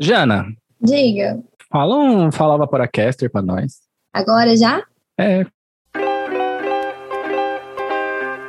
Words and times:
Jana, 0.00 0.46
Diga. 0.80 1.40
fala 1.70 1.96
um 1.96 2.30
Fala 2.30 2.56
Vaporacaster 2.56 3.30
pra 3.30 3.42
nós. 3.42 3.78
Agora 4.12 4.56
já? 4.56 4.82
É, 5.18 5.44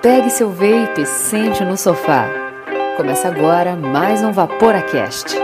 Pegue 0.01 0.29
seu 0.29 0.49
vape 0.49 1.01
e 1.01 1.05
sente 1.05 1.63
no 1.65 1.75
sofá. 1.75 2.27
Começa 2.95 3.27
agora 3.27 3.75
mais 3.75 4.23
um 4.23 4.31
Vaporacast. 4.31 5.35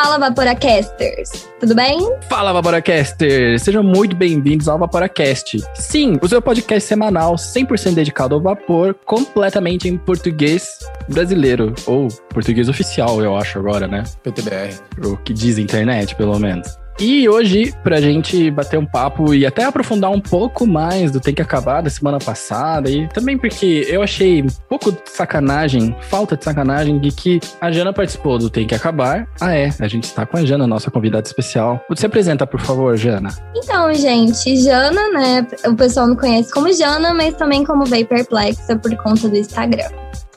Fala, 0.00 0.16
Vaporacasters. 0.16 1.48
Tudo 1.58 1.74
bem? 1.74 1.98
Fala 2.28 2.52
Vaporacaster! 2.52 3.58
Sejam 3.58 3.82
muito 3.82 4.14
bem-vindos 4.14 4.68
ao 4.68 4.78
Vaporacast. 4.78 5.58
Sim, 5.74 6.16
o 6.22 6.28
seu 6.28 6.40
podcast 6.40 6.88
semanal 6.88 7.34
100% 7.34 7.94
dedicado 7.94 8.36
ao 8.36 8.40
vapor, 8.40 8.94
completamente 9.04 9.88
em 9.88 9.98
português 9.98 10.78
brasileiro, 11.08 11.74
ou 11.84 12.06
português 12.32 12.68
oficial, 12.68 13.20
eu 13.20 13.36
acho 13.36 13.58
agora, 13.58 13.88
né? 13.88 14.04
PTBR. 14.22 14.78
O 15.04 15.16
que 15.16 15.32
diz 15.32 15.58
a 15.58 15.62
internet, 15.62 16.14
pelo 16.14 16.38
menos. 16.38 16.77
E 17.00 17.28
hoje, 17.28 17.72
pra 17.84 18.00
gente 18.00 18.50
bater 18.50 18.76
um 18.76 18.84
papo 18.84 19.32
e 19.32 19.46
até 19.46 19.62
aprofundar 19.62 20.10
um 20.10 20.20
pouco 20.20 20.66
mais 20.66 21.12
do 21.12 21.20
Tem 21.20 21.32
Que 21.32 21.40
Acabar 21.40 21.80
da 21.80 21.88
semana 21.88 22.18
passada, 22.18 22.90
e 22.90 23.06
também 23.08 23.38
porque 23.38 23.86
eu 23.88 24.02
achei 24.02 24.42
um 24.42 24.48
pouco 24.68 24.90
de 24.90 24.98
sacanagem, 25.06 25.94
falta 26.00 26.36
de 26.36 26.42
sacanagem, 26.42 26.98
de 26.98 27.12
que 27.12 27.38
a 27.60 27.70
Jana 27.70 27.92
participou 27.92 28.36
do 28.36 28.50
Tem 28.50 28.66
Que 28.66 28.74
Acabar. 28.74 29.28
Ah, 29.40 29.54
é, 29.54 29.70
a 29.78 29.86
gente 29.86 30.04
está 30.04 30.26
com 30.26 30.38
a 30.38 30.44
Jana, 30.44 30.66
nossa 30.66 30.90
convidada 30.90 31.24
especial. 31.24 31.80
Você 31.88 32.06
apresenta, 32.06 32.44
por 32.44 32.60
favor, 32.60 32.96
Jana. 32.96 33.30
Então, 33.54 33.94
gente, 33.94 34.56
Jana, 34.56 35.08
né? 35.12 35.46
O 35.66 35.76
pessoal 35.76 36.08
me 36.08 36.16
conhece 36.16 36.52
como 36.52 36.72
Jana, 36.72 37.14
mas 37.14 37.34
também 37.34 37.64
como 37.64 37.84
Vaporplexa 37.86 38.76
por 38.76 38.96
conta 38.96 39.28
do 39.28 39.36
Instagram. 39.36 39.88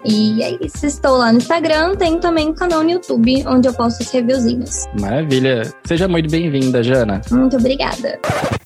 E 0.04 0.42
é 0.42 0.58
isso, 0.66 0.86
estou 0.86 1.18
lá 1.18 1.32
no 1.32 1.38
Instagram, 1.38 1.96
tenho 1.96 2.20
também 2.20 2.50
um 2.50 2.54
canal 2.54 2.84
no 2.84 2.90
YouTube, 2.90 3.44
onde 3.48 3.68
eu 3.68 3.74
posto 3.74 4.02
os 4.02 4.10
reviewzinhos. 4.10 4.86
Maravilha. 5.00 5.72
Seja 5.86 6.08
muito 6.08 6.30
bem-vinda, 6.30 6.82
Jana. 6.82 7.22
Muito 7.32 7.58
obrigada. 7.58 8.20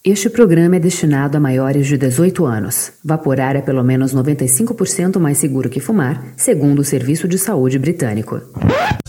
Este 0.04 0.30
programa 0.30 0.76
é 0.76 0.80
destinado 0.80 1.38
a 1.38 1.40
maiores 1.40 1.88
de 1.88 1.98
18 1.98 2.46
anos. 2.46 2.94
Vaporar 3.04 3.56
é 3.56 3.62
pelo 3.62 3.84
menos 3.84 4.14
95% 4.14 5.20
mais 5.20 5.38
seguro 5.38 5.70
que 5.70 5.80
fumar, 5.80 6.24
segundo 6.38 6.80
o 6.80 6.84
Serviço 6.84 7.28
de 7.28 7.38
Saúde 7.38 7.80
Britânico. 7.80 8.42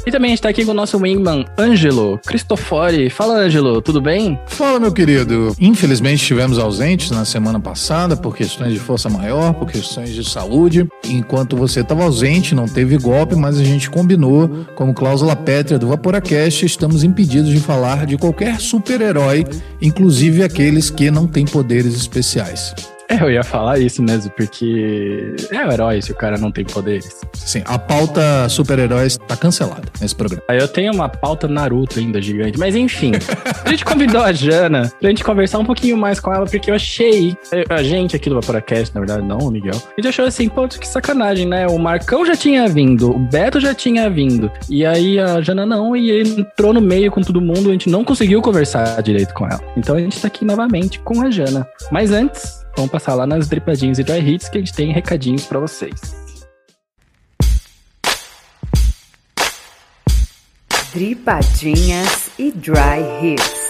E 0.07 0.11
também 0.12 0.29
a 0.29 0.31
gente 0.31 0.43
tá 0.43 0.49
aqui 0.51 0.65
com 0.65 0.71
o 0.71 0.75
nosso 0.75 0.99
wingman, 0.99 1.45
Ângelo 1.59 2.21
Cristofori. 2.25 3.11
Fala, 3.11 3.41
Ângelo, 3.41 3.83
tudo 3.83 4.01
bem? 4.01 4.39
Fala, 4.47 4.79
meu 4.79 4.93
querido. 4.93 5.53
Infelizmente 5.61 6.21
estivemos 6.21 6.61
ausentes 6.61 7.11
na 7.11 7.25
semana 7.25 7.59
passada 7.59 8.17
por 8.17 8.37
questões 8.37 8.73
de 8.73 8.79
força 8.79 9.11
maior, 9.11 9.53
por 9.55 9.69
questões 9.69 10.11
de 10.11 10.23
saúde. 10.23 10.87
Enquanto 11.05 11.57
você 11.57 11.81
estava 11.81 12.05
ausente, 12.05 12.55
não 12.55 12.67
teve 12.67 12.97
golpe, 12.97 13.34
mas 13.34 13.59
a 13.59 13.65
gente 13.65 13.91
combinou, 13.91 14.49
como 14.77 14.95
cláusula 14.95 15.34
pétrea 15.34 15.77
do 15.77 15.89
Vaporacast, 15.89 16.65
estamos 16.65 17.03
impedidos 17.03 17.51
de 17.51 17.59
falar 17.59 18.07
de 18.07 18.17
qualquer 18.17 18.61
super-herói, 18.61 19.45
inclusive 19.83 20.45
aqueles 20.45 20.89
que 20.89 21.11
não 21.11 21.27
têm 21.27 21.45
poderes 21.45 21.97
especiais. 21.97 22.73
É, 23.09 23.23
eu 23.23 23.31
ia 23.31 23.45
falar 23.45 23.79
isso 23.79 24.03
mesmo, 24.03 24.31
porque 24.33 25.35
é 25.51 25.65
o 25.65 25.73
herói 25.73 26.03
se 26.03 26.12
o 26.12 26.15
cara 26.15 26.37
não 26.37 26.51
tem 26.51 26.65
poderes. 26.65 27.21
Sim, 27.35 27.62
a 27.65 27.79
pauta 27.79 28.49
super-heróis 28.49 29.17
tá 29.29 29.37
cancelada 29.37 29.89
nesse 30.01 30.15
programa. 30.15 30.43
Aí 30.49 30.59
eu 30.59 30.67
tenho 30.67 30.93
uma 30.93 31.09
pauta 31.09 31.47
Naruto 31.47 31.99
ainda 31.99 32.21
gigante. 32.21 32.59
Mas 32.59 32.75
enfim, 32.75 33.12
a 33.65 33.69
gente 33.71 33.84
convidou 33.84 34.23
a 34.23 34.33
Jana 34.33 34.93
pra 35.01 35.09
gente 35.09 35.23
conversar 35.23 35.59
um 35.59 35.65
pouquinho 35.65 35.97
mais 35.97 36.19
com 36.19 36.33
ela, 36.33 36.47
porque 36.47 36.71
eu 36.71 36.75
achei. 36.75 37.37
A 37.69 37.83
gente 37.83 38.17
aqui 38.17 38.29
do 38.29 38.34
Vaporacast, 38.37 38.95
na 38.95 39.01
verdade, 39.01 39.27
não, 39.27 39.39
o 39.39 39.51
Miguel. 39.51 39.77
A 39.77 40.01
gente 40.01 40.09
achou 40.09 40.25
assim, 40.25 40.49
pô, 40.49 40.67
que 40.67 40.87
sacanagem, 40.87 41.47
né? 41.47 41.67
O 41.67 41.79
Marcão 41.79 42.27
já 42.27 42.37
tinha 42.37 42.67
vindo, 42.69 43.11
o 43.11 43.19
Beto 43.19 43.61
já 43.61 43.75
tinha 43.75 44.11
vindo. 44.11 44.51
E 44.69 44.84
aí 44.84 45.21
a 45.21 45.41
Jana 45.41 45.65
não, 45.65 45.97
e 45.97 46.11
ele 46.11 46.41
entrou 46.41 46.73
no 46.73 46.81
meio 46.81 47.11
com 47.11 47.21
todo 47.21 47.41
mundo, 47.41 47.69
a 47.69 47.73
gente 47.73 47.89
não 47.89 48.05
conseguiu 48.05 48.43
conversar 48.43 49.01
direito 49.03 49.33
com 49.33 49.47
ela. 49.47 49.61
Então 49.77 49.97
a 49.97 50.01
gente 50.01 50.21
tá 50.21 50.27
aqui 50.27 50.45
novamente 50.45 50.99
com 51.01 51.23
a 51.23 51.31
Jana. 51.31 51.67
Mas 51.91 52.11
antes. 52.11 52.66
Vamos 52.76 52.91
passar 52.91 53.14
lá 53.14 53.26
nas 53.26 53.48
dripadinhas 53.48 53.98
e 53.98 54.04
dry 54.04 54.19
hits 54.19 54.48
que 54.48 54.59
a 54.59 54.60
gente 54.60 54.75
tem 54.75 54.92
recadinhos 54.92 55.44
pra 55.44 55.59
vocês. 55.59 56.26
Dripadinhas 60.92 62.31
e 62.38 62.50
Dry 62.53 63.03
Hits. 63.22 63.66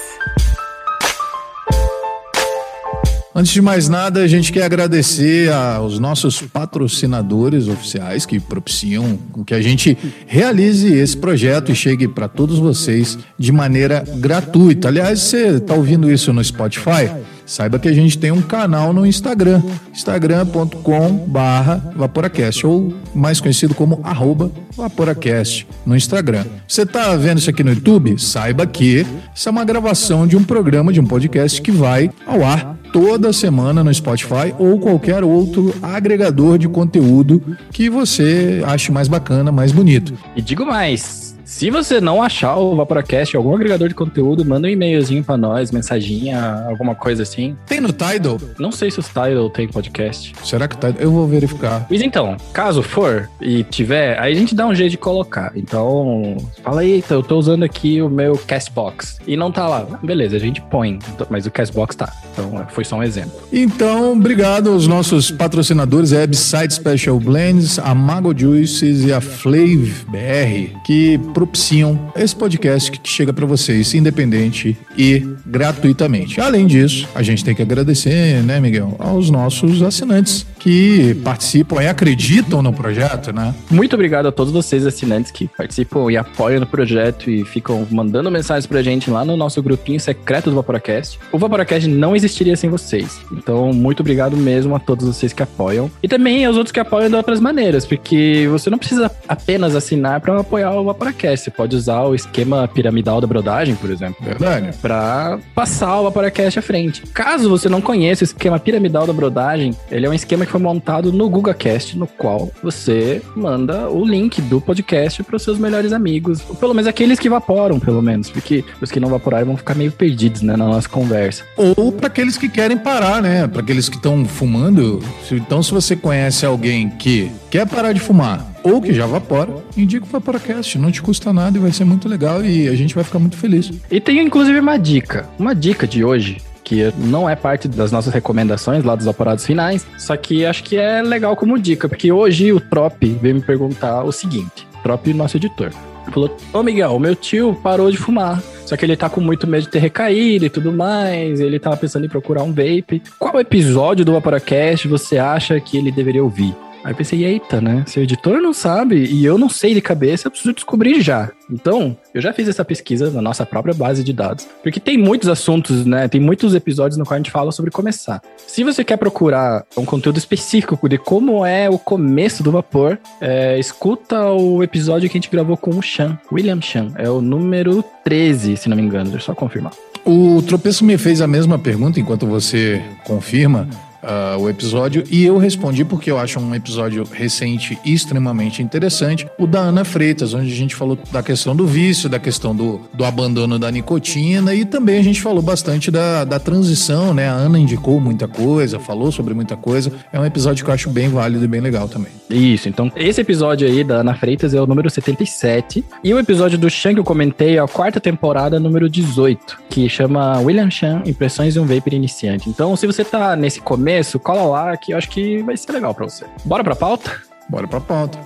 Antes 3.34 3.52
de 3.52 3.60
mais 3.60 3.88
nada, 3.88 4.20
a 4.20 4.28
gente 4.28 4.52
quer 4.52 4.62
agradecer 4.62 5.52
aos 5.52 5.98
nossos 5.98 6.40
patrocinadores 6.40 7.68
oficiais 7.68 8.24
que 8.24 8.40
propiciam 8.40 9.18
que 9.44 9.52
a 9.52 9.60
gente 9.60 9.98
realize 10.26 10.86
esse 10.90 11.16
projeto 11.16 11.70
e 11.70 11.74
chegue 11.74 12.08
para 12.08 12.28
todos 12.28 12.58
vocês 12.58 13.18
de 13.38 13.52
maneira 13.52 14.04
gratuita. 14.18 14.88
Aliás, 14.88 15.20
você 15.20 15.56
está 15.56 15.74
ouvindo 15.74 16.10
isso 16.10 16.32
no 16.32 16.42
Spotify? 16.42 17.10
Saiba 17.46 17.78
que 17.78 17.88
a 17.88 17.92
gente 17.92 18.18
tem 18.18 18.32
um 18.32 18.42
canal 18.42 18.92
no 18.92 19.06
Instagram, 19.06 19.62
instagram.com 19.92 21.24
barra 21.28 21.92
Vaporacast, 21.94 22.66
ou 22.66 22.92
mais 23.14 23.40
conhecido 23.40 23.74
como 23.74 24.00
arroba 24.02 24.50
Vaporacast 24.76 25.66
no 25.86 25.96
Instagram. 25.96 26.44
Você 26.66 26.82
está 26.82 27.16
vendo 27.16 27.38
isso 27.38 27.48
aqui 27.48 27.62
no 27.62 27.70
YouTube? 27.70 28.18
Saiba 28.18 28.66
que 28.66 29.06
isso 29.34 29.48
é 29.48 29.52
uma 29.52 29.64
gravação 29.64 30.26
de 30.26 30.36
um 30.36 30.42
programa, 30.42 30.92
de 30.92 31.00
um 31.00 31.06
podcast 31.06 31.62
que 31.62 31.70
vai 31.70 32.10
ao 32.26 32.44
ar 32.44 32.76
toda 32.92 33.32
semana 33.32 33.84
no 33.84 33.92
Spotify 33.92 34.54
ou 34.58 34.78
qualquer 34.78 35.22
outro 35.22 35.74
agregador 35.82 36.58
de 36.58 36.68
conteúdo 36.68 37.42
que 37.70 37.88
você 37.90 38.62
ache 38.66 38.90
mais 38.90 39.06
bacana, 39.06 39.52
mais 39.52 39.70
bonito. 39.70 40.14
E 40.34 40.42
digo 40.42 40.64
mais, 40.64 41.25
se 41.46 41.70
você 41.70 42.00
não 42.00 42.20
achar 42.20 42.56
o 42.56 42.74
Vaporacast 42.74 43.36
algum 43.36 43.54
agregador 43.54 43.88
de 43.88 43.94
conteúdo, 43.94 44.44
manda 44.44 44.66
um 44.66 44.70
e-mailzinho 44.70 45.22
pra 45.22 45.36
nós, 45.36 45.70
mensaginha, 45.70 46.66
alguma 46.68 46.96
coisa 46.96 47.22
assim. 47.22 47.56
Tem 47.66 47.80
no 47.80 47.92
Tidal? 47.92 48.40
Não 48.58 48.72
sei 48.72 48.90
se 48.90 48.98
o 48.98 49.02
Tidal 49.02 49.48
tem 49.48 49.68
podcast. 49.68 50.34
Será 50.42 50.66
que 50.66 50.74
o 50.74 50.78
Tidal? 50.78 51.00
Eu 51.00 51.12
vou 51.12 51.24
verificar. 51.28 51.86
Mas 51.88 52.02
então, 52.02 52.36
caso 52.52 52.82
for 52.82 53.30
e 53.40 53.62
tiver, 53.62 54.18
aí 54.18 54.32
a 54.32 54.34
gente 54.34 54.56
dá 54.56 54.66
um 54.66 54.74
jeito 54.74 54.90
de 54.90 54.98
colocar. 54.98 55.52
Então, 55.54 56.36
fala, 56.64 56.84
eita, 56.84 57.14
eu 57.14 57.22
tô 57.22 57.38
usando 57.38 57.62
aqui 57.62 58.02
o 58.02 58.08
meu 58.08 58.36
Castbox. 58.36 59.20
E 59.24 59.36
não 59.36 59.52
tá 59.52 59.68
lá. 59.68 59.86
Beleza, 60.02 60.34
a 60.34 60.40
gente 60.40 60.60
põe, 60.62 60.98
mas 61.30 61.46
o 61.46 61.50
Castbox 61.52 61.94
tá. 61.94 62.12
Então, 62.32 62.66
foi 62.70 62.84
só 62.84 62.96
um 62.96 63.04
exemplo. 63.04 63.40
Então, 63.52 64.14
obrigado 64.14 64.70
aos 64.70 64.88
nossos 64.88 65.30
patrocinadores, 65.30 66.12
a 66.12 66.24
Ebside 66.24 66.74
Special 66.74 67.20
Blends, 67.20 67.78
a 67.78 67.94
Mago 67.94 68.36
Juices 68.36 69.04
e 69.04 69.12
a 69.12 69.20
Flav 69.20 69.86
BR, 70.08 70.76
que 70.84 71.18
propiciam 71.36 72.10
esse 72.16 72.34
podcast 72.34 72.90
que 72.90 73.06
chega 73.06 73.30
para 73.30 73.44
vocês 73.44 73.92
independente 73.92 74.74
e 74.96 75.22
gratuitamente. 75.44 76.40
Além 76.40 76.66
disso, 76.66 77.06
a 77.14 77.22
gente 77.22 77.44
tem 77.44 77.54
que 77.54 77.60
agradecer, 77.60 78.42
né, 78.42 78.58
Miguel, 78.58 78.96
aos 78.98 79.28
nossos 79.28 79.82
assinantes 79.82 80.46
que 80.58 81.14
participam 81.22 81.82
e 81.82 81.88
acreditam 81.88 82.62
no 82.62 82.72
projeto, 82.72 83.34
né? 83.34 83.54
Muito 83.70 83.92
obrigado 83.92 84.26
a 84.26 84.32
todos 84.32 84.50
vocês 84.50 84.86
assinantes 84.86 85.30
que 85.30 85.46
participam 85.46 86.10
e 86.10 86.16
apoiam 86.16 86.58
no 86.58 86.66
projeto 86.66 87.30
e 87.30 87.44
ficam 87.44 87.86
mandando 87.90 88.30
mensagens 88.30 88.66
pra 88.66 88.80
gente 88.82 89.10
lá 89.10 89.22
no 89.22 89.36
nosso 89.36 89.62
grupinho 89.62 90.00
secreto 90.00 90.48
do 90.48 90.56
Vaporacast. 90.56 91.18
O 91.30 91.38
Vaporacast 91.38 91.86
não 91.86 92.16
existiria 92.16 92.56
sem 92.56 92.70
vocês. 92.70 93.20
Então, 93.30 93.74
muito 93.74 94.00
obrigado 94.00 94.38
mesmo 94.38 94.74
a 94.74 94.78
todos 94.78 95.06
vocês 95.06 95.34
que 95.34 95.42
apoiam. 95.42 95.90
E 96.02 96.08
também 96.08 96.46
aos 96.46 96.56
outros 96.56 96.72
que 96.72 96.80
apoiam 96.80 97.10
de 97.10 97.14
outras 97.14 97.40
maneiras, 97.40 97.84
porque 97.84 98.48
você 98.50 98.70
não 98.70 98.78
precisa 98.78 99.10
apenas 99.28 99.76
assinar 99.76 100.22
para 100.22 100.40
apoiar 100.40 100.72
o 100.72 100.84
Vaporacast. 100.84 101.25
Você 101.34 101.50
pode 101.50 101.74
usar 101.74 102.02
o 102.02 102.14
esquema 102.14 102.68
piramidal 102.68 103.20
da 103.20 103.26
brodagem, 103.26 103.74
por 103.74 103.90
exemplo. 103.90 104.24
Verdade. 104.24 104.76
Pra 104.82 105.38
passar 105.54 106.00
o 106.00 106.04
Vaporacast 106.04 106.58
à 106.58 106.62
frente. 106.62 107.02
Caso 107.12 107.48
você 107.48 107.68
não 107.68 107.80
conheça 107.80 108.22
o 108.22 108.26
esquema 108.26 108.58
piramidal 108.58 109.06
da 109.06 109.12
brodagem, 109.12 109.74
ele 109.90 110.06
é 110.06 110.10
um 110.10 110.14
esquema 110.14 110.44
que 110.44 110.52
foi 110.52 110.60
montado 110.60 111.12
no 111.12 111.28
GugaCast, 111.28 111.96
no 111.96 112.06
qual 112.06 112.50
você 112.62 113.22
manda 113.34 113.88
o 113.88 114.04
link 114.04 114.40
do 114.42 114.60
podcast 114.60 115.22
para 115.22 115.36
os 115.36 115.42
seus 115.42 115.58
melhores 115.58 115.92
amigos. 115.92 116.42
Ou 116.48 116.54
pelo 116.54 116.74
menos 116.74 116.86
aqueles 116.86 117.18
que 117.18 117.28
vaporam, 117.28 117.78
pelo 117.80 118.02
menos. 118.02 118.30
Porque 118.30 118.64
os 118.80 118.90
que 118.90 119.00
não 119.00 119.08
vaporarem 119.08 119.46
vão 119.46 119.56
ficar 119.56 119.74
meio 119.74 119.92
perdidos, 119.92 120.42
né, 120.42 120.56
na 120.56 120.66
nossa 120.66 120.88
conversa. 120.88 121.44
Ou 121.56 121.92
para 121.92 122.08
aqueles 122.08 122.36
que 122.36 122.48
querem 122.48 122.76
parar, 122.76 123.22
né? 123.22 123.46
Para 123.46 123.60
aqueles 123.60 123.88
que 123.88 123.96
estão 123.96 124.24
fumando. 124.24 125.02
Então, 125.30 125.62
se 125.62 125.72
você 125.72 125.96
conhece 125.96 126.44
alguém 126.44 126.88
que 126.88 127.30
quer 127.56 127.66
parar 127.66 127.94
de 127.94 128.00
fumar 128.00 128.46
ou 128.62 128.82
que 128.82 128.92
já 128.92 129.06
vapora, 129.06 129.50
indica 129.74 130.04
o 130.04 130.08
Vaporacast. 130.08 130.78
Não 130.78 130.92
te 130.92 131.00
custa 131.00 131.32
nada 131.32 131.56
e 131.56 131.60
vai 131.60 131.72
ser 131.72 131.86
muito 131.86 132.06
legal 132.06 132.44
e 132.44 132.68
a 132.68 132.74
gente 132.74 132.94
vai 132.94 133.02
ficar 133.02 133.18
muito 133.18 133.38
feliz. 133.38 133.72
E 133.90 133.98
tem 133.98 134.20
inclusive 134.20 134.60
uma 134.60 134.76
dica. 134.76 135.26
Uma 135.38 135.54
dica 135.54 135.86
de 135.86 136.04
hoje 136.04 136.36
que 136.62 136.92
não 136.98 137.30
é 137.30 137.34
parte 137.34 137.66
das 137.66 137.90
nossas 137.90 138.12
recomendações 138.12 138.84
lá 138.84 138.94
dos 138.94 139.06
aparados 139.06 139.46
finais, 139.46 139.86
só 139.96 140.16
que 140.16 140.44
acho 140.44 140.64
que 140.64 140.76
é 140.76 141.00
legal 141.00 141.34
como 141.36 141.58
dica, 141.58 141.88
porque 141.88 142.10
hoje 142.10 142.52
o 142.52 142.60
Trop 142.60 142.96
veio 143.22 143.36
me 143.36 143.40
perguntar 143.40 144.02
o 144.02 144.10
seguinte, 144.10 144.66
Trop, 144.82 145.14
nosso 145.14 145.36
editor, 145.36 145.70
falou, 146.12 146.36
ô 146.52 146.64
Miguel, 146.64 146.98
meu 146.98 147.14
tio 147.14 147.54
parou 147.62 147.88
de 147.88 147.96
fumar, 147.96 148.42
só 148.66 148.76
que 148.76 148.84
ele 148.84 148.96
tá 148.96 149.08
com 149.08 149.20
muito 149.20 149.46
medo 149.46 149.62
de 149.62 149.68
ter 149.68 149.78
recaído 149.78 150.44
e 150.44 150.50
tudo 150.50 150.72
mais, 150.72 151.38
ele 151.38 151.60
tava 151.60 151.76
pensando 151.76 152.04
em 152.04 152.08
procurar 152.08 152.42
um 152.42 152.52
vape. 152.52 153.00
Qual 153.16 153.38
episódio 153.38 154.04
do 154.04 154.12
Vaporacast 154.12 154.88
você 154.88 155.18
acha 155.18 155.60
que 155.60 155.78
ele 155.78 155.92
deveria 155.92 156.24
ouvir? 156.24 156.52
Aí 156.86 156.92
eu 156.92 156.96
pensei, 156.96 157.24
eita, 157.24 157.60
né? 157.60 157.82
Se 157.84 157.98
o 157.98 158.02
editor 158.04 158.40
não 158.40 158.52
sabe 158.52 159.06
e 159.06 159.24
eu 159.24 159.36
não 159.36 159.48
sei 159.48 159.74
de 159.74 159.80
cabeça, 159.80 160.28
eu 160.28 160.30
preciso 160.30 160.54
descobrir 160.54 161.00
já. 161.00 161.32
Então, 161.50 161.96
eu 162.14 162.22
já 162.22 162.32
fiz 162.32 162.46
essa 162.46 162.64
pesquisa 162.64 163.10
na 163.10 163.20
nossa 163.20 163.44
própria 163.44 163.74
base 163.74 164.04
de 164.04 164.12
dados, 164.12 164.46
porque 164.62 164.78
tem 164.78 164.96
muitos 164.96 165.28
assuntos, 165.28 165.84
né? 165.84 166.06
Tem 166.06 166.20
muitos 166.20 166.54
episódios 166.54 166.96
no 166.96 167.04
qual 167.04 167.16
a 167.16 167.18
gente 167.18 167.32
fala 167.32 167.50
sobre 167.50 167.72
começar. 167.72 168.22
Se 168.46 168.62
você 168.62 168.84
quer 168.84 168.98
procurar 168.98 169.64
um 169.76 169.84
conteúdo 169.84 170.16
específico 170.16 170.88
de 170.88 170.96
como 170.96 171.44
é 171.44 171.68
o 171.68 171.76
começo 171.76 172.44
do 172.44 172.52
vapor, 172.52 172.96
é, 173.20 173.58
escuta 173.58 174.30
o 174.30 174.62
episódio 174.62 175.10
que 175.10 175.18
a 175.18 175.20
gente 175.20 175.30
gravou 175.30 175.56
com 175.56 175.72
o 175.72 175.82
Chan, 175.82 176.16
William 176.30 176.62
Chan. 176.62 176.92
É 176.94 177.10
o 177.10 177.20
número 177.20 177.84
13, 178.04 178.56
se 178.56 178.68
não 178.68 178.76
me 178.76 178.82
engano. 178.84 179.10
Deixa 179.10 179.24
eu 179.24 179.26
só 179.26 179.34
confirmar. 179.34 179.72
O 180.04 180.40
Tropeço 180.40 180.84
me 180.84 180.96
fez 180.96 181.20
a 181.20 181.26
mesma 181.26 181.58
pergunta 181.58 181.98
enquanto 181.98 182.28
você 182.28 182.80
confirma 183.04 183.68
uh, 184.02 184.40
o 184.40 184.48
episódio 184.48 185.04
e 185.10 185.24
eu 185.24 185.38
respondi 185.38 185.84
porque 185.84 186.10
eu 186.10 186.18
acho 186.18 186.38
um 186.38 186.54
episódio 186.54 187.04
recente 187.10 187.78
e 187.84 187.92
extremamente 187.92 188.62
interessante, 188.62 189.26
o 189.38 189.46
da 189.46 189.60
Ana 189.60 189.84
Freitas, 189.84 190.34
onde 190.34 190.52
a 190.52 190.56
gente 190.56 190.74
falou 190.74 190.98
da 191.10 191.22
questão 191.22 191.54
do 191.54 191.66
vício, 191.66 192.08
da 192.08 192.18
questão 192.18 192.54
do, 192.54 192.80
do 192.92 193.04
abandono 193.04 193.58
da 193.58 193.70
nicotina 193.70 194.54
e 194.54 194.64
também 194.64 194.98
a 194.98 195.02
gente 195.02 195.20
falou 195.20 195.42
bastante 195.42 195.90
da, 195.90 196.24
da 196.24 196.38
transição, 196.38 197.12
né? 197.12 197.28
A 197.28 197.32
Ana 197.32 197.58
indicou 197.58 198.00
muita 198.00 198.28
coisa, 198.28 198.78
falou 198.78 199.10
sobre 199.10 199.34
muita 199.34 199.56
coisa. 199.56 199.92
É 200.12 200.18
um 200.18 200.24
episódio 200.24 200.64
que 200.64 200.70
eu 200.70 200.74
acho 200.74 200.90
bem 200.90 201.08
válido 201.08 201.44
e 201.44 201.48
bem 201.48 201.60
legal 201.60 201.88
também. 201.88 202.12
Isso, 202.28 202.68
então 202.68 202.90
esse 202.96 203.20
episódio 203.20 203.66
aí 203.66 203.82
da 203.84 203.96
Ana 203.96 204.14
Freitas 204.14 204.54
é 204.54 204.60
o 204.60 204.66
número 204.66 204.90
77 204.90 205.84
e 206.02 206.14
o 206.14 206.18
episódio 206.18 206.58
do 206.58 206.68
Chan 206.68 206.94
que 206.94 207.00
eu 207.00 207.04
comentei 207.04 207.56
é 207.56 207.60
a 207.60 207.68
quarta 207.68 208.00
temporada, 208.00 208.58
número 208.58 208.88
18, 208.88 209.58
que 209.68 209.88
chama 209.88 210.38
William 210.40 210.70
Chan, 210.70 211.02
Impressões 211.06 211.54
de 211.54 211.60
um 211.60 211.66
Vapor 211.66 211.94
Iniciante. 211.94 212.48
Então, 212.48 212.74
se 212.76 212.86
você 212.86 213.04
tá 213.04 213.36
nesse 213.36 213.60
começo 213.60 213.85
começo, 213.86 214.18
cola 214.18 214.42
lá 214.42 214.76
que 214.76 214.92
eu 214.92 214.98
acho 214.98 215.08
que 215.08 215.40
vai 215.44 215.56
ser 215.56 215.70
legal 215.70 215.94
para 215.94 216.06
você. 216.06 216.26
Bora 216.44 216.64
pra 216.64 216.74
pauta? 216.74 217.22
Bora 217.48 217.68
pra 217.68 217.80
pauta. 217.80 218.18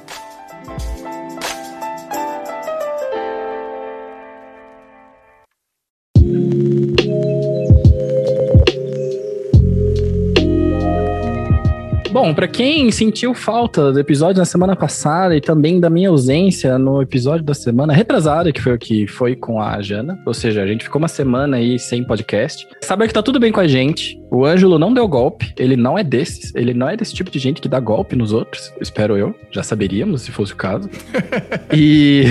Bom, 12.22 12.34
para 12.34 12.46
quem 12.46 12.90
sentiu 12.90 13.32
falta 13.32 13.90
do 13.90 13.98
episódio 13.98 14.40
na 14.40 14.44
semana 14.44 14.76
passada 14.76 15.34
e 15.34 15.40
também 15.40 15.80
da 15.80 15.88
minha 15.88 16.10
ausência 16.10 16.78
no 16.78 17.00
episódio 17.00 17.42
da 17.42 17.54
semana 17.54 17.94
retrasada, 17.94 18.52
que 18.52 18.60
foi 18.60 18.74
o 18.74 18.78
que 18.78 19.06
foi 19.06 19.34
com 19.34 19.58
a 19.58 19.80
Jana, 19.80 20.20
ou 20.26 20.34
seja, 20.34 20.62
a 20.62 20.66
gente 20.66 20.84
ficou 20.84 20.98
uma 20.98 21.08
semana 21.08 21.56
aí 21.56 21.78
sem 21.78 22.04
podcast. 22.04 22.68
Sabe 22.82 23.08
que 23.08 23.14
tá 23.14 23.22
tudo 23.22 23.40
bem 23.40 23.50
com 23.50 23.60
a 23.60 23.66
gente. 23.66 24.20
O 24.30 24.44
Ângelo 24.44 24.78
não 24.78 24.92
deu 24.92 25.08
golpe, 25.08 25.50
ele 25.58 25.76
não 25.76 25.98
é 25.98 26.04
desses, 26.04 26.54
ele 26.54 26.74
não 26.74 26.90
é 26.90 26.94
desse 26.94 27.14
tipo 27.14 27.30
de 27.30 27.38
gente 27.38 27.58
que 27.58 27.70
dá 27.70 27.80
golpe 27.80 28.14
nos 28.14 28.34
outros, 28.34 28.70
espero 28.82 29.16
eu, 29.16 29.34
já 29.50 29.62
saberíamos 29.62 30.20
se 30.20 30.30
fosse 30.30 30.52
o 30.52 30.56
caso. 30.56 30.90
e 31.72 32.26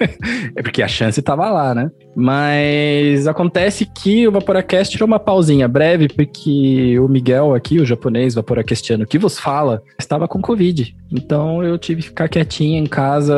é 0.56 0.62
porque 0.62 0.82
a 0.82 0.88
chance 0.88 1.20
tava 1.22 1.50
lá, 1.50 1.74
né? 1.74 1.90
Mas 2.14 3.26
acontece 3.26 3.86
que 3.86 4.26
o 4.26 4.32
Vaporacast 4.32 4.92
tirou 4.92 5.06
uma 5.06 5.18
pausinha 5.18 5.68
breve, 5.68 6.08
porque 6.08 6.98
o 6.98 7.08
Miguel 7.08 7.54
aqui, 7.54 7.78
o 7.78 7.86
japonês 7.86 8.34
vaporacastiano 8.34 9.06
que 9.06 9.18
vos 9.18 9.38
fala, 9.38 9.82
estava 9.98 10.26
com 10.26 10.40
Covid. 10.40 10.94
Então 11.12 11.62
eu 11.62 11.78
tive 11.78 12.02
que 12.02 12.08
ficar 12.08 12.28
quietinha 12.28 12.78
em 12.78 12.86
casa 12.86 13.36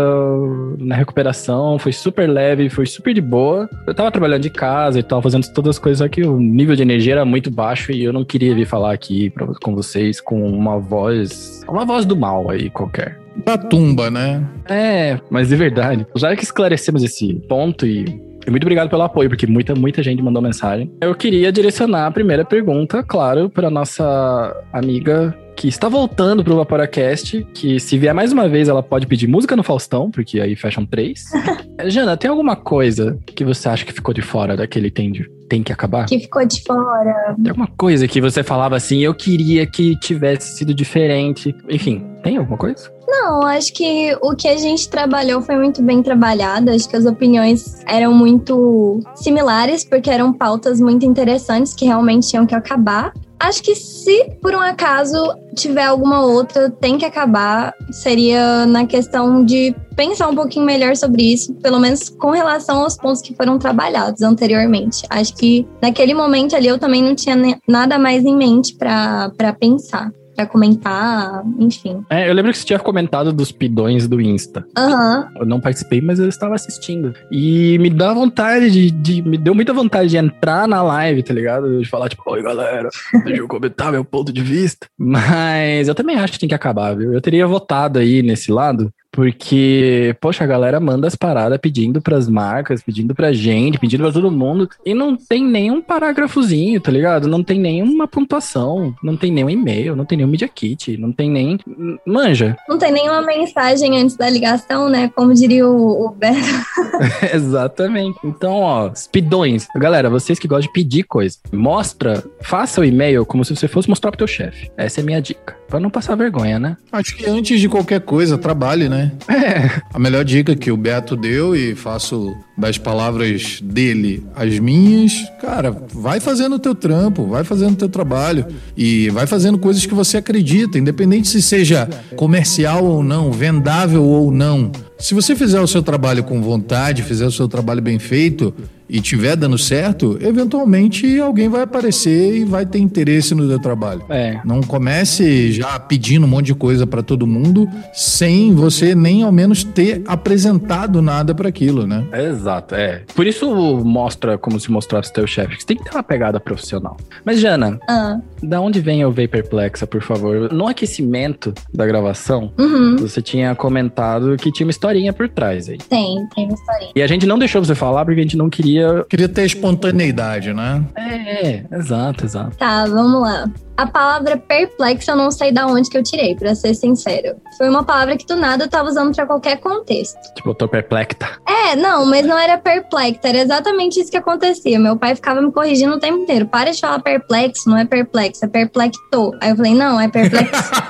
na 0.79 0.95
recuperação, 0.95 1.79
foi 1.79 1.93
super 1.93 2.29
leve, 2.29 2.71
foi 2.71 2.87
super 2.87 3.13
de 3.15 3.21
boa. 3.21 3.69
Eu 3.87 3.95
tava 3.95 4.11
trabalhando 4.11 4.43
de 4.43 4.51
casa 4.51 4.99
e 4.99 5.03
tal, 5.03 5.23
fazendo 5.23 5.47
todas 5.53 5.77
as 5.77 5.79
coisas, 5.79 5.99
só 5.99 6.09
que 6.09 6.23
o 6.23 6.39
nível 6.39 6.77
de 6.77 6.83
energia 6.83 7.13
era 7.13 7.25
muito 7.25 7.51
baixo 7.51 7.93
e 7.93 8.03
eu 8.03 8.13
não 8.13 8.25
queria 8.25 8.55
vir 8.55 8.67
falar 8.67 8.93
aqui 8.93 9.31
pra, 9.31 9.47
com 9.63 9.75
vocês 9.75 10.21
com 10.21 10.43
uma 10.49 10.79
voz, 10.79 11.63
uma 11.69 11.85
voz 11.85 12.05
do 12.05 12.17
mal 12.17 12.51
aí 12.51 12.71
qualquer. 12.71 13.22
Da 13.45 13.57
tumba, 13.57 14.11
né? 14.11 14.47
É, 14.69 15.19
mas 15.31 15.49
de 15.49 15.57
verdade. 15.57 16.07
Já 16.17 16.35
que 16.37 16.45
esclarecemos 16.45 17.03
esse 17.03 17.35
ponto 17.49 17.87
e 17.87 18.05
muito 18.51 18.65
obrigado 18.65 18.91
pelo 18.91 19.03
apoio, 19.03 19.29
porque 19.29 19.47
muita, 19.47 19.75
muita 19.75 20.03
gente 20.03 20.23
mandou 20.23 20.43
mensagem. 20.43 20.91
Eu 21.01 21.15
queria 21.15 21.53
direcionar 21.53 22.07
a 22.07 22.11
primeira 22.11 22.45
pergunta, 22.45 23.03
claro, 23.03 23.49
para 23.49 23.71
nossa 23.71 24.57
amiga 24.73 25.37
que 25.57 25.69
está 25.69 25.89
voltando 25.89 26.43
pro 26.43 26.57
Vaporacast, 26.57 27.47
que 27.55 27.79
se 27.79 27.99
vier 27.99 28.15
mais 28.15 28.33
uma 28.33 28.49
vez, 28.49 28.69
ela 28.69 28.83
pode 28.83 29.07
pedir 29.07 29.29
música 29.29 29.55
no 29.55 29.63
Faustão, 29.63 30.11
porque 30.11 30.41
aí 30.41 30.57
fecham 30.57 30.85
três. 30.85 31.27
Jana, 31.87 32.17
tem 32.17 32.31
alguma 32.31 32.57
coisa 32.57 33.19
que 33.27 33.45
você 33.45 33.69
acha 33.69 33.85
que 33.85 33.93
ficou 33.93 34.15
de 34.15 34.23
fora 34.23 34.57
daquele 34.57 34.91
tem, 34.91 35.13
tem 35.49 35.63
que 35.63 35.73
acabar? 35.73 36.07
Que 36.07 36.19
ficou 36.19 36.45
de 36.45 36.63
fora. 36.63 37.37
Tem 37.37 37.51
alguma 37.51 37.69
coisa 37.69 38.09
que 38.09 38.21
você 38.21 38.43
falava 38.43 38.77
assim, 38.77 39.01
eu 39.01 39.15
queria 39.15 39.67
que 39.67 39.95
tivesse 40.01 40.57
sido 40.57 40.75
diferente. 40.75 41.55
Enfim, 41.69 42.05
tem 42.23 42.39
alguma 42.39 42.57
coisa? 42.57 42.91
Não, 43.13 43.43
acho 43.43 43.75
que 43.75 44.17
o 44.23 44.35
que 44.35 44.49
a 44.49 44.57
gente 44.57 44.89
trabalhou 44.89 45.43
foi 45.43 45.57
muito 45.57 45.83
bem 45.83 46.03
trabalhado. 46.03 46.71
Acho 46.71 46.89
que 46.89 46.97
as 46.97 47.05
opiniões 47.05 47.83
eram 47.87 48.15
muito 48.15 49.01
similares, 49.15 49.85
porque 49.85 50.09
eram 50.09 50.33
pautas 50.33 50.81
muito 50.81 51.05
interessantes 51.05 51.75
que 51.75 51.85
realmente 51.85 52.29
tinham 52.29 52.47
que 52.47 52.55
acabar. 52.55 53.13
Acho 53.39 53.63
que 53.63 53.75
se 53.75 54.31
por 54.41 54.55
um 54.55 54.61
acaso 54.61 55.19
tiver 55.55 55.85
alguma 55.85 56.25
outra, 56.25 56.71
tem 56.71 56.97
que 56.97 57.05
acabar, 57.05 57.75
seria 57.91 58.65
na 58.65 58.87
questão 58.87 59.45
de 59.45 59.75
pensar 59.95 60.29
um 60.29 60.35
pouquinho 60.35 60.65
melhor 60.65 60.97
sobre 60.97 61.35
isso, 61.35 61.53
pelo 61.57 61.79
menos 61.79 62.09
com 62.09 62.31
relação 62.31 62.83
aos 62.83 62.97
pontos 62.97 63.21
que 63.21 63.35
foram 63.35 63.59
trabalhados 63.59 64.23
anteriormente. 64.23 65.05
Acho 65.11 65.35
que 65.35 65.69
naquele 65.83 66.15
momento 66.15 66.57
ali 66.57 66.69
eu 66.69 66.79
também 66.79 67.03
não 67.03 67.15
tinha 67.15 67.37
nada 67.69 67.99
mais 67.99 68.25
em 68.25 68.35
mente 68.35 68.75
para 68.75 69.53
pensar 69.61 70.11
comentar, 70.47 71.45
enfim. 71.59 72.05
É, 72.11 72.29
eu 72.29 72.35
lembro 72.35 72.53
que 72.53 72.59
você 72.59 72.65
tinha 72.65 72.79
comentado 72.79 73.33
dos 73.33 73.53
pidões 73.53 74.07
do 74.09 74.21
Insta. 74.21 74.67
Aham. 74.77 75.29
Eu 75.37 75.47
não 75.47 75.61
participei, 75.61 76.01
mas 76.01 76.19
eu 76.19 76.29
estava 76.29 76.55
assistindo. 76.55 77.15
E 77.31 77.79
me 77.79 77.91
dá 77.91 78.13
vontade 78.13 78.71
de, 78.71 78.91
de, 78.91 79.23
Me 79.23 79.39
deu 79.39 79.55
muita 79.55 79.73
vontade 79.73 80.11
de 80.11 80.17
entrar 80.17 80.67
na 80.67 80.83
live, 80.83 81.23
tá 81.23 81.35
ligado? 81.35 81.79
De 81.79 81.89
falar, 81.89 82.09
tipo, 82.09 82.23
oi 82.27 82.43
galera, 82.43 82.89
deixa 83.25 83.41
eu 83.41 83.49
comentar 83.49 83.93
meu 83.93 84.05
ponto 84.05 84.33
de 84.33 84.43
vista. 84.43 84.87
Mas 84.99 85.89
eu 85.89 85.95
também 85.95 86.17
acho 86.17 86.35
que 86.35 86.39
tem 86.39 86.49
que 86.49 86.55
acabar, 86.55 86.97
viu? 86.97 87.13
Eu 87.13 87.21
teria 87.21 87.47
votado 87.47 87.99
aí 87.99 88.23
nesse 88.23 88.51
lado. 88.51 88.93
Porque, 89.13 90.17
poxa, 90.21 90.43
a 90.43 90.47
galera 90.47 90.81
manda 90.81 91.07
as 91.07 91.15
paradas 91.15 91.59
pedindo 91.59 92.01
pras 92.01 92.29
marcas, 92.29 92.83
pedindo 92.83 93.15
pra 93.15 93.31
gente, 93.31 93.79
pedindo 93.79 94.05
pra 94.05 94.13
todo 94.13 94.31
mundo. 94.31 94.69
E 94.87 94.95
não 94.95 95.15
tem 95.15 95.45
nenhum 95.45 95.83
parágrafozinho, 95.83 96.81
tá 96.81 96.91
ligado? 96.91 97.29
Não 97.29 97.45
tem 97.45 97.61
nenhuma 97.61 98.09
pontuação, 98.09 98.95
não 99.03 99.15
tem 99.15 99.31
nenhum 99.31 99.51
e-mail, 99.51 99.95
não 99.95 100.07
tem 100.07 100.17
nenhum 100.17 100.31
media 100.31 100.49
kit, 100.49 100.97
não 100.97 101.13
tem 101.13 101.31
nem. 101.31 101.59
Manja. 102.07 102.57
Não 102.67 102.79
tem 102.79 102.91
nenhuma 102.91 103.21
mensagem 103.21 103.99
antes 104.01 104.17
da 104.17 104.31
ligação, 104.31 104.89
né? 104.89 105.11
Como 105.15 105.35
diria 105.35 105.69
o, 105.69 106.07
o 106.07 106.11
Beto. 106.11 106.39
Exatamente. 107.35 108.19
Então, 108.25 108.61
ó, 108.61 108.91
speedões. 108.95 109.67
Galera, 109.77 110.09
vocês 110.09 110.39
que 110.39 110.49
gostam 110.49 110.69
de 110.69 110.73
pedir 110.73 111.03
coisa, 111.03 111.37
mostra, 111.53 112.25
faça 112.41 112.81
o 112.81 112.85
e-mail 112.85 113.27
como 113.27 113.45
se 113.45 113.55
você 113.55 113.69
fosse 113.69 113.91
mostrar 113.91 114.11
pro 114.11 114.19
teu 114.19 114.27
chefe. 114.27 114.71
Essa 114.77 115.01
é 115.01 115.03
a 115.03 115.05
minha 115.05 115.21
dica. 115.21 115.62
Pra 115.73 115.81
não 115.81 115.89
passar 115.89 116.15
vergonha, 116.17 116.59
né? 116.59 116.77
Acho 116.93 117.17
que 117.17 117.25
antes 117.25 117.59
de 117.59 117.67
qualquer 117.67 118.03
coisa, 118.03 118.37
trabalhe, 118.37 118.91
né? 118.91 119.11
É. 119.27 119.81
A 119.95 119.99
melhor 119.99 120.23
dica 120.23 120.55
que 120.55 120.71
o 120.71 120.77
Beto 120.77 121.17
deu 121.17 121.57
e 121.57 121.75
faço 121.75 122.37
das 122.57 122.79
palavras 122.79 123.61
dele 123.63 124.25
as 124.35 124.59
minhas, 124.59 125.13
cara, 125.41 125.75
vai 125.93 126.21
fazendo 126.21 126.57
o 126.57 126.59
teu 126.59 126.75
trampo, 126.75 127.27
vai 127.27 127.45
fazendo 127.45 127.73
o 127.73 127.77
teu 127.77 127.89
trabalho 127.89 128.47
e 128.77 129.09
vai 129.11 129.27
fazendo 129.27 129.59
coisas 129.59 129.87
que 129.87 129.95
você 129.95 130.19
acredita, 130.19 130.79
independente 130.79 131.29
se 131.29 131.41
seja 131.41 131.89
comercial 132.17 132.85
ou 132.85 133.03
não, 133.03 133.33
vendável 133.33 134.05
ou 134.05 134.31
não. 134.31 134.71
Se 134.99 135.15
você 135.15 135.35
fizer 135.35 135.61
o 135.61 135.67
seu 135.67 135.83
trabalho 135.83 136.23
com 136.23 136.41
vontade, 136.41 137.03
fizer 137.03 137.27
o 137.27 137.33
seu 137.33 137.49
trabalho 137.49 137.83
bem 137.83 137.99
feito 137.99 138.55
e 138.89 139.01
tiver 139.01 139.35
dando 139.35 139.57
certo, 139.57 140.19
eventualmente 140.21 141.19
alguém 141.19 141.49
vai 141.49 141.63
aparecer 141.63 142.37
e 142.37 142.45
vai 142.45 142.67
ter 142.67 142.79
interesse 142.79 143.35
no 143.35 143.49
seu 143.49 143.59
trabalho. 143.59 144.05
É. 144.11 144.39
Não 144.45 144.61
comece 144.61 145.51
já 145.51 145.81
pedindo 145.81 146.27
um 146.27 146.29
monte 146.29 146.47
de 146.47 146.55
coisa 146.55 146.87
para 146.87 147.03
todo 147.03 147.27
mundo 147.27 147.67
sem 147.95 148.55
você 148.55 148.95
nem 148.95 149.23
ao 149.23 149.33
menos 149.33 149.65
ter 149.65 150.03
apresentado 150.07 151.01
nada 151.01 151.35
para 151.35 151.49
aquilo, 151.49 151.87
né? 151.87 152.05
Exato, 152.13 152.42
é. 152.73 153.03
Por 153.15 153.27
isso 153.27 153.51
mostra 153.85 154.39
como 154.39 154.59
se 154.59 154.71
mostrasse 154.71 155.13
teu 155.13 155.27
chefe. 155.27 155.61
Você 155.61 155.67
tem 155.67 155.77
que 155.77 155.85
ter 155.85 155.91
uma 155.91 156.03
pegada 156.03 156.41
profissional. 156.41 156.97
Mas, 157.25 157.41
Jana, 157.41 157.79
Ah, 157.89 158.19
da 158.43 158.61
onde 158.61 158.81
vem 158.81 159.05
o 159.05 159.11
Vaporplexa, 159.11 159.87
por 159.87 160.03
favor? 160.03 160.53
No 160.53 160.67
aquecimento 160.67 161.53
da 161.73 161.87
gravação, 161.87 162.53
uhum. 162.59 162.97
você 162.97 163.23
tinha 163.23 163.55
comentado 163.55 164.37
que 164.37 164.51
tinha 164.51 164.67
uma 164.67 164.71
historinha 164.71 165.13
por 165.13 165.29
trás 165.29 165.69
aí. 165.69 165.79
Tem, 165.79 166.27
tem 166.35 166.45
uma 166.47 166.55
historinha. 166.55 166.93
E 166.95 167.03
a 167.03 167.07
gente 167.07 167.27
não 167.27 167.39
deixou 167.39 167.65
você 167.65 167.75
falar 167.75 168.05
porque 168.05 168.21
a 168.21 168.23
gente 168.23 168.37
não 168.37 168.51
queria. 168.51 169.05
Queria 169.09 169.29
ter 169.29 169.45
espontaneidade, 169.45 170.53
né? 170.53 170.85
É, 170.97 171.47
é, 171.49 171.65
exato, 171.73 172.25
exato. 172.25 172.57
Tá, 172.57 172.85
vamos 172.87 173.21
lá. 173.21 173.51
A 173.77 173.87
palavra 173.87 174.37
perplexo 174.37 175.11
eu 175.11 175.17
não 175.17 175.31
sei 175.31 175.51
da 175.51 175.67
onde 175.67 175.89
que 175.89 175.97
eu 175.97 176.03
tirei, 176.03 176.35
pra 176.35 176.55
ser 176.55 176.75
sincero. 176.75 177.37
Foi 177.57 177.69
uma 177.69 177.83
palavra 177.85 178.17
que 178.17 178.27
do 178.27 178.37
nada 178.37 178.65
eu 178.65 178.69
tava 178.69 178.89
usando 178.89 179.15
pra 179.15 179.27
qualquer 179.27 179.57
contexto. 179.61 180.19
Tipo, 180.35 180.51
eu 180.51 180.55
tô 180.55 180.69
perplecta. 180.69 181.29
É, 181.47 181.75
não, 181.75 182.05
mas 182.07 182.27
não 182.27 182.39
era 182.39 182.59
perplexo, 182.59 183.21
era 183.25 183.39
exatamente 183.39 184.01
isso 184.01 184.11
que 184.11 184.17
acontecia. 184.17 184.79
Meu 184.79 184.97
pai 184.97 185.15
ficava 185.15 185.41
me 185.41 185.51
corrigindo 185.51 185.95
o 185.95 186.01
tempo 186.01 186.19
inteiro. 186.19 186.47
Para 186.47 186.71
de 186.71 186.81
falar 186.81 187.01
perplexo, 187.01 187.69
não 187.69 187.79
é 187.79 187.85
perplexo, 187.85 188.45
é 188.45 188.49
perplecto. 188.49 189.33
Aí 189.41 189.51
eu 189.51 189.57
falei, 189.57 189.75
não, 189.75 190.01
é 190.01 190.09
perplexo. 190.09 190.73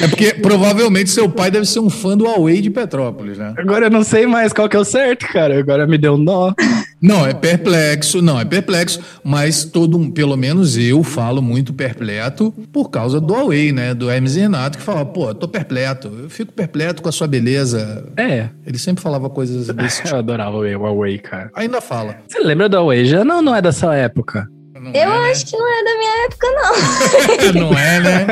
É 0.00 0.06
porque 0.06 0.32
provavelmente 0.34 1.10
seu 1.10 1.28
pai 1.28 1.50
deve 1.50 1.66
ser 1.66 1.80
um 1.80 1.90
fã 1.90 2.16
do 2.16 2.24
Huawei 2.24 2.60
de 2.60 2.70
Petrópolis, 2.70 3.36
né? 3.36 3.52
Agora 3.58 3.86
eu 3.86 3.90
não 3.90 4.04
sei 4.04 4.26
mais 4.26 4.52
qual 4.52 4.68
que 4.68 4.76
é 4.76 4.78
o 4.78 4.84
certo, 4.84 5.26
cara. 5.26 5.58
Agora 5.58 5.88
me 5.88 5.98
deu 5.98 6.14
um 6.14 6.18
nó. 6.18 6.52
Não, 7.00 7.26
é 7.26 7.32
perplexo, 7.32 8.20
não, 8.20 8.40
é 8.40 8.44
perplexo, 8.44 9.00
mas 9.22 9.64
todo, 9.64 10.10
pelo 10.12 10.36
menos 10.36 10.76
eu 10.76 11.02
falo 11.02 11.40
muito 11.40 11.72
perpleto 11.72 12.52
por 12.72 12.90
causa 12.90 13.20
do 13.20 13.32
Huawei, 13.34 13.72
né? 13.72 13.94
Do 13.94 14.10
Hermes 14.10 14.36
Renato, 14.36 14.78
que 14.78 14.84
fala, 14.84 15.04
pô, 15.04 15.32
tô 15.34 15.46
perpleto, 15.46 16.08
eu 16.22 16.30
fico 16.30 16.52
perpleto 16.52 17.02
com 17.02 17.08
a 17.08 17.12
sua 17.12 17.26
beleza. 17.26 18.04
É. 18.16 18.48
Ele 18.66 18.78
sempre 18.78 19.02
falava 19.02 19.30
coisas 19.30 19.68
desse 19.68 20.02
tipo. 20.02 20.08
Eu 20.18 20.18
adorava 20.18 20.56
o 20.56 20.62
Huawei, 20.62 21.18
cara. 21.18 21.50
Ainda 21.54 21.80
fala. 21.80 22.16
Você 22.26 22.40
lembra 22.40 22.68
do 22.68 22.76
Huawei? 22.76 23.04
Já 23.04 23.24
não, 23.24 23.40
não 23.40 23.54
é 23.54 23.62
da 23.62 23.72
sua 23.72 23.94
época. 23.94 24.48
Não 24.92 25.00
Eu 25.00 25.12
é, 25.24 25.30
acho 25.30 25.46
que 25.46 25.56
não 25.56 25.66
é 25.68 25.84
da 25.84 25.98
minha 25.98 26.24
época, 26.26 26.46
não. 26.50 27.54
né? 27.54 27.60
não 27.60 27.78
é, 27.78 28.00
né? 28.00 28.26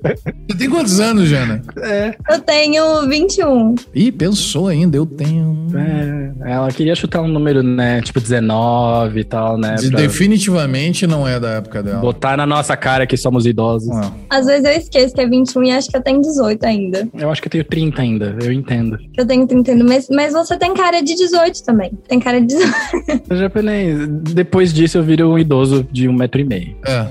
Você 0.50 0.58
tem 0.58 0.68
quantos 0.70 0.98
anos, 1.00 1.28
Jana? 1.28 1.62
É. 1.78 2.14
Eu 2.28 2.40
tenho 2.40 3.08
21. 3.08 3.74
Ih, 3.94 4.12
pensou 4.12 4.68
ainda, 4.68 4.96
eu 4.96 5.06
tenho. 5.06 5.66
É, 6.44 6.52
ela 6.52 6.68
queria 6.72 6.94
chutar 6.94 7.22
um 7.22 7.28
número, 7.28 7.62
né? 7.62 8.00
Tipo 8.02 8.20
19 8.20 9.20
e 9.20 9.24
tal, 9.24 9.56
né? 9.56 9.74
De- 9.76 9.90
pra 9.90 10.00
Definitivamente 10.00 11.06
não 11.06 11.26
é 11.26 11.38
da 11.38 11.50
época 11.52 11.82
dela. 11.82 12.00
botar 12.00 12.36
na 12.36 12.46
nossa 12.46 12.76
cara 12.76 13.06
que 13.06 13.16
somos 13.16 13.46
idosos. 13.46 13.90
Ah, 13.96 14.12
Às 14.30 14.46
vezes 14.46 14.64
eu 14.64 14.72
esqueço 14.72 15.14
que 15.14 15.20
é 15.20 15.26
21 15.28 15.64
e 15.64 15.70
acho 15.70 15.88
que 15.88 15.96
eu 15.96 16.02
tenho 16.02 16.20
18 16.20 16.64
ainda. 16.64 17.08
Eu 17.14 17.30
acho 17.30 17.40
que 17.40 17.48
eu 17.48 17.52
tenho 17.52 17.64
30 17.64 18.02
ainda, 18.02 18.36
eu 18.42 18.52
entendo. 18.52 18.98
Eu 19.16 19.26
tenho 19.26 19.46
30, 19.46 19.76
mas, 19.84 20.08
mas 20.10 20.32
você 20.32 20.56
tem 20.56 20.74
cara 20.74 21.00
de 21.00 21.14
18 21.14 21.62
também. 21.64 21.92
Tem 22.08 22.18
cara 22.18 22.40
de 22.40 22.48
18. 22.48 23.22
Eu 23.30 23.36
japonês. 23.38 24.08
Depois 24.08 24.72
disso 24.72 24.98
eu 24.98 25.02
viro 25.02 25.30
um 25.30 25.38
idoso 25.38 25.69
de 25.90 26.08
um 26.08 26.12
metro 26.12 26.40
e 26.40 26.44
meio. 26.44 26.76
é. 26.86 27.06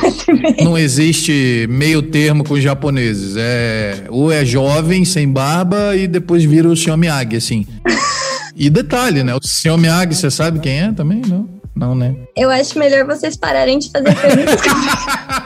Não 0.62 0.76
existe 0.78 1.66
meio 1.68 2.02
termo 2.02 2.44
com 2.44 2.54
os 2.54 2.62
japoneses. 2.62 3.34
É, 3.36 4.04
ou 4.08 4.30
é 4.30 4.44
jovem, 4.44 5.04
sem 5.04 5.30
barba, 5.30 5.96
e 5.96 6.06
depois 6.06 6.44
vira 6.44 6.68
o 6.68 6.76
Sr. 6.76 6.96
Miyagi, 6.96 7.36
assim. 7.36 7.66
E 8.56 8.70
detalhe, 8.70 9.24
né? 9.24 9.34
O 9.34 9.40
Sr. 9.42 9.76
Miyagi, 9.76 10.14
você 10.14 10.30
sabe 10.30 10.60
quem 10.60 10.80
é 10.80 10.92
também? 10.92 11.20
Não? 11.26 11.48
Não, 11.74 11.94
né? 11.94 12.14
Eu 12.36 12.50
acho 12.50 12.78
melhor 12.78 13.04
vocês 13.04 13.36
pararem 13.36 13.78
de 13.78 13.90
fazer 13.90 14.14
perguntas. 14.14 14.60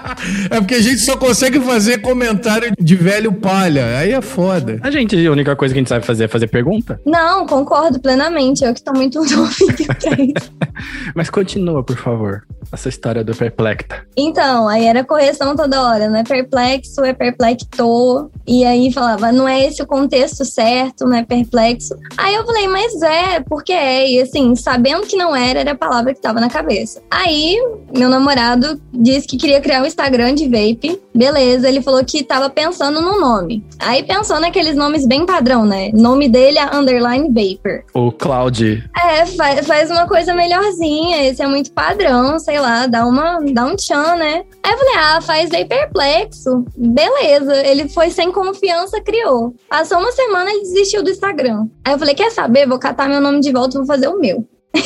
É 0.51 0.59
porque 0.59 0.75
a 0.75 0.83
gente 0.83 0.99
só 1.01 1.17
consegue 1.17 1.61
fazer 1.61 1.99
comentário 1.99 2.73
de 2.79 2.97
velho 2.97 3.33
palha. 3.33 3.99
Aí 3.99 4.13
é 4.13 4.21
foda. 4.21 4.81
A 4.83 4.91
gente, 4.91 5.15
a 5.27 5.31
única 5.31 5.55
coisa 5.55 5.73
que 5.73 5.79
a 5.79 5.83
gente 5.83 5.89
sabe 5.89 6.05
fazer 6.05 6.25
é 6.25 6.29
fazer 6.29 6.49
pergunta. 6.49 7.01
Não, 7.07 7.47
concordo 7.47 8.01
plenamente. 8.01 8.65
Eu 8.65 8.75
que 8.75 8.83
tô 8.83 8.93
muito 8.93 9.21
novinha 9.23 9.87
pra 9.87 10.13
isso. 10.23 10.53
Mas 11.15 11.31
continua, 11.31 11.83
por 11.83 11.97
favor. 11.97 12.43
Essa 12.73 12.89
história 12.89 13.25
do 13.25 13.35
Perplecta. 13.35 14.03
Então, 14.17 14.69
aí 14.69 14.85
era 14.85 15.05
correção 15.05 15.57
toda 15.57 15.83
hora, 15.83 16.09
não 16.09 16.17
é 16.19 16.25
perplexo, 16.25 17.03
é 17.03 17.15
perplecto. 17.15 18.31
E 18.47 18.65
aí 18.65 18.93
falava, 18.93 19.33
não 19.33 19.49
é 19.49 19.65
esse 19.67 19.83
o 19.83 19.87
contexto 19.87 20.45
certo, 20.45 21.05
não 21.05 21.17
é 21.17 21.25
perplexo. 21.25 21.97
Aí 22.17 22.35
eu 22.35 22.45
falei, 22.45 22.69
mas 22.69 23.01
é, 23.03 23.41
porque 23.41 23.73
é. 23.73 24.11
E 24.11 24.21
assim, 24.21 24.55
sabendo 24.55 25.07
que 25.07 25.17
não 25.17 25.35
era, 25.35 25.61
era 25.61 25.73
a 25.73 25.79
palavra 25.79 26.13
que 26.13 26.18
tava 26.21 26.41
na 26.41 26.49
cabeça. 26.49 27.03
Aí, 27.11 27.57
meu 27.97 28.09
namorado 28.09 28.81
disse 28.93 29.27
que 29.27 29.37
queria 29.37 29.61
criar 29.61 29.83
um 29.83 29.87
Instagram 29.87 30.35
de 30.35 30.45
vape. 30.45 31.01
Beleza, 31.15 31.69
ele 31.69 31.83
falou 31.83 32.05
que 32.05 32.23
tava 32.23 32.49
pensando 32.49 33.01
no 33.01 33.21
nome. 33.21 33.65
Aí 33.79 34.03
pensou 34.03 34.39
naqueles 34.41 34.77
nomes 34.77 35.07
bem 35.07 35.27
padrão, 35.27 35.65
né? 35.65 35.91
Nome 35.93 36.29
dele 36.29 36.59
é 36.59 36.77
Underline 36.77 37.29
Vapor. 37.29 37.83
O 37.95 38.13
Cloud. 38.13 38.85
É, 38.97 39.27
faz, 39.27 39.67
faz 39.67 39.91
uma 39.91 40.07
coisa 40.07 40.35
melhorzinha. 40.35 41.27
Esse 41.27 41.43
é 41.43 41.47
muito 41.47 41.73
padrão, 41.73 42.39
sei 42.39 42.61
lá, 42.61 42.87
dá, 42.87 43.07
uma, 43.07 43.39
dá 43.53 43.65
um 43.65 43.77
tchan, 43.77 44.17
né? 44.17 44.45
Aí 44.63 44.73
eu 44.73 44.79
falei, 44.79 44.95
ah, 44.97 45.21
faz 45.21 45.51
daí 45.51 45.65
perplexo. 45.65 46.65
Beleza. 46.77 47.67
Ele 47.67 47.89
foi 47.89 48.11
sem 48.11 48.31
confiança, 48.31 49.01
criou. 49.01 49.55
Passou 49.69 49.99
uma 49.99 50.13
semana 50.13 50.51
e 50.51 50.61
desistiu 50.61 51.03
do 51.03 51.11
Instagram. 51.11 51.67
Aí 51.85 51.95
eu 51.95 51.99
falei, 51.99 52.15
quer 52.15 52.31
saber? 52.31 52.67
Vou 52.67 52.79
catar 52.79 53.09
meu 53.09 53.21
nome 53.21 53.41
de 53.41 53.53
volta 53.53 53.77
e 53.77 53.79
vou 53.79 53.87
fazer 53.87 54.09
o 54.09 54.19
meu. 54.19 54.47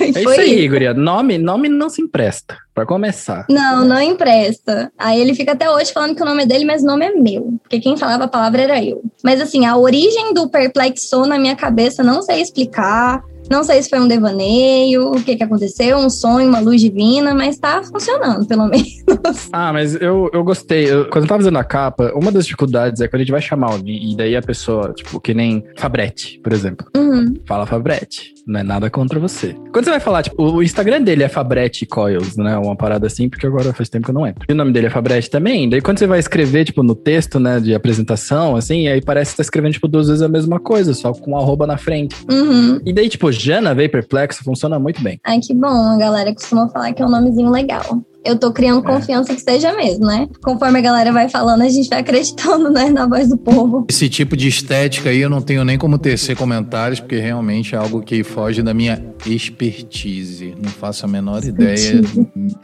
É 0.00 0.08
isso 0.08 0.28
aí, 0.28 0.68
guria. 0.68 0.94
Nome, 0.94 1.38
nome 1.38 1.68
não 1.68 1.88
se 1.88 2.02
empresta. 2.02 2.56
Pra 2.74 2.86
começar. 2.86 3.46
Não, 3.48 3.84
não 3.84 4.00
empresta. 4.00 4.90
Aí 4.98 5.20
ele 5.20 5.34
fica 5.34 5.52
até 5.52 5.70
hoje 5.70 5.92
falando 5.92 6.14
que 6.14 6.22
o 6.22 6.24
nome 6.24 6.42
é 6.42 6.46
dele, 6.46 6.64
mas 6.64 6.82
o 6.82 6.86
nome 6.86 7.04
é 7.06 7.12
meu. 7.12 7.58
Porque 7.62 7.80
quem 7.80 7.96
falava 7.96 8.24
a 8.24 8.28
palavra 8.28 8.62
era 8.62 8.82
eu. 8.82 9.02
Mas 9.22 9.40
assim, 9.40 9.66
a 9.66 9.76
origem 9.76 10.32
do 10.32 10.48
perplexou 10.48 11.26
na 11.26 11.38
minha 11.38 11.54
cabeça, 11.54 12.02
não 12.02 12.22
sei 12.22 12.40
explicar. 12.40 13.22
Não 13.50 13.64
sei 13.64 13.82
se 13.82 13.90
foi 13.90 13.98
um 14.00 14.08
devaneio, 14.08 15.10
o 15.12 15.22
que 15.22 15.36
que 15.36 15.42
aconteceu, 15.42 15.98
um 15.98 16.08
sonho, 16.10 16.48
uma 16.48 16.60
luz 16.60 16.80
divina, 16.80 17.34
mas 17.34 17.58
tá 17.58 17.82
funcionando, 17.82 18.46
pelo 18.46 18.66
menos. 18.68 19.48
Ah, 19.52 19.72
mas 19.72 19.94
eu, 20.00 20.30
eu 20.32 20.44
gostei. 20.44 20.90
Eu- 20.90 21.08
quando 21.08 21.24
eu 21.24 21.28
tava 21.28 21.40
fazendo 21.42 21.58
a 21.58 21.64
capa, 21.64 22.12
uma 22.14 22.30
das 22.30 22.44
dificuldades 22.44 23.00
é 23.00 23.08
quando 23.08 23.16
a 23.20 23.24
gente 23.24 23.32
vai 23.32 23.40
chamar 23.42 23.72
alguém 23.72 24.12
e 24.12 24.16
daí 24.16 24.36
a 24.36 24.42
pessoa, 24.42 24.92
tipo, 24.94 25.20
que 25.20 25.34
nem 25.34 25.64
Fabrete, 25.76 26.40
por 26.42 26.52
exemplo. 26.52 26.86
Uhum. 26.96 27.34
Fala 27.46 27.66
Fabrete. 27.66 28.34
Não 28.46 28.60
é 28.60 28.62
nada 28.62 28.88
contra 28.90 29.20
você. 29.20 29.54
Quando 29.72 29.84
você 29.84 29.90
vai 29.90 30.00
falar, 30.00 30.22
tipo, 30.22 30.42
o 30.42 30.62
Instagram 30.62 31.02
dele 31.02 31.22
é 31.22 31.28
Fabrete 31.28 31.86
Coils, 31.86 32.36
né? 32.36 32.56
Uma 32.56 32.74
parada 32.74 33.06
assim, 33.06 33.28
porque 33.28 33.46
agora 33.46 33.72
faz 33.72 33.88
tempo 33.88 34.06
que 34.06 34.10
eu 34.10 34.14
não 34.14 34.26
entro. 34.26 34.44
E 34.48 34.52
o 34.52 34.56
nome 34.56 34.72
dele 34.72 34.86
é 34.86 34.90
Fabrete 34.90 35.28
também. 35.30 35.68
Daí 35.68 35.80
quando 35.80 35.98
você 35.98 36.06
vai 36.06 36.18
escrever, 36.18 36.64
tipo, 36.64 36.82
no 36.82 36.94
texto, 36.94 37.38
né, 37.38 37.60
de 37.60 37.74
apresentação, 37.74 38.56
assim, 38.56 38.88
aí 38.88 39.00
parece 39.00 39.32
que 39.32 39.36
tá 39.36 39.42
escrevendo, 39.42 39.74
tipo, 39.74 39.86
duas 39.86 40.08
vezes 40.08 40.22
a 40.22 40.28
mesma 40.28 40.58
coisa, 40.58 40.94
só 40.94 41.12
com 41.12 41.32
um 41.32 41.36
arroba 41.36 41.66
na 41.66 41.76
frente. 41.76 42.16
Uhum. 42.30 42.80
E 42.84 42.92
daí, 42.92 43.08
tipo, 43.08 43.30
Jana 43.40 43.74
veio 43.74 43.90
perplexo, 43.90 44.44
funciona 44.44 44.78
muito 44.78 45.02
bem. 45.02 45.20
Ai, 45.24 45.40
que 45.40 45.54
bom, 45.54 45.66
a 45.66 45.96
galera 45.96 46.32
costuma 46.32 46.68
falar 46.68 46.92
que 46.92 47.02
é 47.02 47.06
um 47.06 47.10
nomezinho 47.10 47.50
legal. 47.50 48.02
Eu 48.24 48.38
tô 48.38 48.52
criando 48.52 48.82
confiança 48.82 49.34
que 49.34 49.40
seja 49.40 49.72
mesmo, 49.74 50.06
né? 50.06 50.28
Conforme 50.42 50.78
a 50.78 50.82
galera 50.82 51.12
vai 51.12 51.28
falando, 51.28 51.62
a 51.62 51.68
gente 51.68 51.88
vai 51.88 52.00
acreditando, 52.00 52.70
né, 52.70 52.90
na 52.90 53.06
voz 53.06 53.28
do 53.28 53.36
povo. 53.36 53.86
Esse 53.88 54.08
tipo 54.08 54.36
de 54.36 54.48
estética 54.48 55.08
aí 55.10 55.20
eu 55.20 55.30
não 55.30 55.40
tenho 55.40 55.64
nem 55.64 55.78
como 55.78 55.98
tecer 55.98 56.36
comentários, 56.36 57.00
porque 57.00 57.18
realmente 57.18 57.74
é 57.74 57.78
algo 57.78 58.02
que 58.02 58.22
foge 58.22 58.62
da 58.62 58.74
minha 58.74 59.02
expertise. 59.26 60.54
Não 60.62 60.70
faço 60.70 61.04
a 61.06 61.08
menor 61.08 61.44
ideia. 61.44 62.02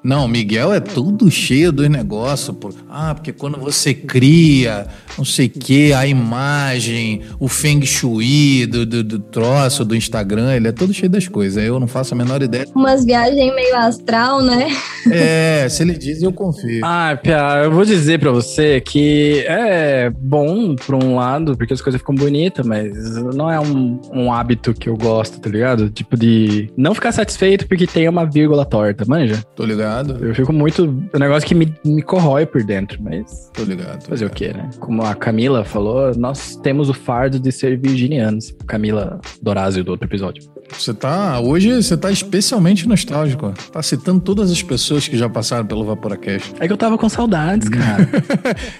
Não, 0.03 0.29
Miguel 0.29 0.73
é 0.73 0.81
tudo 0.81 1.31
cheio 1.31 1.73
dos 1.73 1.89
negócios. 1.89 2.55
Pô. 2.57 2.71
Ah, 2.89 3.15
porque 3.15 3.33
quando 3.33 3.59
você 3.59 3.95
cria, 3.95 4.87
não 5.17 5.25
sei 5.25 5.47
o 5.47 5.51
que, 5.51 5.93
a 5.93 6.07
imagem, 6.07 7.23
o 7.41 7.49
feng 7.49 7.85
shui 7.85 8.67
do, 8.67 8.85
do, 8.85 9.03
do 9.03 9.19
troço, 9.19 9.85
do 9.85 9.97
Instagram, 9.97 10.55
ele 10.55 10.69
é 10.69 10.73
todo 10.73 10.93
cheio 10.93 11.11
das 11.11 11.27
coisas. 11.29 11.63
Eu 11.63 11.81
não 11.81 11.87
faço 11.87 12.15
a 12.15 12.17
menor 12.17 12.43
ideia. 12.43 12.67
Umas 12.75 13.05
viagens 13.05 13.55
meio 13.55 13.77
astral, 13.77 14.43
né? 14.43 14.69
É, 15.11 15.46
se 15.69 15.83
ele 15.83 15.95
diz, 15.95 16.23
eu 16.23 16.33
confio. 16.33 16.81
Ah, 16.85 17.19
Pia, 17.21 17.63
eu 17.65 17.71
vou 17.71 17.85
dizer 17.85 18.19
pra 18.19 18.31
você 18.31 18.81
que 18.81 19.45
é 19.47 20.11
bom 20.11 20.75
por 20.75 20.95
um 20.95 21.17
lado, 21.17 21.57
porque 21.57 21.73
as 21.73 21.81
coisas 21.81 22.01
ficam 22.01 22.15
bonitas, 22.15 22.67
mas 22.67 23.17
não 23.35 23.51
é 23.51 23.59
um, 23.61 24.01
um 24.13 24.33
hábito 24.33 24.73
que 24.75 24.89
eu 24.89 24.97
gosto, 24.97 25.41
tá 25.41 25.49
ligado? 25.49 25.91
Tipo 25.91 26.17
de 26.17 26.71
não 26.77 26.95
ficar 26.95 27.13
satisfeito 27.13 27.67
porque 27.67 27.87
tem 27.87 28.09
uma 28.09 28.25
vírgula 28.25 28.65
torta, 28.65 29.05
manja? 29.07 29.43
Tô 29.55 29.65
ligado, 29.65 30.25
Eu 30.25 30.35
fico 30.35 30.53
muito. 30.53 30.85
É 31.13 31.17
um 31.17 31.21
negócio 31.21 31.47
que 31.47 31.55
me, 31.55 31.73
me 31.85 32.03
corrói 32.03 32.47
por 32.47 32.63
dentro, 32.63 32.99
mas 33.03 33.51
tô 33.53 33.65
ligado. 33.65 34.03
tô 34.03 34.11
fazer 34.11 34.27
o 34.27 34.31
quê, 34.31 34.53
né? 34.53 34.71
Como 34.79 35.03
a 35.03 35.15
Camila 35.15 35.65
falou, 35.65 36.15
nós 36.17 36.57
temos 36.57 36.89
o 36.89 36.95
fardo 36.95 37.39
de 37.39 37.53
ser 37.53 37.79
virginianos. 37.79 38.55
Camila 38.67 39.21
Dorazio 39.43 39.85
do 39.85 39.91
outro 39.91 40.07
episódio. 40.07 40.43
Você 40.71 40.93
tá. 40.93 41.41
Hoje 41.41 41.83
você 41.83 41.97
tá 41.97 42.11
especialmente 42.11 42.89
nostálgico. 42.89 43.53
Tá 43.73 43.83
citando 43.83 44.21
todas 44.21 44.51
as 44.51 44.63
pessoas 44.63 45.09
que 45.09 45.17
já 45.17 45.29
passaram 45.29 45.65
pelo 45.65 45.85
Vaporacast. 45.85 46.55
É 46.61 46.67
que 46.67 46.73
eu 46.73 46.77
tava 46.77 46.99
com 46.99 47.09
saudades, 47.09 47.69
cara. 47.69 48.09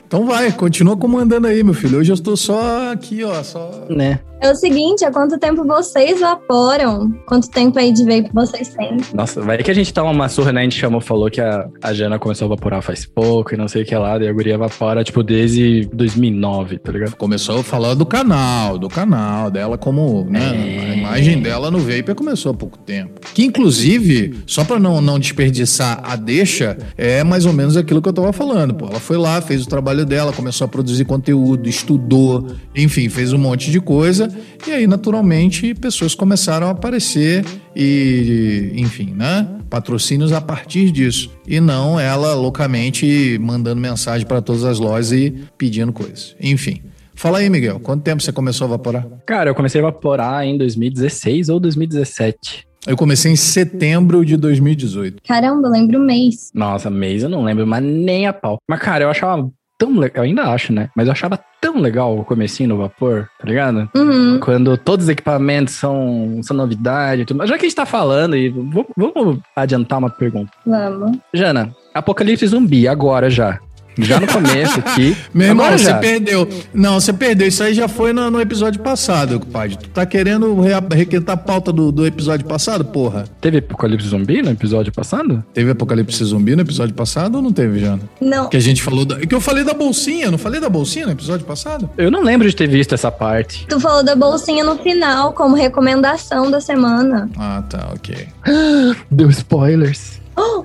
Então 0.07 0.25
vai, 0.25 0.53
continua 0.53 0.97
comandando 0.97 1.47
aí, 1.47 1.63
meu 1.65 1.75
filho. 1.75 1.99
Hoje 1.99 2.13
eu 2.13 2.15
estou 2.15 2.37
só 2.37 2.93
aqui, 2.93 3.25
ó. 3.25 3.43
Só. 3.43 3.87
né? 3.91 4.21
É 4.41 4.51
o 4.51 4.55
seguinte, 4.55 5.05
há 5.05 5.11
quanto 5.11 5.39
tempo 5.39 5.65
vocês 5.65 6.21
vaporam? 6.21 7.11
Quanto 7.27 7.49
tempo 7.49 7.79
aí 7.79 7.91
de 7.91 8.05
vape 8.05 8.31
vocês 8.35 8.69
têm? 8.69 8.99
Nossa, 9.15 9.41
vai 9.41 9.57
que 9.59 9.71
a 9.71 9.75
gente 9.75 9.93
toma 9.93 10.11
uma 10.11 10.29
surra, 10.29 10.53
né? 10.53 10.61
A 10.61 10.65
gente 10.65 10.79
chamou, 10.79 11.01
falou 11.01 11.31
que 11.31 11.41
a, 11.41 11.67
a 11.83 11.93
Jana 11.95 12.19
começou 12.19 12.45
a 12.47 12.49
evaporar 12.49 12.83
faz 12.83 13.07
pouco 13.07 13.55
e 13.55 13.57
não 13.57 13.67
sei 13.67 13.83
o 13.83 13.87
que 13.87 13.97
lá. 13.97 14.19
E 14.19 14.29
a 14.29 14.33
guria 14.33 14.55
evapora, 14.55 15.03
tipo, 15.03 15.23
desde 15.23 15.89
2009, 15.93 16.79
tá 16.79 16.93
ligado? 16.93 17.17
Começou 17.17 17.61
a 17.61 17.65
falar 17.65 17.95
do 17.95 18.05
canal, 18.05 18.79
do 18.79 18.89
canal 18.89 19.51
dela 19.51 19.79
como, 19.79 20.25
né? 20.29 20.41
É. 20.41 20.96
A 21.07 21.19
imagem 21.19 21.41
dela 21.41 21.71
no 21.71 21.79
Vapor 21.79 22.15
começou 22.15 22.53
há 22.53 22.55
pouco 22.55 22.79
tempo. 22.79 23.21
Que 23.35 23.45
inclusive, 23.45 24.41
só 24.47 24.65
pra 24.65 24.79
não, 24.79 25.01
não 25.01 25.19
desperdiçar 25.19 26.01
a 26.03 26.17
deixa, 26.17 26.77
é 26.97 27.23
mais 27.23 27.47
ou 27.47 27.53
menos 27.53 27.77
aquilo 27.77 28.03
que 28.03 28.09
eu 28.09 28.13
tava 28.13 28.33
falando. 28.33 28.75
Pô, 28.75 28.87
ela 28.87 29.01
foi 29.01 29.17
lá, 29.17 29.41
fez 29.41 29.63
o 29.63 29.69
trabalho 29.69 30.05
dela, 30.05 30.33
começou 30.33 30.65
a 30.65 30.69
produzir 30.69 31.05
conteúdo, 31.05 31.69
estudou, 31.69 32.49
enfim, 32.75 33.09
fez 33.09 33.33
um 33.33 33.39
monte 33.39 33.71
de 33.71 33.81
coisa. 33.81 34.29
E 34.67 34.73
aí, 34.73 34.87
naturalmente, 34.87 35.75
pessoas 35.75 36.15
começaram 36.15 36.67
a 36.67 36.71
aparecer 36.71 37.45
e, 37.75 38.73
enfim, 38.77 39.13
né? 39.15 39.49
Patrocínios 39.71 40.33
a 40.33 40.41
partir 40.41 40.91
disso. 40.91 41.31
E 41.47 41.61
não 41.61 41.99
ela 42.01 42.35
loucamente 42.35 43.39
mandando 43.41 43.81
mensagem 43.81 44.27
para 44.27 44.41
todas 44.41 44.65
as 44.65 44.79
lojas 44.79 45.13
e 45.13 45.35
pedindo 45.57 45.93
coisas. 45.93 46.35
Enfim. 46.41 46.81
Fala 47.17 47.39
aí, 47.39 47.49
Miguel, 47.49 47.81
quanto 47.81 48.03
tempo 48.03 48.23
você 48.23 48.31
começou 48.31 48.67
a 48.67 48.69
evaporar? 48.69 49.07
Cara, 49.25 49.49
eu 49.51 49.55
comecei 49.55 49.81
a 49.81 49.83
evaporar 49.83 50.45
em 50.45 50.59
2016 50.59 51.49
ou 51.49 51.59
2017. 51.59 52.69
Eu 52.87 52.97
comecei 52.97 53.33
em 53.33 53.37
setembro 53.37 54.25
de 54.25 54.37
2018. 54.37 55.23
Caramba, 55.27 55.67
eu 55.67 55.73
lembro 55.73 55.99
o 55.99 56.03
mês. 56.03 56.53
Nossa, 56.55 56.91
mês 56.91 57.23
eu 57.23 57.29
não 57.29 57.43
lembro, 57.43 57.67
mas 57.67 57.83
nem 57.83 58.27
a 58.27 58.33
pau. 58.33 58.59
Mas, 58.69 58.79
cara, 58.81 59.05
eu 59.05 59.11
achava 59.11 59.51
tão 59.79 59.99
legal, 59.99 60.25
ainda 60.25 60.45
acho, 60.45 60.73
né? 60.73 60.91
Mas 60.95 61.07
eu 61.07 61.13
achava 61.13 61.39
tão 61.61 61.81
legal 61.81 62.17
o 62.17 62.25
comecinho 62.25 62.69
no 62.69 62.79
vapor, 62.79 63.29
tá 63.41 63.47
ligado? 63.47 63.91
Uhum. 63.97 64.39
Quando 64.39 64.77
todos 64.77 65.07
os 65.07 65.11
equipamentos 65.11 65.75
são, 65.75 66.41
são 66.43 66.57
novidade 66.57 67.23
e 67.23 67.25
tudo. 67.25 67.39
Mas 67.39 67.49
já 67.49 67.57
que 67.57 67.65
a 67.65 67.69
gente 67.69 67.77
tá 67.77 67.87
falando, 67.87 68.37
e 68.37 68.51
vamos, 68.51 68.87
vamos 68.97 69.39
adiantar 69.57 69.99
uma 69.99 70.11
pergunta. 70.11 70.53
Vamos. 70.65 71.19
Jana, 71.33 71.75
Apocalipse 71.95 72.47
Zumbi, 72.47 72.87
agora 72.87 73.29
já. 73.31 73.59
Já 73.99 74.21
no 74.21 74.27
começo 74.27 74.79
aqui. 74.81 75.17
Meu 75.33 75.49
irmão, 75.49 75.65
agora 75.67 75.79
você 75.79 75.85
já. 75.91 75.99
perdeu. 75.99 76.49
Não, 76.75 77.01
você 77.01 77.13
perdeu. 77.13 77.49
Isso 77.49 77.63
aí 77.63 77.75
já 77.75 77.89
foi 77.89 78.13
no, 78.13 78.31
no 78.31 78.41
episódio 78.41 78.81
passado, 78.81 79.41
compadre. 79.41 79.77
Tu 79.77 79.89
tá 79.91 80.05
querendo 80.05 80.61
rea- 80.61 80.83
requentar 80.93 81.35
a 81.35 81.39
pauta 81.39 81.73
do, 81.73 81.91
do 81.91 82.07
episódio 82.07 82.47
passado, 82.47 82.85
porra? 82.85 83.25
Teve 83.41 83.59
Apocalipse 83.59 84.07
Zumbi 84.09 84.43
no 84.43 84.51
episódio 84.51 84.93
passado? 84.93 85.43
Teve 85.55 85.71
Apocalipse 85.71 86.23
Zumbi 86.25 86.55
no 86.57 86.63
episódio 86.63 86.95
passado 86.95 87.37
ou 87.37 87.43
não 87.43 87.53
teve, 87.53 87.79
Jana? 87.79 88.01
Não. 88.21 88.49
Que 88.49 88.57
a 88.57 88.61
gente 88.61 88.83
falou 88.83 89.05
da... 89.05 89.17
Que 89.21 89.35
eu 89.35 89.41
falei 89.41 89.65
da 89.65 89.75
bolsinha, 89.75 90.31
não 90.31 90.39
falei 90.39 90.61
da 90.61 90.69
bolsinha 90.69 91.07
no 91.07 91.13
episódio 91.13 91.47
passado? 91.47 91.89
Eu 91.97 92.11
não 92.11 92.23
lembro 92.23 92.49
de 92.49 92.55
ter 92.55 92.69
visto 92.69 92.95
essa 92.95 93.11
parte. 93.11 93.67
Tu 93.69 93.81
falou 93.81 94.03
da 94.05 94.15
bolsinha 94.15 94.65
no 94.65 94.77
final, 94.79 95.33
como 95.33 95.55
recomendação 95.57 96.51
da 96.51 96.61
semana. 96.61 97.29
Ah, 97.39 97.63
tá, 97.69 97.89
ok. 97.95 98.29
Deu 99.11 99.31
spoilers. 99.31 100.21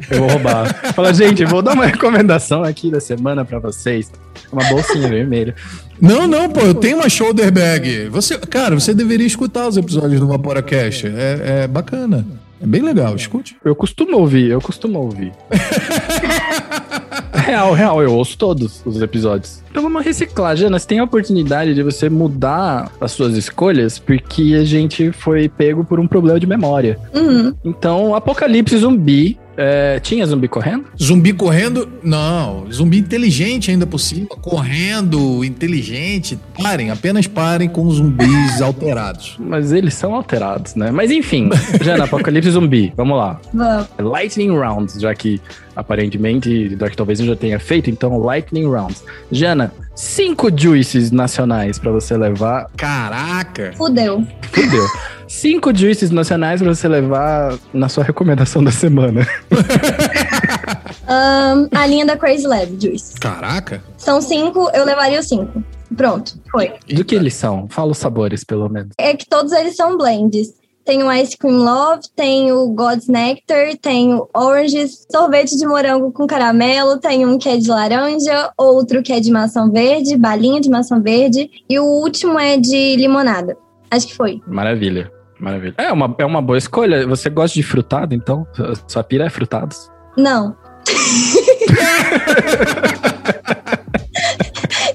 Eu 0.09 0.19
vou 0.19 0.29
roubar. 0.29 0.93
Fala, 0.93 1.13
gente, 1.13 1.45
vou 1.45 1.61
dar 1.61 1.73
uma 1.73 1.85
recomendação 1.85 2.63
aqui 2.63 2.91
da 2.91 2.99
semana 2.99 3.45
pra 3.45 3.59
vocês. 3.59 4.11
Uma 4.51 4.63
bolsinha 4.65 5.07
vermelha. 5.07 5.55
Não, 5.99 6.27
não, 6.27 6.49
pô, 6.49 6.61
eu 6.61 6.73
tenho 6.73 6.97
uma 6.97 7.09
shoulder 7.09 7.51
bag. 7.51 8.09
Você, 8.09 8.37
cara, 8.37 8.75
você 8.75 8.93
deveria 8.93 9.27
escutar 9.27 9.67
os 9.67 9.77
episódios 9.77 10.19
do 10.19 10.27
Vaporacast. 10.27 11.07
É, 11.07 11.63
é 11.63 11.67
bacana. 11.67 12.25
É 12.61 12.65
bem 12.67 12.81
legal, 12.81 13.15
escute. 13.15 13.57
Eu 13.65 13.75
costumo 13.75 14.17
ouvir, 14.17 14.51
eu 14.51 14.61
costumo 14.61 14.99
ouvir. 14.99 15.31
real, 17.33 17.73
real, 17.73 18.03
eu 18.03 18.13
ouço 18.13 18.37
todos 18.37 18.83
os 18.85 19.01
episódios. 19.01 19.63
Então 19.71 19.81
vamos 19.81 20.05
reciclar, 20.05 20.55
Jana. 20.55 20.77
Você 20.77 20.87
tem 20.87 20.99
a 20.99 21.03
oportunidade 21.03 21.73
de 21.73 21.81
você 21.81 22.07
mudar 22.07 22.91
as 23.01 23.13
suas 23.13 23.35
escolhas 23.35 23.97
porque 23.97 24.55
a 24.59 24.63
gente 24.63 25.11
foi 25.11 25.49
pego 25.49 25.83
por 25.83 25.99
um 25.99 26.07
problema 26.07 26.39
de 26.39 26.45
memória. 26.45 26.99
uhum. 27.15 27.53
Então, 27.65 28.13
Apocalipse 28.13 28.77
Zumbi. 28.77 29.39
É, 29.57 29.99
tinha 29.99 30.25
zumbi 30.25 30.47
correndo? 30.47 30.85
Zumbi 31.01 31.33
correndo? 31.33 31.87
Não, 32.03 32.65
zumbi 32.71 32.97
inteligente 32.97 33.71
ainda 33.71 33.85
por 33.85 33.99
cima. 33.99 34.27
Correndo, 34.27 35.43
inteligente. 35.43 36.39
Parem, 36.61 36.89
apenas 36.89 37.27
parem 37.27 37.67
com 37.69 37.85
os 37.85 37.95
zumbis 37.95 38.61
alterados. 38.61 39.35
Mas 39.39 39.71
eles 39.71 39.93
são 39.93 40.15
alterados, 40.15 40.75
né? 40.75 40.91
Mas 40.91 41.11
enfim, 41.11 41.49
Jana, 41.81 42.05
Apocalipse 42.05 42.51
Zumbi. 42.51 42.93
Vamos 42.95 43.17
lá. 43.17 43.39
Vamos. 43.53 43.87
Lightning 43.99 44.51
Rounds, 44.51 44.99
já 44.99 45.13
que 45.13 45.41
aparentemente 45.75 46.75
Dark 46.75 46.95
talvez 46.95 47.19
eu 47.19 47.25
já 47.25 47.35
tenha 47.35 47.59
feito, 47.59 47.89
então 47.89 48.17
Lightning 48.17 48.65
Rounds. 48.65 49.03
Jana, 49.31 49.71
cinco 50.01 50.49
juices 50.55 51.11
nacionais 51.11 51.77
pra 51.77 51.91
você 51.91 52.17
levar. 52.17 52.67
Caraca! 52.75 53.71
Fudeu. 53.77 54.25
Fudeu. 54.51 54.85
cinco 55.27 55.73
juices 55.75 56.09
nacionais 56.09 56.59
pra 56.59 56.73
você 56.73 56.87
levar 56.87 57.57
na 57.71 57.87
sua 57.87 58.03
recomendação 58.03 58.63
da 58.63 58.71
semana. 58.71 59.27
Ahn, 61.07 61.67
a 61.73 61.85
linha 61.85 62.05
da 62.05 62.17
Crazy 62.17 62.47
Lab, 62.47 62.77
Juice. 62.81 63.13
Caraca! 63.19 63.83
São 63.95 64.19
cinco, 64.21 64.71
eu 64.73 64.83
levaria 64.83 65.19
os 65.19 65.27
cinco. 65.27 65.63
Pronto, 65.95 66.39
foi. 66.51 66.73
Do 66.89 67.05
que 67.05 67.13
eles 67.13 67.33
são? 67.35 67.67
Fala 67.69 67.91
os 67.91 67.97
sabores, 67.97 68.43
pelo 68.43 68.67
menos. 68.69 68.91
É 68.97 69.15
que 69.15 69.27
todos 69.27 69.51
eles 69.51 69.75
são 69.75 69.97
blends. 69.97 70.53
Tem 70.85 71.03
o 71.03 71.11
Ice 71.11 71.37
Cream 71.37 71.57
Love, 71.57 72.01
tem 72.15 72.51
o 72.51 72.67
God's 72.69 73.07
Nectar, 73.07 73.77
tem 73.81 74.13
o 74.13 74.27
Oranges, 74.35 75.05
sorvete 75.11 75.57
de 75.57 75.65
morango 75.65 76.11
com 76.11 76.25
caramelo, 76.25 76.97
tem 76.99 77.25
um 77.25 77.37
que 77.37 77.47
é 77.47 77.57
de 77.57 77.69
laranja, 77.69 78.51
outro 78.57 79.03
que 79.03 79.13
é 79.13 79.19
de 79.19 79.31
maçã 79.31 79.69
verde, 79.69 80.17
balinha 80.17 80.59
de 80.59 80.69
maçã 80.69 80.99
verde, 80.99 81.49
e 81.69 81.79
o 81.79 81.85
último 81.85 82.39
é 82.39 82.57
de 82.57 82.95
limonada. 82.95 83.55
Acho 83.91 84.07
que 84.07 84.15
foi. 84.15 84.41
Maravilha. 84.47 85.11
Maravilha. 85.39 85.75
É 85.77 85.91
uma, 85.91 86.15
é 86.17 86.25
uma 86.25 86.41
boa 86.41 86.57
escolha. 86.57 87.05
Você 87.07 87.29
gosta 87.29 87.55
de 87.55 87.63
frutado, 87.63 88.13
então? 88.15 88.47
Sua 88.87 89.03
pira 89.03 89.25
é 89.25 89.29
frutados. 89.29 89.89
Não. 90.17 90.55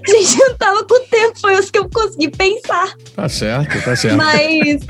Gente, 0.09 0.41
eu 0.41 0.57
tava 0.57 0.85
com 0.85 1.01
tempo, 1.07 1.41
foi 1.41 1.59
os 1.59 1.71
que 1.71 1.79
eu 1.79 1.89
consegui 1.91 2.31
pensar. 2.31 2.95
Tá 3.15 3.29
certo, 3.29 3.85
tá 3.85 3.97
certo. 3.97 4.17
Mas. 4.17 4.87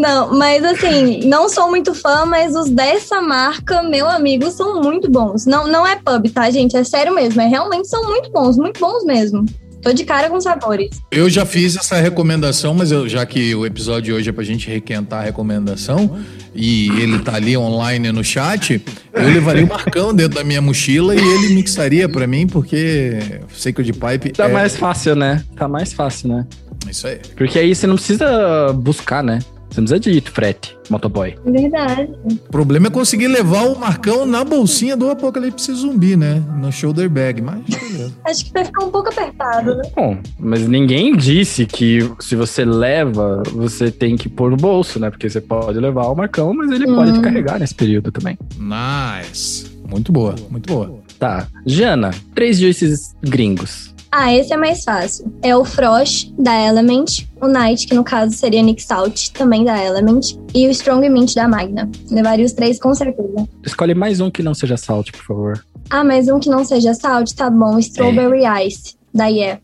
Não, 0.00 0.32
mas 0.36 0.64
assim, 0.64 1.20
não 1.28 1.48
sou 1.48 1.68
muito 1.68 1.94
fã, 1.94 2.24
mas 2.24 2.56
os 2.56 2.70
dessa 2.70 3.20
marca, 3.20 3.82
meu 3.82 4.08
amigo, 4.08 4.50
são 4.50 4.80
muito 4.80 5.10
bons. 5.10 5.44
Não, 5.44 5.66
não 5.68 5.86
é 5.86 5.96
pub, 5.96 6.26
tá, 6.30 6.50
gente? 6.50 6.74
É 6.76 6.82
sério 6.82 7.14
mesmo. 7.14 7.40
É, 7.40 7.46
realmente 7.46 7.86
são 7.86 8.02
muito 8.08 8.30
bons, 8.30 8.56
muito 8.56 8.80
bons 8.80 9.04
mesmo. 9.04 9.44
Tô 9.82 9.92
de 9.92 10.04
cara 10.04 10.28
com 10.28 10.38
sabores. 10.40 10.90
Eu 11.10 11.28
já 11.30 11.44
fiz 11.46 11.74
essa 11.76 11.96
recomendação, 11.96 12.74
mas 12.74 12.92
eu- 12.92 13.08
já 13.08 13.24
que 13.24 13.54
o 13.54 13.64
episódio 13.64 14.02
de 14.04 14.12
hoje 14.12 14.28
é 14.28 14.32
pra 14.32 14.44
gente 14.44 14.68
requentar 14.68 15.20
a 15.20 15.22
recomendação 15.22 16.18
e 16.54 16.88
ele 17.00 17.18
tá 17.20 17.34
ali 17.36 17.56
online 17.56 18.12
no 18.12 18.22
chat, 18.24 18.82
eu 19.12 19.22
levaria 19.28 19.64
o 19.64 19.68
Marcão 19.68 20.14
dentro 20.14 20.34
da 20.36 20.44
minha 20.44 20.60
mochila 20.60 21.14
e 21.14 21.18
ele 21.18 21.54
mixaria 21.54 22.08
pra 22.10 22.26
mim, 22.26 22.46
porque 22.46 23.18
Sacred 23.54 23.92
Pipe 23.94 24.32
Tá 24.32 24.46
é 24.48 24.52
mais 24.52 24.76
fácil, 24.76 25.14
né? 25.16 25.42
Tá 25.56 25.66
mais 25.68 25.92
fácil, 25.92 26.28
né? 26.28 26.46
isso 26.90 27.06
aí. 27.06 27.18
Porque 27.36 27.58
aí 27.58 27.74
você 27.74 27.86
não 27.86 27.94
precisa 27.94 28.72
buscar, 28.74 29.22
né? 29.22 29.38
Você 29.70 29.80
não 29.80 29.86
precisa 29.86 30.20
de 30.20 30.20
frete, 30.30 30.76
motoboy. 30.90 31.36
É 31.46 31.50
verdade. 31.50 32.10
O 32.24 32.34
problema 32.50 32.88
é 32.88 32.90
conseguir 32.90 33.28
levar 33.28 33.62
o 33.68 33.78
Marcão 33.78 34.26
na 34.26 34.42
bolsinha 34.42 34.96
do 34.96 35.08
Apocalipse 35.08 35.72
Zumbi, 35.72 36.16
né? 36.16 36.42
No 36.58 36.72
shoulder 36.72 37.08
bag, 37.08 37.40
mas 37.40 37.60
beleza. 37.64 38.12
Acho 38.26 38.44
que 38.46 38.52
vai 38.52 38.64
ficar 38.64 38.84
um 38.84 38.90
pouco 38.90 39.08
apertado, 39.08 39.76
né? 39.76 39.82
Bom, 39.94 40.18
mas 40.38 40.66
ninguém 40.66 41.16
disse 41.16 41.66
que 41.66 42.00
se 42.18 42.34
você 42.34 42.64
leva, 42.64 43.42
você 43.52 43.90
tem 43.90 44.16
que 44.16 44.28
pôr 44.28 44.50
no 44.50 44.56
bolso, 44.56 44.98
né? 44.98 45.08
Porque 45.08 45.30
você 45.30 45.40
pode 45.40 45.78
levar 45.78 46.08
o 46.08 46.16
Marcão, 46.16 46.52
mas 46.52 46.70
ele 46.72 46.86
pode 46.86 47.12
te 47.12 47.20
carregar 47.20 47.60
nesse 47.60 47.74
período 47.74 48.10
também. 48.10 48.36
Nice. 48.58 49.70
Muito 49.88 50.10
boa, 50.12 50.34
muito 50.50 50.72
boa. 50.72 51.00
Tá. 51.18 51.46
Jana, 51.66 52.10
três 52.34 52.58
juices 52.58 53.14
gringos. 53.22 53.94
Ah, 54.12 54.32
esse 54.34 54.52
é 54.52 54.56
mais 54.56 54.82
fácil. 54.82 55.32
É 55.40 55.56
o 55.56 55.64
Frost, 55.64 56.32
da 56.36 56.52
Element. 56.66 57.26
O 57.40 57.46
Night, 57.46 57.86
que 57.86 57.94
no 57.94 58.02
caso 58.02 58.34
seria 58.36 58.60
Nick 58.62 58.82
Salt, 58.82 59.28
também 59.30 59.64
da 59.64 59.78
Element. 59.82 60.36
E 60.52 60.66
o 60.66 60.70
Strong 60.70 61.08
Mint, 61.08 61.34
da 61.34 61.46
Magna. 61.46 61.88
Levaria 62.10 62.44
os 62.44 62.52
três 62.52 62.78
com 62.80 62.92
certeza. 62.92 63.48
Escolhe 63.64 63.94
mais 63.94 64.20
um 64.20 64.28
que 64.30 64.42
não 64.42 64.52
seja 64.52 64.76
salt, 64.76 65.12
por 65.12 65.22
favor. 65.24 65.64
Ah, 65.88 66.02
mas 66.02 66.28
um 66.28 66.38
que 66.40 66.48
não 66.50 66.64
seja 66.64 66.92
Salt, 66.94 67.32
tá 67.34 67.48
bom. 67.50 67.78
Strawberry 67.78 68.42
Ice, 68.66 68.94
da 69.14 69.26
Yeah. 69.26 69.60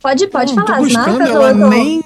Pode, 0.00 0.26
pode 0.28 0.54
Não, 0.56 0.64
tô 0.64 0.72
falar 0.72 0.86
as 0.86 0.92
marcas? 0.92 1.28
ela 1.28 1.48
ou 1.50 1.68
nem... 1.70 2.02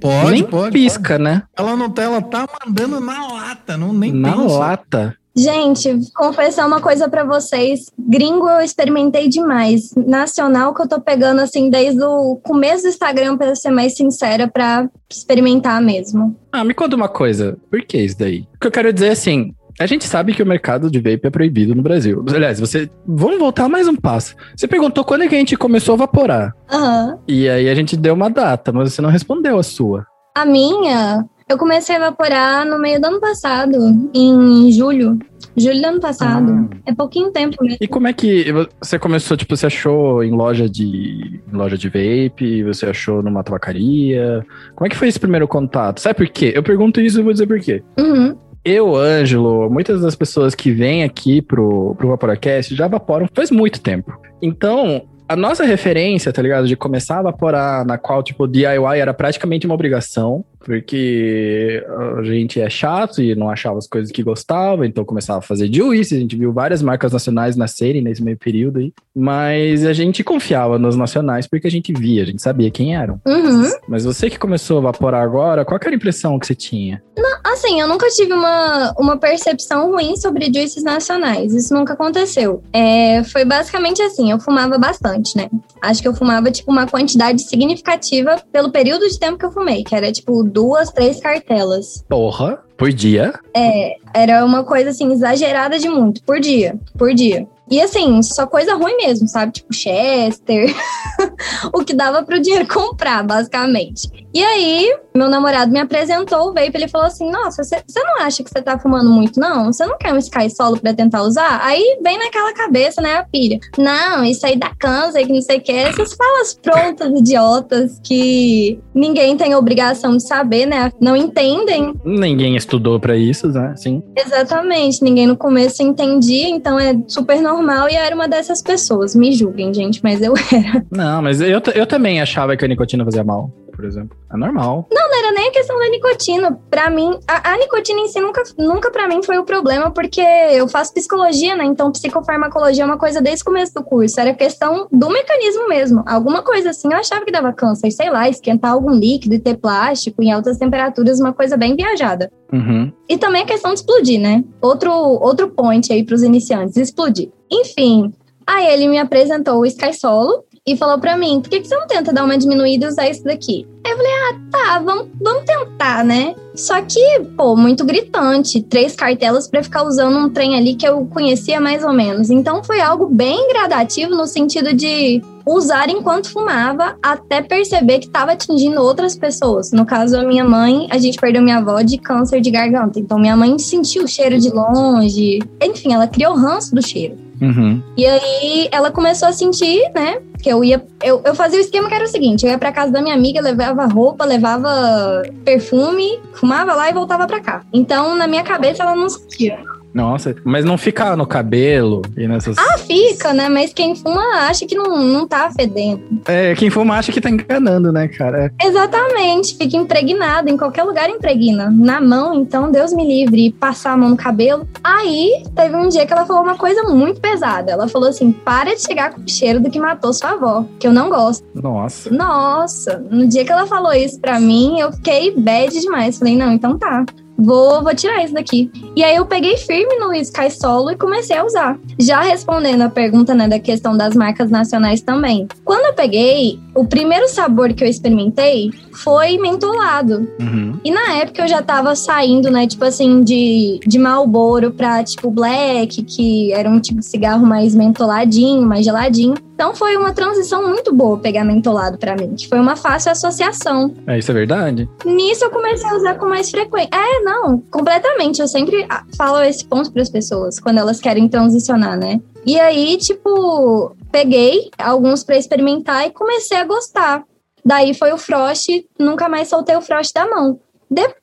Pode, 0.00 0.30
Nem 0.30 0.44
pode. 0.44 0.72
pisca, 0.72 1.18
né? 1.18 1.42
Ela 1.56 1.76
não 1.76 1.90
tá, 1.90 2.02
ela 2.02 2.20
tá 2.22 2.46
mandando 2.64 3.00
na 3.00 3.26
lata, 3.32 3.76
não 3.76 3.92
nem 3.92 4.12
Na 4.12 4.32
pensa. 4.36 4.58
lata. 4.58 5.16
Gente, 5.34 5.98
confessar 6.14 6.66
uma 6.66 6.80
coisa 6.80 7.08
pra 7.08 7.24
vocês. 7.24 7.86
Gringo 7.98 8.48
eu 8.48 8.60
experimentei 8.60 9.28
demais. 9.28 9.94
Nacional 9.94 10.74
que 10.74 10.82
eu 10.82 10.88
tô 10.88 11.00
pegando 11.00 11.40
assim 11.40 11.70
desde 11.70 12.02
o 12.02 12.36
começo 12.42 12.82
do 12.82 12.88
Instagram, 12.88 13.36
pra 13.36 13.54
ser 13.54 13.70
mais 13.70 13.96
sincera, 13.96 14.46
pra 14.46 14.88
experimentar 15.10 15.80
mesmo. 15.80 16.36
Ah, 16.52 16.64
me 16.64 16.74
conta 16.74 16.96
uma 16.96 17.08
coisa. 17.08 17.56
Por 17.70 17.82
que 17.82 17.98
isso 17.98 18.18
daí? 18.18 18.46
O 18.54 18.58
que 18.60 18.66
eu 18.66 18.70
quero 18.72 18.92
dizer 18.92 19.08
é 19.08 19.12
assim. 19.12 19.54
A 19.80 19.86
gente 19.86 20.04
sabe 20.04 20.34
que 20.34 20.42
o 20.42 20.46
mercado 20.46 20.90
de 20.90 20.98
vape 20.98 21.26
é 21.26 21.30
proibido 21.30 21.74
no 21.74 21.82
Brasil. 21.82 22.22
Aliás, 22.28 22.60
você. 22.60 22.90
Vamos 23.06 23.38
voltar 23.38 23.68
mais 23.68 23.88
um 23.88 23.96
passo. 23.96 24.34
Você 24.54 24.68
perguntou 24.68 25.02
quando 25.02 25.22
é 25.22 25.28
que 25.28 25.34
a 25.34 25.38
gente 25.38 25.56
começou 25.56 25.94
a 25.94 25.98
vaporar. 25.98 26.52
Aham. 26.70 27.18
E 27.26 27.48
aí 27.48 27.68
a 27.70 27.74
gente 27.74 27.96
deu 27.96 28.12
uma 28.14 28.28
data, 28.28 28.70
mas 28.70 28.92
você 28.92 29.00
não 29.00 29.08
respondeu 29.08 29.58
a 29.58 29.62
sua. 29.62 30.04
A 30.36 30.44
minha, 30.44 31.24
eu 31.52 31.58
comecei 31.58 31.94
a 31.94 31.98
evaporar 31.98 32.64
no 32.66 32.78
meio 32.78 33.00
do 33.00 33.06
ano 33.06 33.20
passado, 33.20 33.76
em 34.14 34.72
julho. 34.72 35.18
Julho 35.54 35.82
do 35.82 35.86
ano 35.86 36.00
passado. 36.00 36.70
É 36.86 36.94
pouquinho 36.94 37.30
tempo 37.30 37.62
mesmo. 37.62 37.76
E 37.78 37.86
como 37.86 38.08
é 38.08 38.12
que 38.12 38.46
você 38.80 38.98
começou? 38.98 39.36
Tipo, 39.36 39.54
você 39.54 39.66
achou 39.66 40.24
em 40.24 40.30
loja 40.30 40.66
de 40.66 41.42
em 41.52 41.54
loja 41.54 41.76
de 41.76 41.88
vape? 41.88 42.62
Você 42.64 42.86
achou 42.86 43.22
numa 43.22 43.44
tabacaria? 43.44 44.46
Como 44.74 44.86
é 44.86 44.88
que 44.88 44.96
foi 44.96 45.08
esse 45.08 45.20
primeiro 45.20 45.46
contato? 45.46 46.00
Sabe 46.00 46.14
por 46.14 46.28
quê? 46.28 46.52
Eu 46.54 46.62
pergunto 46.62 47.02
isso 47.02 47.20
e 47.20 47.22
vou 47.22 47.32
dizer 47.32 47.46
por 47.46 47.60
quê. 47.60 47.82
Uhum. 47.98 48.34
Eu, 48.64 48.96
Ângelo, 48.96 49.68
muitas 49.68 50.00
das 50.00 50.14
pessoas 50.14 50.54
que 50.54 50.70
vêm 50.70 51.02
aqui 51.02 51.42
pro, 51.42 51.94
pro 51.96 52.08
Vaporacast 52.08 52.74
já 52.74 52.88
vaporam 52.88 53.26
faz 53.34 53.50
muito 53.50 53.80
tempo. 53.80 54.12
Então, 54.40 55.02
a 55.28 55.36
nossa 55.36 55.64
referência, 55.64 56.32
tá 56.32 56.42
ligado? 56.42 56.66
De 56.66 56.76
começar 56.76 57.18
a 57.18 57.22
vaporar, 57.22 57.86
na 57.86 57.98
qual, 57.98 58.22
tipo, 58.22 58.46
DIY 58.46 58.98
era 59.00 59.14
praticamente 59.14 59.66
uma 59.66 59.74
obrigação, 59.74 60.44
porque 60.64 61.84
a 62.18 62.22
gente 62.22 62.60
é 62.60 62.70
chato 62.70 63.20
e 63.22 63.34
não 63.34 63.50
achava 63.50 63.78
as 63.78 63.86
coisas 63.86 64.10
que 64.10 64.22
gostava, 64.22 64.86
então 64.86 65.04
começava 65.04 65.40
a 65.40 65.42
fazer 65.42 65.72
juice, 65.72 66.14
a 66.14 66.18
gente 66.18 66.36
viu 66.36 66.52
várias 66.52 66.82
marcas 66.82 67.12
nacionais 67.12 67.56
nascerem 67.56 68.02
nesse 68.02 68.22
meio 68.22 68.36
período 68.36 68.78
aí, 68.78 68.92
mas 69.14 69.84
a 69.84 69.92
gente 69.92 70.24
confiava 70.24 70.78
nos 70.78 70.96
nacionais 70.96 71.46
porque 71.46 71.66
a 71.66 71.70
gente 71.70 71.92
via, 71.92 72.22
a 72.22 72.26
gente 72.26 72.42
sabia 72.42 72.70
quem 72.70 72.96
eram. 72.96 73.20
Uhum. 73.26 73.70
Mas 73.88 74.04
você 74.04 74.30
que 74.30 74.38
começou 74.38 74.78
a 74.78 74.82
vaporar 74.82 75.22
agora, 75.22 75.64
qual 75.64 75.78
que 75.78 75.86
era 75.86 75.94
a 75.94 75.96
impressão 75.96 76.38
que 76.38 76.46
você 76.46 76.54
tinha? 76.54 77.02
Assim, 77.44 77.80
eu 77.80 77.88
nunca 77.88 78.08
tive 78.08 78.32
uma, 78.32 78.94
uma 78.98 79.16
percepção 79.16 79.90
ruim 79.90 80.16
sobre 80.16 80.46
juices 80.46 80.82
nacionais. 80.82 81.52
Isso 81.52 81.74
nunca 81.74 81.92
aconteceu. 81.92 82.62
É, 82.72 83.22
foi 83.24 83.44
basicamente 83.44 84.00
assim, 84.00 84.30
eu 84.30 84.40
fumava 84.40 84.78
bastante, 84.78 85.36
né? 85.36 85.50
Acho 85.80 86.00
que 86.00 86.08
eu 86.08 86.14
fumava, 86.14 86.50
tipo, 86.50 86.70
uma 86.70 86.86
quantidade 86.86 87.42
significativa 87.42 88.40
pelo 88.52 88.70
período 88.70 89.08
de 89.08 89.18
tempo 89.18 89.38
que 89.38 89.44
eu 89.44 89.52
fumei, 89.52 89.82
que 89.82 89.94
era, 89.94 90.10
tipo, 90.12 90.42
duas, 90.52 90.90
três 90.90 91.20
cartelas. 91.20 92.04
Porra, 92.08 92.62
por 92.82 92.92
dia? 92.92 93.32
É, 93.54 93.94
era 94.12 94.44
uma 94.44 94.64
coisa, 94.64 94.90
assim, 94.90 95.12
exagerada 95.12 95.78
de 95.78 95.88
muito, 95.88 96.20
por 96.24 96.40
dia, 96.40 96.76
por 96.98 97.14
dia. 97.14 97.46
E 97.72 97.80
assim, 97.80 98.22
só 98.22 98.46
coisa 98.46 98.74
ruim 98.74 98.96
mesmo, 98.98 99.26
sabe? 99.26 99.52
Tipo 99.52 99.72
Chester, 99.72 100.74
o 101.72 101.82
que 101.82 101.94
dava 101.94 102.22
pro 102.22 102.38
dinheiro 102.38 102.68
comprar, 102.68 103.22
basicamente. 103.24 104.10
E 104.34 104.44
aí, 104.44 104.94
meu 105.14 105.28
namorado 105.30 105.72
me 105.72 105.78
apresentou 105.78 106.50
o 106.50 106.52
vape, 106.52 106.72
ele 106.74 106.88
falou 106.88 107.06
assim: 107.06 107.30
Nossa, 107.30 107.64
você 107.64 107.82
não 107.96 108.20
acha 108.20 108.44
que 108.44 108.50
você 108.50 108.60
tá 108.60 108.78
fumando 108.78 109.08
muito, 109.08 109.40
não? 109.40 109.72
Você 109.72 109.86
não 109.86 109.96
quer 109.96 110.12
um 110.12 110.18
Sky 110.18 110.50
Solo 110.50 110.78
pra 110.78 110.92
tentar 110.92 111.22
usar? 111.22 111.60
Aí 111.62 111.98
vem 112.02 112.18
naquela 112.18 112.52
cabeça, 112.52 113.00
né, 113.00 113.16
a 113.16 113.24
pilha. 113.24 113.58
Não, 113.78 114.22
isso 114.22 114.44
aí 114.44 114.56
dá 114.56 114.72
câncer, 114.78 115.24
que 115.24 115.32
não 115.32 115.40
sei 115.40 115.56
o 115.56 115.62
que. 115.62 115.72
Essas 115.72 116.12
falas 116.12 116.54
prontas, 116.54 117.18
idiotas, 117.18 117.98
que 118.02 118.78
ninguém 118.94 119.34
tem 119.36 119.54
obrigação 119.54 120.16
de 120.16 120.26
saber, 120.26 120.66
né? 120.66 120.92
Não 121.00 121.16
entendem. 121.16 121.94
Ninguém 122.04 122.56
estudou 122.72 122.98
para 122.98 123.16
isso, 123.16 123.48
né? 123.48 123.74
Sim. 123.76 124.02
Exatamente, 124.16 125.04
ninguém 125.04 125.26
no 125.26 125.36
começo 125.36 125.82
entendia, 125.82 126.48
então 126.48 126.78
é 126.78 126.96
super 127.06 127.40
normal 127.40 127.88
e 127.88 127.94
eu 127.94 128.00
era 128.00 128.14
uma 128.14 128.26
dessas 128.26 128.62
pessoas. 128.62 129.14
Me 129.14 129.32
julguem, 129.32 129.72
gente, 129.74 130.00
mas 130.02 130.22
eu 130.22 130.32
era. 130.52 130.84
Não, 130.90 131.20
mas 131.20 131.40
eu, 131.40 131.60
eu 131.74 131.86
também 131.86 132.20
achava 132.20 132.56
que 132.56 132.64
a 132.64 132.68
nicotina 132.68 133.04
fazia 133.04 133.24
mal 133.24 133.50
por 133.72 133.84
exemplo. 133.84 134.16
É 134.32 134.36
normal. 134.36 134.86
Não, 134.90 135.10
não 135.10 135.18
era 135.18 135.32
nem 135.32 135.48
a 135.48 135.52
questão 135.52 135.78
da 135.78 135.88
nicotina. 135.88 136.58
Para 136.70 136.88
mim, 136.90 137.18
a, 137.26 137.52
a, 137.52 137.58
nicotina 137.58 138.00
em 138.00 138.08
si 138.08 138.20
nunca, 138.20 138.42
nunca 138.58 138.90
para 138.90 139.08
mim 139.08 139.22
foi 139.22 139.38
o 139.38 139.44
problema, 139.44 139.90
porque 139.90 140.20
eu 140.20 140.68
faço 140.68 140.94
psicologia, 140.94 141.56
né? 141.56 141.64
Então, 141.64 141.90
psicofarmacologia 141.90 142.84
é 142.84 142.86
uma 142.86 142.98
coisa 142.98 143.20
desde 143.20 143.42
o 143.42 143.46
começo 143.46 143.74
do 143.74 143.82
curso. 143.82 144.20
Era 144.20 144.32
questão 144.34 144.86
do 144.92 145.10
mecanismo 145.10 145.68
mesmo. 145.68 146.02
Alguma 146.06 146.42
coisa 146.42 146.70
assim, 146.70 146.88
eu 146.92 146.98
achava 146.98 147.24
que 147.24 147.32
dava 147.32 147.52
câncer, 147.52 147.90
sei 147.90 148.10
lá, 148.10 148.28
esquentar 148.28 148.72
algum 148.72 148.90
líquido 148.90 149.34
e 149.34 149.38
ter 149.38 149.56
plástico 149.56 150.22
em 150.22 150.30
altas 150.30 150.58
temperaturas, 150.58 151.18
uma 151.18 151.32
coisa 151.32 151.56
bem 151.56 151.74
viajada. 151.74 152.30
Uhum. 152.52 152.92
E 153.08 153.16
também 153.16 153.42
a 153.42 153.46
questão 153.46 153.72
de 153.72 153.80
explodir, 153.80 154.20
né? 154.20 154.44
Outro, 154.60 154.92
outro 154.92 155.48
point 155.48 155.92
aí 155.92 156.04
para 156.04 156.14
os 156.14 156.22
iniciantes, 156.22 156.76
explodir. 156.76 157.30
Enfim, 157.50 158.12
aí 158.46 158.66
ele 158.66 158.88
me 158.88 158.98
apresentou 158.98 159.60
o 159.60 159.66
Sky 159.66 159.92
Solo, 159.92 160.44
e 160.66 160.76
falou 160.76 160.98
para 160.98 161.16
mim: 161.16 161.40
por 161.40 161.50
que, 161.50 161.60
que 161.60 161.68
você 161.68 161.76
não 161.76 161.86
tenta 161.86 162.12
dar 162.12 162.24
uma 162.24 162.38
diminuída 162.38 162.86
e 162.86 162.88
usar 162.88 163.08
isso 163.08 163.24
daqui? 163.24 163.66
Aí 163.84 163.92
eu 163.92 163.96
falei: 163.96 164.12
ah, 164.12 164.40
tá, 164.50 164.78
vamos, 164.78 165.08
vamos 165.20 165.44
tentar, 165.44 166.04
né? 166.04 166.34
Só 166.54 166.80
que, 166.82 167.20
pô, 167.36 167.56
muito 167.56 167.84
gritante. 167.84 168.62
Três 168.62 168.94
cartelas 168.94 169.48
para 169.48 169.62
ficar 169.62 169.82
usando 169.84 170.16
um 170.16 170.30
trem 170.30 170.56
ali 170.56 170.74
que 170.74 170.86
eu 170.86 171.04
conhecia 171.06 171.60
mais 171.60 171.82
ou 171.82 171.92
menos. 171.92 172.30
Então 172.30 172.62
foi 172.62 172.80
algo 172.80 173.06
bem 173.06 173.48
gradativo 173.48 174.14
no 174.14 174.26
sentido 174.26 174.72
de 174.72 175.20
usar 175.44 175.90
enquanto 175.90 176.30
fumava 176.30 176.96
até 177.02 177.42
perceber 177.42 177.98
que 177.98 178.06
estava 178.06 178.32
atingindo 178.32 178.80
outras 178.80 179.16
pessoas. 179.16 179.72
No 179.72 179.84
caso, 179.84 180.16
a 180.16 180.22
minha 180.22 180.44
mãe, 180.44 180.86
a 180.90 180.98
gente 180.98 181.18
perdeu 181.18 181.42
minha 181.42 181.58
avó 181.58 181.80
de 181.82 181.98
câncer 181.98 182.40
de 182.40 182.50
garganta. 182.52 183.00
Então 183.00 183.18
minha 183.18 183.36
mãe 183.36 183.58
sentiu 183.58 184.04
o 184.04 184.08
cheiro 184.08 184.38
de 184.38 184.50
longe. 184.50 185.40
Enfim, 185.60 185.92
ela 185.92 186.06
criou 186.06 186.34
ranço 186.34 186.72
do 186.72 186.86
cheiro. 186.86 187.16
Uhum. 187.40 187.82
E 187.96 188.06
aí 188.06 188.68
ela 188.70 188.92
começou 188.92 189.26
a 189.26 189.32
sentir, 189.32 189.90
né? 189.92 190.20
Que 190.42 190.48
eu 190.50 190.64
ia. 190.64 190.84
Eu, 191.02 191.22
eu 191.24 191.34
fazia 191.34 191.58
o 191.58 191.62
esquema 191.62 191.88
que 191.88 191.94
era 191.94 192.04
o 192.04 192.08
seguinte: 192.08 192.44
eu 192.44 192.50
ia 192.50 192.58
pra 192.58 192.72
casa 192.72 192.90
da 192.90 193.00
minha 193.00 193.14
amiga, 193.14 193.40
levava 193.40 193.86
roupa, 193.86 194.24
levava 194.24 195.22
perfume, 195.44 196.20
fumava 196.34 196.74
lá 196.74 196.90
e 196.90 196.92
voltava 196.92 197.26
pra 197.26 197.40
cá. 197.40 197.64
Então, 197.72 198.16
na 198.16 198.26
minha 198.26 198.42
cabeça, 198.42 198.82
ela 198.82 198.96
não 198.96 199.08
sentia. 199.08 199.60
Nossa, 199.94 200.34
mas 200.44 200.64
não 200.64 200.78
fica 200.78 201.14
no 201.16 201.26
cabelo 201.26 202.02
e 202.16 202.26
nessas. 202.26 202.56
Ah, 202.58 202.78
fica, 202.78 203.32
né? 203.32 203.48
Mas 203.48 203.72
quem 203.72 203.94
fuma 203.94 204.22
acha 204.48 204.66
que 204.66 204.74
não, 204.74 204.96
não 205.04 205.26
tá 205.26 205.50
fedendo. 205.50 206.02
É, 206.26 206.54
quem 206.54 206.70
fuma 206.70 206.96
acha 206.96 207.12
que 207.12 207.20
tá 207.20 207.28
enganando, 207.30 207.92
né, 207.92 208.08
cara? 208.08 208.52
É. 208.58 208.66
Exatamente, 208.66 209.56
fica 209.56 209.76
impregnado, 209.76 210.48
em 210.48 210.56
qualquer 210.56 210.84
lugar 210.84 211.08
impregna. 211.10 211.70
Na 211.70 212.00
mão, 212.00 212.34
então, 212.34 212.70
Deus 212.70 212.92
me 212.92 213.06
livre, 213.06 213.52
passar 213.52 213.92
a 213.92 213.96
mão 213.96 214.10
no 214.10 214.16
cabelo. 214.16 214.66
Aí, 214.82 215.42
teve 215.54 215.76
um 215.76 215.88
dia 215.88 216.06
que 216.06 216.12
ela 216.12 216.24
falou 216.24 216.42
uma 216.42 216.56
coisa 216.56 216.82
muito 216.84 217.20
pesada. 217.20 217.72
Ela 217.72 217.88
falou 217.88 218.08
assim: 218.08 218.32
para 218.32 218.74
de 218.74 218.82
chegar 218.82 219.12
com 219.12 219.20
o 219.20 219.28
cheiro 219.28 219.60
do 219.60 219.70
que 219.70 219.78
matou 219.78 220.12
sua 220.12 220.30
avó, 220.30 220.64
que 220.78 220.86
eu 220.86 220.92
não 220.92 221.10
gosto. 221.10 221.44
Nossa. 221.54 222.10
Nossa, 222.10 222.98
no 223.10 223.26
dia 223.26 223.44
que 223.44 223.52
ela 223.52 223.66
falou 223.66 223.92
isso 223.92 224.20
pra 224.20 224.40
mim, 224.40 224.78
eu 224.78 224.92
fiquei 224.92 225.34
bad 225.36 225.78
demais. 225.78 226.18
Falei, 226.18 226.36
não, 226.36 226.52
então 226.52 226.78
tá 226.78 227.04
vou, 227.42 227.82
vou 227.82 227.94
tirar 227.94 228.24
isso 228.24 228.34
daqui. 228.34 228.70
E 228.94 229.02
aí 229.02 229.16
eu 229.16 229.26
peguei 229.26 229.56
firme 229.56 229.96
no 229.96 230.12
Sky 230.14 230.50
Solo 230.50 230.90
e 230.90 230.96
comecei 230.96 231.36
a 231.36 231.44
usar. 231.44 231.78
Já 231.98 232.20
respondendo 232.20 232.82
a 232.82 232.88
pergunta 232.88 233.34
né, 233.34 233.48
da 233.48 233.58
questão 233.58 233.96
das 233.96 234.14
marcas 234.14 234.50
nacionais 234.50 235.02
também. 235.02 235.48
Quando 235.64 235.86
eu 235.86 235.94
peguei, 235.94 236.58
o 236.74 236.86
primeiro 236.86 237.28
sabor 237.28 237.72
que 237.72 237.84
eu 237.84 237.88
experimentei 237.88 238.70
foi 238.92 239.38
mentolado. 239.38 240.28
Uhum. 240.40 240.78
E 240.84 240.90
na 240.90 241.14
época 241.16 241.42
eu 241.42 241.48
já 241.48 241.62
tava 241.62 241.94
saindo, 241.94 242.50
né, 242.50 242.66
tipo 242.66 242.84
assim, 242.84 243.22
de, 243.22 243.80
de 243.86 243.98
Marlboro 243.98 244.70
pra, 244.72 245.02
tipo, 245.02 245.30
Black, 245.30 246.02
que 246.02 246.52
era 246.52 246.68
um 246.68 246.80
tipo 246.80 247.00
de 247.00 247.06
cigarro 247.06 247.46
mais 247.46 247.74
mentoladinho, 247.74 248.62
mais 248.62 248.84
geladinho. 248.84 249.34
Então 249.54 249.74
foi 249.74 249.96
uma 249.96 250.12
transição 250.12 250.66
muito 250.66 250.92
boa 250.92 251.18
pegar 251.18 251.44
mentolado 251.44 251.96
para 251.96 252.16
mim, 252.16 252.34
que 252.34 252.48
foi 252.48 252.58
uma 252.58 252.74
fácil 252.74 253.12
associação. 253.12 253.94
É, 254.06 254.18
isso 254.18 254.30
é 254.30 254.34
verdade? 254.34 254.88
Nisso 255.04 255.44
eu 255.44 255.50
comecei 255.50 255.88
a 255.88 255.94
usar 255.94 256.14
com 256.14 256.26
mais 256.26 256.50
frequência. 256.50 256.90
É, 256.92 257.20
não, 257.22 257.58
completamente. 257.70 258.40
Eu 258.40 258.48
sempre 258.48 258.86
falo 259.16 259.40
esse 259.42 259.64
ponto 259.64 259.92
para 259.92 260.02
as 260.02 260.10
pessoas 260.10 260.58
quando 260.58 260.78
elas 260.78 261.00
querem 261.00 261.28
transicionar, 261.28 261.96
né? 261.98 262.20
E 262.44 262.58
aí, 262.58 262.96
tipo, 262.96 263.96
peguei 264.10 264.70
alguns 264.76 265.22
para 265.22 265.36
experimentar 265.36 266.06
e 266.06 266.10
comecei 266.10 266.56
a 266.56 266.64
gostar. 266.64 267.24
Daí 267.64 267.94
foi 267.94 268.12
o 268.12 268.18
Frost, 268.18 268.68
nunca 268.98 269.28
mais 269.28 269.48
soltei 269.48 269.76
o 269.76 269.82
Frost 269.82 270.12
da 270.12 270.28
mão. 270.28 270.58
Depois, 270.90 271.21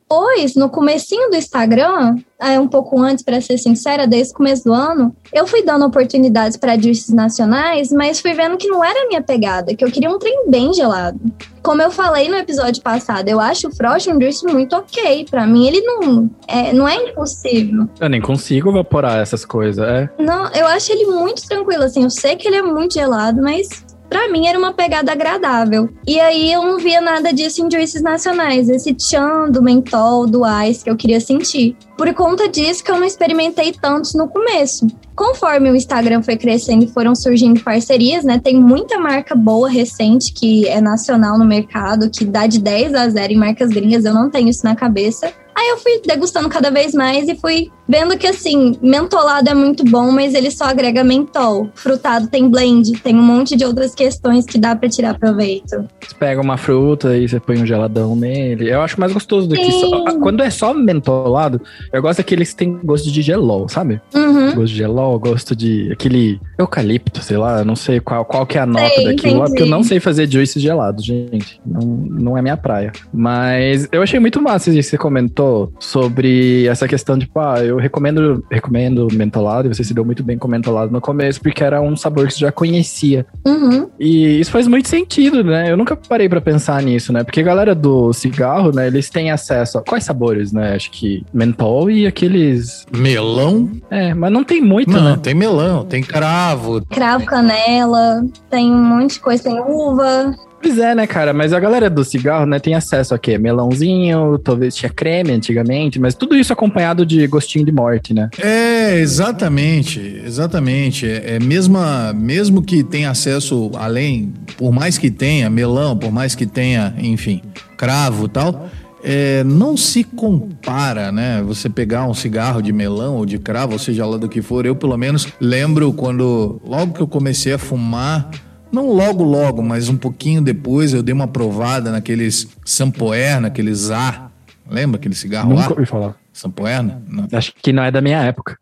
no 0.55 0.69
comecinho 0.69 1.29
do 1.29 1.35
Instagram, 1.35 2.17
é 2.39 2.59
um 2.59 2.67
pouco 2.67 2.99
antes, 2.99 3.23
para 3.23 3.39
ser 3.41 3.57
sincera, 3.57 4.07
desde 4.07 4.33
o 4.33 4.37
começo 4.37 4.63
do 4.63 4.73
ano, 4.73 5.15
eu 5.33 5.45
fui 5.45 5.63
dando 5.63 5.85
oportunidades 5.85 6.57
para 6.57 6.77
juices 6.79 7.09
nacionais, 7.09 7.91
mas 7.91 8.19
fui 8.19 8.33
vendo 8.33 8.57
que 8.57 8.67
não 8.67 8.83
era 8.83 9.03
a 9.03 9.07
minha 9.07 9.21
pegada, 9.21 9.75
que 9.75 9.83
eu 9.83 9.91
queria 9.91 10.09
um 10.09 10.17
trem 10.17 10.49
bem 10.49 10.73
gelado. 10.73 11.19
Como 11.61 11.81
eu 11.81 11.91
falei 11.91 12.29
no 12.29 12.37
episódio 12.37 12.81
passado, 12.81 13.27
eu 13.27 13.39
acho 13.39 13.67
o 13.67 13.75
Frost 13.75 14.09
um 14.09 14.19
juice 14.19 14.45
muito 14.45 14.75
ok. 14.75 15.25
Para 15.29 15.45
mim, 15.45 15.67
ele 15.67 15.81
não 15.81 16.29
é, 16.47 16.73
não 16.73 16.87
é 16.87 16.95
impossível. 16.95 17.87
Eu 17.99 18.09
nem 18.09 18.21
consigo 18.21 18.69
evaporar 18.69 19.19
essas 19.19 19.43
coisas, 19.43 19.85
é? 19.85 20.09
Não, 20.17 20.49
eu 20.53 20.65
acho 20.67 20.91
ele 20.91 21.05
muito 21.07 21.45
tranquilo, 21.47 21.83
assim. 21.83 22.03
Eu 22.03 22.09
sei 22.09 22.35
que 22.37 22.47
ele 22.47 22.57
é 22.57 22.61
muito 22.61 22.93
gelado, 22.93 23.41
mas 23.41 23.85
para 24.09 24.29
mim 24.29 24.47
era 24.47 24.57
uma 24.57 24.73
pegada 24.73 25.11
agradável. 25.11 25.89
E 26.05 26.19
aí 26.19 26.51
eu 26.51 26.63
não 26.63 26.79
via 26.79 26.99
nada 26.99 27.31
disso 27.31 27.63
em 27.63 27.71
juices 27.71 28.01
nacionais, 28.01 28.67
esse 28.67 28.93
tchan 28.93 29.49
do 29.49 29.61
mentol, 29.61 30.25
do 30.25 30.41
ice 30.63 30.83
que 30.83 30.89
eu 30.89 30.97
queria 30.97 31.21
sentir. 31.21 31.77
Por 31.95 32.11
conta 32.13 32.47
disso 32.47 32.83
que 32.83 32.91
eu 32.91 32.97
não 32.97 33.05
experimentei 33.05 33.71
tantos 33.71 34.13
no 34.15 34.27
começo. 34.27 34.87
Conforme 35.15 35.69
o 35.69 35.75
Instagram 35.75 36.23
foi 36.23 36.37
crescendo 36.37 36.85
e 36.85 36.87
foram 36.87 37.13
surgindo 37.13 37.61
parcerias, 37.61 38.23
né? 38.23 38.39
Tem 38.39 38.55
muita 38.55 38.97
marca 38.97 39.35
boa 39.35 39.69
recente 39.69 40.33
que 40.33 40.67
é 40.67 40.81
nacional 40.81 41.37
no 41.37 41.45
mercado, 41.45 42.09
que 42.09 42.25
dá 42.25 42.47
de 42.47 42.59
10 42.59 42.95
a 42.95 43.09
0 43.09 43.33
em 43.33 43.37
marcas 43.37 43.69
gringas, 43.69 44.05
eu 44.05 44.13
não 44.13 44.29
tenho 44.29 44.49
isso 44.49 44.63
na 44.63 44.75
cabeça. 44.75 45.31
Aí 45.53 45.69
eu 45.69 45.77
fui 45.77 46.01
degustando 46.05 46.47
cada 46.47 46.71
vez 46.71 46.93
mais 46.93 47.27
e 47.27 47.35
fui 47.35 47.69
vendo 47.89 48.15
que, 48.17 48.27
assim, 48.27 48.77
mentolado 48.81 49.49
é 49.49 49.53
muito 49.55 49.83
bom, 49.83 50.11
mas 50.11 50.35
ele 50.35 50.51
só 50.51 50.65
agrega 50.65 51.03
mentol. 51.03 51.69
Frutado 51.73 52.27
tem 52.27 52.47
blend, 52.47 52.91
tem 53.01 53.15
um 53.15 53.23
monte 53.23 53.55
de 53.55 53.65
outras 53.65 53.95
questões 53.95 54.45
que 54.45 54.59
dá 54.59 54.75
para 54.75 54.87
tirar 54.87 55.17
proveito. 55.17 55.87
Você 55.99 56.15
pega 56.19 56.39
uma 56.39 56.55
fruta 56.55 57.17
e 57.17 57.27
você 57.27 57.39
põe 57.39 57.59
um 57.59 57.65
geladão 57.65 58.15
nele. 58.15 58.69
Eu 58.69 58.81
acho 58.81 58.99
mais 58.99 59.11
gostoso 59.11 59.47
do 59.47 59.55
Sim. 59.55 59.63
que 59.63 59.71
só. 59.71 60.19
Quando 60.19 60.43
é 60.43 60.49
só 60.51 60.71
mentolado, 60.71 61.59
eu 61.91 62.01
gosto 62.01 62.17
daqueles 62.19 62.51
que 62.51 62.57
tem 62.57 62.79
gosto 62.83 63.11
de 63.11 63.21
gelol, 63.23 63.67
sabe? 63.67 63.99
Uhum. 64.13 64.53
Gosto 64.53 64.67
de 64.67 64.75
gelol, 64.75 65.17
gosto 65.17 65.55
de 65.55 65.91
aquele 65.91 66.39
eucalipto, 66.59 67.23
sei 67.23 67.37
lá, 67.37 67.63
não 67.63 67.75
sei 67.75 67.99
qual, 67.99 68.23
qual 68.23 68.45
que 68.45 68.57
é 68.57 68.61
a 68.61 68.65
nota 68.67 68.93
sei, 68.93 69.05
daquilo, 69.05 69.43
porque 69.45 69.63
eu 69.63 69.67
não 69.67 69.83
sei 69.83 69.99
fazer 69.99 70.31
juice 70.31 70.59
gelado, 70.59 71.01
gente. 71.01 71.59
Não, 71.65 71.81
não 71.81 72.37
é 72.37 72.41
minha 72.41 72.57
praia. 72.57 72.91
Mas 73.11 73.87
eu 73.91 74.03
achei 74.03 74.19
muito 74.19 74.39
massa 74.39 74.69
isso 74.69 74.77
que 74.77 74.83
você 74.83 74.97
comentou 74.97 75.73
sobre 75.79 76.67
essa 76.67 76.87
questão 76.87 77.17
de, 77.17 77.25
pá, 77.25 77.63
eu 77.63 77.78
recomendo, 77.79 78.43
recomendo 78.51 79.07
mentolado, 79.13 79.67
e 79.67 79.73
você 79.73 79.83
se 79.83 79.93
deu 79.93 80.05
muito 80.05 80.23
bem 80.23 80.37
com 80.37 80.47
mentolado 80.47 80.91
no 80.91 81.01
começo, 81.01 81.41
porque 81.41 81.63
era 81.63 81.81
um 81.81 81.95
sabor 81.95 82.27
que 82.27 82.33
você 82.33 82.39
já 82.39 82.51
conhecia. 82.51 83.25
Uhum. 83.45 83.89
E 83.99 84.39
isso 84.39 84.51
faz 84.51 84.67
muito 84.67 84.87
sentido, 84.87 85.43
né? 85.43 85.71
Eu 85.71 85.77
nunca 85.77 85.95
parei 85.95 86.29
para 86.29 86.41
pensar 86.41 86.81
nisso, 86.81 87.11
né? 87.11 87.23
Porque 87.23 87.39
a 87.39 87.43
galera 87.43 87.75
do 87.75 88.13
cigarro, 88.13 88.71
né, 88.71 88.87
eles 88.87 89.09
têm 89.09 89.31
acesso 89.31 89.77
a 89.77 89.81
quais 89.81 90.03
sabores, 90.03 90.51
né? 90.51 90.75
Acho 90.75 90.91
que 90.91 91.23
mentol 91.33 91.89
e 91.89 92.05
aqueles. 92.07 92.85
Melão? 92.95 93.71
É, 93.89 94.13
mas 94.13 94.31
não 94.31 94.43
tem 94.43 94.61
muito, 94.61 94.91
não, 94.91 95.03
né? 95.03 95.19
Tem 95.21 95.33
melão, 95.33 95.85
tem 95.85 96.03
cravo. 96.03 96.85
Cravo, 96.89 97.25
canela, 97.25 98.23
tem 98.49 98.71
um 98.71 98.83
monte 98.83 99.13
de 99.13 99.19
coisa, 99.19 99.43
tem 99.43 99.59
uva. 99.59 100.35
Pois 100.61 100.77
é, 100.77 100.93
né, 100.93 101.07
cara? 101.07 101.33
Mas 101.33 101.53
a 101.53 101.59
galera 101.59 101.89
do 101.89 102.03
cigarro, 102.03 102.45
né, 102.45 102.59
tem 102.59 102.75
acesso 102.75 103.13
a 103.13 103.19
quê? 103.19 103.37
Melãozinho, 103.37 104.37
talvez 104.39 104.75
tinha 104.75 104.89
creme 104.89 105.31
antigamente, 105.31 105.99
mas 105.99 106.13
tudo 106.13 106.35
isso 106.35 106.51
acompanhado 106.51 107.05
de 107.05 107.25
gostinho 107.27 107.65
de 107.65 107.71
morte, 107.71 108.13
né? 108.13 108.29
É, 108.37 108.99
exatamente, 108.99 109.99
exatamente. 110.25 111.07
É, 111.07 111.35
é 111.35 111.39
mesma, 111.39 112.13
mesmo 112.13 112.61
que 112.61 112.83
tenha 112.83 113.09
acesso 113.09 113.71
além, 113.75 114.33
por 114.57 114.71
mais 114.71 114.97
que 114.97 115.09
tenha 115.09 115.49
melão, 115.49 115.97
por 115.97 116.11
mais 116.11 116.35
que 116.35 116.45
tenha, 116.45 116.93
enfim, 116.97 117.41
cravo 117.77 118.25
e 118.25 118.29
tal, 118.29 118.69
é, 119.03 119.43
não 119.45 119.77
se 119.77 120.03
compara, 120.03 121.11
né? 121.11 121.41
Você 121.43 121.69
pegar 121.69 122.05
um 122.05 122.13
cigarro 122.13 122.61
de 122.61 122.73
melão 122.73 123.15
ou 123.15 123.25
de 123.25 123.37
cravo, 123.37 123.73
ou 123.73 123.79
seja 123.79 124.05
lá 124.05 124.17
do 124.17 124.27
que 124.27 124.41
for. 124.41 124.65
Eu, 124.65 124.75
pelo 124.75 124.97
menos, 124.97 125.27
lembro 125.39 125.93
quando, 125.93 126.61
logo 126.65 126.93
que 126.93 127.01
eu 127.01 127.07
comecei 127.07 127.53
a 127.53 127.57
fumar, 127.57 128.29
não 128.71 128.91
logo, 128.91 129.23
logo, 129.23 129.61
mas 129.61 129.89
um 129.89 129.97
pouquinho 129.97 130.41
depois, 130.41 130.93
eu 130.93 131.01
dei 131.03 131.13
uma 131.13 131.27
provada 131.27 131.91
naqueles 131.91 132.47
Sampoer, 132.65 133.39
naqueles 133.41 133.89
A. 133.91 134.29
Lembra 134.69 134.99
aquele 134.99 135.15
cigarro 135.15 135.49
Nunca 135.49 135.61
lá? 135.61 135.69
ouvi 135.71 135.85
falar. 135.85 136.15
Sampoer? 136.31 136.83
Não. 136.83 137.27
Acho 137.31 137.53
que 137.61 137.73
não 137.73 137.83
é 137.83 137.91
da 137.91 138.01
minha 138.01 138.19
época. 138.19 138.57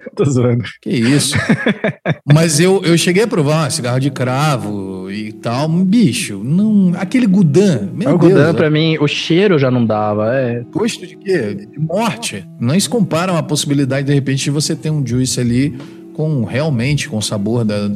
Tô 0.16 0.24
zoando. 0.24 0.64
Que 0.80 0.90
isso. 0.90 1.36
Mas 2.24 2.58
eu, 2.58 2.82
eu 2.84 2.96
cheguei 2.96 3.24
a 3.24 3.28
provar 3.28 3.66
um 3.66 3.70
cigarro 3.70 4.00
de 4.00 4.10
cravo 4.10 5.10
e 5.10 5.32
tal. 5.32 5.68
Bicho, 5.68 6.40
não. 6.42 6.92
Aquele 6.96 7.26
Gudan. 7.26 7.90
Meu 7.92 8.14
o 8.14 8.18
Deus, 8.18 8.32
Gudan, 8.32 8.54
pra 8.54 8.70
mim, 8.70 8.96
o 8.98 9.06
cheiro 9.06 9.58
já 9.58 9.70
não 9.70 9.84
dava. 9.84 10.34
É. 10.34 10.64
Gosto 10.72 11.06
de 11.06 11.16
quê? 11.16 11.54
De 11.54 11.78
morte. 11.78 12.46
Não 12.58 12.78
se 12.78 12.88
comparam 12.88 13.36
a 13.36 13.42
possibilidade, 13.42 14.06
de 14.06 14.14
repente, 14.14 14.44
de 14.44 14.50
você 14.50 14.74
ter 14.74 14.90
um 14.90 15.06
juice 15.06 15.38
ali 15.38 15.78
com 16.14 16.44
realmente 16.44 17.08
com 17.08 17.20
sabor 17.20 17.64
da, 17.64 17.88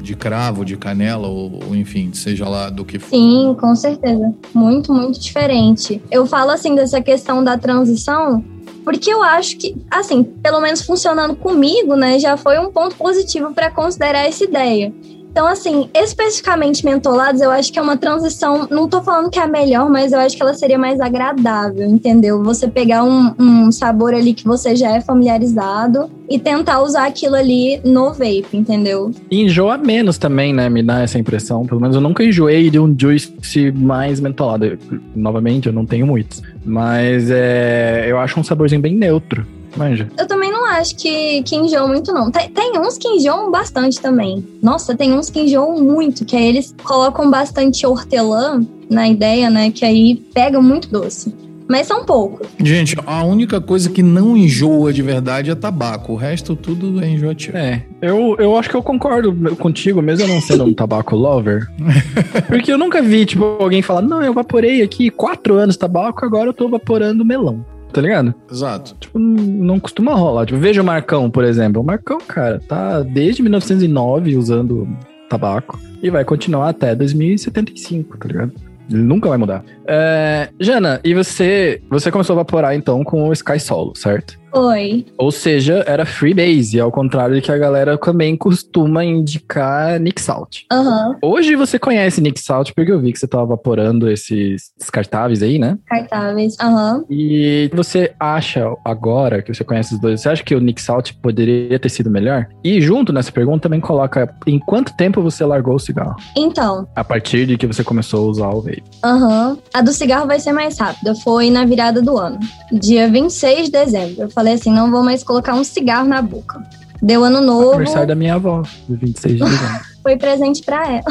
de 0.00 0.14
cravo, 0.14 0.64
de 0.64 0.76
canela, 0.76 1.28
ou, 1.28 1.60
ou 1.66 1.76
enfim, 1.76 2.12
seja 2.12 2.48
lá 2.48 2.70
do 2.70 2.84
que 2.84 2.98
for. 2.98 3.10
Sim, 3.10 3.56
com 3.58 3.74
certeza. 3.74 4.34
Muito, 4.54 4.92
muito 4.92 5.18
diferente. 5.18 6.00
Eu 6.10 6.26
falo 6.26 6.50
assim 6.50 6.74
dessa 6.74 7.00
questão 7.00 7.42
da 7.42 7.58
transição, 7.58 8.44
porque 8.84 9.12
eu 9.12 9.22
acho 9.22 9.56
que, 9.58 9.76
assim, 9.90 10.22
pelo 10.22 10.60
menos 10.60 10.82
funcionando 10.82 11.36
comigo, 11.36 11.94
né, 11.94 12.18
já 12.18 12.36
foi 12.36 12.58
um 12.58 12.70
ponto 12.70 12.96
positivo 12.96 13.52
para 13.52 13.70
considerar 13.70 14.26
essa 14.26 14.44
ideia. 14.44 14.92
Então, 15.38 15.46
assim, 15.46 15.88
especificamente 15.94 16.84
mentolados, 16.84 17.40
eu 17.40 17.48
acho 17.48 17.72
que 17.72 17.78
é 17.78 17.82
uma 17.82 17.96
transição. 17.96 18.66
Não 18.68 18.88
tô 18.88 19.00
falando 19.00 19.30
que 19.30 19.38
é 19.38 19.42
a 19.44 19.46
melhor, 19.46 19.88
mas 19.88 20.10
eu 20.10 20.18
acho 20.18 20.36
que 20.36 20.42
ela 20.42 20.52
seria 20.52 20.76
mais 20.76 20.98
agradável, 20.98 21.86
entendeu? 21.86 22.42
Você 22.42 22.66
pegar 22.66 23.04
um, 23.04 23.32
um 23.38 23.70
sabor 23.70 24.14
ali 24.14 24.34
que 24.34 24.44
você 24.44 24.74
já 24.74 24.90
é 24.90 25.00
familiarizado 25.00 26.10
e 26.28 26.40
tentar 26.40 26.82
usar 26.82 27.06
aquilo 27.06 27.36
ali 27.36 27.80
no 27.84 28.12
vape, 28.12 28.48
entendeu? 28.52 29.12
E 29.30 29.40
enjoa 29.40 29.78
menos 29.78 30.18
também, 30.18 30.52
né? 30.52 30.68
Me 30.68 30.82
dá 30.82 31.02
essa 31.02 31.20
impressão. 31.20 31.64
Pelo 31.64 31.80
menos 31.80 31.94
eu 31.94 32.02
nunca 32.02 32.24
enjoei 32.24 32.68
de 32.68 32.80
um 32.80 32.92
juice 32.98 33.32
mais 33.76 34.18
mentolado. 34.18 34.76
Novamente, 35.14 35.68
eu 35.68 35.72
não 35.72 35.86
tenho 35.86 36.04
muitos. 36.04 36.42
Mas 36.64 37.30
é, 37.30 38.06
eu 38.08 38.18
acho 38.18 38.40
um 38.40 38.42
saborzinho 38.42 38.80
bem 38.80 38.96
neutro. 38.96 39.46
Manja. 39.76 40.08
Eu 40.16 40.26
também 40.26 40.50
não 40.50 40.64
acho 40.66 40.96
que, 40.96 41.42
que 41.42 41.56
enjoam 41.56 41.88
muito, 41.88 42.12
não. 42.12 42.30
Tem, 42.30 42.48
tem 42.50 42.78
uns 42.78 42.98
que 42.98 43.08
enjoam 43.08 43.50
bastante 43.50 44.00
também. 44.00 44.44
Nossa, 44.62 44.96
tem 44.96 45.12
uns 45.12 45.30
que 45.30 45.40
enjoam 45.40 45.80
muito, 45.82 46.24
que 46.24 46.36
aí 46.36 46.46
eles 46.46 46.74
colocam 46.82 47.30
bastante 47.30 47.86
hortelã 47.86 48.60
na 48.90 49.08
ideia, 49.08 49.50
né? 49.50 49.70
Que 49.70 49.84
aí 49.84 50.16
pega 50.32 50.60
muito 50.60 50.88
doce. 50.88 51.34
Mas 51.68 51.86
são 51.86 52.02
poucos. 52.02 52.48
Gente, 52.58 52.96
a 53.06 53.22
única 53.22 53.60
coisa 53.60 53.90
que 53.90 54.02
não 54.02 54.34
enjoa 54.34 54.90
de 54.90 55.02
verdade 55.02 55.50
é 55.50 55.54
tabaco. 55.54 56.14
O 56.14 56.16
resto 56.16 56.56
tudo 56.56 56.98
é 57.04 57.06
enjoativo. 57.06 57.58
É, 57.58 57.82
eu, 58.00 58.34
eu 58.38 58.56
acho 58.56 58.70
que 58.70 58.74
eu 58.74 58.82
concordo 58.82 59.34
contigo, 59.56 60.00
mesmo 60.00 60.24
eu 60.24 60.28
não 60.28 60.40
sendo 60.40 60.64
um 60.64 60.72
tabaco 60.72 61.14
lover. 61.14 61.68
Porque 62.48 62.72
eu 62.72 62.78
nunca 62.78 63.02
vi, 63.02 63.26
tipo, 63.26 63.44
alguém 63.60 63.82
falar, 63.82 64.00
não, 64.00 64.22
eu 64.22 64.32
vaporei 64.32 64.80
aqui 64.80 65.10
quatro 65.10 65.56
anos 65.56 65.76
tabaco, 65.76 66.24
agora 66.24 66.48
eu 66.48 66.54
tô 66.54 66.70
vaporando 66.70 67.22
melão. 67.22 67.62
Tá 67.92 68.00
ligado? 68.00 68.34
Exato. 68.50 68.94
Tipo, 69.00 69.18
não 69.18 69.80
costuma 69.80 70.14
rolar. 70.14 70.46
Tipo, 70.46 70.58
veja 70.58 70.82
o 70.82 70.84
Marcão, 70.84 71.30
por 71.30 71.44
exemplo. 71.44 71.80
O 71.80 71.84
Marcão, 71.84 72.18
cara, 72.18 72.60
tá 72.66 73.02
desde 73.02 73.42
1909 73.42 74.36
usando 74.36 74.88
tabaco 75.28 75.78
e 76.02 76.10
vai 76.10 76.24
continuar 76.24 76.68
até 76.68 76.94
2075, 76.94 78.18
tá 78.18 78.28
ligado? 78.28 78.52
Ele 78.90 79.02
nunca 79.02 79.28
vai 79.28 79.36
mudar. 79.36 79.62
É, 79.86 80.48
Jana, 80.58 81.00
e 81.04 81.12
você, 81.12 81.82
você 81.90 82.10
começou 82.10 82.34
a 82.34 82.38
vaporar 82.38 82.74
então 82.74 83.04
com 83.04 83.28
o 83.28 83.32
Sky 83.32 83.60
Solo, 83.60 83.94
certo? 83.94 84.37
Oi. 84.58 85.06
Ou 85.16 85.30
seja, 85.30 85.84
era 85.86 86.04
freebase, 86.04 86.80
ao 86.80 86.90
contrário 86.90 87.36
do 87.36 87.42
que 87.42 87.50
a 87.52 87.58
galera 87.58 87.96
também 87.98 88.36
costuma 88.36 89.04
indicar 89.04 89.98
Nick 90.00 90.20
Salt. 90.20 90.62
Aham. 90.72 91.16
Hoje 91.22 91.54
você 91.56 91.78
conhece 91.78 92.20
Nick 92.20 92.40
Salt 92.40 92.72
porque 92.74 92.90
eu 92.90 93.00
vi 93.00 93.12
que 93.12 93.18
você 93.18 93.26
tava 93.26 93.46
vaporando 93.46 94.10
esses 94.10 94.70
descartáveis 94.78 95.42
aí, 95.42 95.58
né? 95.58 95.78
Cartáveis. 95.86 96.56
Aham. 96.60 97.04
E 97.08 97.70
você 97.72 98.12
acha 98.18 98.64
agora 98.84 99.42
que 99.42 99.52
você 99.54 99.62
conhece 99.64 99.94
os 99.94 100.00
dois, 100.00 100.20
você 100.20 100.28
acha 100.28 100.42
que 100.42 100.54
o 100.54 100.60
Nick 100.60 100.80
Salt 100.80 101.12
poderia 101.22 101.78
ter 101.78 101.88
sido 101.88 102.10
melhor? 102.10 102.46
E 102.64 102.80
junto 102.80 103.12
nessa 103.12 103.30
pergunta 103.32 103.62
também 103.62 103.80
coloca 103.80 104.32
em 104.46 104.58
quanto 104.58 104.96
tempo 104.96 105.22
você 105.22 105.44
largou 105.44 105.74
o 105.76 105.78
cigarro? 105.80 106.16
Então, 106.36 106.86
A 106.96 107.04
partir 107.04 107.46
de 107.46 107.56
que 107.56 107.66
você 107.66 107.84
começou 107.84 108.26
a 108.26 108.30
usar 108.30 108.48
o 108.48 108.60
vape. 108.62 108.82
aham. 109.04 109.56
A 109.72 109.82
do 109.82 109.92
cigarro 109.92 110.26
vai 110.26 110.40
ser 110.40 110.52
mais 110.52 110.78
rápida. 110.78 111.14
Foi 111.16 111.50
na 111.50 111.64
virada 111.64 112.00
do 112.02 112.16
ano. 112.18 112.38
Dia 112.72 113.08
26 113.08 113.66
de 113.66 113.70
dezembro. 113.72 114.22
Eu 114.22 114.30
falei 114.30 114.47
assim: 114.54 114.72
não 114.72 114.90
vou 114.90 115.02
mais 115.02 115.22
colocar 115.22 115.54
um 115.54 115.64
cigarro 115.64 116.06
na 116.08 116.20
boca. 116.22 116.62
Deu 117.00 117.22
ano 117.24 117.40
novo. 117.40 117.72
Aniversário 117.74 118.08
da 118.08 118.14
minha 118.14 118.34
avó, 118.34 118.62
do 118.88 118.96
26 118.96 119.36
de 119.38 119.44
dezembro. 119.44 119.80
Foi 120.02 120.16
presente 120.16 120.62
pra 120.62 120.86
ela. 120.88 121.04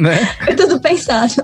né? 0.00 0.24
Foi 0.44 0.54
tudo 0.54 0.80
pensado. 0.80 1.34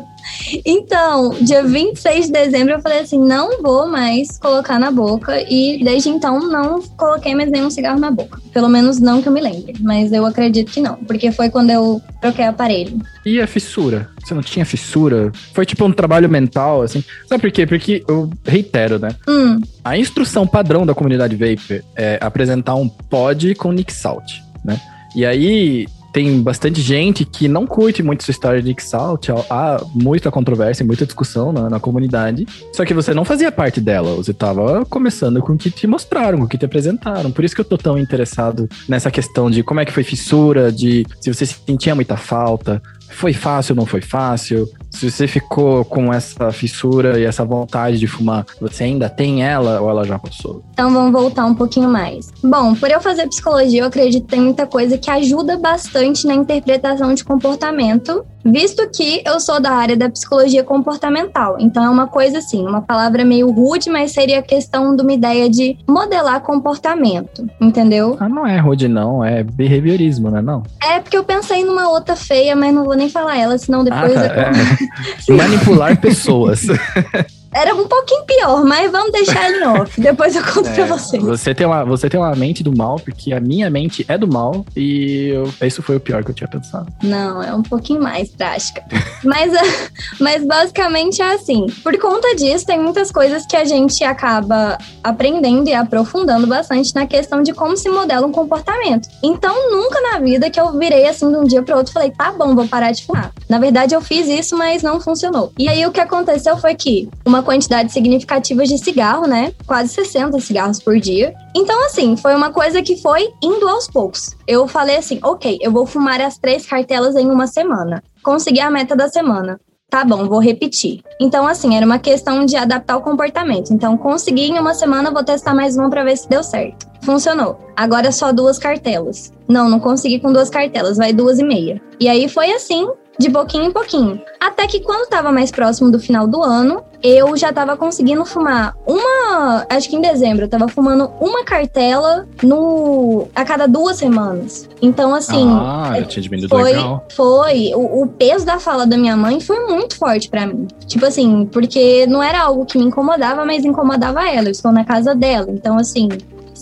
Então, 0.65 1.31
dia 1.41 1.63
26 1.65 2.27
de 2.27 2.33
dezembro, 2.33 2.75
eu 2.75 2.81
falei 2.81 3.01
assim: 3.01 3.19
não 3.19 3.63
vou 3.63 3.87
mais 3.89 4.39
colocar 4.39 4.79
na 4.79 4.91
boca. 4.91 5.41
E 5.51 5.83
desde 5.83 6.09
então, 6.09 6.41
não 6.41 6.81
coloquei 6.97 7.35
mais 7.35 7.51
nenhum 7.51 7.71
cigarro 7.71 7.99
na 7.99 8.11
boca. 8.11 8.41
Pelo 8.53 8.69
menos 8.69 8.99
não 9.01 9.23
que 9.23 9.29
eu 9.29 9.33
me 9.33 9.41
lembre. 9.41 9.75
Mas 9.81 10.13
eu 10.13 10.25
acredito 10.27 10.71
que 10.73 10.81
não. 10.81 10.97
Porque 10.97 11.31
foi 11.33 11.51
quando 11.51 11.71
eu 11.71 12.01
troquei 12.21 12.45
aparelho. 12.45 13.01
E 13.25 13.41
a 13.41 13.47
fissura? 13.47 14.11
Você 14.23 14.35
não 14.35 14.43
tinha 14.43 14.65
fissura? 14.65 15.33
Foi 15.55 15.65
tipo 15.67 15.85
um 15.85 15.93
trabalho 15.93 16.29
mental, 16.29 16.83
assim? 16.83 17.03
Sabe 17.27 17.41
por 17.41 17.51
quê? 17.51 17.67
Porque 17.67 18.05
eu 18.09 18.31
reitero, 18.45 18.99
né? 18.99 19.11
Hum, 19.29 19.61
A 19.85 19.97
instrução 19.99 20.47
padrão 20.47 20.87
da 20.87 20.95
comunidade 20.95 21.35
Vapor 21.37 21.83
é 21.97 22.19
apresentar 22.21 22.75
um 22.75 22.89
pod 22.89 23.55
com 23.57 23.73
Nick 23.73 23.93
Salt, 23.93 24.33
né? 24.65 24.81
E 25.15 25.27
aí 25.27 25.87
tem 26.13 26.43
bastante 26.43 26.81
gente 26.81 27.25
que 27.25 27.49
não 27.49 27.67
curte 27.67 28.03
muito 28.03 28.21
essa 28.21 28.31
história 28.31 28.63
de 28.63 28.77
Salt, 28.79 29.29
há 29.49 29.83
muita 29.95 30.31
controvérsia, 30.31 30.85
muita 30.85 31.07
discussão 31.07 31.53
na, 31.53 31.71
na 31.71 31.81
comunidade. 31.81 32.47
Só 32.73 32.85
que 32.85 32.93
você 32.93 33.15
não 33.15 33.25
fazia 33.25 33.51
parte 33.51 33.81
dela, 33.81 34.15
você 34.17 34.35
tava 34.35 34.85
começando 34.87 35.41
com 35.41 35.53
o 35.55 35.59
que 35.59 35.71
te 35.71 35.87
mostraram, 35.87 36.39
com 36.39 36.45
o 36.45 36.49
que 36.49 36.59
te 36.59 36.65
apresentaram. 36.65 37.31
Por 37.31 37.45
isso 37.45 37.55
que 37.55 37.61
eu 37.61 37.65
tô 37.65 37.79
tão 37.79 37.99
interessado 37.99 38.69
nessa 38.89 39.11
questão 39.11 39.51
de 39.51 39.63
como 39.63 39.81
é 39.81 39.85
que 39.85 39.93
foi 39.93 40.03
fissura, 40.03 40.71
de 40.71 41.07
se 41.21 41.33
você 41.33 41.47
sentia 41.47 41.95
muita 41.95 42.17
falta, 42.17 42.83
foi 43.13 43.33
fácil 43.33 43.75
não 43.75 43.87
foi 43.87 44.01
fácil? 44.01 44.69
Se 44.91 45.11
você 45.11 45.27
ficou 45.27 45.85
com 45.85 46.13
essa 46.13 46.53
fissura 46.53 47.19
e 47.19 47.25
essa 47.25 47.45
vontade 47.45 47.99
de 47.99 48.07
fumar, 48.07 48.45
você 48.61 48.85
ainda 48.85 49.09
tem 49.09 49.43
ela 49.43 49.81
ou 49.81 49.89
ela 49.89 50.05
já 50.05 50.19
passou? 50.19 50.63
Então 50.73 50.93
vamos 50.93 51.13
voltar 51.13 51.47
um 51.47 51.55
pouquinho 51.55 51.89
mais. 51.89 52.31
Bom, 52.43 52.75
por 52.75 52.91
eu 52.91 53.01
fazer 53.01 53.27
psicologia, 53.29 53.83
eu 53.83 53.87
acredito 53.87 54.25
que 54.25 54.31
tem 54.31 54.41
muita 54.41 54.67
coisa 54.67 54.99
que 54.99 55.11
ajuda 55.11 55.57
bastante 55.57 56.27
na 56.27 56.35
interpretação 56.35 57.15
de 57.15 57.25
comportamento, 57.25 58.25
visto 58.45 58.89
que 58.91 59.23
eu 59.25 59.41
sou 59.41 59.61
da 59.61 59.71
área 59.71 59.97
da 59.97 60.11
psicologia 60.11 60.63
comportamental. 60.63 61.57
Então 61.59 61.85
é 61.85 61.89
uma 61.89 62.07
coisa 62.07 62.39
assim, 62.39 62.67
uma 62.67 62.83
palavra 62.83 63.25
meio 63.25 63.51
rude, 63.51 63.89
mas 63.89 64.13
seria 64.13 64.41
a 64.41 64.43
questão 64.43 64.95
de 64.95 65.03
uma 65.03 65.13
ideia 65.13 65.49
de 65.49 65.79
modelar 65.89 66.43
comportamento, 66.43 67.47
entendeu? 67.61 68.17
Ah, 68.21 68.29
não 68.29 68.47
é 68.47 68.59
rude, 68.59 68.89
não, 68.89 69.25
é 69.25 69.43
behaviorismo, 69.43 70.31
né? 70.31 70.43
Não. 70.43 70.63
É 70.83 71.01
porque 71.01 71.17
eu 71.17 71.25
pensei 71.25 71.65
numa 71.65 71.89
outra 71.89 72.15
feia, 72.15 72.55
mas 72.55 72.75
não 72.75 72.85
vou 72.85 72.95
nem 73.03 73.11
falar 73.11 73.37
ela, 73.37 73.59
senão 73.59 73.85
depois 73.85 74.17
Ah, 74.17 74.27
eu... 74.27 75.33
é. 75.33 75.37
Manipular 75.37 76.01
pessoas. 76.01 76.63
era 77.55 77.75
um 77.75 77.87
pouquinho 77.87 78.25
pior, 78.25 78.65
mas 78.65 78.91
vamos 78.91 79.13
deixar 79.13 79.51
ele 79.51 79.65
off. 79.67 79.99
Depois 80.01 80.35
eu 80.37 80.43
conto 80.43 80.71
pra 80.71 80.83
É, 80.83 80.87
vocês. 80.87 81.23
Você 81.23 81.55
tem, 81.55 81.67
uma, 81.67 81.85
você 81.85 82.09
tem 82.09 82.19
uma 82.19 82.35
mente 82.35 82.63
do 82.63 82.77
mal, 82.77 82.97
porque 82.97 83.33
a 83.33 83.41
minha 83.41 83.69
mente 83.71 84.05
é 84.09 84.17
do 84.17 84.27
mal, 84.27 84.65
e 84.77 85.29
eu- 85.29 85.53
isso 85.67 85.83
foi 85.83 85.97
o 85.97 86.01
pior 86.01 86.25
que 86.25 86.31
eu 86.31 86.35
tinha 86.35 86.49
pensado. 86.49 86.87
Não, 87.03 87.43
é 87.43 87.55
um 87.55 87.63
pouquinho 87.63 88.03
mais 88.03 88.31
drástica. 88.31 88.83
mas, 89.25 89.55
ah, 89.55 89.89
mas 90.21 90.45
basicamente 90.45 91.21
é 91.23 91.35
assim. 91.35 91.67
Por 91.83 91.97
conta 91.99 92.35
disso, 92.35 92.67
tem 92.67 92.81
muitas 92.81 93.11
coisas 93.11 93.45
que 93.47 93.57
a 93.57 93.65
gente 93.65 94.03
acaba 94.05 94.79
aprendendo 95.03 95.69
e 95.69 95.75
aprofundando 95.75 96.47
bastante 96.47 96.95
na 96.95 97.07
questão 97.07 97.43
de 97.43 97.53
como 97.53 97.77
se 97.77 97.89
modela 97.89 98.27
um 98.27 98.33
comportamento. 98.33 99.09
Então, 99.23 99.71
nunca 99.71 100.01
na 100.01 100.19
vida 100.19 100.49
que 100.51 100.61
eu 100.61 100.73
virei 100.79 101.07
assim 101.09 101.31
de 101.31 101.37
um 101.37 101.45
dia 101.45 101.63
pro 101.63 101.77
outro 101.77 101.91
e 101.91 101.95
falei, 101.95 102.11
tá 102.11 102.33
bom, 102.33 102.55
vou 102.55 102.67
parar 102.67 102.93
de 102.93 103.05
fumar. 103.05 103.33
Na 103.49 103.59
verdade, 103.59 103.95
eu 103.95 104.01
fiz 104.01 104.29
isso, 104.29 104.57
mas 104.57 104.83
não 104.83 105.01
funcionou. 105.01 105.53
E 105.59 105.69
aí 105.69 105.85
o 105.87 105.93
que 105.93 106.01
aconteceu 106.01 106.57
foi 106.57 106.75
que 106.75 107.09
uma 107.27 107.42
quantidade 107.43 107.93
significativa 107.93 108.65
de 108.65 108.79
cigarro, 108.79 109.27
né? 109.27 109.53
Quase 109.67 109.93
60 109.95 110.39
cigarros 110.41 110.81
por 110.81 110.99
dia. 110.99 111.35
Então, 111.55 111.85
assim, 111.87 112.17
foi 112.17 112.35
uma 112.35 112.51
coisa 112.51 112.83
que 112.83 112.97
foi 112.97 113.29
indo 113.43 113.69
aos 113.69 113.89
poucos. 113.89 114.37
Eu 114.47 114.67
falei 114.67 114.97
assim, 114.97 115.19
ok, 115.23 115.59
eu 115.61 115.71
vou 115.71 115.87
fumar 115.87 116.21
as 116.21 116.39
três 116.39 116.67
cartelas 116.67 117.17
em 117.17 117.31
uma 117.31 117.47
semana. 117.47 118.03
consegui 118.23 118.61
a 118.61 118.71
meta 118.71 118.95
da 118.95 119.09
semana. 119.09 119.61
Tá 119.93 120.07
bom, 120.07 120.27
vou 120.27 120.39
repetir. 120.39 121.03
Então, 121.21 121.47
assim, 121.47 121.77
era 121.77 121.85
uma 121.85 121.99
questão 121.99 122.47
de 122.47 122.57
adaptar 122.57 122.97
o 122.97 123.03
comportamento. 123.03 123.75
Então, 123.75 123.95
consegui 123.95 124.45
em 124.45 124.59
uma 124.59 124.73
semana, 124.73 125.11
vou 125.11 125.23
testar 125.23 125.55
mais 125.55 125.77
uma 125.77 125.91
para 125.91 126.03
ver 126.03 126.17
se 126.17 126.27
deu 126.27 126.43
certo. 126.43 126.87
Funcionou. 127.03 127.59
Agora 127.77 128.11
só 128.11 128.33
duas 128.33 128.59
cartelas. 128.59 129.31
Não, 129.47 129.69
não 129.69 129.79
consegui 129.79 130.19
com 130.19 130.33
duas 130.33 130.49
cartelas, 130.49 130.97
vai 130.97 131.13
duas 131.13 131.39
e 131.39 131.45
meia. 131.45 131.79
E 132.01 132.09
aí 132.09 132.27
foi 132.27 132.53
assim, 132.53 132.89
de 133.19 133.31
pouquinho 133.31 133.65
em 133.65 133.71
pouquinho. 133.71 134.21
Até 134.41 134.67
que 134.67 134.81
quando 134.81 135.03
estava 135.03 135.31
mais 135.31 135.51
próximo 135.51 135.91
do 135.91 135.99
final 135.99 136.27
do 136.27 136.43
ano, 136.43 136.83
eu 137.03 137.37
já 137.37 137.51
estava 137.51 137.77
conseguindo 137.77 138.25
fumar 138.25 138.75
uma, 138.87 139.67
acho 139.69 139.89
que 139.89 139.97
em 139.97 140.01
dezembro, 140.01 140.45
eu 140.45 140.49
tava 140.49 140.69
fumando 140.69 141.11
uma 141.21 141.45
cartela 141.45 142.27
no 142.43 143.29
a 143.35 143.45
cada 143.45 143.67
duas 143.67 143.97
semanas. 143.97 144.69
Então 144.81 145.15
assim, 145.15 145.49
ah, 145.51 145.95
já 145.99 146.05
tinha 146.05 146.23
diminuído 146.23 146.49
foi, 146.49 146.63
legal. 146.63 147.07
foi 147.15 147.73
o, 147.75 148.03
o 148.03 148.07
peso 148.07 148.47
da 148.47 148.59
fala 148.59 148.87
da 148.87 148.97
minha 148.97 149.17
mãe 149.17 149.41
foi 149.41 149.67
muito 149.67 149.97
forte 149.97 150.29
para 150.29 150.47
mim. 150.47 150.67
Tipo 150.87 151.07
assim, 151.07 151.47
porque 151.47 152.07
não 152.07 152.23
era 152.23 152.43
algo 152.43 152.65
que 152.65 152.79
me 152.79 152.85
incomodava, 152.85 153.45
mas 153.45 153.65
incomodava 153.65 154.29
ela. 154.29 154.49
Eu 154.49 154.53
estou 154.53 154.73
na 154.73 154.85
casa 154.85 155.15
dela, 155.15 155.49
então 155.51 155.79
assim, 155.79 156.09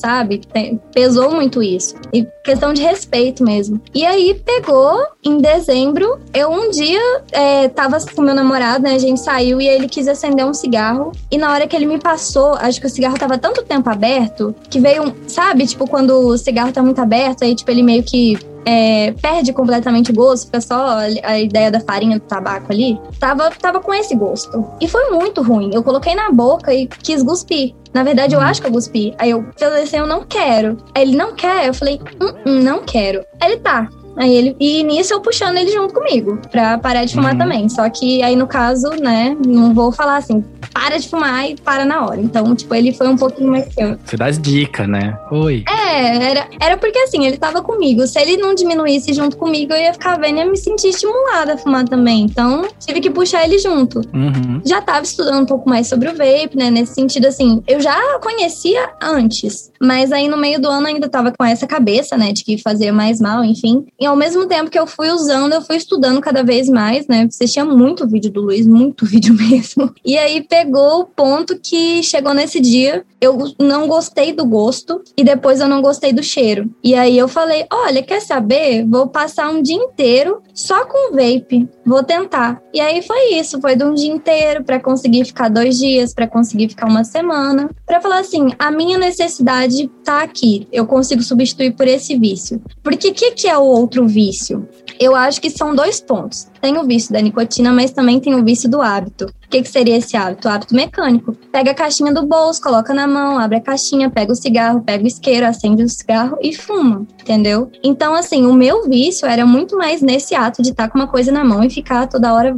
sabe? 0.01 0.41
Tem, 0.53 0.81
pesou 0.93 1.31
muito 1.31 1.63
isso. 1.63 1.95
E 2.13 2.27
questão 2.43 2.73
de 2.73 2.83
respeito 2.83 3.45
mesmo. 3.45 3.81
E 3.95 4.05
aí 4.05 4.35
pegou 4.35 4.99
em 5.25 5.39
dezembro. 5.39 6.19
Eu 6.33 6.51
um 6.51 6.71
dia 6.71 7.23
é, 7.33 7.69
tava 7.69 7.99
com 8.15 8.23
meu 8.23 8.35
namorado, 8.35 8.85
né? 8.85 8.95
A 8.95 8.99
gente 8.99 9.21
saiu 9.21 9.61
e 9.61 9.69
ele 9.69 9.89
quis 9.89 10.09
acender 10.09 10.45
um 10.45 10.55
cigarro. 10.55 11.13
E 11.31 11.39
na 11.39 11.53
hora 11.53 11.67
que 11.67 11.77
ele 11.77 11.87
me 11.87 11.99
passou, 11.99 12.55
acho 12.55 12.81
que 12.81 12.87
o 12.87 12.91
cigarro 12.91 13.19
tava 13.19 13.39
tanto 13.39 13.63
tempo 13.63 13.89
aberto 13.91 14.55
que 14.69 14.81
veio 14.81 15.05
um. 15.05 15.15
Sabe, 15.27 15.67
tipo, 15.67 15.87
quando 15.87 16.11
o 16.11 16.37
cigarro 16.39 16.73
tá 16.73 16.83
muito 16.83 17.01
aberto, 17.01 17.45
aí, 17.45 17.55
tipo, 17.55 17.71
ele 17.71 17.83
meio 17.83 18.03
que 18.03 18.39
é, 18.65 19.13
perde 19.13 19.53
completamente 19.53 20.11
o 20.11 20.15
gosto, 20.15 20.47
fica 20.47 20.61
só 20.61 20.99
a 21.23 21.39
ideia 21.39 21.71
da 21.71 21.81
farinha 21.81 22.19
do 22.19 22.25
tabaco 22.25 22.73
ali, 22.73 23.01
tava, 23.19 23.51
tava 23.51 23.81
com 23.81 23.93
esse 23.93 24.15
gosto. 24.15 24.65
E 24.81 24.89
foi 24.89 25.11
muito 25.11 25.43
ruim. 25.43 25.71
Eu 25.73 25.83
coloquei 25.83 26.15
na 26.15 26.31
boca 26.31 26.73
e 26.73 26.87
quis 26.87 27.23
cuspir. 27.23 27.75
Na 27.93 28.05
verdade, 28.05 28.35
eu 28.35 28.41
acho 28.41 28.61
que 28.61 28.69
eu 28.69 28.73
cuspi. 28.73 29.15
Aí 29.19 29.31
eu 29.31 29.45
falei 29.59 29.83
assim, 29.83 29.97
eu 29.97 30.07
não 30.07 30.25
quero. 30.25 30.77
Aí 30.95 31.03
ele, 31.03 31.17
não 31.17 31.35
quer? 31.35 31.67
Eu 31.67 31.75
falei, 31.75 32.01
hum, 32.21 32.33
hum, 32.47 32.63
não 32.63 32.85
quero. 32.85 33.25
Aí 33.41 33.53
ele, 33.53 33.61
tá. 33.61 33.89
Aí 34.17 34.35
ele, 34.35 34.57
e 34.59 34.83
nisso 34.83 35.15
eu 35.15 35.21
puxando 35.21 35.57
ele 35.57 35.71
junto 35.71 35.95
comigo, 35.95 36.39
pra 36.51 36.79
parar 36.79 37.05
de 37.05 37.15
fumar 37.15 37.33
uhum. 37.33 37.39
também. 37.39 37.69
Só 37.69 37.89
que 37.89 38.23
aí 38.23 38.37
no 38.37 38.47
caso, 38.47 38.91
né, 39.01 39.37
não 39.47 39.73
vou 39.73 39.93
falar 39.93 40.17
assim, 40.17 40.45
para 40.73 40.99
de 40.99 41.09
fumar 41.09 41.49
e 41.49 41.57
para 41.57 41.85
na 41.85 42.07
hora. 42.07 42.21
Então, 42.21 42.55
tipo, 42.55 42.75
ele 42.75 42.93
foi 42.93 43.09
um 43.09 43.17
pouquinho 43.17 43.51
mais 43.51 43.67
que 43.67 43.83
eu. 43.83 43.97
Você 44.05 44.17
dá 44.17 44.27
as 44.27 44.39
dicas, 44.39 44.89
né? 44.89 45.19
Oi. 45.31 45.65
É, 45.69 46.31
era, 46.31 46.49
era 46.61 46.77
porque 46.77 46.99
assim, 46.99 47.27
ele 47.27 47.37
tava 47.37 47.63
comigo. 47.63 48.07
Se 48.07 48.21
ele 48.21 48.37
não 48.37 48.55
diminuísse 48.55 49.13
junto 49.13 49.37
comigo, 49.37 49.73
eu 49.73 49.81
ia 49.81 49.93
ficar 49.93 50.19
vendo 50.19 50.37
e 50.37 50.41
ia 50.41 50.47
me 50.47 50.57
sentir 50.57 50.89
estimulada 50.89 51.55
a 51.55 51.59
fumar 51.59 51.85
também. 51.89 52.23
Então, 52.23 52.67
tive 52.79 53.01
que 53.01 53.11
puxar 53.11 53.45
ele 53.45 53.59
junto. 53.59 54.01
Uhum. 54.15 54.61
Já 54.65 54.81
tava 54.81 55.03
estudando 55.03 55.43
um 55.43 55.47
pouco 55.47 55.69
mais 55.69 55.87
sobre 55.87 56.09
o 56.09 56.13
vape, 56.13 56.57
né? 56.57 56.71
Nesse 56.71 56.95
sentido, 56.95 57.27
assim, 57.27 57.63
eu 57.67 57.81
já 57.81 58.19
conhecia 58.21 58.91
antes, 59.03 59.71
mas 59.81 60.13
aí 60.13 60.29
no 60.29 60.37
meio 60.37 60.61
do 60.61 60.69
ano 60.69 60.87
ainda 60.87 61.09
tava 61.09 61.33
com 61.37 61.45
essa 61.45 61.67
cabeça, 61.67 62.17
né, 62.17 62.33
de 62.33 62.45
que 62.45 62.59
fazia 62.59 62.93
mais 62.93 63.21
mal, 63.21 63.45
enfim. 63.45 63.85
E 64.01 64.07
ao 64.07 64.17
mesmo 64.17 64.47
tempo 64.47 64.71
que 64.71 64.79
eu 64.79 64.87
fui 64.87 65.11
usando, 65.11 65.53
eu 65.53 65.61
fui 65.61 65.77
estudando 65.77 66.21
cada 66.23 66.43
vez 66.43 66.71
mais, 66.71 67.07
né? 67.07 67.29
Você 67.31 67.45
tinha 67.45 67.67
muito 67.67 68.09
vídeo 68.09 68.31
do 68.31 68.41
Luiz, 68.41 68.67
muito 68.67 69.05
vídeo 69.07 69.35
mesmo. 69.35 69.93
E 70.03 70.17
aí 70.17 70.43
pegou 70.43 71.01
o 71.01 71.05
ponto 71.05 71.59
que 71.61 72.03
chegou 72.03 72.33
nesse 72.33 72.61
dia, 72.61 73.05
eu 73.21 73.37
não 73.59 73.87
gostei 73.87 74.33
do 74.33 74.47
gosto 74.47 75.03
e 75.17 75.23
depois 75.23 75.61
eu 75.61 75.69
não 75.69 75.83
gostei 75.83 76.13
do 76.13 76.23
cheiro. 76.23 76.71
E 76.83 76.95
aí 76.95 77.19
eu 77.19 77.29
falei: 77.29 77.67
olha, 77.71 78.03
quer 78.03 78.21
saber? 78.21 78.87
Vou 78.87 79.07
passar 79.07 79.51
um 79.51 79.61
dia 79.61 79.77
inteiro 79.77 80.43
só 80.55 80.87
com 80.87 81.13
vape. 81.13 81.69
Vou 81.85 82.03
tentar. 82.03 82.63
E 82.73 82.81
aí 82.81 83.03
foi 83.03 83.35
isso, 83.35 83.61
foi 83.61 83.77
de 83.77 83.85
um 83.85 83.95
dia 83.95 84.11
inteiro 84.11 84.65
para 84.65 84.81
conseguir 84.81 85.25
ficar 85.27 85.49
dois 85.51 85.79
dias, 85.79 86.15
para 86.15 86.27
conseguir 86.27 86.71
ficar 86.71 86.89
uma 86.89 87.05
semana, 87.05 87.69
para 87.85 88.01
falar 88.01 88.21
assim: 88.21 88.49
a 88.59 88.71
minha 88.71 88.97
necessidade 88.97 89.91
tá 90.03 90.23
aqui, 90.23 90.67
eu 90.73 90.87
consigo 90.87 91.23
substituir 91.23 91.73
por 91.73 91.87
esse 91.87 92.17
vício. 92.17 92.63
Porque 92.83 93.09
o 93.09 93.15
que, 93.15 93.33
que 93.33 93.49
é 93.49 93.59
o 93.59 93.63
outro 93.91 94.07
vício? 94.07 94.69
Eu 94.99 95.17
acho 95.17 95.41
que 95.41 95.51
são 95.51 95.75
dois 95.75 96.01
pontos. 96.01 96.49
Tem 96.61 96.77
o 96.77 96.85
vício 96.85 97.13
da 97.13 97.21
nicotina, 97.21 97.73
mas 97.73 97.91
também 97.91 98.21
tem 98.21 98.35
o 98.35 98.45
vício 98.45 98.69
do 98.69 98.83
hábito. 98.83 99.27
O 99.27 99.49
que, 99.51 99.63
que 99.63 99.69
seria 99.69 99.97
esse 99.97 100.17
hábito? 100.17 100.47
O 100.47 100.51
hábito 100.51 100.75
mecânico. 100.75 101.37
Pega 101.51 101.73
a 101.73 101.75
caixinha 101.75 102.13
do 102.13 102.27
bolso, 102.27 102.63
coloca 102.63 102.95
na 102.95 103.07
mão, 103.07 103.39
abre 103.39 103.57
a 103.57 103.61
caixinha, 103.61 104.11
pega 104.11 104.33
o 104.33 104.37
cigarro, 104.37 104.83
pega 104.83 105.03
o 105.03 105.07
isqueiro, 105.07 105.47
acende 105.47 105.83
o 105.83 105.89
cigarro 105.89 106.39
e 106.41 106.55
fuma, 106.55 107.07
entendeu? 107.21 107.71
Então, 107.83 108.15
assim, 108.15 108.47
o 108.47 108.53
meu 108.53 108.89
vício 108.89 109.27
era 109.27 109.45
muito 109.45 109.77
mais 109.77 110.03
nesse 110.03 110.35
ato 110.35 110.63
de 110.63 110.71
estar 110.71 110.85
tá 110.85 110.91
com 110.91 110.99
uma 110.99 111.09
coisa 111.09 111.33
na 111.33 111.45
mão 111.45 111.65
e 111.65 111.71
ficar 111.71 112.07
toda 112.07 112.33
hora 112.33 112.57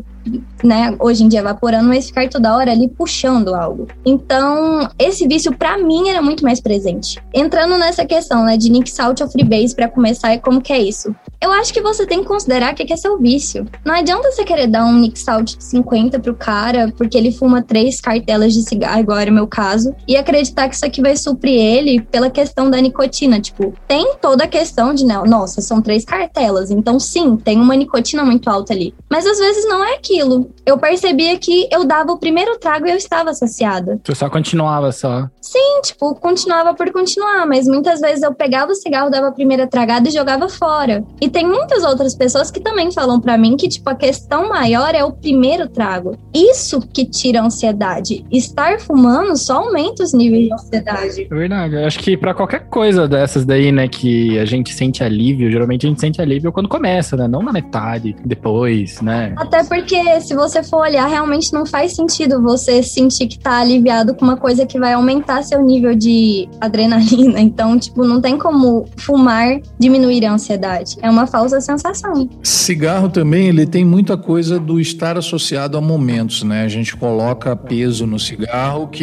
né, 0.62 0.94
hoje 1.00 1.24
em 1.24 1.28
dia 1.28 1.40
evaporando, 1.40 1.88
mas 1.88 2.06
ficar 2.06 2.28
toda 2.28 2.56
hora 2.56 2.70
ali 2.70 2.88
puxando 2.88 3.54
algo. 3.54 3.88
Então, 4.04 4.88
esse 4.98 5.26
vício 5.26 5.56
para 5.56 5.78
mim 5.78 6.08
era 6.08 6.22
muito 6.22 6.44
mais 6.44 6.60
presente. 6.60 7.20
Entrando 7.34 7.76
nessa 7.76 8.04
questão, 8.04 8.44
né, 8.44 8.56
de 8.56 8.70
Nick 8.70 8.90
Salt 8.90 9.20
ou 9.20 9.28
Freebase 9.28 9.74
para 9.74 9.88
começar, 9.88 10.34
e 10.34 10.38
como 10.38 10.60
que 10.60 10.72
é 10.72 10.78
isso? 10.78 11.14
Eu 11.40 11.50
acho 11.50 11.72
que 11.72 11.80
você 11.80 12.06
tem 12.06 12.20
que 12.20 12.28
considerar 12.28 12.74
que 12.74 12.92
é 12.92 12.96
seu 12.96 13.18
vício. 13.18 13.66
Não 13.84 13.91
adianta 13.98 14.30
você 14.30 14.44
querer 14.44 14.66
dar 14.66 14.84
um 14.84 14.98
Nick 14.98 15.18
Salt 15.18 15.56
de 15.56 15.64
50 15.64 16.20
pro 16.20 16.34
cara, 16.34 16.92
porque 16.96 17.16
ele 17.16 17.32
fuma 17.32 17.62
três 17.62 18.00
cartelas 18.00 18.52
de 18.52 18.62
cigarro, 18.62 19.12
era 19.12 19.30
o 19.30 19.34
meu 19.34 19.46
caso, 19.46 19.94
e 20.06 20.16
acreditar 20.16 20.68
que 20.68 20.74
isso 20.74 20.86
aqui 20.86 21.00
vai 21.00 21.16
suprir 21.16 21.58
ele 21.58 22.00
pela 22.02 22.30
questão 22.30 22.70
da 22.70 22.80
nicotina. 22.80 23.40
Tipo, 23.40 23.74
tem 23.86 24.14
toda 24.20 24.44
a 24.44 24.48
questão 24.48 24.94
de, 24.94 25.04
né, 25.04 25.20
nossa, 25.26 25.60
são 25.60 25.80
três 25.80 26.04
cartelas, 26.04 26.70
então 26.70 26.98
sim, 26.98 27.36
tem 27.36 27.58
uma 27.58 27.74
nicotina 27.74 28.24
muito 28.24 28.48
alta 28.48 28.72
ali. 28.72 28.94
Mas 29.10 29.26
às 29.26 29.38
vezes 29.38 29.68
não 29.68 29.84
é 29.84 29.94
aquilo. 29.94 30.50
Eu 30.64 30.78
percebia 30.78 31.36
que 31.38 31.68
eu 31.70 31.84
dava 31.84 32.12
o 32.12 32.18
primeiro 32.18 32.58
trago 32.58 32.86
e 32.86 32.90
eu 32.90 32.96
estava 32.96 33.34
saciada. 33.34 34.00
Você 34.04 34.14
só 34.14 34.30
continuava 34.30 34.92
só. 34.92 35.28
Sim, 35.40 35.80
tipo, 35.82 36.14
continuava 36.14 36.74
por 36.74 36.90
continuar, 36.92 37.46
mas 37.46 37.66
muitas 37.66 38.00
vezes 38.00 38.22
eu 38.22 38.32
pegava 38.32 38.72
o 38.72 38.74
cigarro, 38.74 39.10
dava 39.10 39.28
a 39.28 39.32
primeira 39.32 39.66
tragada 39.66 40.08
e 40.08 40.12
jogava 40.12 40.48
fora. 40.48 41.04
E 41.20 41.28
tem 41.28 41.46
muitas 41.46 41.84
outras 41.84 42.14
pessoas 42.14 42.50
que 42.50 42.60
também 42.60 42.90
falam 42.92 43.20
para 43.20 43.36
mim 43.36 43.56
que, 43.56 43.68
tipo, 43.68 43.81
a 43.90 43.94
questão 43.94 44.48
maior 44.48 44.94
é 44.94 45.04
o 45.04 45.12
primeiro 45.12 45.68
trago. 45.68 46.16
Isso 46.34 46.80
que 46.80 47.04
tira 47.04 47.40
a 47.40 47.44
ansiedade. 47.44 48.24
Estar 48.30 48.80
fumando 48.80 49.36
só 49.36 49.64
aumenta 49.64 50.02
os 50.02 50.12
níveis 50.12 50.46
de 50.46 50.52
ansiedade. 50.52 51.28
É 51.30 51.34
verdade. 51.34 51.74
Eu 51.74 51.86
acho 51.86 51.98
que 51.98 52.16
para 52.16 52.34
qualquer 52.34 52.66
coisa 52.68 53.06
dessas 53.08 53.44
daí, 53.44 53.72
né, 53.72 53.88
que 53.88 54.38
a 54.38 54.44
gente 54.44 54.72
sente 54.74 55.02
alívio, 55.02 55.50
geralmente 55.50 55.86
a 55.86 55.88
gente 55.88 56.00
sente 56.00 56.20
alívio 56.20 56.52
quando 56.52 56.68
começa, 56.68 57.16
né? 57.16 57.28
Não 57.28 57.42
na 57.42 57.52
metade, 57.52 58.14
depois, 58.24 59.00
né? 59.00 59.34
Até 59.36 59.64
porque, 59.64 60.20
se 60.20 60.34
você 60.34 60.62
for 60.62 60.82
olhar, 60.82 61.06
realmente 61.06 61.52
não 61.52 61.66
faz 61.66 61.92
sentido 61.92 62.42
você 62.42 62.82
sentir 62.82 63.26
que 63.26 63.38
tá 63.38 63.58
aliviado 63.58 64.14
com 64.14 64.24
uma 64.24 64.36
coisa 64.36 64.66
que 64.66 64.78
vai 64.78 64.92
aumentar 64.92 65.42
seu 65.42 65.62
nível 65.62 65.94
de 65.94 66.48
adrenalina. 66.60 67.40
Então, 67.52 67.78
tipo, 67.78 68.04
não 68.04 68.20
tem 68.20 68.38
como 68.38 68.86
fumar 68.96 69.60
diminuir 69.78 70.24
a 70.24 70.32
ansiedade. 70.32 70.96
É 71.02 71.10
uma 71.10 71.26
falsa 71.26 71.60
sensação. 71.60 72.28
Cigarro 72.42 73.08
também, 73.08 73.48
ele 73.48 73.66
tem 73.72 73.86
muita 73.86 74.18
coisa 74.18 74.60
do 74.60 74.78
estar 74.78 75.16
associado 75.16 75.78
a 75.78 75.80
momentos, 75.80 76.42
né? 76.42 76.62
A 76.62 76.68
gente 76.68 76.94
coloca 76.94 77.56
peso 77.56 78.06
no 78.06 78.18
cigarro 78.18 78.88
que 78.88 79.02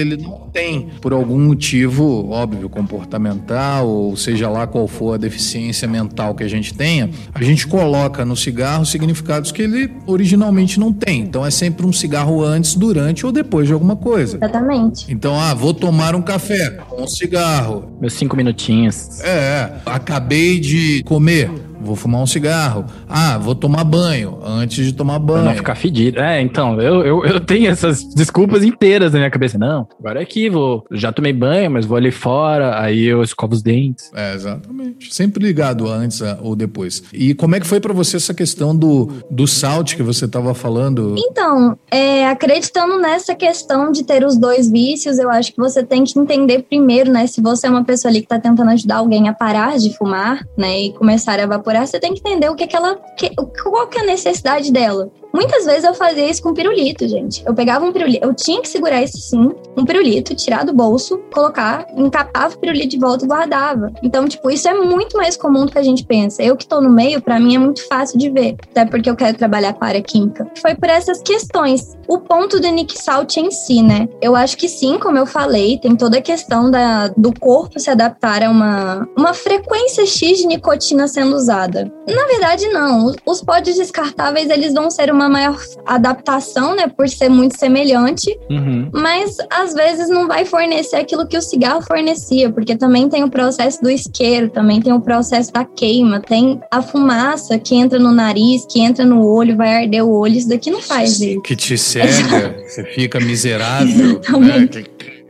ele 0.00 0.18
não 0.18 0.48
tem, 0.52 0.88
por 1.00 1.12
algum 1.12 1.38
motivo, 1.40 2.30
óbvio, 2.30 2.68
comportamental, 2.68 3.88
ou 3.88 4.16
seja 4.16 4.48
lá 4.48 4.68
qual 4.68 4.86
for 4.86 5.14
a 5.14 5.16
deficiência 5.16 5.88
mental 5.88 6.32
que 6.36 6.44
a 6.44 6.48
gente 6.48 6.72
tenha, 6.72 7.10
a 7.34 7.42
gente 7.42 7.66
coloca 7.66 8.24
no 8.24 8.36
cigarro 8.36 8.86
significados 8.86 9.50
que 9.50 9.62
ele 9.62 9.90
originalmente 10.06 10.78
não 10.78 10.92
tem. 10.92 11.22
Então 11.22 11.44
é 11.44 11.50
sempre 11.50 11.84
um 11.84 11.92
cigarro 11.92 12.44
antes, 12.44 12.76
durante 12.76 13.26
ou 13.26 13.32
depois 13.32 13.66
de 13.66 13.72
alguma 13.72 13.96
coisa. 13.96 14.36
Exatamente. 14.36 15.12
Então, 15.12 15.38
ah, 15.38 15.52
vou 15.54 15.74
tomar 15.74 16.14
um 16.14 16.22
café 16.22 16.70
com 16.88 17.02
um 17.02 17.08
cigarro. 17.08 17.98
Meus 18.00 18.12
cinco 18.12 18.36
minutinhos. 18.36 19.20
É, 19.22 19.72
acabei 19.84 20.60
de 20.60 21.02
comer 21.04 21.50
vou 21.84 21.96
fumar 21.96 22.20
um 22.22 22.26
cigarro. 22.26 22.84
Ah, 23.08 23.38
vou 23.38 23.54
tomar 23.54 23.84
banho 23.84 24.38
antes 24.44 24.86
de 24.86 24.92
tomar 24.92 25.18
banho. 25.18 25.42
Pra 25.42 25.50
não 25.50 25.56
ficar 25.56 25.74
fedido. 25.74 26.20
É, 26.20 26.40
então, 26.40 26.80
eu, 26.80 27.04
eu, 27.04 27.24
eu 27.24 27.40
tenho 27.40 27.70
essas 27.70 28.02
desculpas 28.14 28.64
inteiras 28.64 29.12
na 29.12 29.18
minha 29.18 29.30
cabeça. 29.30 29.58
Não, 29.58 29.86
agora 29.98 30.20
é 30.20 30.22
aqui, 30.22 30.48
vou. 30.48 30.84
Já 30.90 31.12
tomei 31.12 31.32
banho, 31.32 31.70
mas 31.70 31.86
vou 31.86 31.96
ali 31.96 32.10
fora, 32.10 32.80
aí 32.80 33.04
eu 33.04 33.22
escovo 33.22 33.54
os 33.54 33.62
dentes. 33.62 34.10
É, 34.14 34.34
exatamente. 34.34 35.14
Sempre 35.14 35.44
ligado 35.44 35.88
antes 35.88 36.20
ou 36.42 36.56
depois. 36.56 37.02
E 37.12 37.34
como 37.34 37.54
é 37.54 37.60
que 37.60 37.66
foi 37.66 37.80
para 37.80 37.92
você 37.92 38.16
essa 38.16 38.34
questão 38.34 38.74
do, 38.74 39.10
do 39.30 39.46
salt 39.46 39.96
que 39.96 40.02
você 40.02 40.24
estava 40.24 40.54
falando? 40.54 41.14
Então, 41.18 41.76
é, 41.90 42.26
acreditando 42.28 42.98
nessa 42.98 43.34
questão 43.34 43.92
de 43.92 44.04
ter 44.04 44.24
os 44.24 44.36
dois 44.36 44.70
vícios, 44.70 45.18
eu 45.18 45.30
acho 45.30 45.52
que 45.52 45.58
você 45.58 45.82
tem 45.82 46.04
que 46.04 46.18
entender 46.18 46.62
primeiro, 46.62 47.10
né, 47.10 47.26
se 47.26 47.40
você 47.40 47.66
é 47.66 47.70
uma 47.70 47.84
pessoa 47.84 48.10
ali 48.10 48.20
que 48.20 48.28
tá 48.28 48.38
tentando 48.38 48.70
ajudar 48.70 48.96
alguém 48.96 49.28
a 49.28 49.32
parar 49.32 49.76
de 49.76 49.96
fumar, 49.96 50.46
né, 50.56 50.80
e 50.80 50.92
começar 50.92 51.38
a 51.38 51.42
evaporar 51.42 51.73
você 51.80 51.98
tem 51.98 52.14
que 52.14 52.20
entender 52.20 52.48
o 52.48 52.54
que, 52.54 52.66
que 52.66 52.76
ela. 52.76 52.96
Que, 53.16 53.34
qual 53.62 53.86
que 53.88 53.98
é 53.98 54.02
a 54.02 54.06
necessidade 54.06 54.72
dela. 54.72 55.10
Muitas 55.34 55.64
vezes 55.64 55.82
eu 55.82 55.94
fazia 55.94 56.30
isso 56.30 56.40
com 56.40 56.54
pirulito, 56.54 57.08
gente. 57.08 57.42
Eu 57.44 57.52
pegava 57.52 57.84
um 57.84 57.92
pirulito, 57.92 58.24
eu 58.24 58.32
tinha 58.32 58.62
que 58.62 58.68
segurar 58.68 59.02
isso 59.02 59.18
sim. 59.18 59.50
um 59.76 59.84
pirulito, 59.84 60.32
tirar 60.36 60.64
do 60.64 60.72
bolso, 60.72 61.18
colocar, 61.32 61.88
encapava 61.96 62.54
o 62.54 62.58
pirulito 62.58 62.90
de 62.90 62.98
volta 62.98 63.24
e 63.24 63.28
guardava. 63.28 63.92
Então, 64.00 64.28
tipo, 64.28 64.48
isso 64.48 64.68
é 64.68 64.74
muito 64.74 65.16
mais 65.16 65.36
comum 65.36 65.66
do 65.66 65.72
que 65.72 65.78
a 65.78 65.82
gente 65.82 66.04
pensa. 66.04 66.40
Eu 66.40 66.56
que 66.56 66.68
tô 66.68 66.80
no 66.80 66.88
meio, 66.88 67.20
para 67.20 67.40
mim 67.40 67.56
é 67.56 67.58
muito 67.58 67.84
fácil 67.88 68.16
de 68.16 68.30
ver, 68.30 68.56
até 68.70 68.84
porque 68.84 69.10
eu 69.10 69.16
quero 69.16 69.36
trabalhar 69.36 69.72
com 69.72 69.84
a 69.84 69.94
química. 70.00 70.48
Foi 70.60 70.76
por 70.76 70.88
essas 70.88 71.20
questões. 71.20 71.96
O 72.06 72.20
ponto 72.20 72.60
do 72.60 72.68
Nick 72.68 72.96
Salt 72.96 73.36
em 73.36 73.50
si, 73.50 73.82
né? 73.82 74.08
Eu 74.22 74.36
acho 74.36 74.56
que 74.56 74.68
sim, 74.68 74.98
como 74.98 75.18
eu 75.18 75.26
falei, 75.26 75.78
tem 75.78 75.96
toda 75.96 76.18
a 76.18 76.22
questão 76.22 76.70
da, 76.70 77.08
do 77.08 77.32
corpo 77.38 77.80
se 77.80 77.90
adaptar 77.90 78.42
a 78.42 78.50
uma, 78.50 79.08
uma 79.16 79.34
frequência 79.34 80.06
X 80.06 80.38
de 80.38 80.46
nicotina 80.46 81.08
sendo 81.08 81.34
usada. 81.34 81.90
Na 82.06 82.26
verdade, 82.26 82.68
não. 82.68 83.12
Os 83.26 83.42
pods 83.42 83.76
descartáveis, 83.76 84.48
eles 84.48 84.72
vão 84.72 84.90
ser 84.90 85.10
uma 85.10 85.23
maior 85.28 85.58
adaptação, 85.86 86.74
né? 86.74 86.88
Por 86.88 87.08
ser 87.08 87.28
muito 87.28 87.58
semelhante. 87.58 88.36
Uhum. 88.50 88.90
Mas, 88.92 89.36
às 89.50 89.74
vezes, 89.74 90.08
não 90.08 90.26
vai 90.26 90.44
fornecer 90.44 90.96
aquilo 90.96 91.26
que 91.26 91.36
o 91.36 91.42
cigarro 91.42 91.82
fornecia. 91.82 92.50
Porque 92.50 92.76
também 92.76 93.08
tem 93.08 93.24
o 93.24 93.30
processo 93.30 93.82
do 93.82 93.90
isqueiro, 93.90 94.48
também 94.50 94.80
tem 94.80 94.92
o 94.92 95.00
processo 95.00 95.52
da 95.52 95.64
queima, 95.64 96.20
tem 96.20 96.60
a 96.70 96.82
fumaça 96.82 97.58
que 97.58 97.74
entra 97.74 97.98
no 97.98 98.12
nariz, 98.12 98.66
que 98.70 98.80
entra 98.80 99.04
no 99.04 99.24
olho, 99.26 99.56
vai 99.56 99.84
arder 99.84 100.04
o 100.04 100.10
olho. 100.10 100.36
Isso 100.36 100.48
daqui 100.48 100.70
não 100.70 100.80
faz 100.80 101.20
isso. 101.20 101.40
Que 101.42 101.56
te 101.56 101.76
cega, 101.76 102.56
você 102.66 102.84
fica 102.84 103.20
miserável. 103.20 104.20
né? 104.40 104.68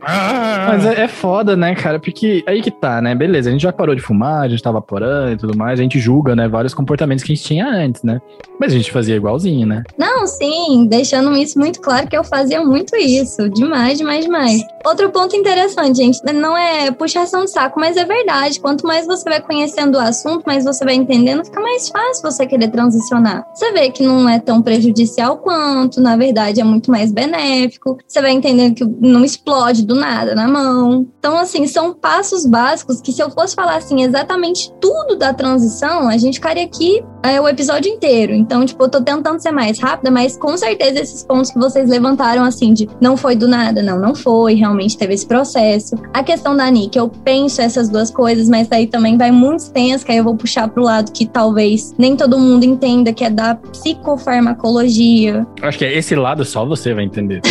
Ah! 0.05 0.67
Mas 0.69 0.85
é, 0.85 1.03
é, 1.03 1.07
foda, 1.07 1.55
né, 1.55 1.73
cara? 1.75 1.99
Porque 1.99 2.43
aí 2.47 2.61
que 2.61 2.71
tá, 2.71 3.01
né? 3.01 3.15
Beleza, 3.15 3.49
a 3.49 3.51
gente 3.51 3.61
já 3.61 3.73
parou 3.73 3.95
de 3.95 4.01
fumar, 4.01 4.43
a 4.43 4.47
gente 4.47 4.61
tá 4.61 4.71
vaporando 4.71 5.31
e 5.31 5.37
tudo 5.37 5.57
mais, 5.57 5.79
a 5.79 5.83
gente 5.83 5.99
julga, 5.99 6.35
né, 6.35 6.47
vários 6.47 6.73
comportamentos 6.73 7.23
que 7.23 7.31
a 7.31 7.35
gente 7.35 7.45
tinha 7.45 7.67
antes, 7.67 8.03
né? 8.03 8.21
Mas 8.59 8.71
a 8.71 8.75
gente 8.75 8.91
fazia 8.91 9.15
igualzinho, 9.15 9.65
né? 9.65 9.83
Não, 9.97 10.25
sim, 10.27 10.87
deixando 10.87 11.35
isso 11.35 11.59
muito 11.59 11.81
claro 11.81 12.07
que 12.07 12.15
eu 12.15 12.23
fazia 12.23 12.63
muito 12.63 12.95
isso. 12.95 13.49
Demais, 13.49 13.97
demais, 13.97 14.25
demais. 14.25 14.61
Outro 14.85 15.09
ponto 15.09 15.35
interessante, 15.35 15.97
gente, 15.97 16.19
não 16.33 16.57
é 16.57 16.91
puxação 16.91 17.43
de 17.43 17.51
saco, 17.51 17.79
mas 17.79 17.97
é 17.97 18.05
verdade. 18.05 18.59
Quanto 18.59 18.85
mais 18.85 19.05
você 19.05 19.29
vai 19.29 19.41
conhecendo 19.41 19.95
o 19.95 19.99
assunto, 19.99 20.43
mais 20.45 20.63
você 20.63 20.85
vai 20.85 20.95
entendendo, 20.95 21.43
fica 21.43 21.59
mais 21.59 21.89
fácil 21.89 22.21
você 22.21 22.45
querer 22.45 22.69
transicionar. 22.69 23.45
Você 23.53 23.71
vê 23.71 23.89
que 23.89 24.03
não 24.03 24.29
é 24.29 24.39
tão 24.39 24.61
prejudicial 24.61 25.37
quanto, 25.37 25.99
na 25.99 26.15
verdade, 26.15 26.61
é 26.61 26.63
muito 26.63 26.91
mais 26.91 27.11
benéfico. 27.11 27.97
Você 28.07 28.21
vai 28.21 28.31
entendendo 28.31 28.75
que 28.75 28.85
não 28.85 29.23
explode 29.25 29.85
do 29.85 29.94
nada 29.95 30.35
na 30.35 30.47
mão. 30.47 31.07
Então, 31.19 31.37
assim, 31.37 31.65
são 31.67 31.93
passos 31.93 32.45
básicos 32.45 33.01
que 33.01 33.11
se 33.11 33.21
eu 33.21 33.29
fosse 33.31 33.55
falar 33.55 33.77
assim 33.77 34.03
exatamente 34.03 34.71
tudo 34.79 35.15
da 35.15 35.33
transição, 35.33 36.07
a 36.07 36.17
gente 36.17 36.35
ficaria 36.35 36.63
aqui 36.63 37.03
é, 37.23 37.41
o 37.41 37.47
episódio 37.47 37.91
inteiro. 37.91 38.33
Então, 38.33 38.65
tipo, 38.65 38.83
eu 38.83 38.89
tô 38.89 39.01
tentando 39.01 39.39
ser 39.39 39.51
mais 39.51 39.79
rápida, 39.79 40.11
mas 40.11 40.37
com 40.37 40.55
certeza 40.55 40.99
esses 40.99 41.23
pontos 41.23 41.49
que 41.49 41.57
vocês 41.57 41.89
levantaram, 41.89 42.43
assim, 42.43 42.73
de 42.73 42.87
não 43.01 43.17
foi 43.17 43.35
do 43.35 43.47
nada, 43.47 43.81
não, 43.81 43.99
não 43.99 44.13
foi, 44.13 44.53
realmente 44.53 44.97
teve 44.97 45.13
esse 45.13 45.25
processo. 45.25 45.95
A 46.13 46.23
questão 46.23 46.55
da 46.55 46.69
Nick, 46.69 46.97
eu 46.97 47.09
penso 47.09 47.61
essas 47.61 47.89
duas 47.89 48.11
coisas, 48.11 48.47
mas 48.47 48.67
daí 48.67 48.85
também 48.87 49.17
vai 49.17 49.31
muito 49.31 49.61
extenso, 49.61 50.05
que 50.05 50.11
aí 50.11 50.17
eu 50.19 50.23
vou 50.23 50.35
puxar 50.35 50.67
pro 50.67 50.83
lado 50.83 51.11
que 51.11 51.25
talvez 51.25 51.95
nem 51.97 52.15
todo 52.15 52.37
mundo 52.37 52.63
entenda, 52.63 53.11
que 53.11 53.23
é 53.23 53.29
da 53.29 53.55
psicofarmacologia. 53.55 55.47
Acho 55.61 55.77
que 55.79 55.85
é 55.85 55.97
esse 55.97 56.15
lado 56.15 56.45
só 56.45 56.65
você 56.65 56.93
vai 56.93 57.05
entender. 57.05 57.41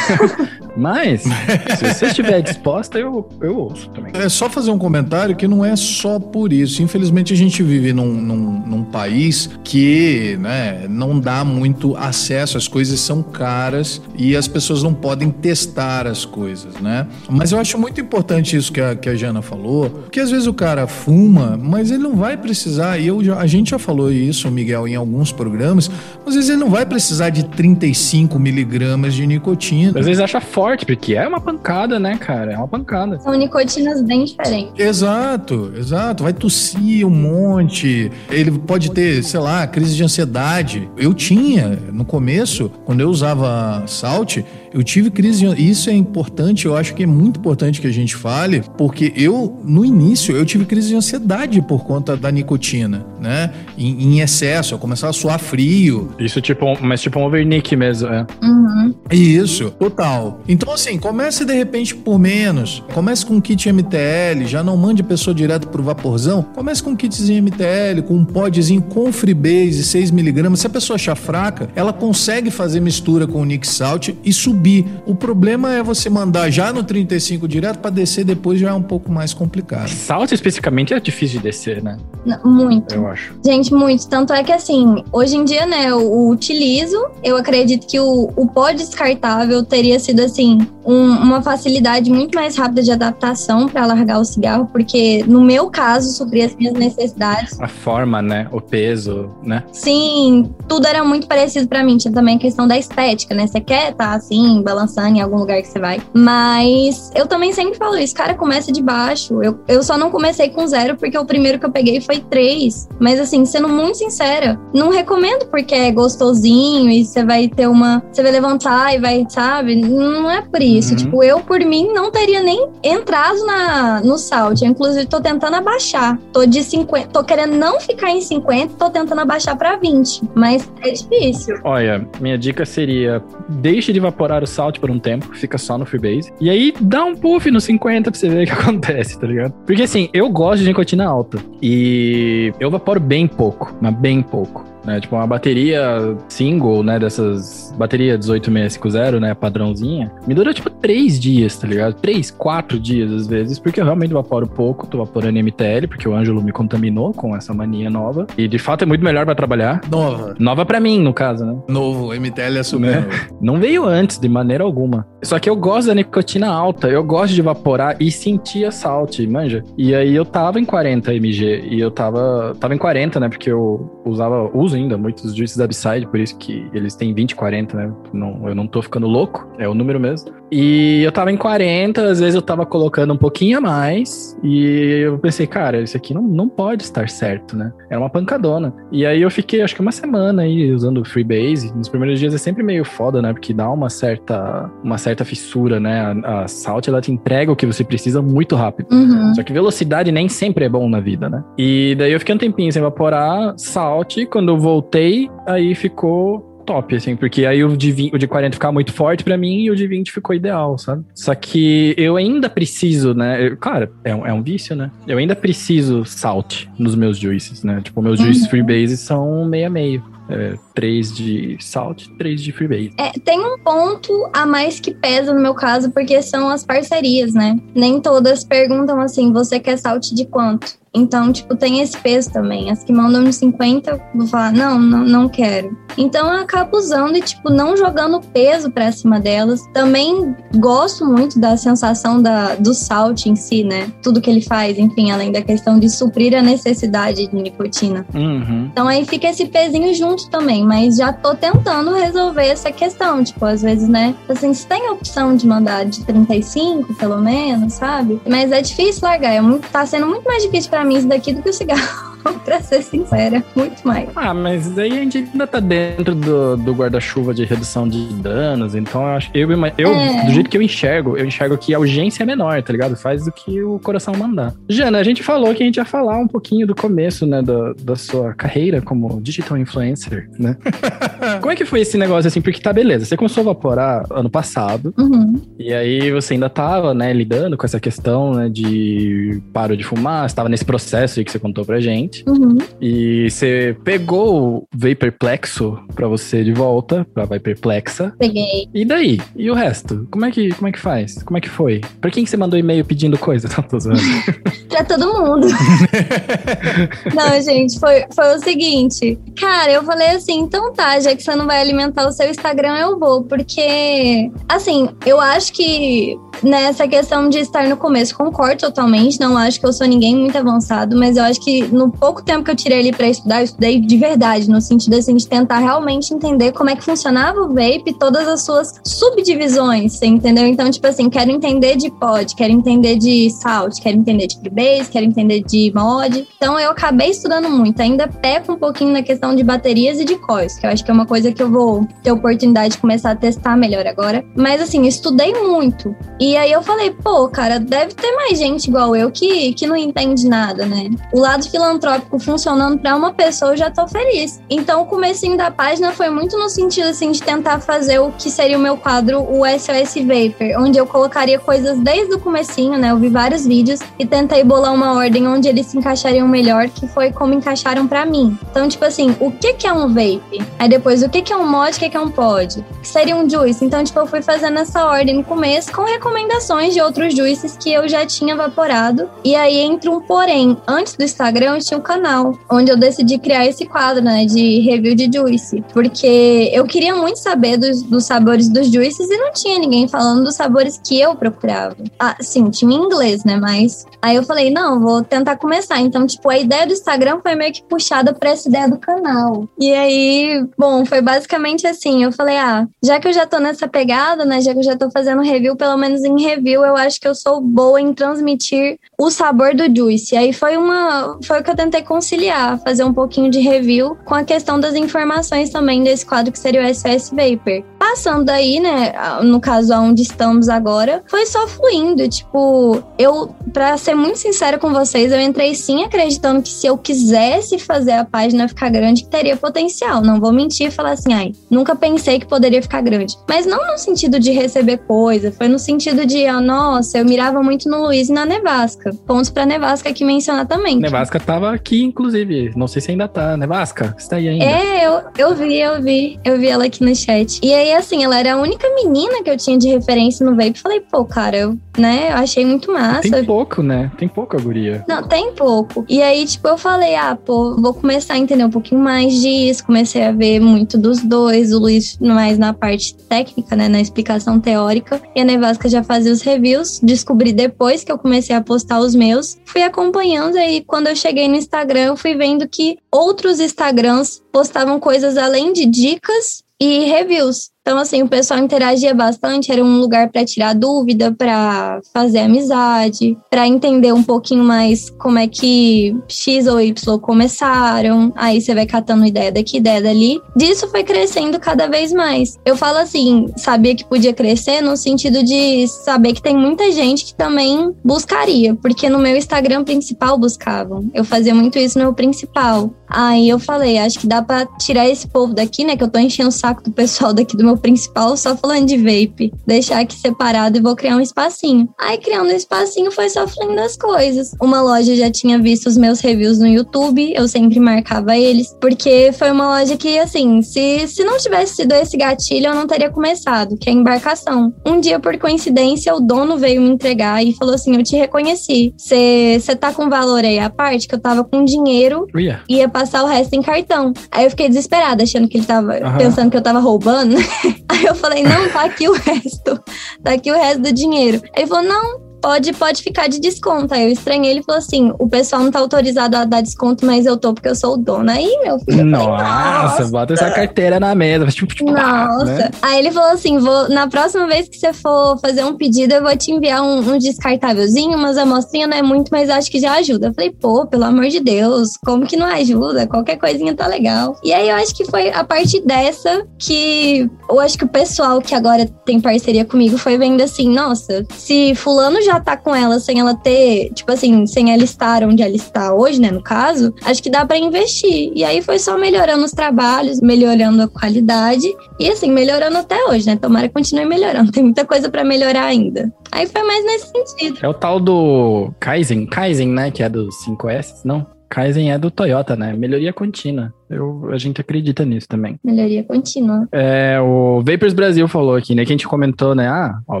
mas, 0.76 1.22
se 1.22 1.94
você 1.94 2.14
estiver 2.20 2.42
disposta, 2.42 2.98
eu, 2.98 3.28
eu 3.40 3.56
ouço 3.56 3.88
também. 3.90 4.12
É 4.14 4.28
só 4.28 4.48
fazer 4.48 4.70
um 4.70 4.78
comentário 4.78 5.34
que 5.36 5.46
não 5.46 5.64
é 5.64 5.74
só 5.76 6.18
por 6.18 6.52
isso. 6.52 6.82
Infelizmente, 6.82 7.32
a 7.32 7.36
gente 7.36 7.62
vive 7.62 7.92
num, 7.92 8.12
num, 8.12 8.62
num 8.66 8.84
país 8.84 9.50
que 9.64 10.36
né, 10.40 10.86
não 10.88 11.18
dá 11.18 11.44
muito 11.44 11.96
acesso, 11.96 12.56
as 12.56 12.68
coisas 12.68 13.00
são 13.00 13.22
caras 13.22 14.00
e 14.16 14.36
as 14.36 14.48
pessoas 14.48 14.82
não 14.82 14.92
podem 14.92 15.30
testar 15.30 16.06
as 16.06 16.24
coisas, 16.24 16.74
né? 16.80 17.06
Mas 17.28 17.52
eu 17.52 17.58
acho 17.58 17.78
muito 17.78 18.00
importante 18.00 18.56
isso 18.56 18.72
que 18.72 18.80
a, 18.80 18.94
que 18.94 19.08
a 19.08 19.14
Jana 19.14 19.42
falou, 19.42 19.90
porque 19.90 20.20
às 20.20 20.30
vezes 20.30 20.46
o 20.46 20.54
cara 20.54 20.86
fuma, 20.86 21.58
mas 21.60 21.90
ele 21.90 22.02
não 22.02 22.16
vai 22.16 22.36
precisar, 22.36 22.98
e 22.98 23.06
eu 23.06 23.22
já, 23.22 23.38
a 23.38 23.46
gente 23.46 23.70
já 23.70 23.78
falou 23.78 24.12
isso, 24.12 24.50
Miguel, 24.50 24.86
em 24.88 24.96
alguns 24.96 25.32
programas, 25.32 25.90
às 26.26 26.34
vezes 26.34 26.50
ele 26.50 26.58
não 26.58 26.70
vai 26.70 26.84
precisar 26.84 27.30
de 27.30 27.44
35 27.44 28.38
miligramas 28.38 29.14
de 29.14 29.26
nicotina. 29.26 29.98
Às 29.98 30.06
vezes 30.06 30.20
acha 30.20 30.40
forte, 30.40 30.84
porque 30.84 31.14
é 31.14 31.26
uma 31.26 31.40
pancada, 31.40 31.98
né, 32.00 32.16
cara? 32.16 32.52
É 32.52 32.56
uma 32.56 32.66
pancada. 32.66 33.20
São 33.20 33.32
nicotinas 33.34 34.02
bem 34.02 34.24
diferentes. 34.24 34.72
Exato, 34.78 35.72
exato. 35.76 36.24
Vai 36.24 36.32
tossir 36.32 37.06
um 37.06 37.10
monte, 37.10 38.10
ele 38.30 38.50
pode 38.50 38.90
ter, 38.90 39.22
sei 39.22 39.40
lá, 39.40 39.66
crise 39.66 39.94
de 39.94 40.02
ansiedade. 40.02 40.90
Eu 40.96 41.14
tinha, 41.14 41.78
no 41.92 42.04
começo, 42.04 42.70
quando 42.84 43.00
eu 43.00 43.08
usava 43.10 43.84
Salt, 43.86 44.38
eu 44.72 44.82
tive 44.82 45.10
crise 45.10 45.46
de... 45.46 45.70
Isso 45.70 45.90
é 45.90 45.92
importante, 45.92 46.66
eu 46.66 46.76
acho 46.76 46.94
que 46.94 47.02
é 47.02 47.06
muito 47.06 47.40
importante 47.40 47.80
que 47.80 47.86
a 47.86 47.92
gente 47.92 48.14
fale, 48.14 48.62
porque 48.78 49.12
eu, 49.16 49.60
no 49.64 49.84
início, 49.84 50.36
eu 50.36 50.44
tive 50.44 50.64
crise 50.64 50.88
de 50.88 50.94
ansiedade 50.94 51.60
por 51.60 51.84
conta 51.84 52.16
da 52.16 52.30
nicotina, 52.30 53.04
né? 53.20 53.52
Em, 53.76 54.02
em 54.02 54.20
excesso, 54.20 54.74
eu 54.74 54.78
começava 54.78 55.10
a 55.10 55.12
suar 55.12 55.38
frio. 55.38 56.10
Isso 56.18 56.40
tipo, 56.40 56.66
mas 56.80 57.00
tipo 57.00 57.18
um 57.18 57.24
overnick 57.24 57.74
mesmo, 57.74 58.08
é. 58.08 58.26
Uhum. 58.42 58.94
Isso, 59.10 59.70
total. 59.72 60.40
Então, 60.46 60.72
assim, 60.72 60.98
comece 60.98 61.44
de 61.44 61.52
repente 61.52 61.94
por 61.94 62.18
menos. 62.18 62.82
Comece 62.94 63.26
com 63.26 63.34
um 63.34 63.40
kit 63.40 63.70
MTL, 63.70 64.46
já 64.46 64.62
não 64.62 64.76
mande 64.76 65.02
a 65.02 65.04
pessoa 65.04 65.34
direto 65.34 65.68
pro 65.68 65.82
vaporzão. 65.82 66.42
Comece 66.42 66.82
com 66.82 66.90
um 66.90 66.96
kitzinho 66.96 67.42
MTL, 67.42 68.02
com 68.06 68.14
um 68.14 68.24
podzinho 68.24 68.82
com 68.82 69.12
freebase, 69.12 69.82
6mg. 69.82 70.56
Se 70.56 70.66
a 70.66 70.70
pessoa 70.70 70.94
achar 70.94 71.16
fraca, 71.16 71.68
ela 71.74 71.92
consegue 71.92 72.50
fazer 72.50 72.80
mistura 72.80 73.26
com 73.26 73.40
o 73.42 73.44
Nick 73.44 73.66
Salt 73.66 74.10
e 74.24 74.32
subir 74.32 74.59
subir. 74.60 74.84
O 75.06 75.14
problema 75.14 75.72
é 75.72 75.82
você 75.82 76.10
mandar 76.10 76.50
já 76.50 76.72
no 76.72 76.84
35 76.84 77.48
direto 77.48 77.78
para 77.78 77.90
descer 77.90 78.24
depois 78.24 78.60
já 78.60 78.70
é 78.70 78.74
um 78.74 78.82
pouco 78.82 79.10
mais 79.10 79.32
complicado. 79.32 79.88
Salto 79.88 80.34
especificamente 80.34 80.92
é 80.92 81.00
difícil 81.00 81.38
de 81.38 81.44
descer, 81.44 81.82
né? 81.82 81.96
muito. 82.44 82.94
Eu 82.94 83.06
acho. 83.06 83.34
Gente, 83.44 83.72
muito. 83.72 84.06
Tanto 84.06 84.32
é 84.32 84.44
que 84.44 84.52
assim, 84.52 85.02
hoje 85.10 85.36
em 85.36 85.44
dia, 85.44 85.64
né, 85.64 85.90
eu 85.90 86.28
utilizo. 86.28 86.98
Eu 87.24 87.36
acredito 87.36 87.86
que 87.86 87.98
o, 87.98 88.30
o 88.36 88.46
pó 88.46 88.70
descartável 88.72 89.64
teria 89.64 89.98
sido 89.98 90.20
assim 90.20 90.58
um, 90.84 91.10
uma 91.10 91.40
facilidade 91.40 92.10
muito 92.10 92.34
mais 92.34 92.56
rápida 92.56 92.82
de 92.82 92.90
adaptação 92.90 93.68
para 93.68 93.86
largar 93.86 94.18
o 94.18 94.24
cigarro, 94.24 94.68
porque 94.70 95.24
no 95.26 95.40
meu 95.40 95.70
caso 95.70 96.12
supria 96.12 96.46
as 96.46 96.54
minhas 96.54 96.74
necessidades. 96.74 97.58
A 97.60 97.68
forma, 97.68 98.20
né? 98.20 98.46
O 98.52 98.60
peso, 98.60 99.30
né? 99.42 99.64
Sim, 99.72 100.50
tudo 100.68 100.86
era 100.86 101.02
muito 101.04 101.26
parecido 101.26 101.68
para 101.68 101.82
mim. 101.82 101.96
Tinha 101.96 102.12
também 102.12 102.36
a 102.36 102.38
questão 102.38 102.66
da 102.66 102.76
estética, 102.76 103.34
né? 103.34 103.46
Você 103.46 103.60
quer 103.60 103.94
tá 103.94 104.12
assim, 104.12 104.49
balançando 104.62 105.16
em 105.16 105.20
algum 105.20 105.38
lugar 105.38 105.60
que 105.62 105.68
você 105.68 105.78
vai. 105.78 106.00
Mas 106.12 107.10
eu 107.14 107.26
também 107.26 107.52
sempre 107.52 107.78
falo 107.78 107.96
isso, 107.96 108.14
cara, 108.14 108.34
começa 108.34 108.72
de 108.72 108.82
baixo. 108.82 109.42
Eu, 109.42 109.58
eu 109.68 109.82
só 109.82 109.96
não 109.96 110.10
comecei 110.10 110.48
com 110.48 110.66
zero 110.66 110.96
porque 110.96 111.16
o 111.16 111.24
primeiro 111.24 111.58
que 111.58 111.66
eu 111.66 111.70
peguei 111.70 112.00
foi 112.00 112.20
três. 112.20 112.88
Mas 112.98 113.20
assim, 113.20 113.44
sendo 113.44 113.68
muito 113.68 113.98
sincera, 113.98 114.58
não 114.72 114.90
recomendo 114.90 115.46
porque 115.46 115.74
é 115.74 115.92
gostosinho 115.92 116.90
e 116.90 117.04
você 117.04 117.24
vai 117.24 117.48
ter 117.48 117.68
uma. 117.68 118.02
Você 118.10 118.22
vai 118.22 118.32
levantar 118.32 118.94
e 118.94 118.98
vai, 118.98 119.26
sabe? 119.28 119.76
Não 119.76 120.30
é 120.30 120.42
por 120.42 120.62
isso. 120.62 120.90
Uhum. 120.90 120.96
Tipo, 120.96 121.22
eu, 121.22 121.40
por 121.40 121.60
mim, 121.60 121.92
não 121.92 122.10
teria 122.10 122.42
nem 122.42 122.68
entrado 122.82 123.44
na, 123.46 124.00
no 124.00 124.18
salt. 124.18 124.62
Eu, 124.62 124.68
inclusive, 124.68 125.06
tô 125.06 125.20
tentando 125.20 125.56
abaixar. 125.56 126.18
Tô 126.32 126.44
de 126.46 126.62
50. 126.62 127.08
Tô 127.08 127.24
querendo 127.24 127.56
não 127.56 127.80
ficar 127.80 128.10
em 128.10 128.20
50, 128.20 128.74
tô 128.74 128.90
tentando 128.90 129.20
abaixar 129.20 129.56
pra 129.56 129.76
20. 129.76 130.22
Mas 130.34 130.70
é 130.82 130.90
difícil. 130.90 131.56
Olha, 131.64 132.06
minha 132.20 132.38
dica 132.38 132.64
seria: 132.64 133.22
deixe 133.48 133.92
de 133.92 133.98
evaporar 133.98 134.39
o 134.44 134.46
salt 134.46 134.78
por 134.78 134.90
um 134.90 134.98
tempo, 134.98 135.34
fica 135.34 135.58
só 135.58 135.76
no 135.76 135.86
freebase. 135.86 136.32
E 136.40 136.48
aí 136.50 136.72
dá 136.80 137.04
um 137.04 137.14
puff 137.14 137.50
no 137.50 137.60
50 137.60 138.10
pra 138.10 138.18
você 138.18 138.28
ver 138.28 138.44
o 138.44 138.46
que 138.46 138.52
acontece, 138.60 139.18
tá 139.18 139.26
ligado? 139.26 139.52
Porque 139.66 139.82
assim, 139.82 140.08
eu 140.12 140.28
gosto 140.28 140.62
de 140.62 140.68
nicotina 140.68 141.06
alta. 141.06 141.38
E 141.62 142.52
eu 142.60 142.68
evaporo 142.68 143.00
bem 143.00 143.26
pouco, 143.26 143.76
mas 143.80 143.94
bem 143.94 144.22
pouco. 144.22 144.64
Né? 144.84 145.00
Tipo, 145.00 145.16
uma 145.16 145.26
bateria 145.26 146.16
single, 146.28 146.82
né? 146.82 146.98
Dessas 146.98 147.74
bateria 147.76 148.16
18650, 148.16 149.20
né? 149.20 149.34
Padrãozinha, 149.34 150.10
me 150.26 150.34
dura 150.34 150.52
tipo 150.52 150.70
três 150.70 151.18
dias, 151.18 151.56
tá 151.56 151.66
ligado? 151.66 151.94
Três, 151.94 152.30
quatro 152.30 152.78
dias 152.78 153.12
às 153.12 153.26
vezes, 153.26 153.58
porque 153.58 153.80
eu 153.80 153.84
realmente 153.84 154.12
vaporo 154.12 154.46
pouco, 154.46 154.86
tô 154.86 154.98
vaporando 154.98 155.38
MTL, 155.38 155.86
porque 155.88 156.08
o 156.08 156.14
Ângelo 156.14 156.42
me 156.42 156.52
contaminou 156.52 157.12
com 157.12 157.36
essa 157.36 157.52
mania 157.52 157.90
nova. 157.90 158.26
E 158.36 158.48
de 158.48 158.58
fato 158.58 158.82
é 158.82 158.86
muito 158.86 159.04
melhor 159.04 159.24
para 159.24 159.34
trabalhar. 159.34 159.80
Nova. 159.90 160.34
Nova 160.38 160.64
para 160.64 160.80
mim, 160.80 161.00
no 161.00 161.12
caso, 161.12 161.44
né? 161.44 161.56
Novo, 161.68 162.14
MTL 162.14 162.58
é 162.58 162.62
super. 162.62 162.80
Né? 162.80 163.08
Não 163.40 163.58
veio 163.58 163.84
antes, 163.84 164.18
de 164.18 164.28
maneira 164.28 164.64
alguma. 164.64 165.06
Só 165.22 165.38
que 165.38 165.48
eu 165.48 165.56
gosto 165.56 165.88
da 165.88 165.94
nicotina 165.94 166.48
alta, 166.48 166.88
eu 166.88 167.04
gosto 167.04 167.34
de 167.34 167.40
evaporar 167.40 167.96
e 168.00 168.10
sentir 168.10 168.64
a 168.64 168.70
salt, 168.70 169.18
manja. 169.26 169.62
E 169.76 169.94
aí 169.94 170.14
eu 170.14 170.24
tava 170.24 170.58
em 170.58 170.64
40 170.64 171.14
mg 171.14 171.68
e 171.70 171.80
eu 171.80 171.90
tava, 171.90 172.54
tava 172.58 172.74
em 172.74 172.78
40, 172.78 173.20
né? 173.20 173.28
Porque 173.28 173.50
eu 173.50 174.00
usava, 174.04 174.50
uso 174.54 174.69
uso 174.70 174.76
ainda 174.76 174.96
muitos 174.96 175.34
juices 175.34 175.56
da 175.56 175.64
Upside, 175.64 176.06
por 176.06 176.18
isso 176.18 176.36
que 176.38 176.68
eles 176.72 176.94
têm 176.94 177.12
20, 177.12 177.34
40, 177.34 177.76
né? 177.76 177.92
Não, 178.12 178.48
eu 178.48 178.54
não 178.54 178.66
tô 178.66 178.80
ficando 178.80 179.06
louco, 179.06 179.48
é 179.58 179.68
o 179.68 179.74
número 179.74 179.98
mesmo. 179.98 180.32
E 180.50 181.02
eu 181.02 181.12
tava 181.12 181.30
em 181.30 181.36
40, 181.36 182.02
às 182.02 182.18
vezes 182.18 182.34
eu 182.34 182.42
tava 182.42 182.66
colocando 182.66 183.12
um 183.12 183.16
pouquinho 183.16 183.58
a 183.58 183.60
mais, 183.60 184.36
e 184.42 185.02
eu 185.04 185.18
pensei, 185.18 185.46
cara, 185.46 185.80
isso 185.80 185.96
aqui 185.96 186.12
não, 186.12 186.22
não 186.22 186.48
pode 186.48 186.82
estar 186.82 187.08
certo, 187.08 187.56
né? 187.56 187.72
Era 187.88 188.00
uma 188.00 188.10
pancadona. 188.10 188.72
E 188.90 189.06
aí 189.06 189.22
eu 189.22 189.30
fiquei, 189.30 189.62
acho 189.62 189.74
que 189.74 189.80
uma 189.80 189.92
semana 189.92 190.42
aí 190.42 190.72
usando 190.72 191.04
Freebase. 191.04 191.72
Nos 191.74 191.88
primeiros 191.88 192.18
dias 192.18 192.34
é 192.34 192.38
sempre 192.38 192.62
meio 192.62 192.84
foda, 192.84 193.22
né? 193.22 193.32
Porque 193.32 193.52
dá 193.52 193.70
uma 193.70 193.88
certa, 193.88 194.70
uma 194.82 194.98
certa 194.98 195.24
fissura, 195.24 195.78
né? 195.78 196.00
A, 196.24 196.42
a 196.42 196.48
Salt, 196.48 196.88
ela 196.88 197.00
te 197.00 197.12
entrega 197.12 197.52
o 197.52 197.56
que 197.56 197.66
você 197.66 197.84
precisa 197.84 198.20
muito 198.20 198.56
rápido. 198.56 198.88
Uhum. 198.92 199.34
Só 199.34 199.42
que 199.42 199.52
velocidade 199.52 200.10
nem 200.10 200.28
sempre 200.28 200.64
é 200.64 200.68
bom 200.68 200.88
na 200.88 201.00
vida, 201.00 201.28
né? 201.28 201.44
E 201.56 201.94
daí 201.96 202.12
eu 202.12 202.18
fiquei 202.18 202.34
um 202.34 202.38
tempinho 202.38 202.72
sem 202.72 202.80
evaporar, 202.80 203.54
Salt, 203.56 204.16
quando 204.26 204.50
eu 204.50 204.58
voltei, 204.60 205.28
aí 205.46 205.74
ficou 205.74 206.48
top, 206.66 206.94
assim, 206.94 207.16
porque 207.16 207.46
aí 207.46 207.64
o 207.64 207.76
de, 207.76 207.90
20, 207.90 208.14
o 208.14 208.18
de 208.18 208.28
40 208.28 208.54
ficava 208.54 208.72
muito 208.72 208.92
forte 208.92 209.24
pra 209.24 209.36
mim 209.36 209.62
e 209.62 209.70
o 209.70 209.74
de 209.74 209.88
20 209.88 210.12
ficou 210.12 210.36
ideal, 210.36 210.78
sabe? 210.78 211.04
Só 211.14 211.34
que 211.34 211.94
eu 211.98 212.16
ainda 212.16 212.48
preciso, 212.48 213.12
né? 213.12 213.48
Eu, 213.48 213.56
cara, 213.56 213.90
é 214.04 214.14
um, 214.14 214.24
é 214.26 214.32
um 214.32 214.42
vício, 214.42 214.76
né? 214.76 214.90
Eu 215.06 215.18
ainda 215.18 215.34
preciso 215.34 216.04
salt 216.04 216.66
nos 216.78 216.94
meus 216.94 217.18
juices, 217.18 217.64
né? 217.64 217.80
Tipo, 217.82 218.00
meus 218.00 218.20
juices 218.20 218.44
Uhum. 218.44 218.50
freebase 218.50 218.96
são 218.96 219.44
meio 219.46 219.66
a 219.66 219.70
meio. 219.70 220.02
É, 220.32 220.54
três 220.76 221.12
de 221.12 221.56
salt, 221.58 222.06
três 222.16 222.40
de 222.40 222.52
freebase. 222.52 222.92
É, 222.96 223.10
tem 223.18 223.40
um 223.40 223.58
ponto 223.58 224.30
a 224.32 224.46
mais 224.46 224.78
que 224.78 224.94
pesa 224.94 225.34
no 225.34 225.40
meu 225.40 225.54
caso, 225.54 225.90
porque 225.90 226.22
são 226.22 226.48
as 226.48 226.64
parcerias, 226.64 227.34
né? 227.34 227.58
Nem 227.74 228.00
todas 228.00 228.44
perguntam 228.44 229.00
assim, 229.00 229.32
você 229.32 229.58
quer 229.58 229.76
salt 229.76 230.12
de 230.12 230.24
quanto? 230.24 230.78
Então, 230.92 231.32
tipo, 231.32 231.54
tem 231.54 231.80
esse 231.80 231.96
peso 231.96 232.30
também. 232.32 232.70
As 232.70 232.82
que 232.82 232.92
mandam 232.92 233.22
de 233.24 233.32
50, 233.32 233.90
eu 233.90 234.00
vou 234.14 234.26
falar, 234.26 234.52
não, 234.52 234.78
não, 234.78 235.04
não 235.04 235.28
quero. 235.28 235.76
Então 235.96 236.32
eu 236.32 236.40
acabo 236.40 236.76
usando 236.76 237.16
e, 237.16 237.22
tipo, 237.22 237.50
não 237.50 237.76
jogando 237.76 238.20
peso 238.20 238.70
pra 238.70 238.90
cima 238.90 239.20
delas. 239.20 239.66
Também 239.72 240.34
gosto 240.56 241.04
muito 241.04 241.38
da 241.38 241.56
sensação 241.56 242.20
da, 242.20 242.54
do 242.56 242.74
salt 242.74 243.26
em 243.26 243.36
si, 243.36 243.62
né? 243.64 243.92
Tudo 244.02 244.20
que 244.20 244.30
ele 244.30 244.40
faz, 244.40 244.78
enfim, 244.78 245.10
além 245.10 245.30
da 245.30 245.42
questão 245.42 245.78
de 245.78 245.88
suprir 245.88 246.36
a 246.36 246.42
necessidade 246.42 247.26
de 247.26 247.34
nicotina. 247.34 248.06
Uhum. 248.14 248.68
Então 248.72 248.88
aí 248.88 249.04
fica 249.04 249.28
esse 249.28 249.46
pezinho 249.46 249.94
junto 249.94 250.28
também, 250.28 250.64
mas 250.64 250.96
já 250.96 251.12
tô 251.12 251.34
tentando 251.34 251.92
resolver 251.92 252.46
essa 252.46 252.72
questão. 252.72 253.22
Tipo, 253.22 253.44
às 253.44 253.62
vezes, 253.62 253.88
né? 253.88 254.14
Assim, 254.28 254.52
você 254.52 254.66
tem 254.66 254.88
a 254.88 254.92
opção 254.92 255.36
de 255.36 255.46
mandar 255.46 255.84
de 255.84 256.04
35, 256.04 256.94
pelo 256.94 257.18
menos, 257.18 257.74
sabe? 257.74 258.20
Mas 258.28 258.50
é 258.50 258.60
difícil 258.60 259.02
largar. 259.02 259.32
É 259.32 259.40
muito, 259.40 259.68
tá 259.68 259.84
sendo 259.86 260.06
muito 260.06 260.24
mais 260.24 260.42
difícil 260.42 260.70
pra 260.70 260.79
mim 260.84 260.96
isso 260.96 261.08
daqui 261.08 261.32
do 261.32 261.42
que 261.42 261.48
o 261.48 261.52
cigarro. 261.52 262.10
pra 262.44 262.60
ser 262.60 262.82
sincera, 262.82 263.42
muito 263.56 263.86
mais. 263.86 264.06
Ah, 264.14 264.34
mas 264.34 264.78
aí 264.78 264.92
a 264.92 264.96
gente 264.96 265.18
ainda 265.18 265.46
tá 265.46 265.58
dentro 265.58 266.14
do, 266.14 266.54
do 266.54 266.74
guarda-chuva 266.74 267.32
de 267.32 267.44
redução 267.46 267.88
de 267.88 268.04
danos, 268.14 268.74
então 268.74 269.00
eu 269.00 269.08
acho. 269.08 269.30
Eu, 269.32 269.50
eu 269.78 269.94
É. 269.94 270.24
do 270.26 270.32
jeito 270.32 270.50
que 270.50 270.56
eu 270.58 270.60
enxergo, 270.60 271.16
eu 271.16 271.24
enxergo 271.24 271.56
que 271.56 271.72
a 271.74 271.78
urgência 271.78 272.22
é 272.22 272.26
menor, 272.26 272.62
tá 272.62 272.72
ligado? 272.72 272.94
Faz 272.94 273.26
o 273.26 273.32
que 273.32 273.62
o 273.62 273.78
coração 273.78 274.12
mandar. 274.14 274.52
Jana, 274.68 274.98
a 274.98 275.02
gente 275.02 275.22
falou 275.22 275.54
que 275.54 275.62
a 275.62 275.66
gente 275.66 275.76
ia 275.76 275.84
falar 275.86 276.18
um 276.18 276.28
pouquinho 276.28 276.66
do 276.66 276.74
começo, 276.74 277.24
né, 277.26 277.40
da, 277.40 277.72
da 277.82 277.96
sua 277.96 278.34
carreira 278.34 278.82
como 278.82 279.18
digital 279.22 279.56
influencer, 279.56 280.28
né? 280.38 280.56
Como 281.40 281.52
é 281.52 281.56
que 281.56 281.64
foi 281.64 281.80
esse 281.80 281.96
negócio 281.96 282.28
assim? 282.28 282.40
Porque 282.40 282.60
tá 282.60 282.72
beleza, 282.72 283.04
você 283.04 283.16
começou 283.16 283.42
a 283.42 283.44
vaporar 283.44 284.04
ano 284.10 284.28
passado, 284.30 284.92
Uhum. 284.98 285.40
e 285.58 285.72
aí 285.72 286.10
você 286.10 286.34
ainda 286.34 286.48
tava, 286.50 286.92
né, 286.92 287.12
lidando 287.12 287.56
com 287.56 287.64
essa 287.64 287.78
questão, 287.80 288.32
né, 288.34 288.48
de 288.48 289.40
paro 289.52 289.76
de 289.76 289.84
fumar, 289.84 290.28
você 290.28 290.34
tava 290.36 290.48
nesse 290.48 290.64
processo 290.70 291.18
aí 291.18 291.24
que 291.24 291.32
você 291.32 291.38
contou 291.40 291.64
pra 291.64 291.80
gente. 291.80 292.22
Uhum. 292.28 292.58
E 292.80 293.28
você 293.28 293.76
pegou 293.82 294.58
o 294.58 294.68
Vaporplexo 294.72 295.76
pra 295.96 296.06
você 296.06 296.44
de 296.44 296.52
volta, 296.52 297.04
pra 297.12 297.24
Vaporplexa. 297.24 298.14
Peguei. 298.20 298.68
E 298.72 298.84
daí? 298.84 299.20
E 299.34 299.50
o 299.50 299.54
resto? 299.54 300.06
Como 300.12 300.24
é 300.24 300.30
que, 300.30 300.54
como 300.54 300.68
é 300.68 300.72
que 300.72 300.78
faz? 300.78 301.24
Como 301.24 301.36
é 301.36 301.40
que 301.40 301.48
foi? 301.48 301.80
Pra 302.00 302.08
quem 302.08 302.22
que 302.22 302.30
você 302.30 302.36
mandou 302.36 302.56
e-mail 302.56 302.84
pedindo 302.84 303.18
coisa? 303.18 303.48
Não, 303.56 303.64
tô 303.64 303.80
zoando. 303.80 304.00
Pra 304.70 304.84
todo 304.84 305.12
mundo. 305.20 305.48
não, 307.12 307.42
gente, 307.42 307.78
foi, 307.80 308.04
foi 308.14 308.36
o 308.36 308.38
seguinte. 308.38 309.18
Cara, 309.36 309.72
eu 309.72 309.82
falei 309.82 310.10
assim, 310.10 310.38
então 310.38 310.72
tá, 310.72 311.00
já 311.00 311.14
que 311.14 311.24
você 311.24 311.34
não 311.34 311.44
vai 311.44 311.60
alimentar 311.60 312.06
o 312.06 312.12
seu 312.12 312.30
Instagram, 312.30 312.78
eu 312.78 312.96
vou. 312.96 313.24
Porque, 313.24 314.30
assim, 314.48 314.88
eu 315.04 315.20
acho 315.20 315.52
que 315.52 316.16
nessa 316.42 316.86
questão 316.86 317.28
de 317.28 317.38
estar 317.38 317.66
no 317.66 317.76
começo, 317.76 318.16
concordo 318.16 318.60
totalmente. 318.60 319.18
Não 319.18 319.36
acho 319.36 319.58
que 319.60 319.66
eu 319.66 319.72
sou 319.72 319.86
ninguém 319.86 320.16
muito 320.16 320.38
avançado, 320.38 320.59
mas 320.96 321.16
eu 321.16 321.24
acho 321.24 321.40
que 321.40 321.62
no 321.68 321.90
pouco 321.90 322.22
tempo 322.22 322.44
que 322.44 322.50
eu 322.50 322.56
tirei 322.56 322.80
ali 322.80 322.92
pra 322.92 323.08
estudar, 323.08 323.40
eu 323.40 323.44
estudei 323.44 323.80
de 323.80 323.96
verdade, 323.96 324.48
no 324.48 324.60
sentido 324.60 324.96
assim, 324.96 325.14
de 325.14 325.26
tentar 325.26 325.58
realmente 325.58 326.12
entender 326.12 326.52
como 326.52 326.70
é 326.70 326.76
que 326.76 326.82
funcionava 326.82 327.40
o 327.40 327.48
vape 327.48 327.82
e 327.86 327.92
todas 327.92 328.26
as 328.26 328.42
suas 328.42 328.74
subdivisões, 328.84 330.00
entendeu? 330.02 330.46
Então, 330.46 330.70
tipo 330.70 330.86
assim, 330.86 331.08
quero 331.08 331.30
entender 331.30 331.76
de 331.76 331.90
pod, 331.90 332.34
quero 332.34 332.52
entender 332.52 332.96
de 332.96 333.30
salt, 333.30 333.80
quero 333.80 333.96
entender 333.96 334.26
de 334.26 334.38
freebase, 334.38 334.90
quero 334.90 335.06
entender 335.06 335.42
de 335.42 335.72
mod. 335.74 336.26
Então, 336.36 336.58
eu 336.58 336.70
acabei 336.70 337.10
estudando 337.10 337.48
muito. 337.48 337.80
Ainda 337.80 338.08
peco 338.08 338.52
um 338.52 338.56
pouquinho 338.56 338.92
na 338.92 339.02
questão 339.02 339.34
de 339.34 339.42
baterias 339.42 340.00
e 340.00 340.04
de 340.04 340.16
coils, 340.16 340.58
que 340.58 340.66
eu 340.66 340.70
acho 340.70 340.84
que 340.84 340.90
é 340.90 340.94
uma 340.94 341.06
coisa 341.06 341.32
que 341.32 341.42
eu 341.42 341.50
vou 341.50 341.86
ter 342.02 342.12
oportunidade 342.12 342.74
de 342.74 342.78
começar 342.78 343.12
a 343.12 343.16
testar 343.16 343.56
melhor 343.56 343.86
agora. 343.86 344.24
Mas, 344.36 344.60
assim, 344.60 344.86
estudei 344.86 345.32
muito. 345.32 345.94
E 346.20 346.36
aí 346.36 346.52
eu 346.52 346.62
falei, 346.62 346.90
pô, 346.90 347.28
cara, 347.28 347.58
deve 347.58 347.94
ter 347.94 348.12
mais 348.12 348.38
gente 348.38 348.68
igual 348.68 348.96
eu 348.96 349.10
que, 349.10 349.52
que 349.54 349.66
não 349.66 349.76
entende 349.76 350.28
nada, 350.28 350.49
né? 350.58 350.90
O 351.12 351.20
lado 351.20 351.48
filantrópico 351.48 352.18
funcionando 352.18 352.78
pra 352.78 352.96
uma 352.96 353.12
pessoa, 353.12 353.52
eu 353.52 353.56
já 353.56 353.70
tô 353.70 353.86
feliz. 353.86 354.40
Então, 354.48 354.82
o 354.82 354.86
comecinho 354.86 355.36
da 355.36 355.50
página 355.50 355.92
foi 355.92 356.10
muito 356.10 356.36
no 356.38 356.48
sentido, 356.48 356.88
assim, 356.88 357.10
de 357.12 357.22
tentar 357.22 357.60
fazer 357.60 357.98
o 357.98 358.12
que 358.12 358.30
seria 358.30 358.56
o 358.56 358.60
meu 358.60 358.76
quadro, 358.76 359.20
o 359.20 359.42
SOS 359.46 359.94
Vapor, 360.04 360.62
onde 360.62 360.78
eu 360.78 360.86
colocaria 360.86 361.38
coisas 361.38 361.78
desde 361.78 362.14
o 362.14 362.20
comecinho, 362.20 362.78
né? 362.78 362.90
Eu 362.90 362.98
vi 362.98 363.08
vários 363.08 363.46
vídeos 363.46 363.80
e 363.98 364.06
tentei 364.06 364.44
bolar 364.44 364.72
uma 364.72 364.94
ordem 364.94 365.26
onde 365.26 365.48
eles 365.48 365.66
se 365.66 365.78
encaixariam 365.78 366.26
melhor, 366.26 366.68
que 366.68 366.86
foi 366.88 367.12
como 367.12 367.34
encaixaram 367.34 367.86
pra 367.86 368.04
mim. 368.06 368.38
Então, 368.50 368.68
tipo 368.68 368.84
assim, 368.84 369.16
o 369.20 369.30
que 369.30 369.54
que 369.54 369.66
é 369.66 369.72
um 369.72 369.88
vape? 369.88 370.42
Aí 370.58 370.68
depois, 370.68 371.02
o 371.02 371.08
que 371.08 371.22
que 371.22 371.32
é 371.32 371.36
um 371.36 371.48
mod, 371.48 371.76
o 371.76 371.80
que 371.80 371.90
que 371.90 371.96
é 371.96 372.00
um 372.00 372.10
pod? 372.10 372.64
Que 372.82 372.88
seria 372.88 373.16
um 373.16 373.28
juice? 373.28 373.64
Então, 373.64 373.82
tipo, 373.82 373.98
eu 373.98 374.06
fui 374.06 374.22
fazendo 374.22 374.58
essa 374.58 374.84
ordem 374.84 375.16
no 375.16 375.24
começo 375.24 375.72
com 375.72 375.82
recomendações 375.82 376.74
de 376.74 376.80
outros 376.80 377.14
juices 377.14 377.56
que 377.56 377.72
eu 377.72 377.88
já 377.88 378.04
tinha 378.06 378.36
vaporado. 378.36 379.08
E 379.24 379.34
aí, 379.34 379.58
entre 379.58 379.88
um 379.88 380.00
porém, 380.00 380.39
antes 380.66 380.94
do 380.94 381.04
Instagram, 381.04 381.56
eu 381.56 381.60
tinha 381.60 381.78
um 381.78 381.82
canal, 381.82 382.38
onde 382.50 382.70
eu 382.70 382.76
decidi 382.76 383.18
criar 383.18 383.46
esse 383.46 383.66
quadro, 383.66 384.02
né, 384.02 384.24
de 384.24 384.60
review 384.60 384.94
de 384.94 385.10
juice. 385.12 385.64
Porque 385.72 386.50
eu 386.52 386.64
queria 386.64 386.94
muito 386.94 387.18
saber 387.18 387.56
dos, 387.56 387.82
dos 387.82 388.04
sabores 388.04 388.48
dos 388.48 388.70
juices 388.70 389.08
e 389.08 389.16
não 389.16 389.32
tinha 389.32 389.58
ninguém 389.58 389.88
falando 389.88 390.24
dos 390.24 390.34
sabores 390.34 390.80
que 390.84 391.00
eu 391.00 391.14
procurava. 391.14 391.76
Ah, 391.98 392.16
sim, 392.20 392.50
tinha 392.50 392.74
em 392.74 392.82
inglês, 392.82 393.24
né, 393.24 393.36
mas... 393.36 393.86
Aí 394.02 394.16
eu 394.16 394.22
falei, 394.22 394.50
não, 394.50 394.80
vou 394.80 395.02
tentar 395.02 395.36
começar. 395.36 395.78
Então, 395.80 396.06
tipo, 396.06 396.30
a 396.30 396.38
ideia 396.38 396.66
do 396.66 396.72
Instagram 396.72 397.20
foi 397.20 397.34
meio 397.34 397.52
que 397.52 397.62
puxada 397.62 398.14
pra 398.14 398.30
essa 398.30 398.48
ideia 398.48 398.68
do 398.68 398.78
canal. 398.78 399.46
E 399.58 399.72
aí, 399.72 400.44
bom, 400.56 400.86
foi 400.86 401.02
basicamente 401.02 401.66
assim. 401.66 402.02
Eu 402.02 402.12
falei, 402.12 402.36
ah, 402.36 402.66
já 402.82 402.98
que 402.98 403.08
eu 403.08 403.12
já 403.12 403.26
tô 403.26 403.38
nessa 403.38 403.68
pegada, 403.68 404.24
né? 404.24 404.40
Já 404.40 404.52
que 404.52 404.60
eu 404.60 404.64
já 404.64 404.76
tô 404.76 404.90
fazendo 404.90 405.22
review, 405.22 405.54
pelo 405.54 405.76
menos 405.76 406.02
em 406.02 406.22
review, 406.22 406.64
eu 406.64 406.76
acho 406.76 406.98
que 406.98 407.06
eu 407.06 407.14
sou 407.14 407.40
boa 407.40 407.80
em 407.80 407.92
transmitir 407.92 408.78
o 408.98 409.10
sabor 409.10 409.54
do 409.54 409.64
juice. 409.74 410.14
E 410.14 410.29
foi 410.32 410.56
uma. 410.56 411.18
Foi 411.24 411.40
o 411.40 411.44
que 411.44 411.50
eu 411.50 411.56
tentei 411.56 411.82
conciliar, 411.82 412.58
fazer 412.60 412.84
um 412.84 412.92
pouquinho 412.92 413.30
de 413.30 413.40
review 413.40 413.96
com 414.04 414.14
a 414.14 414.24
questão 414.24 414.58
das 414.58 414.74
informações 414.74 415.50
também 415.50 415.82
desse 415.82 416.04
quadro 416.04 416.32
que 416.32 416.38
seria 416.38 416.62
o 416.62 416.74
SOS 416.74 417.10
Vapor. 417.10 417.64
Passando 417.78 418.24
daí, 418.24 418.60
né? 418.60 418.92
No 419.22 419.40
caso 419.40 419.72
aonde 419.72 420.02
estamos 420.02 420.48
agora, 420.48 421.02
foi 421.08 421.26
só 421.26 421.46
fluindo. 421.46 422.08
Tipo, 422.08 422.82
eu, 422.98 423.34
pra 423.52 423.76
ser 423.76 423.94
muito 423.94 424.18
sincera 424.18 424.58
com 424.58 424.72
vocês, 424.72 425.12
eu 425.12 425.20
entrei 425.20 425.54
sim 425.54 425.84
acreditando 425.84 426.42
que 426.42 426.50
se 426.50 426.66
eu 426.66 426.76
quisesse 426.76 427.58
fazer 427.58 427.92
a 427.92 428.04
página 428.04 428.48
ficar 428.48 428.68
grande, 428.68 429.04
que 429.04 429.10
teria 429.10 429.36
potencial. 429.36 430.00
Não 430.00 430.20
vou 430.20 430.32
mentir 430.32 430.68
e 430.68 430.70
falar 430.70 430.92
assim, 430.92 431.12
ai, 431.12 431.32
nunca 431.50 431.74
pensei 431.74 432.18
que 432.18 432.26
poderia 432.26 432.62
ficar 432.62 432.80
grande. 432.80 433.16
Mas 433.28 433.46
não 433.46 433.70
no 433.70 433.78
sentido 433.78 434.18
de 434.18 434.30
receber 434.30 434.78
coisa, 434.78 435.32
foi 435.32 435.48
no 435.48 435.58
sentido 435.58 436.04
de, 436.04 436.26
ah, 436.26 436.40
nossa, 436.40 436.98
eu 436.98 437.04
mirava 437.04 437.42
muito 437.42 437.68
no 437.68 437.82
Luiz 437.82 438.08
e 438.08 438.12
na 438.12 438.26
Nevasca. 438.26 438.90
Pontos 439.06 439.30
pra 439.30 439.46
Nevasca 439.46 439.88
aqui 439.88 440.04
mencionar 440.10 440.46
também. 440.46 440.76
Nevasca 440.78 441.20
tava 441.20 441.52
aqui, 441.52 441.82
inclusive. 441.82 442.52
Não 442.56 442.66
sei 442.66 442.82
se 442.82 442.90
ainda 442.90 443.06
tá. 443.06 443.36
Nevasca, 443.36 443.94
você 443.96 444.08
tá 444.08 444.16
aí 444.16 444.28
ainda? 444.28 444.44
É, 444.44 444.86
eu, 444.86 445.02
eu 445.16 445.34
vi, 445.34 445.58
eu 445.60 445.80
vi. 445.80 446.18
Eu 446.24 446.38
vi 446.38 446.48
ela 446.48 446.64
aqui 446.64 446.84
no 446.84 446.94
chat. 446.94 447.38
E 447.42 447.54
aí, 447.54 447.72
assim, 447.72 448.02
ela 448.02 448.18
era 448.18 448.34
a 448.34 448.36
única 448.36 448.66
menina 448.74 449.22
que 449.22 449.30
eu 449.30 449.36
tinha 449.36 449.56
de 449.56 449.68
referência 449.68 450.26
no 450.26 450.34
vape. 450.34 450.58
Falei, 450.58 450.80
pô, 450.80 451.04
cara, 451.04 451.36
eu, 451.36 451.56
né, 451.78 452.08
eu 452.10 452.16
achei 452.16 452.44
muito 452.44 452.72
massa. 452.72 453.02
Tem 453.02 453.24
pouco, 453.24 453.62
né? 453.62 453.90
Tem 453.96 454.08
pouco 454.08 454.36
a 454.36 454.40
guria. 454.40 454.84
Não, 454.88 455.06
tem 455.06 455.32
pouco. 455.32 455.84
E 455.88 456.02
aí, 456.02 456.26
tipo, 456.26 456.48
eu 456.48 456.58
falei, 456.58 456.96
ah, 456.96 457.16
pô, 457.16 457.56
vou 457.56 457.72
começar 457.72 458.14
a 458.14 458.18
entender 458.18 458.44
um 458.44 458.50
pouquinho 458.50 458.80
mais 458.80 459.14
disso. 459.14 459.64
Comecei 459.64 460.02
a 460.02 460.12
ver 460.12 460.40
muito 460.40 460.76
dos 460.76 461.00
dois, 461.02 461.52
o 461.52 461.58
Luiz 461.60 461.98
mais 462.00 462.36
na 462.38 462.52
parte 462.52 462.94
técnica, 463.08 463.54
né, 463.54 463.68
na 463.68 463.80
explicação 463.80 464.40
teórica. 464.40 465.00
E 465.14 465.20
a 465.20 465.24
Nevasca 465.24 465.68
já 465.68 465.82
fazia 465.82 466.12
os 466.12 466.22
reviews, 466.22 466.80
descobri 466.82 467.32
depois 467.32 467.84
que 467.84 467.92
eu 467.92 467.98
comecei 467.98 468.34
a 468.34 468.40
postar 468.40 468.80
os 468.80 468.94
meus. 468.94 469.38
Fui 469.44 469.62
acompanhando 469.62 469.99
e 470.02 470.62
quando 470.64 470.88
eu 470.88 470.96
cheguei 470.96 471.28
no 471.28 471.36
Instagram, 471.36 471.86
eu 471.86 471.96
fui 471.96 472.14
vendo 472.14 472.48
que 472.48 472.78
outros 472.90 473.40
Instagrams 473.40 474.22
postavam 474.32 474.80
coisas 474.80 475.16
além 475.16 475.52
de 475.52 475.66
dicas 475.66 476.42
e 476.60 476.84
reviews. 476.84 477.50
Então, 477.62 477.78
assim, 477.78 478.02
o 478.02 478.08
pessoal 478.08 478.40
interagia 478.40 478.94
bastante, 478.94 479.52
era 479.52 479.62
um 479.62 479.78
lugar 479.78 480.10
para 480.10 480.24
tirar 480.24 480.54
dúvida, 480.54 481.12
para 481.12 481.78
fazer 481.92 482.20
amizade, 482.20 483.16
para 483.30 483.46
entender 483.46 483.92
um 483.92 484.02
pouquinho 484.02 484.42
mais 484.42 484.88
como 484.90 485.18
é 485.18 485.28
que 485.28 485.94
X 486.08 486.46
ou 486.46 486.60
Y 486.60 486.98
começaram. 487.00 488.12
Aí 488.16 488.40
você 488.40 488.54
vai 488.54 488.66
catando 488.66 489.04
ideia 489.04 489.30
daqui, 489.30 489.58
ideia 489.58 489.82
dali. 489.82 490.20
Disso 490.34 490.68
foi 490.68 490.82
crescendo 490.82 491.38
cada 491.38 491.68
vez 491.68 491.92
mais. 491.92 492.38
Eu 492.46 492.56
falo 492.56 492.78
assim, 492.78 493.26
sabia 493.36 493.74
que 493.74 493.84
podia 493.84 494.14
crescer 494.14 494.62
no 494.62 494.76
sentido 494.76 495.22
de 495.22 495.68
saber 495.68 496.14
que 496.14 496.22
tem 496.22 496.36
muita 496.36 496.72
gente 496.72 497.04
que 497.04 497.14
também 497.14 497.74
buscaria, 497.84 498.54
porque 498.54 498.88
no 498.88 498.98
meu 498.98 499.16
Instagram 499.16 499.64
principal 499.64 500.18
buscavam. 500.18 500.90
Eu 500.94 501.04
fazia 501.04 501.34
muito 501.34 501.58
isso 501.58 501.78
no 501.78 501.84
meu 501.84 501.94
principal. 501.94 502.70
Aí 502.88 503.28
eu 503.28 503.38
falei, 503.38 503.78
acho 503.78 504.00
que 504.00 504.06
dá 504.06 504.20
para 504.20 504.46
tirar 504.58 504.88
esse 504.88 505.06
povo 505.06 505.32
daqui, 505.32 505.64
né, 505.64 505.76
que 505.76 505.84
eu 505.84 505.88
tô 505.88 505.98
enchendo 505.98 506.30
o 506.30 506.32
saco 506.32 506.62
do 506.64 506.72
pessoal 506.72 507.12
daqui 507.12 507.36
do 507.36 507.44
meu 507.44 507.49
principal 507.56 508.16
só 508.16 508.36
falando 508.36 508.66
de 508.66 508.76
vape. 508.76 509.32
Deixar 509.46 509.80
aqui 509.80 509.94
separado 509.96 510.58
e 510.58 510.60
vou 510.60 510.76
criar 510.76 510.96
um 510.96 511.00
espacinho. 511.00 511.68
Aí 511.78 511.98
criando 511.98 512.28
um 512.28 512.36
espacinho 512.36 512.90
foi 512.90 513.08
só 513.08 513.26
fluindo 513.26 513.60
as 513.60 513.76
coisas. 513.76 514.34
Uma 514.40 514.62
loja 514.62 514.94
já 514.94 515.10
tinha 515.10 515.38
visto 515.38 515.66
os 515.66 515.76
meus 515.76 516.00
reviews 516.00 516.38
no 516.38 516.46
YouTube, 516.46 517.12
eu 517.14 517.26
sempre 517.28 517.58
marcava 517.60 518.16
eles, 518.16 518.54
porque 518.60 519.10
foi 519.12 519.30
uma 519.30 519.58
loja 519.58 519.76
que, 519.76 519.98
assim, 519.98 520.42
se, 520.42 520.86
se 520.88 521.04
não 521.04 521.18
tivesse 521.18 521.56
sido 521.56 521.72
esse 521.72 521.96
gatilho, 521.96 522.46
eu 522.46 522.54
não 522.54 522.66
teria 522.66 522.90
começado, 522.90 523.56
que 523.56 523.68
é 523.68 523.72
a 523.72 523.76
embarcação. 523.76 524.52
Um 524.66 524.80
dia, 524.80 524.98
por 524.98 525.16
coincidência, 525.18 525.94
o 525.94 526.00
dono 526.00 526.36
veio 526.38 526.60
me 526.60 526.70
entregar 526.70 527.24
e 527.24 527.34
falou 527.34 527.54
assim: 527.54 527.76
Eu 527.76 527.82
te 527.82 527.96
reconheci. 527.96 528.74
Você 528.76 529.56
tá 529.58 529.72
com 529.72 529.88
valor 529.88 530.24
aí 530.24 530.38
à 530.38 530.50
parte? 530.50 530.86
Que 530.88 530.94
eu 530.94 531.00
tava 531.00 531.24
com 531.24 531.44
dinheiro 531.44 532.06
Uia. 532.14 532.40
ia 532.48 532.68
passar 532.68 533.02
o 533.02 533.06
resto 533.06 533.34
em 533.34 533.42
cartão. 533.42 533.92
Aí 534.10 534.24
eu 534.24 534.30
fiquei 534.30 534.48
desesperada, 534.48 535.02
achando 535.02 535.28
que 535.28 535.38
ele 535.38 535.46
tava 535.46 535.74
Aham. 535.74 535.98
pensando 535.98 536.30
que 536.30 536.36
eu 536.36 536.42
tava 536.42 536.58
roubando. 536.58 537.16
Aí 537.68 537.84
eu 537.84 537.94
falei, 537.94 538.22
não, 538.22 538.48
tá 538.50 538.64
aqui 538.64 538.88
o 538.88 538.92
resto. 538.92 539.62
Tá 540.02 540.12
aqui 540.12 540.30
o 540.30 540.36
resto 540.36 540.62
do 540.62 540.72
dinheiro. 540.72 541.20
Aí 541.34 541.42
ele 541.42 541.46
falou, 541.46 541.64
não, 541.64 542.09
pode, 542.20 542.52
pode 542.52 542.82
ficar 542.82 543.08
de 543.08 543.20
desconto. 543.20 543.74
Aí 543.74 543.84
eu 543.84 543.90
estranhei, 543.90 544.30
ele 544.30 544.42
falou 544.42 544.58
assim, 544.58 544.92
o 544.98 545.08
pessoal 545.08 545.42
não 545.42 545.50
tá 545.50 545.58
autorizado 545.58 546.16
a 546.16 546.24
dar 546.24 546.40
desconto, 546.40 546.84
mas 546.84 547.06
eu 547.06 547.16
tô 547.16 547.34
porque 547.34 547.48
eu 547.48 547.54
sou 547.54 547.74
o 547.74 547.76
dono. 547.76 548.10
Aí, 548.10 548.38
meu 548.42 548.58
filho, 548.58 548.78
falei, 548.78 548.84
Nossa, 548.84 549.84
bota 549.86 550.14
essa 550.14 550.30
carteira 550.30 550.78
na 550.80 550.94
mesa. 550.94 551.26
Tipo, 551.26 551.54
tipo, 551.54 551.72
pá, 551.72 552.06
nossa. 552.06 552.24
né? 552.24 552.50
Aí 552.62 552.78
ele 552.78 552.90
falou 552.90 553.10
assim: 553.10 553.38
vou, 553.38 553.68
na 553.68 553.86
próxima 553.88 554.26
vez 554.26 554.48
que 554.48 554.58
você 554.58 554.72
for 554.72 555.18
fazer 555.18 555.44
um 555.44 555.56
pedido, 555.56 555.94
eu 555.94 556.02
vou 556.02 556.16
te 556.16 556.30
enviar 556.30 556.62
um, 556.62 556.78
um 556.78 556.98
descartávelzinho, 556.98 557.96
umas 557.96 558.16
amostrinhas, 558.16 558.68
não 558.68 558.76
é 558.76 558.82
muito, 558.82 559.08
mas 559.10 559.30
acho 559.30 559.50
que 559.50 559.60
já 559.60 559.74
ajuda. 559.74 560.08
Eu 560.08 560.14
falei, 560.14 560.30
pô, 560.30 560.66
pelo 560.66 560.84
amor 560.84 561.08
de 561.08 561.20
Deus, 561.20 561.70
como 561.84 562.06
que 562.06 562.16
não 562.16 562.26
ajuda? 562.26 562.86
Qualquer 562.86 563.16
coisinha 563.16 563.54
tá 563.54 563.66
legal. 563.66 564.16
E 564.22 564.32
aí 564.32 564.48
eu 564.48 564.56
acho 564.56 564.74
que 564.74 564.84
foi 564.84 565.10
a 565.10 565.24
partir 565.24 565.60
dessa 565.62 566.26
que 566.38 567.08
eu 567.28 567.38
acho 567.38 567.56
que 567.56 567.64
o 567.64 567.68
pessoal 567.68 568.20
que 568.20 568.34
agora 568.34 568.66
tem 568.84 569.00
parceria 569.00 569.44
comigo 569.44 569.78
foi 569.78 569.96
vendo 569.96 570.22
assim: 570.22 570.48
nossa, 570.48 571.04
se 571.16 571.54
Fulano 571.54 572.02
já 572.02 572.09
tá 572.18 572.36
com 572.36 572.54
ela 572.54 572.80
sem 572.80 572.98
ela 572.98 573.14
ter, 573.14 573.70
tipo 573.74 573.92
assim, 573.92 574.26
sem 574.26 574.52
ela 574.52 574.64
estar 574.64 575.04
onde 575.04 575.22
ela 575.22 575.36
está 575.36 575.74
hoje, 575.74 576.00
né, 576.00 576.10
no 576.10 576.22
caso, 576.22 576.74
acho 576.84 577.02
que 577.02 577.10
dá 577.10 577.24
pra 577.24 577.36
investir. 577.36 578.10
E 578.14 578.24
aí 578.24 578.42
foi 578.42 578.58
só 578.58 578.76
melhorando 578.78 579.24
os 579.24 579.32
trabalhos, 579.32 580.00
melhorando 580.00 580.62
a 580.62 580.68
qualidade 580.68 581.46
e 581.78 581.88
assim, 581.88 582.10
melhorando 582.10 582.58
até 582.58 582.82
hoje, 582.86 583.06
né? 583.06 583.16
Tomara 583.16 583.48
que 583.48 583.54
continue 583.54 583.84
melhorando. 583.84 584.32
Tem 584.32 584.42
muita 584.42 584.64
coisa 584.64 584.88
pra 584.88 585.04
melhorar 585.04 585.44
ainda. 585.44 585.92
Aí 586.10 586.26
foi 586.26 586.42
mais 586.42 586.64
nesse 586.64 586.86
sentido. 586.88 587.38
É 587.42 587.48
o 587.48 587.54
tal 587.54 587.78
do 587.78 588.50
Kaizen, 588.58 589.06
Kaizen, 589.06 589.48
né? 589.48 589.70
Que 589.70 589.82
é 589.82 589.88
do 589.88 590.08
5S, 590.26 590.84
não? 590.84 591.06
Kaizen 591.30 591.70
é 591.70 591.78
do 591.78 591.90
Toyota, 591.90 592.34
né? 592.34 592.52
Melhoria 592.52 592.92
contínua. 592.92 593.54
Eu, 593.70 594.10
a 594.10 594.18
gente 594.18 594.40
acredita 594.40 594.84
nisso 594.84 595.08
também. 595.08 595.38
Melhoria 595.44 595.84
contínua. 595.84 596.48
É, 596.50 596.98
o 597.00 597.40
Vapers 597.40 597.72
Brasil 597.72 598.08
falou 598.08 598.34
aqui, 598.34 598.52
né? 598.52 598.64
Que 598.64 598.72
a 598.72 598.74
gente 598.74 598.88
comentou, 598.88 599.32
né? 599.32 599.46
Ah, 599.46 599.78
ó, 599.86 600.00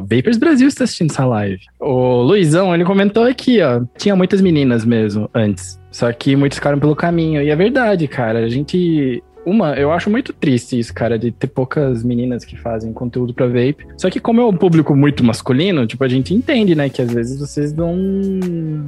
Vapers 0.00 0.36
Brasil 0.36 0.66
está 0.66 0.82
assistindo 0.82 1.12
essa 1.12 1.24
live. 1.24 1.60
O 1.78 2.22
Luizão, 2.22 2.74
ele 2.74 2.84
comentou 2.84 3.24
aqui, 3.24 3.62
ó. 3.62 3.80
Tinha 3.96 4.16
muitas 4.16 4.40
meninas 4.40 4.84
mesmo 4.84 5.30
antes. 5.32 5.78
Só 5.92 6.12
que 6.12 6.34
muitos 6.34 6.58
ficaram 6.58 6.78
pelo 6.78 6.96
caminho. 6.96 7.42
E 7.42 7.48
é 7.48 7.56
verdade, 7.56 8.06
cara. 8.08 8.40
A 8.40 8.48
gente. 8.48 9.22
Uma, 9.44 9.74
eu 9.74 9.90
acho 9.90 10.10
muito 10.10 10.32
triste 10.32 10.78
isso, 10.78 10.92
cara, 10.92 11.18
de 11.18 11.30
ter 11.32 11.46
poucas 11.46 12.02
meninas 12.02 12.44
que 12.44 12.56
fazem 12.56 12.92
conteúdo 12.92 13.32
pra 13.32 13.46
vape. 13.46 13.86
Só 13.96 14.10
que 14.10 14.20
como 14.20 14.40
é 14.40 14.44
um 14.44 14.56
público 14.56 14.94
muito 14.94 15.24
masculino, 15.24 15.86
tipo, 15.86 16.04
a 16.04 16.08
gente 16.08 16.34
entende, 16.34 16.74
né, 16.74 16.88
que 16.88 17.00
às 17.00 17.10
vezes 17.10 17.38
vocês 17.40 17.72
não, 17.72 17.96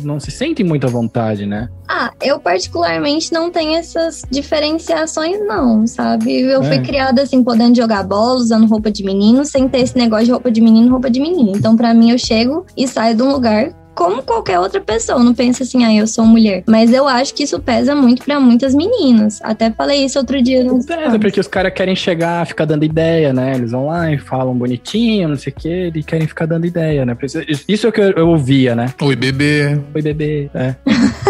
não 0.03 0.21
se 0.21 0.31
sentem 0.31 0.65
muito 0.65 0.87
à 0.87 0.91
vontade, 0.91 1.47
né? 1.47 1.69
Ah, 1.89 2.13
eu 2.23 2.39
particularmente 2.39 3.33
não 3.33 3.51
tenho 3.51 3.77
essas 3.77 4.25
diferenciações, 4.31 5.39
não, 5.47 5.87
sabe? 5.87 6.41
Eu 6.41 6.63
fui 6.63 6.77
É. 6.77 6.83
criada 6.83 7.23
assim, 7.23 7.43
podendo 7.43 7.77
jogar 7.77 8.03
bola, 8.05 8.35
usando 8.37 8.67
roupa 8.67 8.91
de 8.91 9.05
menino, 9.05 9.45
sem 9.45 9.69
ter 9.69 9.81
esse 9.81 9.97
negócio 9.97 10.27
de 10.27 10.33
roupa 10.33 10.51
de 10.51 10.61
menino, 10.61 10.91
roupa 10.91 11.11
de 11.11 11.21
menino. 11.21 11.53
Então, 11.57 11.77
pra 11.77 11.93
mim, 11.95 12.11
eu 12.11 12.19
chego 12.19 12.65
e 12.77 12.87
saio 12.87 13.17
de 13.17 13.23
um 13.23 13.33
lugar 13.33 13.73
como 13.95 14.23
qualquer 14.23 14.59
outra 14.59 14.81
pessoa. 14.81 15.19
Eu 15.19 15.25
Não 15.25 15.35
pensa 15.35 15.63
assim, 15.63 15.85
ah, 15.85 15.95
eu 15.95 16.07
sou 16.07 16.25
mulher. 16.25 16.63
Mas 16.67 16.93
eu 16.93 17.07
acho 17.07 17.35
que 17.35 17.43
isso 17.45 17.59
pesa 17.61 17.95
muito 17.95 18.25
pra 18.25 18.39
muitas 18.41 18.75
meninas. 18.75 19.39
Até 19.43 19.71
falei 19.71 20.05
isso 20.05 20.19
outro 20.19 20.43
dia. 20.43 20.61
É, 20.61 20.81
stories. 20.81 21.19
porque 21.21 21.41
os 21.41 21.47
caras 21.49 21.73
querem 21.75 21.95
chegar, 21.97 22.47
ficar 22.47 22.65
dando 22.65 22.85
ideia, 22.85 23.33
né? 23.33 23.55
Eles 23.55 23.71
vão 23.71 23.87
lá 23.87 24.11
e 24.13 24.19
falam 24.19 24.55
bonitinho, 24.55 25.29
não 25.29 25.37
sei 25.37 25.53
o 25.53 25.61
quê, 25.61 25.93
e 25.95 26.03
querem 26.03 26.27
ficar 26.27 26.47
dando 26.47 26.67
ideia, 26.67 27.05
né? 27.05 27.17
Isso- 27.23 27.65
Isso 27.69 27.87
é 27.87 27.91
o 27.91 27.93
que 27.93 28.01
eu, 28.01 28.11
eu 28.13 28.29
ouvia, 28.29 28.75
né? 28.75 28.93
Oi, 29.01 29.17
bebê. 29.17 29.79
Oi, 29.95 30.03
bebê. 30.03 30.51
É. 30.55 30.75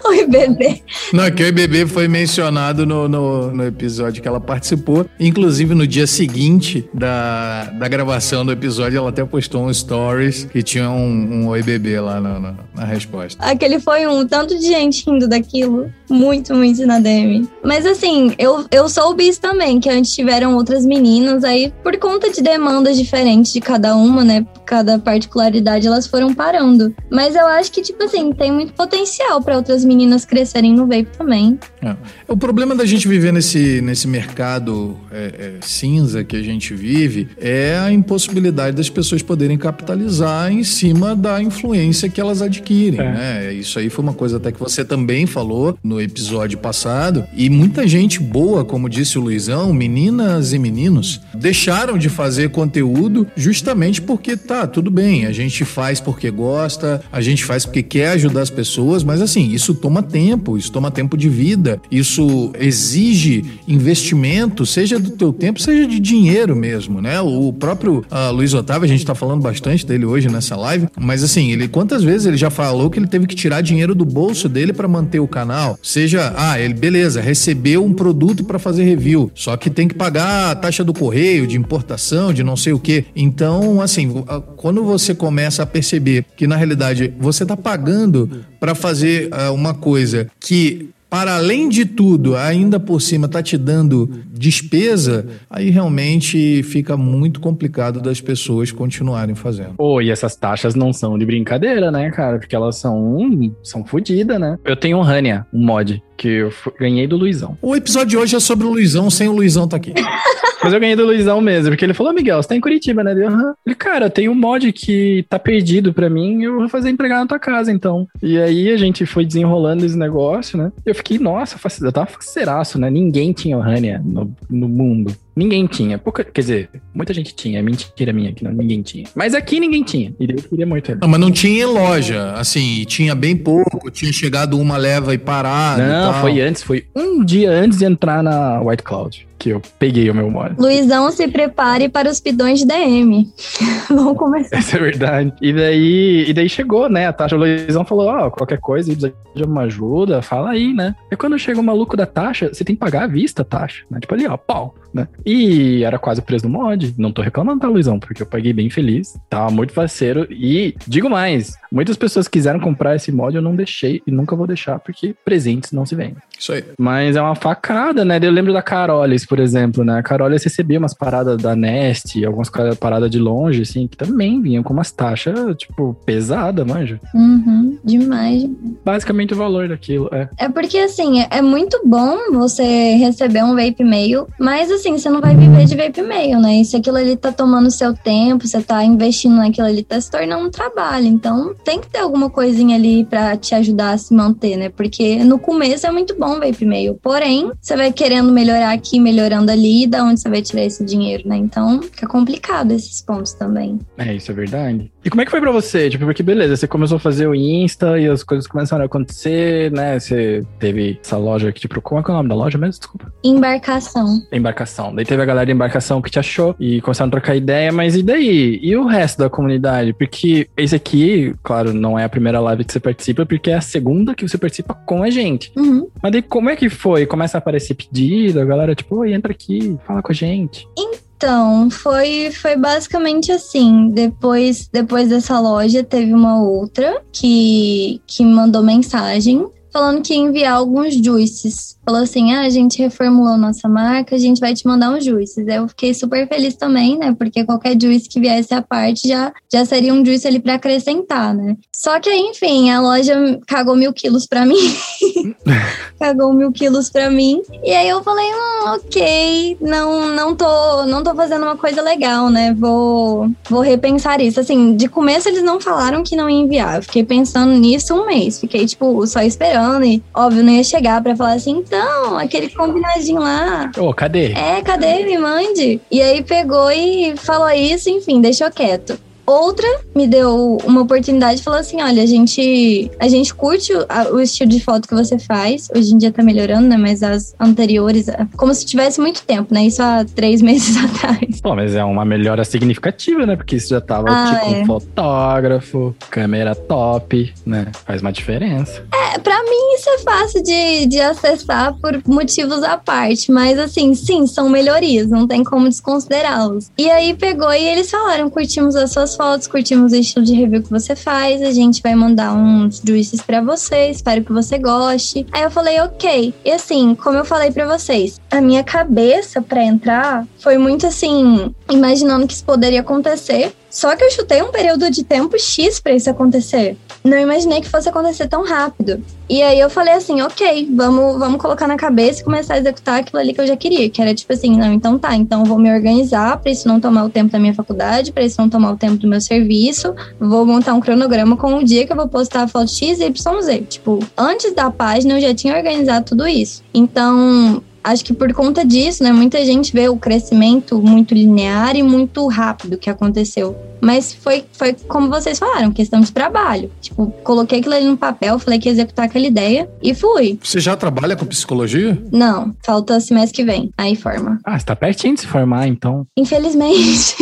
Bebê. 0.40 0.82
Não, 1.12 1.24
é 1.24 1.30
que 1.30 1.42
o 1.42 1.52
Bebê 1.52 1.86
foi 1.86 2.06
mencionado 2.06 2.86
no, 2.86 3.08
no, 3.08 3.50
no 3.52 3.66
episódio 3.66 4.22
que 4.22 4.28
ela 4.28 4.40
participou. 4.40 5.04
Inclusive, 5.18 5.74
no 5.74 5.86
dia 5.86 6.06
seguinte 6.06 6.88
da, 6.94 7.64
da 7.64 7.88
gravação 7.88 8.46
do 8.46 8.52
episódio, 8.52 8.98
ela 8.98 9.10
até 9.10 9.24
postou 9.24 9.66
um 9.66 9.74
stories 9.74 10.44
que 10.44 10.62
tinha 10.62 10.88
um, 10.88 11.42
um 11.42 11.48
Oi 11.48 11.62
Bebê 11.62 12.00
lá 12.00 12.20
na, 12.20 12.38
na, 12.38 12.54
na 12.74 12.84
resposta. 12.84 13.44
Aquele 13.44 13.80
foi 13.80 14.06
um 14.06 14.26
tanto 14.26 14.56
de 14.58 14.66
gente 14.66 15.04
rindo 15.04 15.26
daquilo. 15.26 15.90
Muito, 16.08 16.54
muito 16.54 16.84
na 16.86 16.98
DM. 16.98 17.48
Mas 17.62 17.86
assim, 17.86 18.34
eu, 18.38 18.64
eu 18.70 18.88
soube 18.88 19.28
isso 19.28 19.40
também, 19.40 19.78
que 19.78 19.88
antes 19.88 20.12
tiveram 20.12 20.56
outras 20.56 20.84
meninas, 20.84 21.44
aí 21.44 21.72
por 21.82 21.96
conta 21.98 22.30
de 22.30 22.42
demandas 22.42 22.96
diferentes 22.96 23.52
de 23.52 23.60
cada 23.60 23.94
uma, 23.94 24.24
né? 24.24 24.44
Cada 24.66 24.98
particularidade, 24.98 25.86
elas 25.86 26.06
foram 26.06 26.34
parando. 26.34 26.94
Mas 27.10 27.34
eu 27.34 27.46
acho 27.46 27.70
que, 27.70 27.82
tipo 27.82 28.02
assim, 28.04 28.32
tem 28.32 28.52
muito 28.52 28.72
potencial 28.72 29.40
para 29.40 29.56
outras 29.56 29.84
meninas 29.84 30.19
crescerem 30.24 30.74
no 30.74 30.86
vape 30.86 31.08
também. 31.16 31.58
É. 31.82 31.94
O 32.28 32.36
problema 32.36 32.74
da 32.74 32.84
gente 32.84 33.06
viver 33.08 33.32
nesse, 33.32 33.80
nesse 33.80 34.06
mercado 34.06 34.96
é, 35.10 35.16
é, 35.16 35.52
cinza 35.60 36.22
que 36.24 36.36
a 36.36 36.42
gente 36.42 36.74
vive 36.74 37.28
é 37.38 37.78
a 37.78 37.92
impossibilidade 37.92 38.76
das 38.76 38.88
pessoas 38.88 39.22
poderem 39.22 39.56
capitalizar 39.58 40.52
em 40.52 40.62
cima 40.62 41.14
da 41.16 41.42
influência 41.42 42.08
que 42.08 42.20
elas 42.20 42.42
adquirem. 42.42 43.00
É. 43.00 43.12
Né? 43.12 43.54
Isso 43.54 43.78
aí 43.78 43.90
foi 43.90 44.02
uma 44.02 44.14
coisa 44.14 44.36
até 44.36 44.52
que 44.52 44.60
você 44.60 44.84
também 44.84 45.26
falou 45.26 45.78
no 45.82 46.00
episódio 46.00 46.58
passado. 46.58 47.24
E 47.34 47.48
muita 47.48 47.86
gente 47.86 48.20
boa, 48.20 48.64
como 48.64 48.88
disse 48.88 49.18
o 49.18 49.22
Luizão, 49.22 49.72
meninas 49.72 50.52
e 50.52 50.58
meninos, 50.58 51.20
deixaram 51.34 51.98
de 51.98 52.08
fazer 52.08 52.50
conteúdo 52.50 53.26
justamente 53.36 54.00
porque 54.02 54.36
tá, 54.36 54.66
tudo 54.66 54.90
bem, 54.90 55.26
a 55.26 55.32
gente 55.32 55.64
faz 55.64 56.00
porque 56.00 56.30
gosta, 56.30 57.02
a 57.12 57.20
gente 57.20 57.44
faz 57.44 57.64
porque 57.64 57.82
quer 57.82 58.10
ajudar 58.10 58.42
as 58.42 58.50
pessoas, 58.50 59.02
mas 59.02 59.20
assim, 59.20 59.50
isso 59.52 59.74
toma 59.74 60.02
tempo, 60.10 60.58
isso 60.58 60.72
toma 60.72 60.90
tempo 60.90 61.16
de 61.16 61.28
vida, 61.28 61.80
isso 61.90 62.50
exige 62.58 63.44
investimento, 63.66 64.66
seja 64.66 64.98
do 64.98 65.10
teu 65.10 65.32
tempo, 65.32 65.60
seja 65.60 65.86
de 65.86 66.00
dinheiro 66.00 66.56
mesmo, 66.56 67.00
né? 67.00 67.20
O 67.20 67.52
próprio 67.52 68.04
ah, 68.10 68.30
Luiz 68.30 68.52
Otávio, 68.54 68.84
a 68.84 68.88
gente 68.88 69.04
tá 69.04 69.14
falando 69.14 69.42
bastante 69.42 69.86
dele 69.86 70.04
hoje 70.04 70.28
nessa 70.28 70.56
live, 70.56 70.88
mas 70.98 71.22
assim, 71.22 71.52
ele 71.52 71.68
quantas 71.68 72.02
vezes 72.02 72.26
ele 72.26 72.36
já 72.36 72.50
falou 72.50 72.90
que 72.90 72.98
ele 72.98 73.06
teve 73.06 73.26
que 73.26 73.34
tirar 73.34 73.60
dinheiro 73.60 73.94
do 73.94 74.04
bolso 74.04 74.48
dele 74.48 74.72
para 74.72 74.88
manter 74.88 75.20
o 75.20 75.28
canal? 75.28 75.78
Seja, 75.82 76.32
ah, 76.36 76.58
ele 76.58 76.74
beleza, 76.74 77.20
recebeu 77.20 77.84
um 77.84 77.92
produto 77.92 78.44
para 78.44 78.58
fazer 78.58 78.84
review, 78.84 79.30
só 79.34 79.56
que 79.56 79.70
tem 79.70 79.86
que 79.86 79.94
pagar 79.94 80.50
a 80.50 80.54
taxa 80.54 80.82
do 80.82 80.92
correio, 80.92 81.46
de 81.46 81.56
importação, 81.56 82.32
de 82.32 82.42
não 82.42 82.56
sei 82.56 82.72
o 82.72 82.78
que. 82.78 83.04
Então, 83.14 83.80
assim, 83.80 84.24
ah, 84.26 84.40
quando 84.56 84.82
você 84.84 85.14
começa 85.14 85.62
a 85.62 85.66
perceber 85.66 86.24
que 86.36 86.46
na 86.46 86.56
realidade 86.56 87.12
você 87.18 87.44
tá 87.46 87.56
pagando 87.56 88.44
para 88.58 88.74
fazer 88.74 89.28
ah, 89.30 89.52
uma 89.52 89.74
coisa 89.74 89.99
que 90.38 90.90
para 91.10 91.34
além 91.34 91.68
de 91.68 91.84
tudo, 91.84 92.36
ainda 92.36 92.78
por 92.78 93.00
cima 93.02 93.26
tá 93.26 93.42
te 93.42 93.58
dando 93.58 94.08
despesa, 94.32 95.26
aí 95.50 95.68
realmente 95.68 96.62
fica 96.62 96.96
muito 96.96 97.40
complicado 97.40 98.00
das 98.00 98.20
pessoas 98.20 98.70
continuarem 98.70 99.34
fazendo. 99.34 99.74
Pô, 99.74 100.00
e 100.00 100.08
essas 100.08 100.36
taxas 100.36 100.76
não 100.76 100.92
são 100.92 101.18
de 101.18 101.26
brincadeira, 101.26 101.90
né, 101.90 102.10
cara? 102.10 102.38
Porque 102.38 102.54
elas 102.54 102.76
são, 102.76 103.18
são 103.60 103.84
fodidas, 103.84 104.38
né? 104.38 104.56
Eu 104.64 104.76
tenho 104.76 104.98
um 104.98 105.02
Rania, 105.02 105.44
um 105.52 105.66
mod, 105.66 106.00
que 106.20 106.28
eu 106.28 106.52
ganhei 106.78 107.06
do 107.06 107.16
Luizão. 107.16 107.56
O 107.62 107.74
episódio 107.74 108.08
de 108.08 108.16
hoje 108.18 108.36
é 108.36 108.40
sobre 108.40 108.66
o 108.66 108.70
Luizão, 108.70 109.08
sem 109.08 109.26
o 109.26 109.32
Luizão 109.32 109.66
tá 109.66 109.78
aqui. 109.78 109.94
Mas 110.62 110.74
eu 110.74 110.78
ganhei 110.78 110.94
do 110.94 111.06
Luizão 111.06 111.40
mesmo, 111.40 111.70
porque 111.70 111.82
ele 111.82 111.94
falou, 111.94 112.12
Miguel, 112.12 112.42
você 112.42 112.50
tá 112.50 112.54
em 112.54 112.60
Curitiba, 112.60 113.02
né? 113.02 113.14
Eu, 113.14 113.30
uhum. 113.30 113.54
Ele, 113.64 113.74
cara, 113.74 114.10
tem 114.10 114.28
um 114.28 114.34
mod 114.34 114.70
que 114.74 115.24
tá 115.30 115.38
perdido 115.38 115.94
pra 115.94 116.10
mim, 116.10 116.42
eu 116.42 116.58
vou 116.58 116.68
fazer 116.68 116.90
entregar 116.90 117.20
na 117.20 117.26
tua 117.26 117.38
casa, 117.38 117.72
então. 117.72 118.06
E 118.22 118.38
aí 118.38 118.68
a 118.68 118.76
gente 118.76 119.06
foi 119.06 119.24
desenrolando 119.24 119.86
esse 119.86 119.96
negócio, 119.96 120.58
né? 120.58 120.70
Eu 120.84 120.94
fiquei, 120.94 121.18
nossa, 121.18 121.58
eu 121.80 121.90
tava 121.90 122.06
faceiraço, 122.06 122.78
né? 122.78 122.90
Ninguém 122.90 123.32
tinha 123.32 123.56
o 123.56 123.60
Rania 123.62 124.02
no, 124.04 124.30
no 124.50 124.68
mundo. 124.68 125.16
Ninguém 125.40 125.66
tinha. 125.66 125.96
Pouca, 125.96 126.22
quer 126.22 126.42
dizer, 126.42 126.70
muita 126.92 127.14
gente 127.14 127.34
tinha. 127.34 127.60
É 127.60 127.62
mentira 127.62 128.12
minha 128.12 128.30
que 128.30 128.44
não, 128.44 128.52
ninguém 128.52 128.82
tinha. 128.82 129.06
Mas 129.14 129.34
aqui 129.34 129.58
ninguém 129.58 129.82
tinha. 129.82 130.12
E 130.20 130.30
eu 130.30 130.36
queria 130.36 130.66
muito 130.66 130.90
ele. 130.90 130.98
Não, 131.00 131.08
mas 131.08 131.18
não 131.18 131.30
tinha 131.30 131.62
em 131.62 131.64
loja. 131.64 132.32
Assim, 132.32 132.84
tinha 132.84 133.14
bem 133.14 133.34
pouco. 133.34 133.90
Tinha 133.90 134.12
chegado 134.12 134.58
uma 134.58 134.76
leva 134.76 135.14
e 135.14 135.18
parado. 135.18 135.80
Não, 135.80 136.10
e 136.10 136.20
foi 136.20 136.40
antes. 136.42 136.62
Foi 136.62 136.84
um 136.94 137.24
dia 137.24 137.50
antes 137.50 137.78
de 137.78 137.86
entrar 137.86 138.22
na 138.22 138.60
White 138.60 138.82
Cloud 138.82 139.30
que 139.38 139.48
eu 139.48 139.62
peguei 139.78 140.10
o 140.10 140.14
meu 140.14 140.30
mod. 140.30 140.54
Luizão, 140.58 141.10
se 141.10 141.26
prepare 141.26 141.88
para 141.88 142.10
os 142.10 142.20
pidões 142.20 142.58
de 142.58 142.66
DM. 142.66 143.26
Vamos 143.88 144.18
começar. 144.18 144.58
Isso 144.58 144.76
é 144.76 144.78
verdade. 144.78 145.32
E 145.40 145.50
daí, 145.50 146.26
e 146.28 146.34
daí 146.34 146.46
chegou, 146.46 146.90
né? 146.90 147.06
A 147.06 147.12
taxa. 147.14 147.34
O 147.34 147.38
Luizão 147.38 147.82
falou: 147.82 148.08
Ó, 148.08 148.26
oh, 148.26 148.30
qualquer 148.30 148.58
coisa, 148.58 148.92
precisa 148.92 149.14
de 149.34 149.42
uma 149.42 149.62
ajuda, 149.62 150.20
fala 150.20 150.50
aí, 150.50 150.74
né? 150.74 150.94
E 151.10 151.16
quando 151.16 151.38
chega 151.38 151.58
o 151.58 151.64
maluco 151.64 151.96
da 151.96 152.04
taxa, 152.04 152.50
você 152.52 152.62
tem 152.62 152.76
que 152.76 152.80
pagar 152.80 153.04
à 153.04 153.06
vista 153.06 153.40
a 153.40 153.44
taxa. 153.44 153.82
Né? 153.90 153.98
Tipo 153.98 154.14
ali, 154.14 154.26
ó, 154.26 154.36
pau 154.36 154.74
né? 154.92 155.08
E 155.24 155.82
era 155.84 155.98
quase 155.98 156.20
o 156.20 156.22
preço 156.22 156.44
do 156.44 156.50
mod. 156.50 156.94
Não 156.98 157.12
tô 157.12 157.22
reclamando, 157.22 157.60
tá, 157.60 157.68
Luizão? 157.68 157.98
Porque 157.98 158.22
eu 158.22 158.26
paguei 158.26 158.52
bem 158.52 158.70
feliz. 158.70 159.18
Tava 159.28 159.50
muito 159.50 159.74
parceiro. 159.74 160.26
E 160.30 160.74
digo 160.86 161.08
mais: 161.08 161.52
muitas 161.70 161.96
pessoas 161.96 162.28
quiseram 162.28 162.60
comprar 162.60 162.96
esse 162.96 163.12
mod, 163.12 163.34
eu 163.34 163.42
não 163.42 163.54
deixei 163.54 164.02
e 164.06 164.10
nunca 164.10 164.36
vou 164.36 164.46
deixar, 164.46 164.78
porque 164.78 165.14
presentes 165.24 165.72
não 165.72 165.86
se 165.86 165.94
vendem. 165.94 166.16
Isso 166.38 166.52
aí. 166.52 166.64
Mas 166.78 167.16
é 167.16 167.22
uma 167.22 167.34
facada, 167.34 168.04
né? 168.04 168.18
Eu 168.22 168.30
lembro 168.30 168.52
da 168.52 168.62
Carolis, 168.62 169.26
por 169.26 169.38
exemplo, 169.38 169.84
né? 169.84 169.98
A 169.98 170.02
Carolis 170.02 170.42
recebia 170.42 170.78
umas 170.78 170.94
paradas 170.94 171.36
da 171.36 171.54
Nest, 171.54 172.24
algumas 172.24 172.50
paradas 172.78 173.10
de 173.10 173.18
longe, 173.18 173.62
assim, 173.62 173.86
que 173.86 173.96
também 173.96 174.40
vinham 174.40 174.62
com 174.62 174.72
umas 174.72 174.90
taxas, 174.90 175.56
tipo, 175.56 175.94
pesada, 176.04 176.64
manja. 176.64 177.00
Uhum, 177.14 177.78
demais. 177.84 178.48
Basicamente 178.84 179.34
o 179.34 179.36
valor 179.36 179.68
daquilo, 179.68 180.08
é. 180.12 180.28
É 180.38 180.48
porque, 180.48 180.78
assim, 180.78 181.24
é 181.30 181.42
muito 181.42 181.80
bom 181.84 182.16
você 182.32 182.94
receber 182.96 183.44
um 183.44 183.54
vape 183.54 183.84
mail, 183.84 184.26
mas, 184.38 184.70
assim, 184.80 184.96
você 184.96 185.10
não 185.10 185.20
vai 185.20 185.36
viver 185.36 185.66
de 185.66 185.76
vape 185.76 186.02
mail, 186.02 186.40
né? 186.40 186.60
E 186.60 186.64
se 186.64 186.76
aquilo 186.76 186.96
ali 186.96 187.16
tá 187.16 187.30
tomando 187.30 187.70
seu 187.70 187.94
tempo, 187.94 188.46
você 188.46 188.60
tá 188.62 188.82
investindo 188.82 189.36
naquilo 189.36 189.66
ali, 189.66 189.82
tá 189.82 190.00
se 190.00 190.10
tornando 190.10 190.46
um 190.46 190.50
trabalho. 190.50 191.06
Então, 191.06 191.54
tem 191.64 191.80
que 191.80 191.88
ter 191.88 191.98
alguma 191.98 192.30
coisinha 192.30 192.76
ali 192.76 193.04
para 193.04 193.36
te 193.36 193.54
ajudar 193.54 193.92
a 193.92 193.98
se 193.98 194.12
manter, 194.14 194.56
né? 194.56 194.70
Porque 194.70 195.22
no 195.22 195.38
começo 195.38 195.86
é 195.86 195.90
muito 195.90 196.18
bom 196.18 196.40
vape 196.40 196.64
mail. 196.64 196.98
Porém, 197.02 197.52
você 197.60 197.76
vai 197.76 197.92
querendo 197.92 198.32
melhorar 198.32 198.72
aqui, 198.72 198.98
melhorando 198.98 199.50
ali, 199.50 199.86
da 199.86 200.02
onde 200.02 200.20
você 200.20 200.28
vai 200.28 200.42
tirar 200.42 200.64
esse 200.64 200.84
dinheiro, 200.84 201.28
né? 201.28 201.36
Então, 201.36 201.82
fica 201.82 202.06
complicado 202.06 202.72
esses 202.72 203.02
pontos 203.02 203.32
também. 203.34 203.78
É, 203.98 204.14
isso 204.14 204.30
é 204.30 204.34
verdade. 204.34 204.90
E 205.04 205.10
como 205.10 205.22
é 205.22 205.24
que 205.24 205.30
foi 205.30 205.40
para 205.40 205.50
você? 205.50 205.88
Tipo, 205.88 206.04
porque 206.04 206.22
beleza, 206.22 206.56
você 206.56 206.66
começou 206.66 206.96
a 206.96 207.00
fazer 207.00 207.26
o 207.26 207.34
Insta 207.34 207.98
e 207.98 208.06
as 208.06 208.22
coisas 208.22 208.46
começaram 208.46 208.82
a 208.82 208.86
acontecer, 208.86 209.72
né? 209.72 209.98
Você 209.98 210.44
teve 210.58 210.98
essa 211.02 211.16
loja 211.16 211.50
que 211.52 211.60
te 211.60 211.68
procurou. 211.68 212.02
Qual 212.02 212.14
é 212.14 212.20
o 212.20 212.22
nome 212.22 212.28
da 212.28 212.34
loja 212.34 212.58
mesmo? 212.58 212.78
Desculpa. 212.80 213.12
Embarcação. 213.24 214.22
Embarcação. 214.30 214.94
Daí 214.94 215.04
teve 215.04 215.22
a 215.22 215.24
galera 215.24 215.46
de 215.46 215.52
embarcação 215.52 216.02
que 216.02 216.10
te 216.10 216.18
achou 216.18 216.54
e 216.60 216.80
começaram 216.82 217.08
a 217.08 217.12
trocar 217.12 217.34
ideia, 217.34 217.72
mas 217.72 217.96
e 217.96 218.02
daí? 218.02 218.60
E 218.62 218.76
o 218.76 218.86
resto 218.86 219.18
da 219.18 219.30
comunidade? 219.30 219.92
Porque 219.94 220.48
esse 220.56 220.74
aqui, 220.74 221.34
claro, 221.42 221.72
não 221.72 221.98
é 221.98 222.04
a 222.04 222.08
primeira 222.08 222.40
live 222.40 222.64
que 222.64 222.72
você 222.72 222.80
participa, 222.80 223.24
porque 223.24 223.50
é 223.50 223.54
a 223.54 223.60
segunda 223.60 224.14
que 224.14 224.26
você 224.26 224.36
participa 224.36 224.74
com 224.74 225.02
a 225.02 225.10
gente. 225.10 225.52
Uhum. 225.56 225.88
Mas 226.02 226.12
daí 226.12 226.22
como 226.22 226.50
é 226.50 226.56
que 226.56 226.68
foi? 226.68 227.06
Começa 227.06 227.38
a 227.38 227.40
aparecer 227.40 227.74
pedido, 227.74 228.40
a 228.40 228.44
galera, 228.44 228.74
tipo, 228.74 228.96
oi, 228.96 229.12
entra 229.12 229.32
aqui, 229.32 229.78
fala 229.86 230.02
com 230.02 230.12
a 230.12 230.14
gente. 230.14 230.68
Então, 230.78 231.09
então, 231.20 231.68
foi, 231.68 232.30
foi 232.30 232.56
basicamente 232.56 233.30
assim. 233.30 233.90
Depois, 233.90 234.70
depois 234.72 235.10
dessa 235.10 235.38
loja, 235.38 235.84
teve 235.84 236.14
uma 236.14 236.42
outra 236.42 237.02
que, 237.12 238.00
que 238.06 238.24
mandou 238.24 238.62
mensagem 238.62 239.46
falando 239.72 240.02
que 240.02 240.14
ia 240.14 240.20
enviar 240.20 240.54
alguns 240.54 240.94
juices 240.94 241.78
falou 241.90 242.02
assim: 242.02 242.32
ah, 242.32 242.42
a 242.42 242.48
gente 242.48 242.78
reformulou 242.78 243.36
nossa 243.36 243.68
marca, 243.68 244.14
a 244.14 244.18
gente 244.18 244.40
vai 244.40 244.54
te 244.54 244.66
mandar 244.66 244.90
um 244.90 245.00
juice. 245.00 245.44
Eu 245.46 245.68
fiquei 245.68 245.92
super 245.92 246.26
feliz 246.28 246.54
também, 246.54 246.96
né? 246.96 247.14
Porque 247.18 247.44
qualquer 247.44 247.76
juice 247.80 248.08
que 248.08 248.20
viesse 248.20 248.54
à 248.54 248.62
parte 248.62 249.08
já, 249.08 249.32
já 249.52 249.64
seria 249.64 249.92
um 249.92 250.04
juice 250.04 250.26
ali 250.26 250.38
para 250.38 250.54
acrescentar, 250.54 251.34
né? 251.34 251.56
Só 251.74 251.98
que 251.98 252.08
aí, 252.08 252.20
enfim, 252.20 252.70
a 252.70 252.80
loja 252.80 253.40
cagou 253.46 253.74
mil 253.74 253.92
quilos 253.92 254.26
para 254.26 254.46
mim. 254.46 254.56
cagou 255.98 256.32
mil 256.32 256.52
quilos 256.52 256.88
para 256.88 257.10
mim. 257.10 257.42
E 257.64 257.72
aí 257.72 257.88
eu 257.88 258.02
falei: 258.02 258.26
hum, 258.26 258.68
ok, 258.74 259.58
não, 259.60 260.14
não, 260.14 260.36
tô, 260.36 260.86
não 260.86 261.02
tô 261.02 261.14
fazendo 261.14 261.42
uma 261.42 261.56
coisa 261.56 261.82
legal, 261.82 262.30
né? 262.30 262.54
Vou, 262.54 263.30
vou 263.48 263.60
repensar 263.60 264.20
isso. 264.20 264.38
Assim, 264.38 264.76
de 264.76 264.88
começo 264.88 265.28
eles 265.28 265.42
não 265.42 265.60
falaram 265.60 266.02
que 266.02 266.16
não 266.16 266.30
ia 266.30 266.40
enviar. 266.40 266.76
Eu 266.76 266.82
fiquei 266.82 267.04
pensando 267.04 267.52
nisso 267.52 267.94
um 267.94 268.06
mês. 268.06 268.38
Fiquei, 268.38 268.66
tipo, 268.66 269.06
só 269.06 269.20
esperando 269.22 269.59
e, 269.84 270.02
óbvio, 270.14 270.42
não 270.42 270.52
ia 270.52 270.64
chegar 270.64 271.02
para 271.02 271.16
falar 271.16 271.34
assim, 271.34 271.52
então 271.58 272.18
aquele 272.18 272.48
combinadinho 272.48 273.20
lá. 273.20 273.70
Ô, 273.78 273.88
oh, 273.88 273.94
cadê? 273.94 274.32
É, 274.32 274.60
cadê? 274.62 275.04
Me 275.04 275.18
mande. 275.18 275.80
E 275.90 276.02
aí 276.02 276.22
pegou 276.22 276.70
e 276.70 277.14
falou 277.16 277.50
isso, 277.50 277.90
enfim, 277.90 278.20
deixou 278.20 278.50
quieto. 278.50 278.98
Outra 279.26 279.66
me 279.94 280.06
deu 280.06 280.58
uma 280.64 280.82
oportunidade 280.82 281.40
e 281.40 281.44
falou 281.44 281.60
assim: 281.60 281.80
olha, 281.82 282.02
a 282.02 282.06
gente, 282.06 282.90
a 282.98 283.08
gente 283.08 283.32
curte 283.34 283.72
o, 283.72 283.86
a, 283.88 284.08
o, 284.10 284.20
estilo 284.20 284.50
de 284.50 284.60
foto 284.60 284.88
que 284.88 284.94
você 284.94 285.18
faz. 285.18 285.68
Hoje 285.74 285.94
em 285.94 285.98
dia 285.98 286.12
tá 286.12 286.22
melhorando, 286.22 286.68
né? 286.68 286.76
Mas 286.76 287.02
as 287.02 287.34
anteriores, 287.38 288.06
como 288.36 288.52
se 288.54 288.66
tivesse 288.66 289.00
muito 289.00 289.22
tempo, 289.22 289.52
né? 289.54 289.64
Isso 289.66 289.82
há 289.82 290.04
três 290.04 290.42
meses 290.42 290.76
atrás. 290.76 291.40
Pô, 291.40 291.54
mas 291.54 291.74
é 291.74 291.84
uma 291.84 292.04
melhora 292.04 292.44
significativa, 292.44 293.24
né? 293.24 293.36
Porque 293.36 293.56
isso 293.56 293.68
já 293.68 293.80
tava 293.80 294.08
ah, 294.10 294.40
tipo 294.40 294.54
é. 294.54 294.62
um 294.62 294.66
fotógrafo, 294.66 295.94
câmera 296.10 296.54
top, 296.54 297.32
né? 297.46 297.66
Faz 297.84 298.00
uma 298.00 298.12
diferença. 298.12 298.82
É, 298.92 299.18
pra 299.18 299.42
mim 299.44 299.74
isso 299.74 299.88
é 299.90 299.98
fácil 299.98 300.42
de, 300.42 300.86
de 300.86 301.00
acessar 301.00 301.74
por 301.74 302.00
motivos 302.06 302.62
à 302.62 302.76
parte. 302.76 303.30
Mas 303.30 303.58
assim, 303.58 303.94
sim, 303.94 304.26
são 304.26 304.48
melhorias, 304.48 305.08
não 305.08 305.26
tem 305.26 305.44
como 305.44 305.68
desconsiderá-los. 305.68 306.70
E 306.76 306.90
aí 306.90 307.14
pegou 307.14 307.52
e 307.52 307.64
eles 307.64 307.90
falaram: 307.90 308.28
curtimos 308.28 308.74
as 308.76 308.90
suas 308.90 309.14
fotos, 309.20 309.46
curtimos 309.46 309.92
o 309.92 309.96
estilo 309.96 310.24
de 310.24 310.32
review 310.32 310.62
que 310.62 310.70
você 310.70 310.96
faz, 310.96 311.42
a 311.42 311.52
gente 311.52 311.82
vai 311.82 311.94
mandar 311.94 312.32
uns 312.32 312.80
juices 312.82 313.20
para 313.20 313.42
você, 313.42 313.90
espero 313.90 314.24
que 314.24 314.32
você 314.32 314.56
goste. 314.56 315.26
Aí 315.30 315.42
eu 315.42 315.50
falei, 315.50 315.78
ok. 315.78 316.32
E 316.42 316.50
assim, 316.50 316.94
como 316.94 317.18
eu 317.18 317.24
falei 317.26 317.50
para 317.50 317.66
vocês, 317.66 318.18
a 318.30 318.40
minha 318.40 318.64
cabeça 318.64 319.42
para 319.42 319.62
entrar 319.62 320.26
foi 320.38 320.56
muito 320.56 320.86
assim, 320.86 321.54
imaginando 321.70 322.26
que 322.26 322.32
isso 322.32 322.44
poderia 322.44 322.80
acontecer. 322.80 323.52
Só 323.68 323.94
que 323.94 324.02
eu 324.02 324.10
chutei 324.10 324.40
um 324.40 324.50
período 324.50 324.90
de 324.90 325.04
tempo 325.04 325.38
X 325.38 325.78
para 325.78 325.92
isso 325.92 326.08
acontecer. 326.08 326.78
Não 327.02 327.18
imaginei 327.18 327.60
que 327.60 327.68
fosse 327.68 327.88
acontecer 327.88 328.28
tão 328.28 328.44
rápido. 328.44 329.02
E 329.28 329.42
aí 329.42 329.58
eu 329.58 329.70
falei 329.70 329.94
assim, 329.94 330.20
ok, 330.20 330.68
vamos, 330.74 331.18
vamos 331.18 331.40
colocar 331.40 331.66
na 331.66 331.76
cabeça 331.76 332.20
e 332.20 332.24
começar 332.24 332.54
a 332.54 332.58
executar 332.58 333.00
aquilo 333.00 333.18
ali 333.20 333.32
que 333.32 333.40
eu 333.40 333.46
já 333.46 333.56
queria. 333.56 333.88
Que 333.88 334.02
era 334.02 334.14
tipo 334.14 334.32
assim, 334.32 334.56
não, 334.56 334.72
então 334.72 334.98
tá, 334.98 335.14
então 335.16 335.44
vou 335.44 335.58
me 335.58 335.72
organizar 335.72 336.36
para 336.38 336.50
isso 336.50 336.68
não 336.68 336.80
tomar 336.80 337.04
o 337.04 337.08
tempo 337.08 337.30
da 337.30 337.38
minha 337.38 337.54
faculdade, 337.54 338.12
para 338.12 338.24
isso 338.24 338.40
não 338.40 338.48
tomar 338.48 338.72
o 338.72 338.76
tempo 338.76 338.96
do 338.96 339.08
meu 339.08 339.20
serviço. 339.20 339.94
Vou 340.18 340.44
montar 340.44 340.74
um 340.74 340.80
cronograma 340.80 341.36
com 341.36 341.54
o 341.54 341.64
dia 341.64 341.86
que 341.86 341.92
eu 341.92 341.96
vou 341.96 342.08
postar 342.08 342.42
a 342.42 342.48
foto 342.48 342.70
X, 342.70 343.00
Y, 343.00 343.42
Z. 343.42 343.60
Tipo, 343.68 344.00
antes 344.18 344.52
da 344.52 344.70
página 344.70 345.14
eu 345.14 345.20
já 345.20 345.34
tinha 345.34 345.56
organizado 345.56 346.04
tudo 346.04 346.26
isso. 346.26 346.62
Então, 346.74 347.62
acho 347.82 348.04
que 348.04 348.12
por 348.12 348.32
conta 348.32 348.64
disso, 348.64 349.02
né, 349.02 349.12
muita 349.12 349.44
gente 349.44 349.72
vê 349.72 349.88
o 349.88 349.96
crescimento 349.96 350.80
muito 350.80 351.14
linear 351.14 351.76
e 351.76 351.82
muito 351.82 352.26
rápido 352.26 352.78
que 352.78 352.90
aconteceu. 352.90 353.56
Mas 353.80 354.12
foi, 354.12 354.44
foi 354.52 354.74
como 354.86 355.08
vocês 355.08 355.38
falaram, 355.38 355.72
questão 355.72 356.00
de 356.00 356.12
trabalho. 356.12 356.70
Tipo, 356.80 357.06
coloquei 357.24 357.60
aquilo 357.60 357.74
ali 357.74 357.86
no 357.86 357.96
papel, 357.96 358.38
falei 358.38 358.58
que 358.58 358.68
ia 358.68 358.72
executar 358.72 359.06
aquela 359.06 359.26
ideia 359.26 359.70
e 359.82 359.94
fui. 359.94 360.38
Você 360.42 360.60
já 360.60 360.76
trabalha 360.76 361.16
com 361.16 361.24
psicologia? 361.24 361.98
Não, 362.12 362.54
falta 362.62 363.00
semestre 363.00 363.36
que 363.36 363.44
vem. 363.44 363.70
Aí 363.78 363.96
forma. 363.96 364.38
Ah, 364.44 364.58
você 364.58 364.66
tá 364.66 364.76
pertinho 364.76 365.14
de 365.14 365.20
se 365.20 365.26
formar, 365.26 365.66
então. 365.66 366.06
Infelizmente. 366.16 367.16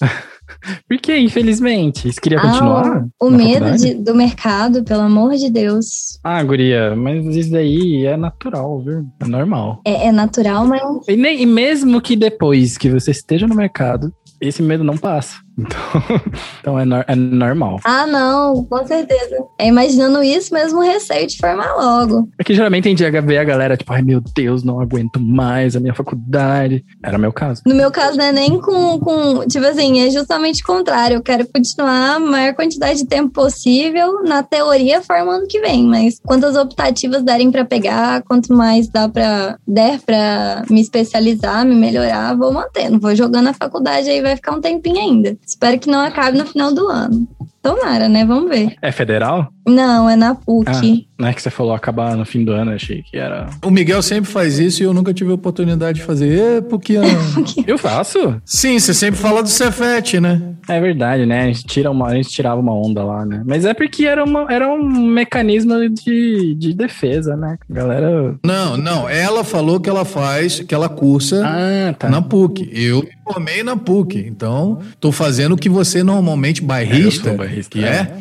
Por 0.88 0.98
que, 0.98 1.16
infelizmente? 1.16 2.10
Você 2.10 2.20
queria 2.20 2.38
ah, 2.38 2.42
continuar? 2.42 3.06
O 3.20 3.30
medo 3.30 3.76
de, 3.76 3.94
do 3.94 4.14
mercado, 4.14 4.82
pelo 4.84 5.02
amor 5.02 5.34
de 5.34 5.50
Deus. 5.50 6.18
Ah, 6.22 6.42
guria, 6.42 6.94
mas 6.96 7.24
isso 7.36 7.50
daí 7.50 8.06
é 8.06 8.16
natural, 8.16 8.80
viu? 8.80 9.06
É 9.20 9.26
normal. 9.26 9.80
É, 9.84 10.06
é 10.06 10.12
natural, 10.12 10.66
mas. 10.66 10.82
E, 11.08 11.16
nem, 11.16 11.42
e 11.42 11.46
mesmo 11.46 12.00
que 12.00 12.16
depois 12.16 12.76
que 12.76 12.88
você 12.88 13.10
esteja 13.10 13.46
no 13.46 13.54
mercado, 13.54 14.12
esse 14.40 14.62
medo 14.62 14.82
não 14.82 14.96
passa. 14.96 15.36
Então, 15.58 15.78
então 16.60 16.78
é, 16.78 16.84
nor- 16.84 17.04
é 17.06 17.14
normal. 17.14 17.78
Ah, 17.84 18.06
não, 18.06 18.64
com 18.64 18.86
certeza. 18.86 19.36
É 19.58 19.66
imaginando 19.66 20.22
isso 20.22 20.52
mesmo, 20.54 20.80
receio 20.80 21.26
de 21.26 21.36
formar 21.36 21.74
logo. 21.74 22.28
É 22.38 22.44
que 22.44 22.54
geralmente 22.54 22.88
gente 22.88 23.02
vê 23.22 23.38
a 23.38 23.44
galera, 23.44 23.76
tipo, 23.76 23.92
ai 23.92 24.02
meu 24.02 24.20
Deus, 24.34 24.62
não 24.62 24.80
aguento 24.80 25.20
mais 25.20 25.76
a 25.76 25.80
minha 25.80 25.94
faculdade. 25.94 26.84
Era 27.04 27.18
meu 27.18 27.32
caso. 27.32 27.62
No 27.66 27.74
meu 27.74 27.90
caso, 27.90 28.16
não 28.16 28.24
é 28.24 28.32
nem 28.32 28.60
com, 28.60 28.98
com. 29.00 29.46
Tipo 29.46 29.66
assim, 29.66 30.00
é 30.00 30.10
justamente 30.10 30.62
o 30.62 30.66
contrário. 30.66 31.16
Eu 31.16 31.22
quero 31.22 31.46
continuar 31.52 32.16
a 32.16 32.20
maior 32.20 32.54
quantidade 32.54 33.00
de 33.00 33.06
tempo 33.06 33.30
possível, 33.30 34.22
na 34.22 34.42
teoria, 34.42 35.02
formando 35.02 35.46
que 35.46 35.60
vem. 35.60 35.84
Mas 35.84 36.18
quantas 36.24 36.56
optativas 36.56 37.22
derem 37.22 37.50
pra 37.50 37.64
pegar, 37.64 38.22
quanto 38.22 38.52
mais 38.54 38.88
dá 38.88 39.08
pra, 39.08 39.56
der 39.66 40.00
pra 40.00 40.64
me 40.70 40.80
especializar, 40.80 41.64
me 41.66 41.74
melhorar, 41.74 42.34
vou 42.36 42.52
mantendo. 42.52 42.98
Vou 42.98 43.14
jogando 43.14 43.48
a 43.48 43.54
faculdade 43.54 44.08
aí, 44.08 44.20
vai 44.22 44.36
ficar 44.36 44.52
um 44.52 44.60
tempinho 44.60 44.98
ainda. 44.98 45.36
Espero 45.50 45.80
que 45.80 45.90
não 45.90 46.00
acabe 46.00 46.38
no 46.38 46.46
final 46.46 46.72
do 46.72 46.88
ano. 46.88 47.26
Tomara, 47.60 48.08
né? 48.08 48.24
Vamos 48.24 48.48
ver. 48.48 48.76
É 48.80 48.92
federal? 48.92 49.52
Não, 49.70 50.08
é 50.08 50.16
na 50.16 50.34
PUC. 50.34 51.06
Não 51.18 51.28
é 51.28 51.34
que 51.34 51.42
você 51.42 51.50
falou 51.50 51.74
acabar 51.74 52.16
no 52.16 52.24
fim 52.24 52.44
do 52.44 52.52
ano, 52.52 52.70
achei 52.72 53.02
que 53.02 53.16
era. 53.18 53.46
O 53.62 53.70
Miguel 53.70 54.00
sempre 54.02 54.30
faz 54.30 54.58
isso 54.58 54.82
e 54.82 54.86
eu 54.86 54.94
nunca 54.94 55.12
tive 55.12 55.30
a 55.30 55.34
oportunidade 55.34 55.98
de 56.00 56.04
fazer. 56.04 56.38
É, 56.38 56.60
porque. 56.62 56.94
Eu 57.66 57.76
faço? 57.76 58.40
Sim, 58.44 58.78
você 58.78 58.94
sempre 58.94 59.20
fala 59.20 59.42
do 59.42 59.48
Cefete, 59.48 60.18
né? 60.18 60.40
É 60.66 60.80
verdade, 60.80 61.26
né? 61.26 61.42
A 61.42 61.46
gente, 61.46 61.64
tira 61.64 61.90
uma, 61.90 62.08
a 62.08 62.14
gente 62.14 62.30
tirava 62.30 62.60
uma 62.60 62.72
onda 62.74 63.04
lá, 63.04 63.24
né? 63.26 63.42
Mas 63.46 63.64
é 63.64 63.74
porque 63.74 64.06
era, 64.06 64.24
uma, 64.24 64.46
era 64.50 64.66
um 64.68 64.82
mecanismo 64.82 65.74
de, 65.90 66.54
de 66.54 66.72
defesa, 66.74 67.36
né? 67.36 67.58
A 67.68 67.72
galera. 67.74 68.34
Não, 68.44 68.76
não. 68.78 69.08
Ela 69.08 69.44
falou 69.44 69.78
que 69.78 69.90
ela 69.90 70.04
faz, 70.06 70.60
que 70.60 70.74
ela 70.74 70.88
cursa 70.88 71.42
Ah, 71.44 71.92
tá. 71.92 72.08
na 72.08 72.22
PUC. 72.22 72.70
Eu 72.72 73.00
me 73.02 73.10
formei 73.24 73.62
na 73.62 73.76
PUC. 73.76 74.18
Então, 74.26 74.78
tô 74.98 75.12
fazendo 75.12 75.52
o 75.52 75.56
que 75.58 75.68
você 75.68 76.02
normalmente, 76.02 76.62
bairrista, 76.62 77.28
É, 77.28 77.32
eu 77.32 77.36
sou 77.36 77.36
bairrista, 77.36 77.78
que 77.78 77.84
é. 77.84 77.88
é, 77.88 78.12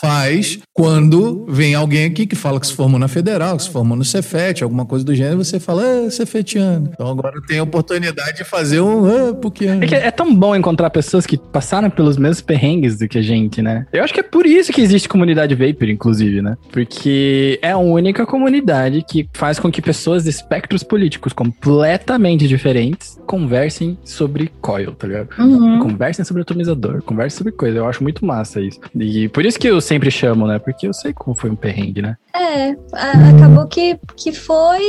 faz 0.00 0.58
quando 0.72 1.44
vem 1.48 1.74
alguém 1.74 2.04
aqui 2.04 2.26
que 2.26 2.36
fala 2.36 2.60
que 2.60 2.66
se 2.66 2.74
formou 2.74 3.00
na 3.00 3.08
Federal, 3.08 3.56
que 3.56 3.64
se 3.64 3.70
formou 3.70 3.96
no 3.96 4.04
Cefet, 4.04 4.62
alguma 4.62 4.86
coisa 4.86 5.04
do 5.04 5.14
gênero, 5.14 5.44
você 5.44 5.58
fala, 5.58 5.82
ah, 5.82 6.10
Cefetiano. 6.10 6.90
Então 6.92 7.08
agora 7.08 7.40
tem 7.46 7.58
a 7.58 7.64
oportunidade 7.64 8.38
de 8.38 8.44
fazer 8.44 8.80
um 8.80 9.04
ah, 9.06 9.34
PUCiano. 9.34 9.82
É 9.82 9.86
que 9.86 9.94
é 9.94 10.10
tão 10.10 10.34
bom 10.34 10.54
encontrar 10.54 10.90
pessoas 10.90 11.26
que 11.26 11.36
passaram 11.36 11.90
pelos 11.90 12.16
mesmos 12.16 12.40
perrengues 12.40 12.96
do 12.96 13.08
que 13.08 13.18
a 13.18 13.22
gente, 13.22 13.60
né? 13.60 13.86
Eu 13.92 14.04
acho 14.04 14.14
que 14.14 14.20
é 14.20 14.22
por 14.22 14.46
isso 14.46 14.72
que 14.72 14.80
existe 14.80 15.08
comunidade 15.08 15.54
Vapor, 15.54 15.88
inclusive, 15.88 16.40
né? 16.42 16.56
Porque 16.70 17.58
é 17.60 17.72
a 17.72 17.78
única 17.78 18.24
comunidade 18.24 19.02
que 19.02 19.28
faz 19.32 19.58
com 19.58 19.70
que 19.70 19.82
pessoas 19.82 20.24
de 20.24 20.30
espectros 20.30 20.82
políticos 20.84 21.32
completamente 21.32 22.46
diferentes 22.46 23.18
conversem 23.26 23.98
sobre 24.04 24.50
coil, 24.60 24.92
tá 24.92 25.06
ligado? 25.06 25.28
Uhum. 25.38 25.80
Conversem 25.80 26.24
sobre 26.24 26.42
atomizador, 26.42 27.02
conversem 27.02 27.38
sobre 27.38 27.52
coisa. 27.52 27.78
Eu 27.78 27.88
acho 27.88 28.02
muito 28.02 28.24
massa 28.24 28.60
isso. 28.60 28.78
E 28.94 29.28
por 29.28 29.44
isso 29.44 29.58
que 29.58 29.68
eu 29.68 29.80
sempre 29.88 30.10
chamo, 30.10 30.46
né? 30.46 30.58
Porque 30.58 30.86
eu 30.86 30.92
sei 30.92 31.12
como 31.12 31.36
foi 31.36 31.50
um 31.50 31.56
perrengue, 31.56 32.02
né? 32.02 32.16
É, 32.34 32.70
a- 32.92 33.30
acabou 33.36 33.66
que, 33.66 33.98
que 34.16 34.32
foi. 34.32 34.80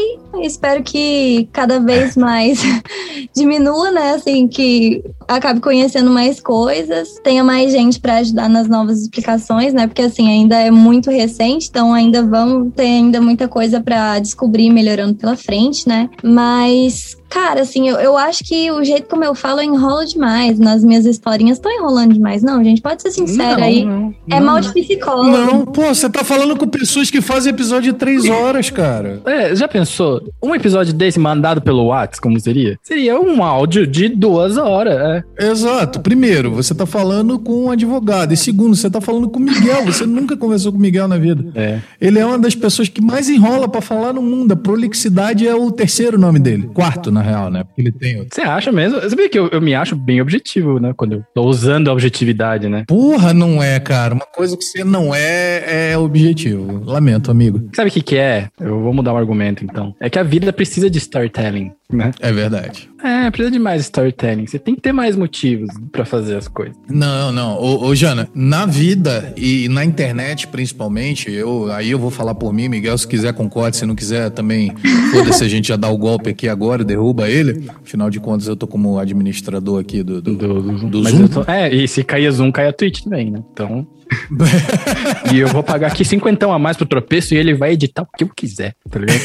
Espero 0.44 0.84
que 0.84 1.48
cada 1.52 1.80
vez 1.80 2.16
mais 2.18 2.60
diminua, 3.36 3.92
né? 3.92 4.12
Assim, 4.12 4.48
que 4.48 5.02
acabe 5.28 5.60
conhecendo 5.62 6.12
mais 6.12 6.40
coisas, 6.40 7.16
tenha 7.24 7.44
mais 7.44 7.72
gente 7.72 8.00
para 8.00 8.18
ajudar 8.18 8.50
nas 8.50 8.68
novas 8.68 9.02
explicações, 9.02 9.74
né? 9.74 9.88
Porque 9.88 10.02
assim, 10.02 10.28
ainda 10.30 10.58
é 10.60 10.70
muito 10.70 11.10
recente, 11.10 11.68
então 11.70 11.94
ainda 11.94 12.22
vamos 12.24 12.74
ter 12.76 12.84
ainda 12.84 13.22
muita 13.22 13.48
coisa 13.48 13.80
para 13.82 14.20
descobrir 14.20 14.70
melhorando 14.70 15.16
pela 15.16 15.36
frente, 15.36 15.88
né? 15.88 16.10
Mas 16.24 17.18
Cara, 17.30 17.62
assim, 17.62 17.88
eu, 17.88 17.98
eu 17.98 18.18
acho 18.18 18.44
que 18.44 18.72
o 18.72 18.84
jeito 18.84 19.08
como 19.08 19.24
eu 19.24 19.36
falo 19.36 19.60
eu 19.60 19.66
enrolo 19.66 20.06
demais. 20.06 20.60
Nas 20.60 20.84
minhas 20.84 21.06
historinhas, 21.06 21.60
tô 21.60 21.70
enrolando 21.70 22.14
demais. 22.14 22.42
Não, 22.42 22.64
gente, 22.64 22.82
pode 22.82 23.02
ser 23.02 23.12
sincero 23.12 23.60
Não, 23.60 23.68
aí. 23.68 23.86
não, 23.86 24.14
é 24.30 24.40
não. 24.40 24.46
mal 24.46 24.60
de 24.60 24.74
psicólogo. 24.74 25.30
Não, 25.30 25.66
pô, 25.66 25.84
você 25.94 26.10
tá 26.10 26.24
falando 26.24 26.58
com 26.58 26.68
pessoas 26.68 27.10
que 27.12 27.22
fazem 27.22 27.52
episódio 27.52 27.94
de 27.94 27.98
três 27.98 28.28
horas, 28.30 28.70
cara. 28.70 29.22
É, 29.26 29.56
já 29.56 29.68
pensou? 29.68 30.22
Um 30.42 30.56
episódio 30.56 30.94
desse 30.94 31.20
mandado 31.20 31.62
pelo 31.62 31.86
WhatsApp, 31.86 32.22
como 32.22 32.40
seria? 32.40 32.78
Seria 32.82 33.20
um 33.20 33.44
áudio 33.44 33.86
de 33.86 34.10
duas 34.10 34.58
horas, 34.58 34.96
é. 34.96 35.50
Exato. 35.52 36.00
Primeiro, 36.00 36.52
você 36.52 36.74
tá 36.74 36.86
falando 36.86 37.38
com 37.40 37.66
um 37.66 37.72
advogado. 37.72 38.34
E 38.34 38.38
segundo, 38.38 38.76
você 38.76 38.90
tá 38.90 39.00
falando 39.00 39.30
com 39.30 39.40
o 39.40 39.42
Miguel. 39.42 39.86
Você 39.86 40.06
nunca 40.06 40.36
conversou 40.36 40.72
com 40.72 40.78
o 40.78 40.82
Miguel 40.82 41.08
na 41.08 41.18
vida. 41.18 41.46
É. 41.56 41.80
Ele 42.00 42.20
é 42.20 42.26
uma 42.26 42.40
das 42.40 42.56
pessoas 42.56 42.88
que 42.90 43.02
mais 43.02 43.30
enrola 43.30 43.68
pra 43.68 43.82
falar 43.82 44.14
no 44.14 44.22
mundo. 44.22 44.52
A 44.52 44.56
prolixidade 44.56 45.48
é 45.48 45.56
o 45.56 45.72
terceiro 45.72 46.18
nome 46.18 46.40
dele. 46.40 46.70
Quarto, 46.74 47.12
na 47.20 47.22
real, 47.22 47.52
né? 47.52 47.64
Porque 47.64 47.82
ele 47.82 47.92
tem 47.92 48.18
outro. 48.18 48.34
Você 48.34 48.42
acha 48.42 48.72
mesmo? 48.72 49.00
Você 49.00 49.10
sabia 49.10 49.30
que 49.30 49.38
eu, 49.38 49.48
eu 49.50 49.62
me 49.62 49.76
acho 49.76 49.96
bem 49.96 50.22
objetivo, 50.22 50.80
né? 50.80 50.94
Quando 50.96 51.14
eu 51.14 51.24
tô 51.34 51.44
usando 51.44 51.90
a 51.90 51.94
objetividade, 51.94 52.68
né? 52.70 52.86
Porra, 52.88 53.34
não 53.34 53.62
é, 53.62 53.80
cara. 53.80 54.14
Uma 54.14 54.26
coisa 54.26 54.58
que 54.58 54.64
você 54.64 54.84
não 54.84 55.14
é, 55.14 55.92
é 55.92 55.98
objetivo. 55.98 56.84
Lamento, 56.86 57.30
amigo. 57.30 57.70
Sabe 57.76 57.90
o 57.90 57.92
que 57.92 58.02
que 58.02 58.18
é? 58.18 58.48
Eu 58.60 58.80
vou 58.80 58.94
mudar 58.94 59.14
o 59.14 59.18
argumento, 59.18 59.64
então. 59.64 59.94
É 60.00 60.10
que 60.10 60.18
a 60.18 60.24
vida 60.24 60.52
precisa 60.54 60.90
de 60.90 60.98
storytelling, 60.98 61.72
né? 61.92 62.12
É 62.20 62.32
verdade. 62.32 62.88
É, 63.04 63.32
precisa 63.32 63.50
de 63.52 63.58
mais 63.60 63.82
storytelling. 63.84 64.46
Você 64.46 64.60
tem 64.60 64.76
que 64.76 64.82
ter 64.82 64.92
mais 64.92 65.16
motivos 65.16 65.70
pra 65.92 66.06
fazer 66.06 66.36
as 66.36 66.48
coisas. 66.48 66.76
Não, 66.90 67.32
não. 67.32 67.58
Ô, 67.58 67.86
ô, 67.88 67.96
Jana, 67.96 68.28
na 68.36 68.66
vida 68.66 69.34
e 69.38 69.68
na 69.70 69.84
internet, 69.84 70.48
principalmente, 70.48 71.32
eu, 71.32 71.72
aí 71.72 71.90
eu 71.92 71.98
vou 71.98 72.12
falar 72.12 72.36
por 72.36 72.54
mim, 72.54 72.68
Miguel, 72.68 72.98
se 72.98 73.08
quiser 73.08 73.34
concorde, 73.34 73.78
se 73.78 73.86
não 73.86 73.96
quiser 73.96 74.30
também, 74.30 74.72
foda-se, 75.12 75.44
a 75.44 75.48
gente 75.48 75.70
já 75.70 75.76
dá 75.76 75.90
o 75.90 75.98
golpe 75.98 76.30
aqui 76.30 76.48
agora, 76.48 76.84
derruba 76.84 77.30
ele. 77.30 77.68
Afinal 77.84 78.10
de 78.10 78.20
contas, 78.20 78.48
eu 78.48 78.56
tô 78.56 78.68
como 78.68 79.00
administrador 79.00 79.80
aqui 79.80 80.04
do, 80.04 80.22
do, 80.22 80.36
Do, 80.36 80.62
do, 80.90 81.04
Zoom. 81.10 81.28
tô- 81.28 81.44
é, 81.52 81.74
e 81.74 81.88
se 81.88 82.04
cair 82.04 82.30
Zoom, 82.32 82.52
cai 82.52 82.68
a 82.68 82.74
Twitch 82.74 83.02
também, 83.04 83.32
né? 83.32 83.42
Então. 83.54 83.88
e 85.34 85.40
eu 85.40 85.48
vou 85.48 85.64
pagar 85.64 85.88
aqui 85.88 86.04
cinquentão 86.04 86.52
a 86.52 86.60
mais 86.60 86.78
pro 86.78 86.86
tropeço 86.86 87.34
e 87.34 87.38
ele 87.38 87.54
vai 87.54 87.74
editar 87.74 88.04
o 88.04 88.08
que 88.18 88.24
eu 88.24 88.30
quiser, 88.30 88.76
tá 88.90 89.00
ligado? 89.00 89.20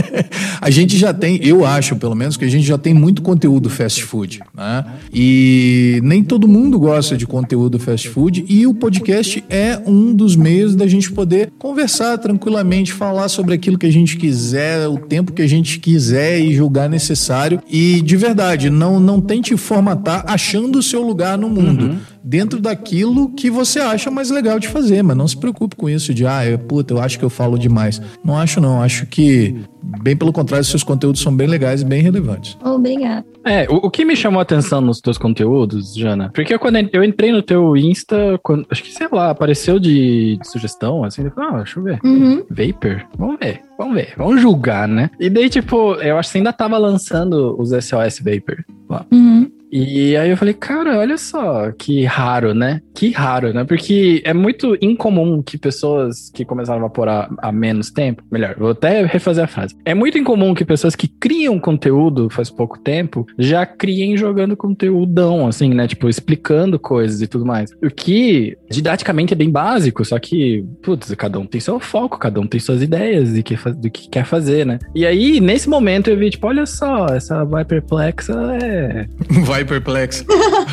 a 0.60 0.70
gente 0.70 0.96
já 0.96 1.12
tem, 1.12 1.40
eu 1.42 1.64
acho 1.64 1.96
pelo 1.96 2.14
menos, 2.14 2.36
que 2.36 2.44
a 2.44 2.48
gente 2.48 2.66
já 2.66 2.78
tem 2.78 2.94
muito 2.94 3.22
conteúdo 3.22 3.70
fast 3.70 4.04
food, 4.04 4.40
né? 4.54 4.84
E 5.12 6.00
nem 6.02 6.22
todo 6.22 6.46
mundo 6.48 6.78
gosta 6.78 7.16
de 7.16 7.26
conteúdo 7.26 7.78
fast 7.78 8.08
food 8.08 8.44
e 8.48 8.66
o 8.66 8.74
podcast 8.74 9.42
é 9.48 9.80
um 9.86 10.14
dos 10.14 10.36
meios 10.36 10.74
da 10.74 10.86
gente 10.86 11.10
poder 11.12 11.52
conversar 11.58 12.18
tranquilamente, 12.18 12.92
falar 12.92 13.28
sobre 13.28 13.54
aquilo 13.54 13.78
que 13.78 13.86
a 13.86 13.92
gente 13.92 14.16
quiser, 14.16 14.88
o 14.88 14.98
tempo 14.98 15.32
que 15.32 15.42
a 15.42 15.46
gente 15.46 15.78
quiser 15.78 16.40
e 16.40 16.54
julgar 16.54 16.88
necessário. 16.88 17.60
E 17.68 18.00
de 18.02 18.16
verdade, 18.16 18.70
não, 18.70 19.00
não 19.00 19.20
tente 19.20 19.56
formatar 19.56 20.24
achando 20.26 20.78
o 20.78 20.82
seu 20.82 21.02
lugar 21.02 21.38
no 21.38 21.48
mundo. 21.48 21.98
Dentro 22.22 22.60
daquilo 22.60 23.30
que 23.30 23.48
você 23.48 23.78
acha 23.78 24.10
mais 24.10 24.25
legal 24.30 24.58
de 24.58 24.68
fazer, 24.68 25.02
mas 25.02 25.16
não 25.16 25.26
se 25.28 25.36
preocupe 25.36 25.76
com 25.76 25.88
isso 25.88 26.12
de, 26.14 26.26
ah, 26.26 26.44
eu, 26.46 26.58
puta, 26.58 26.94
eu 26.94 27.00
acho 27.00 27.18
que 27.18 27.24
eu 27.24 27.30
falo 27.30 27.58
demais. 27.58 28.00
Não 28.24 28.36
acho, 28.36 28.60
não. 28.60 28.80
Acho 28.82 29.06
que, 29.06 29.54
bem 30.02 30.16
pelo 30.16 30.32
contrário, 30.32 30.64
seus 30.64 30.82
conteúdos 30.82 31.20
são 31.22 31.34
bem 31.34 31.46
legais 31.46 31.82
e 31.82 31.84
bem 31.84 32.02
relevantes. 32.02 32.56
Obrigada. 32.64 33.24
É, 33.44 33.66
o, 33.70 33.76
o 33.76 33.90
que 33.90 34.04
me 34.04 34.16
chamou 34.16 34.40
a 34.40 34.42
atenção 34.42 34.80
nos 34.80 35.00
teus 35.00 35.16
conteúdos, 35.18 35.94
Jana, 35.94 36.30
porque 36.34 36.52
eu, 36.52 36.58
quando 36.58 36.76
eu 36.92 37.04
entrei 37.04 37.30
no 37.30 37.42
teu 37.42 37.76
Insta, 37.76 38.38
quando- 38.42 38.66
acho 38.70 38.82
que, 38.82 38.92
sei 38.92 39.06
lá, 39.12 39.30
apareceu 39.30 39.78
de, 39.78 40.36
de 40.36 40.48
sugestão, 40.48 41.04
assim, 41.04 41.22
eu 41.22 41.30
falei, 41.30 41.50
ah, 41.50 41.56
deixa 41.58 41.78
eu 41.78 41.84
ver. 41.84 41.98
Uhum. 42.04 42.42
Vapor? 42.50 43.04
Vamos 43.16 43.36
ver, 43.40 43.60
vamos 43.78 43.94
ver, 43.94 44.14
vamos 44.16 44.40
julgar, 44.42 44.88
né? 44.88 45.10
E 45.20 45.30
daí, 45.30 45.48
tipo, 45.48 45.94
eu 45.94 46.18
acho 46.18 46.28
que 46.28 46.32
você 46.32 46.38
ainda 46.38 46.52
tava 46.52 46.76
lançando 46.76 47.54
os 47.60 47.70
SOS 47.70 48.18
Vapor 48.20 48.64
lá. 48.88 49.06
Uhum. 49.12 49.48
E 49.78 50.16
aí 50.16 50.30
eu 50.30 50.38
falei, 50.38 50.54
cara, 50.54 50.98
olha 50.98 51.18
só, 51.18 51.70
que 51.70 52.02
raro, 52.04 52.54
né? 52.54 52.80
Que 52.94 53.10
raro, 53.10 53.52
né? 53.52 53.62
Porque 53.62 54.22
é 54.24 54.32
muito 54.32 54.74
incomum 54.80 55.42
que 55.42 55.58
pessoas 55.58 56.30
que 56.32 56.46
começaram 56.46 56.80
a 56.80 56.84
vaporar 56.84 57.28
há 57.38 57.52
menos 57.52 57.90
tempo, 57.90 58.22
melhor, 58.32 58.54
vou 58.58 58.70
até 58.70 59.04
refazer 59.04 59.44
a 59.44 59.46
frase. 59.46 59.76
É 59.84 59.92
muito 59.92 60.16
incomum 60.16 60.54
que 60.54 60.64
pessoas 60.64 60.96
que 60.96 61.06
criam 61.06 61.58
conteúdo 61.58 62.30
faz 62.30 62.48
pouco 62.48 62.78
tempo 62.78 63.26
já 63.38 63.66
criem 63.66 64.16
jogando 64.16 64.56
conteúdão, 64.56 65.46
assim, 65.46 65.74
né? 65.74 65.86
Tipo, 65.86 66.08
explicando 66.08 66.78
coisas 66.78 67.20
e 67.20 67.26
tudo 67.26 67.44
mais. 67.44 67.70
O 67.82 67.90
que 67.90 68.56
didaticamente 68.70 69.34
é 69.34 69.36
bem 69.36 69.50
básico, 69.50 70.06
só 70.06 70.18
que, 70.18 70.64
putz, 70.82 71.14
cada 71.16 71.38
um 71.38 71.44
tem 71.44 71.60
seu 71.60 71.78
foco, 71.78 72.18
cada 72.18 72.40
um 72.40 72.46
tem 72.46 72.58
suas 72.58 72.80
ideias 72.80 73.36
e 73.36 73.42
que 73.42 73.54
do 73.74 73.90
que 73.90 74.08
quer 74.08 74.24
fazer, 74.24 74.64
né? 74.64 74.78
E 74.94 75.04
aí, 75.04 75.38
nesse 75.38 75.68
momento, 75.68 76.08
eu 76.08 76.16
vi, 76.16 76.30
tipo, 76.30 76.46
olha 76.46 76.64
só, 76.64 77.08
essa 77.08 77.44
vai 77.44 77.64
perplexa 77.64 78.32
é 78.62 79.06
Vai 79.44 79.65
perplexo. 79.66 80.24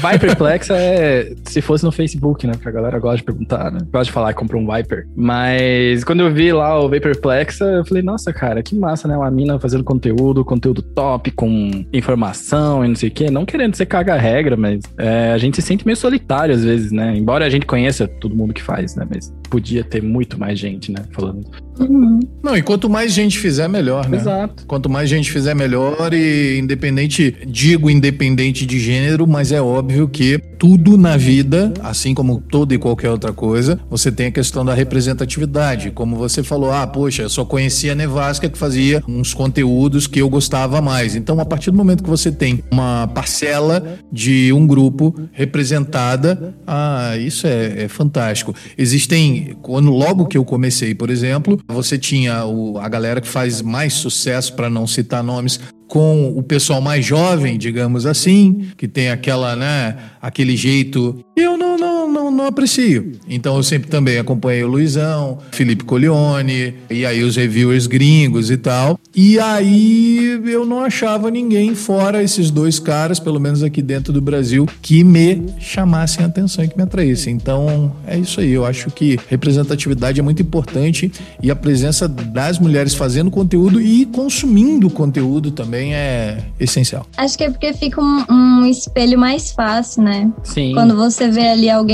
Vai 0.02 0.18
perplexa 0.20 0.76
é 0.76 1.34
se 1.46 1.62
fosse 1.62 1.84
no 1.84 1.91
Facebook, 1.91 2.46
né? 2.48 2.54
Porque 2.54 2.70
a 2.70 2.72
galera 2.72 3.00
gosta 3.00 3.18
de 3.18 3.24
perguntar, 3.24 3.72
né? 3.72 3.80
Gosta 3.91 4.06
de 4.06 4.12
falar 4.12 4.34
que 4.34 4.39
comprou 4.39 4.62
um 4.62 4.68
Viper. 4.74 5.08
Mas 5.16 6.04
quando 6.04 6.22
eu 6.22 6.34
vi 6.34 6.52
lá 6.52 6.80
o 6.80 6.89
Vaporplexa, 6.89 7.66
eu 7.66 7.86
falei, 7.86 8.04
nossa, 8.04 8.32
cara, 8.32 8.62
que 8.62 8.76
massa, 8.76 9.08
né? 9.08 9.18
Uma 9.18 9.32
mina 9.32 9.60
fazendo 9.60 9.84
conteúdo, 9.84 10.44
conteúdo 10.46 10.82
top, 10.82 11.32
com 11.32 11.86
informação 11.91 12.84
e 12.84 12.88
não 12.88 12.96
sei 12.96 13.10
o 13.10 13.12
quê. 13.12 13.30
Não 13.30 13.46
querendo 13.46 13.76
ser 13.76 13.86
caga-regra, 13.86 14.56
mas 14.56 14.82
é, 14.98 15.32
a 15.32 15.38
gente 15.38 15.56
se 15.56 15.62
sente 15.62 15.86
meio 15.86 15.98
solitário 15.98 16.56
às 16.56 16.64
vezes, 16.64 16.91
né? 16.91 17.16
Embora 17.16 17.46
a 17.46 17.50
gente 17.50 17.66
conheça 17.66 18.08
todo 18.08 18.36
mundo 18.36 18.54
que 18.54 18.62
faz, 18.62 18.96
né? 18.96 19.08
Mas 19.10 19.34
podia 19.50 19.84
ter 19.84 20.02
muito 20.02 20.39
mais 20.39 20.58
gente, 20.58 20.91
né? 20.91 21.04
Falando. 21.12 21.46
Uhum. 21.80 22.19
Não, 22.41 22.57
e 22.57 22.61
quanto 22.61 22.89
mais 22.89 23.13
gente 23.13 23.38
fizer, 23.39 23.67
melhor, 23.67 24.07
né? 24.09 24.17
Exato. 24.17 24.65
Quanto 24.67 24.89
mais 24.89 25.09
gente 25.09 25.32
fizer, 25.32 25.55
melhor. 25.55 26.13
E 26.13 26.59
independente, 26.59 27.36
digo 27.47 27.89
independente 27.89 28.65
de 28.65 28.80
gênero, 28.80 29.26
mas 29.28 29.51
é 29.51 29.61
óbvio 29.61 30.07
que 30.07 30.39
tudo 30.57 30.97
na 30.97 31.17
vida, 31.17 31.74
assim 31.82 32.13
como 32.13 32.39
toda 32.39 32.74
e 32.74 32.78
qualquer 32.78 33.09
outra 33.09 33.34
coisa, 33.34 33.80
você 33.89 34.11
tem 34.11 34.28
a 34.28 34.32
questão 34.32 34.63
da 34.63 34.74
representatividade. 34.74 35.91
Como 35.91 36.15
você 36.15 36.43
falou, 36.43 36.71
ah, 36.71 36.86
poxa, 36.86 37.24
eu 37.24 37.30
só 37.30 37.43
conhecia 37.43 37.93
a 37.93 37.95
Nevasca 37.95 38.49
que 38.49 38.57
fazia 38.57 39.03
uns 39.07 39.34
conteúdos 39.34 40.07
que 40.07 40.21
eu 40.21 40.30
gostava 40.30 40.82
mais. 40.82 41.15
Então, 41.15 41.39
a 41.39 41.45
partir 41.45 41.71
do 41.71 41.78
momento 41.78 42.03
que 42.03 42.09
você 42.09 42.32
tem 42.32 42.63
uma 42.71 43.07
parcela 43.07 43.99
de 44.11 44.51
um 44.53 44.67
grupo 44.67 45.15
representada, 45.32 46.53
ah, 46.67 47.17
isso 47.17 47.47
é, 47.47 47.84
é 47.84 47.88
fantástico. 47.88 48.53
Existem, 48.78 49.57
quando 49.61 49.91
logo 49.91 50.26
que 50.26 50.38
eu 50.38 50.45
comecei, 50.45 50.93
por 50.93 51.09
exemplo, 51.09 51.59
você 51.68 51.97
tinha 51.97 52.45
o, 52.45 52.78
a 52.78 52.88
galera 52.89 53.22
que 53.22 53.28
faz 53.28 53.61
mais 53.61 53.93
sucesso, 53.93 54.53
para 54.53 54.70
não 54.70 54.86
citar 54.86 55.24
nomes, 55.24 55.59
com 55.88 56.30
o 56.36 56.41
pessoal 56.41 56.82
mais 56.82 57.05
jovem, 57.05 57.57
digamos 57.57 58.05
assim, 58.05 58.72
que 58.76 58.88
tem 58.88 59.11
aquela, 59.11 59.55
né, 59.55 59.95
aquele 60.22 60.57
jeito. 60.57 61.24
Eu 61.36 61.55
não, 61.55 61.78
não, 61.78 61.93
não, 62.08 62.32
não 62.32 62.45
aprecio. 62.45 63.14
Então 63.28 63.58
eu 63.58 63.64
sempre 63.64 63.89
também 63.89 64.18
acompanhei 64.18 64.64
o 64.64 64.68
Luizão, 64.68 65.39
Felipe 65.51 65.84
Colione, 65.84 66.76
e 66.89 67.06
aí 67.06 67.24
os 67.24 67.36
reviewers 67.36 67.88
gringos 67.88 68.49
e 68.49 68.58
tal. 68.58 68.99
E 69.16 69.39
aí 69.39 70.41
eu 70.45 70.66
não 70.66 70.84
achava 70.84 71.30
ninguém 71.30 71.76
fora 71.76 72.24
esses 72.24 72.49
dois 72.49 72.80
caras, 72.80 73.20
pelo 73.20 73.39
menos 73.39 73.62
aqui 73.62 73.82
dentro 73.82 74.12
do 74.12 74.22
Brasil, 74.22 74.68
que 74.82 75.04
me 75.04 75.45
chamassem 75.60 76.24
a 76.24 76.28
atenção 76.28 76.64
e 76.64 76.68
que 76.68 76.76
me 76.76 76.84
atraíssem. 76.84 77.34
Então 77.34 77.95
é 78.08 78.18
isso 78.18 78.39
aí. 78.39 78.51
Eu 78.51 78.66
acho 78.66 78.89
que 78.89 79.20
representatividade 79.28 80.20
é 80.20 80.24
muito 80.24 80.41
importante 80.41 81.12
e 81.41 81.51
a 81.51 81.56
presença 81.56 82.08
das 82.08 82.60
mulheres 82.60 82.93
fazendo 82.93 83.30
conteúdo 83.30 83.80
e 83.80 84.06
consumindo 84.06 84.89
conteúdo 84.89 85.51
também 85.51 85.93
é 85.93 86.45
essencial. 86.60 87.06
Acho 87.18 87.38
que 87.38 87.43
é 87.43 87.49
porque 87.49 87.74
fica 87.74 88.01
um, 88.01 88.26
um 88.30 88.66
espelho 88.66 89.18
mais 89.18 89.51
fácil, 89.51 90.04
né? 90.04 90.32
Sim. 90.43 90.74
Quando 90.74 90.95
você 90.95 91.30
vê 91.30 91.47
ali 91.49 91.70
alguém 91.70 91.93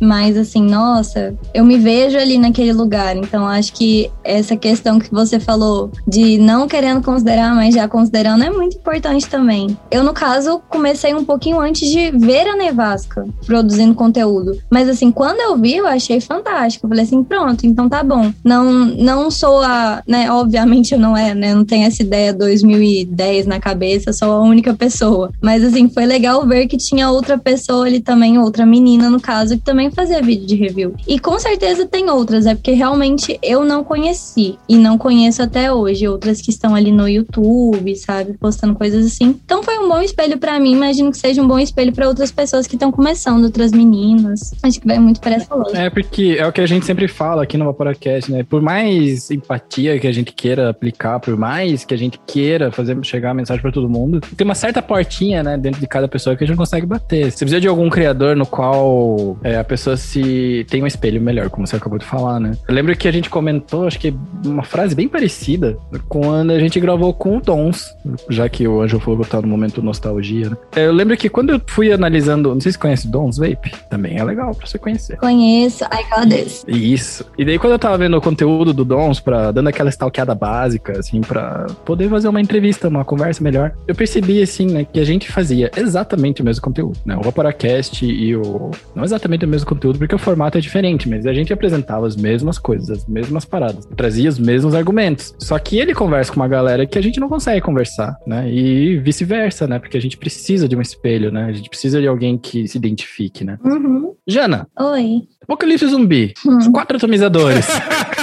mais 0.00 0.36
assim, 0.36 0.62
nossa, 0.62 1.34
eu 1.54 1.64
me 1.64 1.78
vejo 1.78 2.18
ali 2.18 2.38
naquele 2.38 2.72
lugar. 2.72 3.16
Então 3.16 3.46
acho 3.46 3.72
que 3.72 4.10
essa 4.24 4.56
questão 4.56 4.98
que 4.98 5.10
você 5.10 5.40
falou 5.40 5.90
de 6.06 6.38
não 6.38 6.68
querendo 6.68 7.02
considerar, 7.02 7.54
mas 7.54 7.74
já 7.74 7.88
considerando 7.88 8.44
é 8.44 8.50
muito 8.50 8.76
importante 8.76 9.28
também. 9.28 9.76
Eu, 9.90 10.04
no 10.04 10.12
caso, 10.12 10.60
comecei 10.68 11.14
um 11.14 11.24
pouquinho 11.24 11.60
antes 11.60 11.88
de 11.88 12.10
ver 12.10 12.46
a 12.48 12.56
Nevasca 12.56 13.26
produzindo 13.46 13.94
conteúdo. 13.94 14.58
Mas 14.70 14.88
assim, 14.88 15.10
quando 15.10 15.40
eu 15.40 15.56
vi, 15.56 15.76
eu 15.76 15.86
achei 15.86 16.20
fantástico. 16.20 16.86
Eu 16.86 16.88
falei 16.88 17.04
assim, 17.04 17.22
pronto, 17.24 17.66
então 17.66 17.88
tá 17.88 18.02
bom. 18.02 18.32
Não, 18.44 18.64
não 18.72 19.30
sou 19.30 19.60
a, 19.62 20.02
né, 20.06 20.30
obviamente 20.30 20.92
eu 20.92 20.98
não 20.98 21.16
é, 21.16 21.34
né? 21.34 21.54
Não 21.54 21.64
tenho 21.64 21.86
essa 21.86 22.02
ideia 22.02 22.32
2010 22.32 23.46
na 23.46 23.60
cabeça, 23.60 24.12
sou 24.12 24.32
a 24.32 24.40
única 24.40 24.74
pessoa. 24.74 25.30
Mas 25.42 25.64
assim, 25.64 25.88
foi 25.88 26.06
legal 26.06 26.46
ver 26.46 26.66
que 26.66 26.76
tinha 26.76 27.10
outra 27.10 27.38
pessoa 27.38 27.86
ali 27.86 28.00
também, 28.00 28.38
outra 28.38 28.64
menina 28.66 29.10
no 29.10 29.20
caso, 29.20 29.37
que 29.46 29.62
também 29.62 29.90
fazia 29.90 30.20
vídeo 30.22 30.46
de 30.46 30.54
review. 30.54 30.94
E 31.06 31.18
com 31.18 31.38
certeza 31.38 31.86
tem 31.86 32.10
outras, 32.10 32.46
é 32.46 32.54
porque 32.54 32.72
realmente 32.72 33.38
eu 33.42 33.64
não 33.64 33.84
conheci 33.84 34.58
e 34.68 34.76
não 34.76 34.98
conheço 34.98 35.42
até 35.42 35.72
hoje 35.72 36.08
outras 36.08 36.40
que 36.40 36.50
estão 36.50 36.74
ali 36.74 36.92
no 36.92 37.08
YouTube, 37.08 37.94
sabe, 37.96 38.34
postando 38.34 38.74
coisas 38.74 39.06
assim. 39.06 39.38
Então 39.44 39.62
foi 39.62 39.78
um 39.78 39.88
bom 39.88 40.00
espelho 40.00 40.38
para 40.38 40.58
mim, 40.58 40.72
imagino 40.72 41.10
que 41.10 41.18
seja 41.18 41.42
um 41.42 41.48
bom 41.48 41.58
espelho 41.58 41.92
para 41.92 42.08
outras 42.08 42.30
pessoas 42.30 42.66
que 42.66 42.76
estão 42.76 42.90
começando, 42.90 43.44
outras 43.44 43.72
meninas. 43.72 44.52
Acho 44.62 44.80
que 44.80 44.86
vai 44.86 44.98
muito 44.98 45.20
para 45.20 45.36
essa 45.36 45.54
lógica. 45.54 45.78
É 45.78 45.90
porque 45.90 46.36
é 46.38 46.46
o 46.46 46.52
que 46.52 46.60
a 46.60 46.66
gente 46.66 46.84
sempre 46.84 47.08
fala 47.08 47.42
aqui 47.42 47.56
no 47.56 47.64
Vaporacast, 47.64 48.30
né? 48.30 48.42
Por 48.42 48.60
mais 48.60 49.30
empatia 49.30 49.98
que 49.98 50.06
a 50.06 50.12
gente 50.12 50.32
queira 50.32 50.70
aplicar, 50.70 51.20
por 51.20 51.36
mais 51.36 51.84
que 51.84 51.94
a 51.94 51.98
gente 51.98 52.18
queira 52.26 52.70
fazer 52.70 52.96
chegar 53.02 53.30
a 53.30 53.34
mensagem 53.34 53.62
para 53.62 53.72
todo 53.72 53.88
mundo, 53.88 54.20
tem 54.20 54.44
uma 54.44 54.54
certa 54.54 54.82
portinha, 54.82 55.42
né, 55.42 55.56
dentro 55.56 55.80
de 55.80 55.86
cada 55.86 56.08
pessoa 56.08 56.36
que 56.36 56.44
a 56.44 56.46
gente 56.46 56.56
não 56.56 56.64
consegue 56.64 56.86
bater. 56.86 57.30
Você 57.30 57.38
precisa 57.38 57.60
de 57.60 57.68
algum 57.68 57.88
criador 57.88 58.36
no 58.36 58.46
qual 58.46 59.27
é, 59.42 59.56
a 59.58 59.64
pessoa 59.64 59.96
se 59.96 60.64
tem 60.70 60.82
um 60.82 60.86
espelho 60.86 61.20
melhor, 61.20 61.50
como 61.50 61.66
você 61.66 61.76
acabou 61.76 61.98
de 61.98 62.04
falar, 62.04 62.38
né? 62.40 62.52
Eu 62.68 62.74
lembro 62.74 62.96
que 62.96 63.08
a 63.08 63.12
gente 63.12 63.28
comentou, 63.28 63.86
acho 63.86 63.98
que 63.98 64.14
uma 64.44 64.62
frase 64.62 64.94
bem 64.94 65.08
parecida 65.08 65.76
quando 66.08 66.52
a 66.52 66.58
gente 66.58 66.78
gravou 66.80 67.12
com 67.12 67.36
o 67.36 67.40
Dons, 67.40 67.94
já 68.28 68.48
que 68.48 68.66
o 68.66 68.80
Anjo 68.80 69.00
Fogo 69.00 69.24
tá 69.24 69.40
no 69.40 69.48
momento 69.48 69.82
nostalgia, 69.82 70.50
né? 70.50 70.56
Eu 70.76 70.92
lembro 70.92 71.16
que 71.16 71.28
quando 71.28 71.50
eu 71.50 71.60
fui 71.66 71.92
analisando, 71.92 72.52
não 72.52 72.60
sei 72.60 72.72
se 72.72 72.78
conhece 72.78 73.08
Dons 73.08 73.36
Vape, 73.38 73.72
também 73.90 74.18
é 74.18 74.24
legal 74.24 74.54
pra 74.54 74.66
você 74.66 74.78
conhecer. 74.78 75.16
Conheço, 75.16 75.84
I 75.84 76.04
got 76.14 76.28
this. 76.28 76.64
Isso. 76.66 77.24
E 77.36 77.44
daí 77.44 77.58
quando 77.58 77.72
eu 77.72 77.78
tava 77.78 77.98
vendo 77.98 78.16
o 78.16 78.20
conteúdo 78.20 78.72
do 78.72 78.84
Dons, 78.84 79.20
pra, 79.20 79.50
dando 79.50 79.68
aquela 79.68 79.90
stalkeada 79.90 80.34
básica, 80.34 80.98
assim, 80.98 81.20
pra 81.20 81.66
poder 81.84 82.08
fazer 82.08 82.28
uma 82.28 82.40
entrevista, 82.40 82.88
uma 82.88 83.04
conversa 83.04 83.42
melhor, 83.42 83.72
eu 83.86 83.94
percebi, 83.94 84.42
assim, 84.42 84.66
né, 84.66 84.86
que 84.90 85.00
a 85.00 85.04
gente 85.04 85.30
fazia 85.30 85.70
exatamente 85.76 86.42
o 86.42 86.44
mesmo 86.44 86.62
conteúdo, 86.62 86.98
né? 87.04 87.16
O 87.16 87.22
Vaporacast 87.22 88.04
e 88.04 88.36
o... 88.36 88.70
Não 88.94 89.04
exatamente 89.04 89.17
o 89.26 89.48
mesmo 89.48 89.66
conteúdo, 89.66 89.98
porque 89.98 90.14
o 90.14 90.18
formato 90.18 90.58
é 90.58 90.60
diferente, 90.60 91.08
mas 91.08 91.26
a 91.26 91.32
gente 91.32 91.52
apresentava 91.52 92.06
as 92.06 92.16
mesmas 92.16 92.58
coisas, 92.58 92.90
as 92.90 93.06
mesmas 93.06 93.44
paradas, 93.44 93.86
trazia 93.96 94.28
os 94.28 94.38
mesmos 94.38 94.74
argumentos. 94.74 95.34
Só 95.38 95.58
que 95.58 95.78
ele 95.78 95.94
conversa 95.94 96.32
com 96.32 96.40
uma 96.40 96.48
galera 96.48 96.86
que 96.86 96.98
a 96.98 97.02
gente 97.02 97.20
não 97.20 97.28
consegue 97.28 97.60
conversar, 97.60 98.16
né? 98.26 98.50
E 98.50 98.98
vice-versa, 98.98 99.66
né? 99.66 99.78
Porque 99.78 99.96
a 99.96 100.00
gente 100.00 100.16
precisa 100.16 100.68
de 100.68 100.76
um 100.76 100.80
espelho, 100.80 101.32
né? 101.32 101.44
A 101.44 101.52
gente 101.52 101.68
precisa 101.68 102.00
de 102.00 102.06
alguém 102.06 102.38
que 102.38 102.66
se 102.68 102.78
identifique, 102.78 103.44
né? 103.44 103.58
Uhum. 103.64 104.14
Jana, 104.26 104.68
Oi. 104.78 105.22
Apocalipse 105.42 105.86
Zumbi, 105.86 106.34
os 106.44 106.68
quatro 106.68 106.96
atomizadores. 106.96 107.66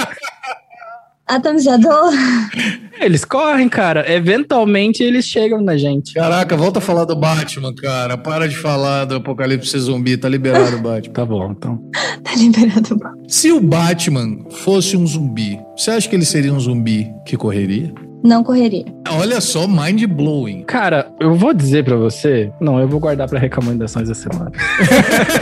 Atomizador? 1.26 2.12
eles 3.00 3.24
correm, 3.24 3.68
cara. 3.68 4.10
Eventualmente 4.12 5.02
eles 5.02 5.24
chegam 5.24 5.60
na 5.60 5.76
gente. 5.76 6.14
Caraca, 6.14 6.56
volta 6.56 6.78
a 6.78 6.82
falar 6.82 7.04
do 7.04 7.16
Batman, 7.16 7.74
cara. 7.74 8.16
Para 8.16 8.48
de 8.48 8.56
falar 8.56 9.04
do 9.06 9.16
Apocalipse 9.16 9.76
Zumbi. 9.78 10.16
Tá 10.16 10.28
liberado 10.28 10.76
o 10.76 10.80
Batman. 10.80 11.12
Tá 11.16 11.24
bom, 11.24 11.50
então. 11.50 11.78
tá 12.22 12.34
liberado. 12.36 13.00
Se 13.26 13.50
o 13.50 13.60
Batman 13.60 14.38
fosse 14.50 14.96
um 14.96 15.06
zumbi, 15.06 15.58
você 15.76 15.92
acha 15.92 16.08
que 16.08 16.14
ele 16.14 16.24
seria 16.26 16.52
um 16.52 16.60
zumbi 16.60 17.10
que 17.24 17.36
correria? 17.36 17.92
Não 18.24 18.42
correria. 18.42 18.84
Olha 19.08 19.40
só, 19.40 19.66
mind 19.68 20.04
blowing. 20.04 20.62
Cara, 20.62 21.08
eu 21.20 21.34
vou 21.34 21.54
dizer 21.54 21.84
pra 21.84 21.96
você. 21.96 22.50
Não, 22.60 22.78
eu 22.80 22.88
vou 22.88 22.98
guardar 22.98 23.28
pra 23.28 23.38
recomendações 23.38 24.08
da 24.08 24.14
semana. 24.14 24.50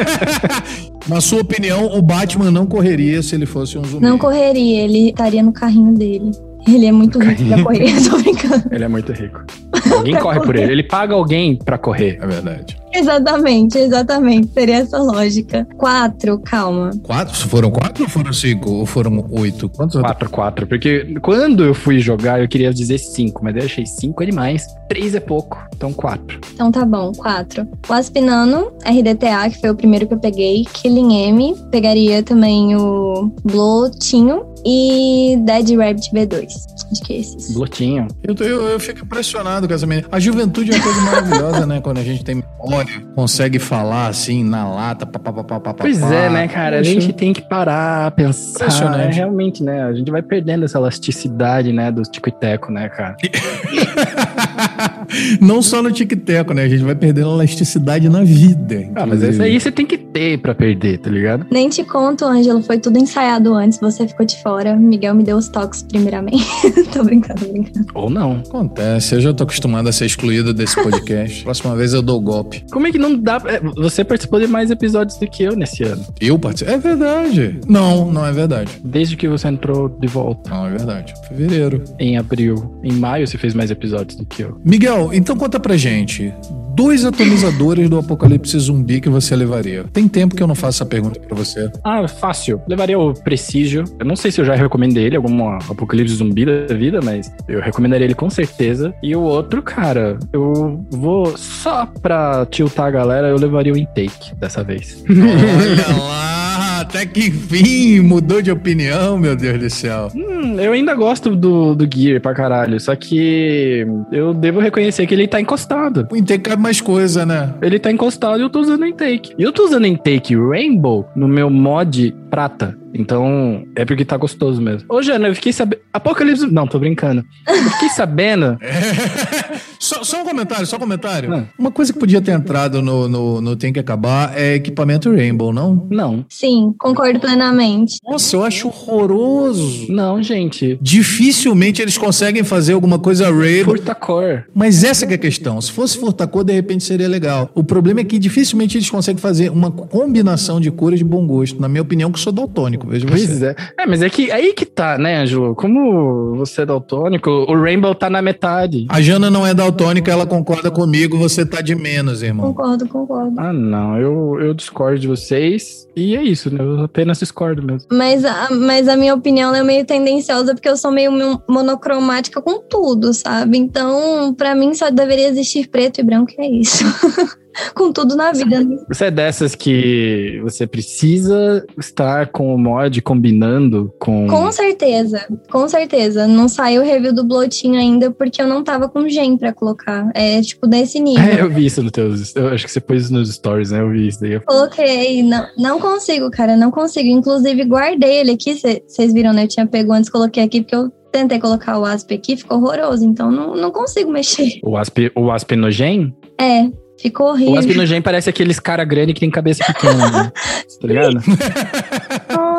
Na 1.08 1.20
sua 1.20 1.40
opinião, 1.40 1.86
o 1.86 2.02
Batman 2.02 2.50
não 2.50 2.66
correria 2.66 3.22
se 3.22 3.34
ele 3.34 3.46
fosse 3.46 3.78
um 3.78 3.84
zumbi? 3.84 4.04
Não 4.04 4.18
correria, 4.18 4.82
ele 4.82 5.10
estaria 5.10 5.42
no 5.42 5.52
carrinho 5.52 5.94
dele. 5.94 6.30
Ele 6.66 6.86
é 6.86 6.92
muito 6.92 7.18
rico 7.18 7.44
pra 7.44 7.62
correr, 7.62 7.92
tô 8.08 8.16
brincando. 8.18 8.64
Ele 8.70 8.84
é 8.84 8.88
muito 8.88 9.12
rico. 9.12 9.44
Alguém 9.92 10.16
corre 10.16 10.40
por 10.40 10.56
ele. 10.56 10.72
Ele 10.72 10.82
paga 10.82 11.14
alguém 11.14 11.56
pra 11.56 11.76
correr. 11.76 12.18
É 12.20 12.26
verdade. 12.26 12.76
Exatamente, 12.94 13.78
exatamente. 13.78 14.50
Seria 14.52 14.76
essa 14.76 14.98
lógica. 14.98 15.66
Quatro, 15.76 16.38
calma. 16.38 16.90
Quatro? 17.02 17.48
Foram 17.48 17.70
quatro 17.70 18.04
ou 18.04 18.08
foram 18.08 18.32
cinco? 18.32 18.70
Ou 18.70 18.86
foram 18.86 19.26
oito? 19.30 19.68
Quantos? 19.68 20.00
Quatro, 20.00 20.30
quatro. 20.30 20.66
Porque 20.66 21.14
quando 21.20 21.64
eu 21.64 21.74
fui 21.74 21.98
jogar, 21.98 22.40
eu 22.40 22.48
queria 22.48 22.72
dizer 22.72 22.98
cinco, 22.98 23.42
mas 23.42 23.56
eu 23.56 23.64
achei 23.64 23.84
cinco 23.84 24.22
é 24.22 24.26
demais. 24.26 24.66
Três 24.88 25.14
é 25.14 25.20
pouco. 25.20 25.58
Então, 25.74 25.92
quatro. 25.92 26.40
Então 26.54 26.70
tá 26.70 26.84
bom, 26.84 27.12
quatro. 27.12 27.66
O 27.88 27.92
Aspinano, 27.92 28.72
RDTA, 28.84 29.50
que 29.50 29.60
foi 29.60 29.70
o 29.70 29.74
primeiro 29.74 30.06
que 30.06 30.14
eu 30.14 30.18
peguei. 30.18 30.64
Killing 30.72 31.28
M. 31.28 31.56
Pegaria 31.70 32.22
também 32.22 32.76
o 32.76 33.32
Blotinho. 33.44 34.54
E 34.66 35.36
Dead 35.44 35.76
Rabbit 35.76 36.10
V2. 36.10 36.46
Acho 36.90 37.02
que 37.02 37.12
é 37.12 37.16
esses. 37.18 37.52
Blotinho. 37.52 38.08
Eu, 38.22 38.34
eu, 38.46 38.68
eu 38.68 38.80
fico 38.80 39.04
impressionado 39.04 39.68
com 39.68 39.74
essa 39.74 39.86
menina. 39.86 40.08
A 40.10 40.18
juventude 40.18 40.72
é 40.72 40.74
uma 40.76 40.82
coisa 40.82 41.00
maravilhosa, 41.02 41.66
né? 41.66 41.80
Quando 41.82 41.98
a 41.98 42.02
gente 42.02 42.24
tem 42.24 42.42
memória, 42.62 42.83
consegue 43.14 43.58
falar 43.58 44.08
assim, 44.08 44.44
na 44.44 44.68
lata, 44.68 45.06
papapá. 45.06 45.74
Pois 45.74 46.02
é, 46.02 46.28
né, 46.28 46.48
cara? 46.48 46.78
A 46.78 46.82
gente 46.82 47.12
tem 47.12 47.32
que 47.32 47.42
parar, 47.42 48.10
pensar. 48.12 48.64
Impressionante. 48.64 49.12
É, 49.12 49.14
realmente, 49.14 49.62
né? 49.62 49.82
A 49.84 49.92
gente 49.92 50.10
vai 50.10 50.22
perdendo 50.22 50.64
essa 50.64 50.78
elasticidade, 50.78 51.72
né, 51.72 51.90
do 51.90 52.02
tico 52.02 52.28
e 52.28 52.32
teco, 52.32 52.72
né, 52.72 52.88
cara? 52.88 53.16
Não 55.40 55.62
só 55.62 55.82
no 55.82 55.90
tic-teco, 55.92 56.52
né? 56.54 56.62
A 56.64 56.68
gente 56.68 56.82
vai 56.82 56.94
perdendo 56.94 57.30
elasticidade 57.34 58.08
na 58.08 58.22
vida. 58.22 58.90
Ah, 58.94 59.06
mas 59.06 59.22
essa 59.22 59.42
aí 59.44 59.58
você 59.58 59.70
tem 59.70 59.86
que 59.86 59.96
ter 59.98 60.38
pra 60.38 60.54
perder, 60.54 60.98
tá 60.98 61.10
ligado? 61.10 61.46
Nem 61.50 61.68
te 61.68 61.84
conto, 61.84 62.24
Ângelo, 62.24 62.62
foi 62.62 62.78
tudo 62.78 62.98
ensaiado 62.98 63.54
antes, 63.54 63.78
você 63.78 64.06
ficou 64.06 64.24
de 64.26 64.40
fora. 64.42 64.76
Miguel 64.76 65.14
me 65.14 65.22
deu 65.22 65.36
os 65.36 65.48
toques 65.48 65.82
primeiramente. 65.82 66.44
tô 66.92 67.02
brincando, 67.04 67.40
tô 67.44 67.52
brincando. 67.52 67.86
Ou 67.94 68.10
não. 68.10 68.42
Acontece, 68.46 69.14
eu 69.14 69.20
já 69.20 69.32
tô 69.32 69.44
acostumado 69.44 69.88
a 69.88 69.92
ser 69.92 70.06
excluído 70.06 70.52
desse 70.54 70.80
podcast. 70.82 71.42
Próxima 71.44 71.76
vez 71.76 71.92
eu 71.92 72.02
dou 72.02 72.20
golpe. 72.20 72.64
Como 72.70 72.86
é 72.86 72.92
que 72.92 72.98
não 72.98 73.16
dá. 73.16 73.40
é, 73.46 73.60
Você 73.80 74.04
participou 74.04 74.40
de 74.40 74.46
mais 74.46 74.70
episódios 74.70 75.18
do 75.18 75.26
que 75.26 75.42
eu 75.42 75.54
nesse 75.56 75.82
ano. 75.84 76.04
Eu 76.20 76.38
participo? 76.38 76.70
É 76.70 76.78
verdade. 76.78 77.60
Não, 77.68 78.10
não 78.10 78.24
é 78.26 78.32
verdade. 78.32 78.70
Desde 78.84 79.16
que 79.16 79.28
você 79.28 79.48
entrou 79.48 79.88
de 79.88 80.06
volta. 80.06 80.50
Não 80.50 80.66
é 80.66 80.70
verdade. 80.70 81.14
Fevereiro. 81.28 81.82
Em 81.98 82.16
abril. 82.16 82.78
Em 82.82 82.92
maio 82.92 83.26
você 83.26 83.36
fez 83.38 83.54
mais 83.54 83.70
episódios 83.70 84.16
do 84.16 84.24
que 84.24 84.42
eu. 84.42 84.60
Miguel, 84.74 85.10
então 85.12 85.36
conta 85.36 85.60
pra 85.60 85.76
gente. 85.76 86.34
dois 86.74 87.04
atomizadores 87.04 87.88
do 87.88 87.96
apocalipse 87.96 88.58
zumbi 88.58 89.00
que 89.00 89.08
você 89.08 89.36
levaria? 89.36 89.84
Tem 89.92 90.08
tempo 90.08 90.34
que 90.34 90.42
eu 90.42 90.48
não 90.48 90.56
faço 90.56 90.78
essa 90.82 90.84
pergunta 90.84 91.20
pra 91.20 91.36
você. 91.36 91.70
Ah, 91.84 92.08
fácil. 92.08 92.60
Levaria 92.68 92.98
o 92.98 93.14
Prestígio. 93.14 93.84
Eu 94.00 94.04
não 94.04 94.16
sei 94.16 94.32
se 94.32 94.40
eu 94.40 94.44
já 94.44 94.56
recomendei 94.56 95.04
ele, 95.04 95.14
algum 95.14 95.48
apocalipse 95.48 96.16
zumbi 96.16 96.44
da 96.44 96.74
vida, 96.74 96.98
mas 97.00 97.32
eu 97.46 97.60
recomendaria 97.60 98.04
ele 98.04 98.16
com 98.16 98.28
certeza. 98.28 98.92
E 99.00 99.14
o 99.14 99.20
outro, 99.20 99.62
cara, 99.62 100.18
eu 100.32 100.84
vou 100.90 101.38
só 101.38 101.86
pra 102.02 102.44
tiltar 102.50 102.88
a 102.88 102.90
galera, 102.90 103.28
eu 103.28 103.36
levaria 103.36 103.72
o 103.72 103.78
Intake 103.78 104.34
dessa 104.34 104.64
vez. 104.64 105.04
Olha 105.08 105.96
lá, 106.02 106.80
até 106.80 107.06
que 107.06 107.28
enfim 107.28 108.00
mudou 108.00 108.42
de 108.42 108.50
opinião, 108.50 109.16
meu 109.16 109.36
Deus 109.36 109.60
do 109.60 109.70
céu. 109.70 110.08
Hum, 110.12 110.58
eu 110.58 110.72
ainda 110.72 110.94
gosto 110.96 111.36
do, 111.36 111.76
do 111.76 111.88
Gear 111.92 112.20
pra 112.20 112.34
caralho, 112.34 112.80
só 112.80 112.96
que 112.96 113.86
eu 114.10 114.34
devo 114.34 114.53
reconhecer 114.60 115.06
que 115.06 115.14
ele 115.14 115.26
tá 115.28 115.40
encostado. 115.40 116.06
O 116.10 116.16
Intake 116.16 116.50
cabe 116.50 116.62
mais 116.62 116.80
coisa, 116.80 117.24
né? 117.24 117.54
Ele 117.62 117.78
tá 117.78 117.90
encostado 117.90 118.38
e 118.38 118.42
eu 118.42 118.50
tô 118.50 118.60
usando 118.60 118.82
o 118.82 118.86
Intake. 118.86 119.34
E 119.38 119.42
eu 119.42 119.52
tô 119.52 119.64
usando 119.64 119.86
Intake 119.86 120.34
Rainbow 120.36 121.08
no 121.14 121.28
meu 121.28 121.50
mod 121.50 122.14
prata. 122.30 122.76
Então, 122.92 123.64
é 123.74 123.84
porque 123.84 124.04
tá 124.04 124.16
gostoso 124.16 124.62
mesmo. 124.62 124.86
Ô, 124.88 125.02
Jana, 125.02 125.26
eu 125.26 125.34
fiquei 125.34 125.52
sabendo. 125.52 125.82
Apocalipse. 125.92 126.46
Não, 126.46 126.66
tô 126.66 126.78
brincando. 126.78 127.24
Eu 127.46 127.70
fiquei 127.70 127.88
sabendo. 127.88 128.56
só, 129.84 130.02
só, 130.02 130.22
um 130.22 130.24
comentário, 130.24 130.66
só 130.66 130.76
um 130.76 130.80
comentário. 130.80 131.48
Uma 131.58 131.70
coisa 131.70 131.92
que 131.92 131.98
podia 131.98 132.20
ter 132.20 132.32
entrado 132.32 132.82
no, 132.82 133.08
no, 133.08 133.40
no 133.40 133.56
Tem 133.56 133.72
que 133.72 133.84
Acabar 133.84 134.32
é 134.34 134.54
equipamento 134.54 135.14
Rainbow, 135.14 135.52
não? 135.52 135.86
Não. 135.90 136.24
Sim, 136.28 136.74
concordo 136.78 137.20
plenamente. 137.20 137.98
Nossa, 138.02 138.34
eu 138.34 138.42
acho 138.42 138.68
horroroso. 138.68 139.92
Não, 139.92 140.22
gente. 140.22 140.78
Dificilmente 140.80 141.82
eles 141.82 141.98
conseguem 141.98 142.42
fazer 142.42 142.72
alguma 142.72 142.98
coisa 142.98 143.30
Rainbow. 143.30 143.76
Furtacor. 143.76 144.44
Mas 144.54 144.82
essa 144.82 145.04
é 145.04 145.14
a 145.14 145.18
questão. 145.18 145.60
Se 145.60 145.70
fosse 145.70 145.98
Furtacor, 145.98 146.44
de 146.44 146.54
repente 146.54 146.82
seria 146.82 147.08
legal. 147.08 147.50
O 147.54 147.62
problema 147.62 148.00
é 148.00 148.04
que 148.04 148.18
dificilmente 148.18 148.78
eles 148.78 148.88
conseguem 148.88 149.20
fazer 149.20 149.50
uma 149.50 149.70
combinação 149.70 150.58
de 150.58 150.70
cores 150.70 150.98
de 151.00 151.04
bom 151.04 151.26
gosto. 151.26 151.60
Na 151.60 151.68
minha 151.68 151.82
opinião, 151.82 152.10
que 152.10 152.18
sou 152.18 152.32
daltônico, 152.32 152.86
veja 152.86 153.06
você. 153.06 153.26
Pois 153.26 153.42
é. 153.42 153.56
É, 153.78 153.86
mas 153.86 154.00
é 154.00 154.08
que 154.08 154.30
aí 154.30 154.54
que 154.54 154.64
tá, 154.64 154.96
né, 154.96 155.20
Ângelo? 155.20 155.54
Como 155.54 156.36
você 156.36 156.62
é 156.62 156.66
daltônico, 156.66 157.30
o 157.30 157.60
Rainbow 157.60 157.94
tá 157.94 158.08
na 158.08 158.22
metade. 158.22 158.86
A 158.88 159.02
Jana 159.02 159.30
não 159.30 159.46
é 159.46 159.52
daltônica, 159.52 159.73
ela 160.10 160.26
concorda 160.26 160.70
comigo, 160.70 161.18
você 161.18 161.44
tá 161.44 161.60
de 161.60 161.74
menos, 161.74 162.22
irmão. 162.22 162.52
Concordo, 162.52 162.88
concordo. 162.88 163.38
Ah, 163.38 163.52
não, 163.52 163.98
eu, 163.98 164.40
eu 164.40 164.54
discordo 164.54 164.98
de 164.98 165.08
vocês. 165.08 165.88
E 165.96 166.16
é 166.16 166.22
isso, 166.22 166.52
né? 166.52 166.58
Eu 166.60 166.82
apenas 166.82 167.18
discordo 167.18 167.62
mesmo. 167.62 167.88
Mas 167.92 168.24
a, 168.24 168.48
mas 168.50 168.88
a 168.88 168.96
minha 168.96 169.14
opinião 169.14 169.54
é 169.54 169.62
meio 169.62 169.84
tendenciosa 169.84 170.54
porque 170.54 170.68
eu 170.68 170.76
sou 170.76 170.90
meio 170.90 171.12
monocromática 171.48 172.42
com 172.42 172.60
tudo, 172.60 173.14
sabe? 173.14 173.58
Então, 173.58 174.34
para 174.34 174.54
mim 174.54 174.74
só 174.74 174.90
deveria 174.90 175.28
existir 175.28 175.68
preto 175.68 176.00
e 176.00 176.04
branco 176.04 176.32
e 176.36 176.40
é 176.40 176.50
isso. 176.50 176.84
com 177.74 177.92
tudo 177.92 178.16
na 178.16 178.32
vida. 178.32 178.62
Né? 178.62 178.76
Você 178.88 179.06
é 179.06 179.10
dessas 179.10 179.54
que 179.54 180.40
você 180.42 180.66
precisa 180.66 181.64
estar 181.78 182.28
com 182.28 182.54
o 182.54 182.58
mod 182.58 183.00
combinando 183.02 183.92
com. 183.98 184.26
Com 184.26 184.52
certeza, 184.52 185.26
com 185.50 185.68
certeza. 185.68 186.26
Não 186.26 186.48
saiu 186.48 186.82
o 186.82 186.84
review 186.84 187.12
do 187.12 187.24
Blotinho 187.24 187.78
ainda 187.78 188.10
porque 188.10 188.40
eu 188.40 188.46
não 188.46 188.62
tava 188.62 188.88
com 188.88 189.08
gen 189.08 189.36
pra 189.36 189.52
colocar. 189.52 190.10
É 190.14 190.40
tipo 190.40 190.66
desse 190.66 190.98
nível. 191.00 191.24
É, 191.24 191.40
eu 191.40 191.50
vi 191.50 191.66
isso 191.66 191.82
no 191.82 191.90
teus. 191.90 192.34
Eu 192.34 192.48
acho 192.48 192.64
que 192.64 192.72
você 192.72 192.80
pôs 192.80 193.10
nos 193.10 193.32
stories, 193.32 193.70
né? 193.70 193.80
Eu 193.80 193.90
vi 193.90 194.08
isso 194.08 194.20
daí. 194.20 194.40
Coloquei. 194.40 195.22
Não, 195.22 195.46
não 195.56 195.80
consigo, 195.80 196.30
cara, 196.30 196.56
não 196.56 196.70
consigo. 196.70 197.08
Inclusive, 197.08 197.64
guardei 197.64 198.20
ele 198.20 198.32
aqui. 198.32 198.54
Vocês 198.86 199.12
viram, 199.12 199.32
né? 199.32 199.44
Eu 199.44 199.48
tinha 199.48 199.66
pego 199.66 199.92
antes, 199.92 200.10
coloquei 200.10 200.42
aqui 200.42 200.60
porque 200.62 200.74
eu 200.76 200.92
tentei 201.14 201.38
colocar 201.38 201.78
o 201.78 201.84
ASP 201.84 202.14
aqui, 202.14 202.36
ficou 202.36 202.58
horroroso, 202.58 203.04
então 203.04 203.30
não, 203.30 203.54
não 203.54 203.70
consigo 203.70 204.10
mexer. 204.10 204.58
O 204.64 204.76
ASP, 204.76 205.12
o 205.14 205.30
ASP 205.30 205.54
no 205.54 205.70
gen? 205.70 206.12
É, 206.40 206.68
Ficou 206.96 207.28
horrível. 207.28 207.54
O 207.54 207.58
Aspinogen 207.58 208.00
parece 208.00 208.30
aqueles 208.30 208.60
cara 208.60 208.84
grande 208.84 209.12
que 209.12 209.20
tem 209.20 209.30
cabeça 209.30 209.64
pequena, 209.64 210.10
né? 210.10 210.32
tá 210.80 210.86
ligado? 210.86 211.18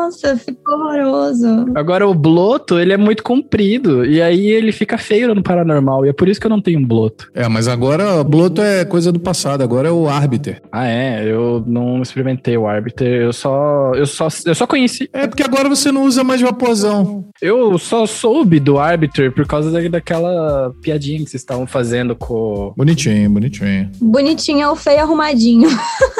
Nossa, 0.06 0.36
ficou 0.36 0.78
horroroso. 0.78 1.66
Agora 1.74 2.06
o 2.06 2.14
bloto, 2.14 2.78
ele 2.78 2.92
é 2.92 2.96
muito 2.96 3.24
comprido 3.24 4.04
e 4.04 4.22
aí 4.22 4.46
ele 4.46 4.70
fica 4.70 4.96
feio 4.96 5.34
no 5.34 5.42
paranormal 5.42 6.06
e 6.06 6.10
é 6.10 6.12
por 6.12 6.28
isso 6.28 6.40
que 6.40 6.46
eu 6.46 6.50
não 6.50 6.60
tenho 6.60 6.86
bloto. 6.86 7.28
É, 7.34 7.48
mas 7.48 7.66
agora 7.66 8.22
bloto 8.22 8.62
é 8.62 8.84
coisa 8.84 9.10
do 9.10 9.18
passado, 9.18 9.62
agora 9.62 9.88
é 9.88 9.90
o 9.90 10.08
Arbiter. 10.08 10.62
Ah, 10.70 10.86
é, 10.86 11.24
eu 11.28 11.64
não 11.66 12.00
experimentei 12.00 12.56
o 12.56 12.68
Arbiter, 12.68 13.22
eu 13.22 13.32
só 13.32 13.92
eu 13.96 14.06
só 14.06 14.28
eu 14.44 14.54
só 14.54 14.66
conheci. 14.66 15.10
É 15.12 15.26
porque 15.26 15.42
agora 15.42 15.68
você 15.68 15.90
não 15.90 16.04
usa 16.04 16.22
mais 16.22 16.40
vaporzão. 16.40 17.28
Eu 17.42 17.76
só 17.76 18.06
soube 18.06 18.60
do 18.60 18.78
Arbiter 18.78 19.32
por 19.32 19.46
causa 19.46 19.70
daquela 19.88 20.72
piadinha 20.82 21.18
que 21.18 21.30
vocês 21.30 21.42
estavam 21.42 21.66
fazendo 21.66 22.14
com 22.14 22.72
Bonitinho, 22.76 23.28
bonitinho. 23.28 23.90
Bonitinho 24.00 24.62
é 24.62 24.70
o 24.70 24.76
feio 24.76 25.00
arrumadinho. 25.00 25.68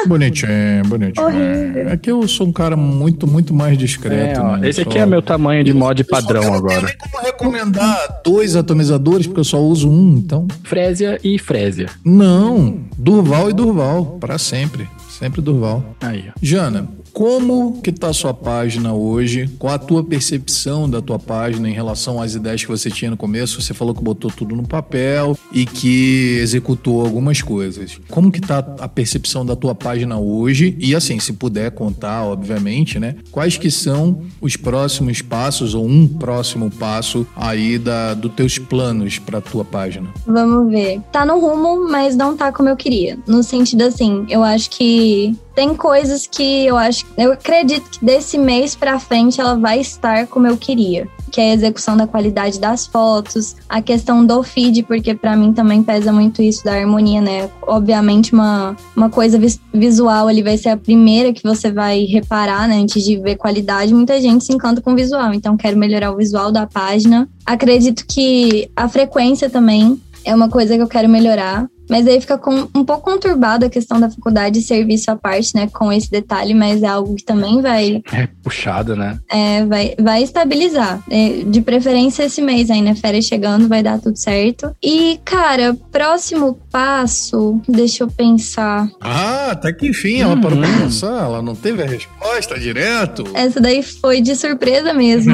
bonitinho, 0.05 0.83
bonitinho. 0.87 1.25
Horrível. 1.25 1.89
É 1.89 1.95
que 1.95 2.11
eu 2.11 2.27
sou 2.27 2.47
um 2.47 2.51
cara 2.51 2.75
muito 2.75 3.25
muito 3.27 3.53
mais 3.53 3.76
discreto. 3.77 4.39
É, 4.39 4.43
ó, 4.43 4.57
né? 4.57 4.69
Esse 4.69 4.81
aqui 4.81 4.97
é 4.97 5.05
meu 5.05 5.21
tamanho 5.21 5.63
de 5.63 5.73
mod 5.73 6.03
padrão 6.03 6.43
eu 6.43 6.53
agora. 6.53 6.81
Não 6.81 6.87
tem 6.87 6.97
como 6.97 7.23
recomendar 7.23 8.21
dois 8.23 8.55
atomizadores, 8.55 9.27
porque 9.27 9.39
eu 9.39 9.45
só 9.45 9.59
uso 9.59 9.89
um, 9.89 10.17
então. 10.17 10.47
Frésia 10.63 11.19
e 11.23 11.37
Frésia. 11.39 11.87
Não, 12.03 12.81
Durval 12.97 13.49
e 13.49 13.53
Durval, 13.53 14.17
para 14.19 14.37
sempre. 14.37 14.89
Sempre 15.09 15.41
Durval. 15.41 15.83
Aí, 16.01 16.25
ó. 16.29 16.31
Jana, 16.41 16.87
como 17.17 17.81
que 17.81 17.91
tá 17.91 18.09
a 18.09 18.13
sua 18.13 18.31
página 18.31 18.93
hoje? 18.93 19.49
Qual 19.57 19.73
a 19.73 19.79
tua 19.79 20.03
percepção 20.03 20.87
da 20.87 21.01
tua 21.01 21.17
página 21.17 21.67
em 21.67 21.73
relação 21.73 22.21
às 22.21 22.35
ideias 22.35 22.63
que 22.63 22.69
você 22.69 22.91
tinha 22.91 23.09
no 23.09 23.17
começo? 23.17 23.59
Você 23.59 23.73
falou 23.73 23.95
que 23.95 24.03
botou 24.03 24.29
tudo 24.29 24.55
no 24.55 24.67
papel 24.67 25.35
e 25.51 25.65
que 25.65 26.37
executou 26.39 27.01
algumas 27.01 27.41
coisas. 27.41 27.99
Como 28.07 28.31
que 28.31 28.39
tá 28.39 28.59
a 28.79 28.87
percepção 28.87 29.43
da 29.43 29.55
tua 29.55 29.73
página 29.73 30.19
hoje? 30.19 30.77
E 30.77 30.93
assim, 30.93 31.19
se 31.19 31.33
puder 31.33 31.71
contar, 31.71 32.23
obviamente, 32.23 32.99
né? 32.99 33.15
Quais 33.31 33.57
que 33.57 33.71
são 33.71 34.21
os 34.39 34.55
próximos 34.55 35.19
passos 35.19 35.73
ou 35.73 35.87
um 35.87 36.07
próximo 36.07 36.69
passo 36.69 37.25
aí 37.35 37.79
da 37.79 38.13
dos 38.13 38.31
teus 38.33 38.59
planos 38.59 39.17
para 39.17 39.41
tua 39.41 39.65
página? 39.65 40.07
Vamos 40.27 40.71
ver. 40.71 41.01
Tá 41.11 41.25
no 41.25 41.39
rumo, 41.39 41.89
mas 41.89 42.15
não 42.15 42.37
tá 42.37 42.51
como 42.51 42.69
eu 42.69 42.77
queria. 42.77 43.17
No 43.25 43.41
sentido 43.41 43.81
assim, 43.81 44.23
eu 44.29 44.43
acho 44.43 44.69
que 44.69 45.35
tem 45.57 45.73
coisas 45.73 46.27
que 46.27 46.67
eu 46.67 46.77
acho, 46.77 47.03
eu 47.17 47.31
acredito 47.31 47.89
que 47.89 48.05
desse 48.05 48.37
mês 48.37 48.75
para 48.75 48.99
frente 48.99 49.39
ela 49.39 49.55
vai 49.55 49.79
estar 49.79 50.27
como 50.27 50.47
eu 50.47 50.57
queria, 50.57 51.07
que 51.31 51.41
é 51.41 51.51
a 51.51 51.53
execução 51.53 51.97
da 51.97 52.07
qualidade 52.07 52.59
das 52.59 52.85
fotos, 52.85 53.55
a 53.67 53.81
questão 53.81 54.25
do 54.25 54.43
feed, 54.43 54.83
porque 54.83 55.15
para 55.15 55.35
mim 55.35 55.53
também 55.53 55.83
pesa 55.83 56.11
muito 56.11 56.41
isso 56.41 56.63
da 56.63 56.73
harmonia, 56.73 57.21
né? 57.21 57.49
Obviamente 57.61 58.33
uma, 58.33 58.75
uma 58.95 59.09
coisa 59.09 59.39
visual 59.73 60.27
ali 60.27 60.41
vai 60.43 60.57
ser 60.57 60.69
a 60.69 60.77
primeira 60.77 61.33
que 61.33 61.43
você 61.43 61.71
vai 61.71 62.05
reparar, 62.05 62.67
né, 62.67 62.75
antes 62.75 63.03
de 63.03 63.17
ver 63.17 63.35
qualidade. 63.35 63.93
Muita 63.93 64.19
gente 64.21 64.45
se 64.45 64.53
encanta 64.53 64.81
com 64.81 64.95
visual, 64.95 65.33
então 65.33 65.57
quero 65.57 65.77
melhorar 65.77 66.11
o 66.11 66.17
visual 66.17 66.51
da 66.51 66.65
página. 66.65 67.27
Acredito 67.45 68.05
que 68.07 68.69
a 68.75 68.87
frequência 68.87 69.49
também 69.49 70.01
é 70.23 70.35
uma 70.35 70.49
coisa 70.49 70.75
que 70.75 70.81
eu 70.81 70.87
quero 70.87 71.07
melhorar. 71.07 71.67
Mas 71.89 72.07
aí 72.07 72.19
fica 72.19 72.37
com, 72.37 72.67
um 72.75 72.83
pouco 72.83 73.01
conturbado 73.11 73.65
a 73.65 73.69
questão 73.69 73.99
da 73.99 74.09
faculdade 74.09 74.59
e 74.59 74.61
serviço 74.61 75.09
à 75.11 75.15
parte, 75.15 75.55
né? 75.55 75.67
Com 75.71 75.91
esse 75.91 76.09
detalhe, 76.09 76.53
mas 76.53 76.83
é 76.83 76.87
algo 76.87 77.15
que 77.15 77.23
também 77.23 77.61
vai. 77.61 78.01
É 78.11 78.27
puxado, 78.43 78.95
né? 78.95 79.17
É, 79.29 79.65
vai, 79.65 79.95
vai 79.99 80.23
estabilizar. 80.23 81.01
É, 81.09 81.43
de 81.45 81.61
preferência 81.61 82.23
esse 82.23 82.41
mês 82.41 82.69
aí, 82.69 82.81
né? 82.81 82.95
Férias 82.95 83.25
chegando, 83.25 83.67
vai 83.67 83.81
dar 83.83 83.99
tudo 83.99 84.17
certo. 84.17 84.75
E, 84.83 85.19
cara, 85.23 85.75
próximo 85.91 86.59
passo, 86.71 87.61
deixa 87.67 88.03
eu 88.03 88.07
pensar. 88.09 88.89
Ah, 89.01 89.51
até 89.51 89.71
que 89.73 89.87
enfim 89.87 90.21
ela 90.21 90.35
uhum. 90.35 90.41
parou 90.41 90.59
pra 90.59 90.67
pensar. 90.67 91.23
Ela 91.23 91.41
não 91.41 91.55
teve 91.55 91.83
a 91.83 91.85
resposta 91.85 92.59
direto. 92.59 93.23
Essa 93.33 93.59
daí 93.59 93.81
foi 93.81 94.21
de 94.21 94.35
surpresa 94.35 94.93
mesmo. 94.93 95.33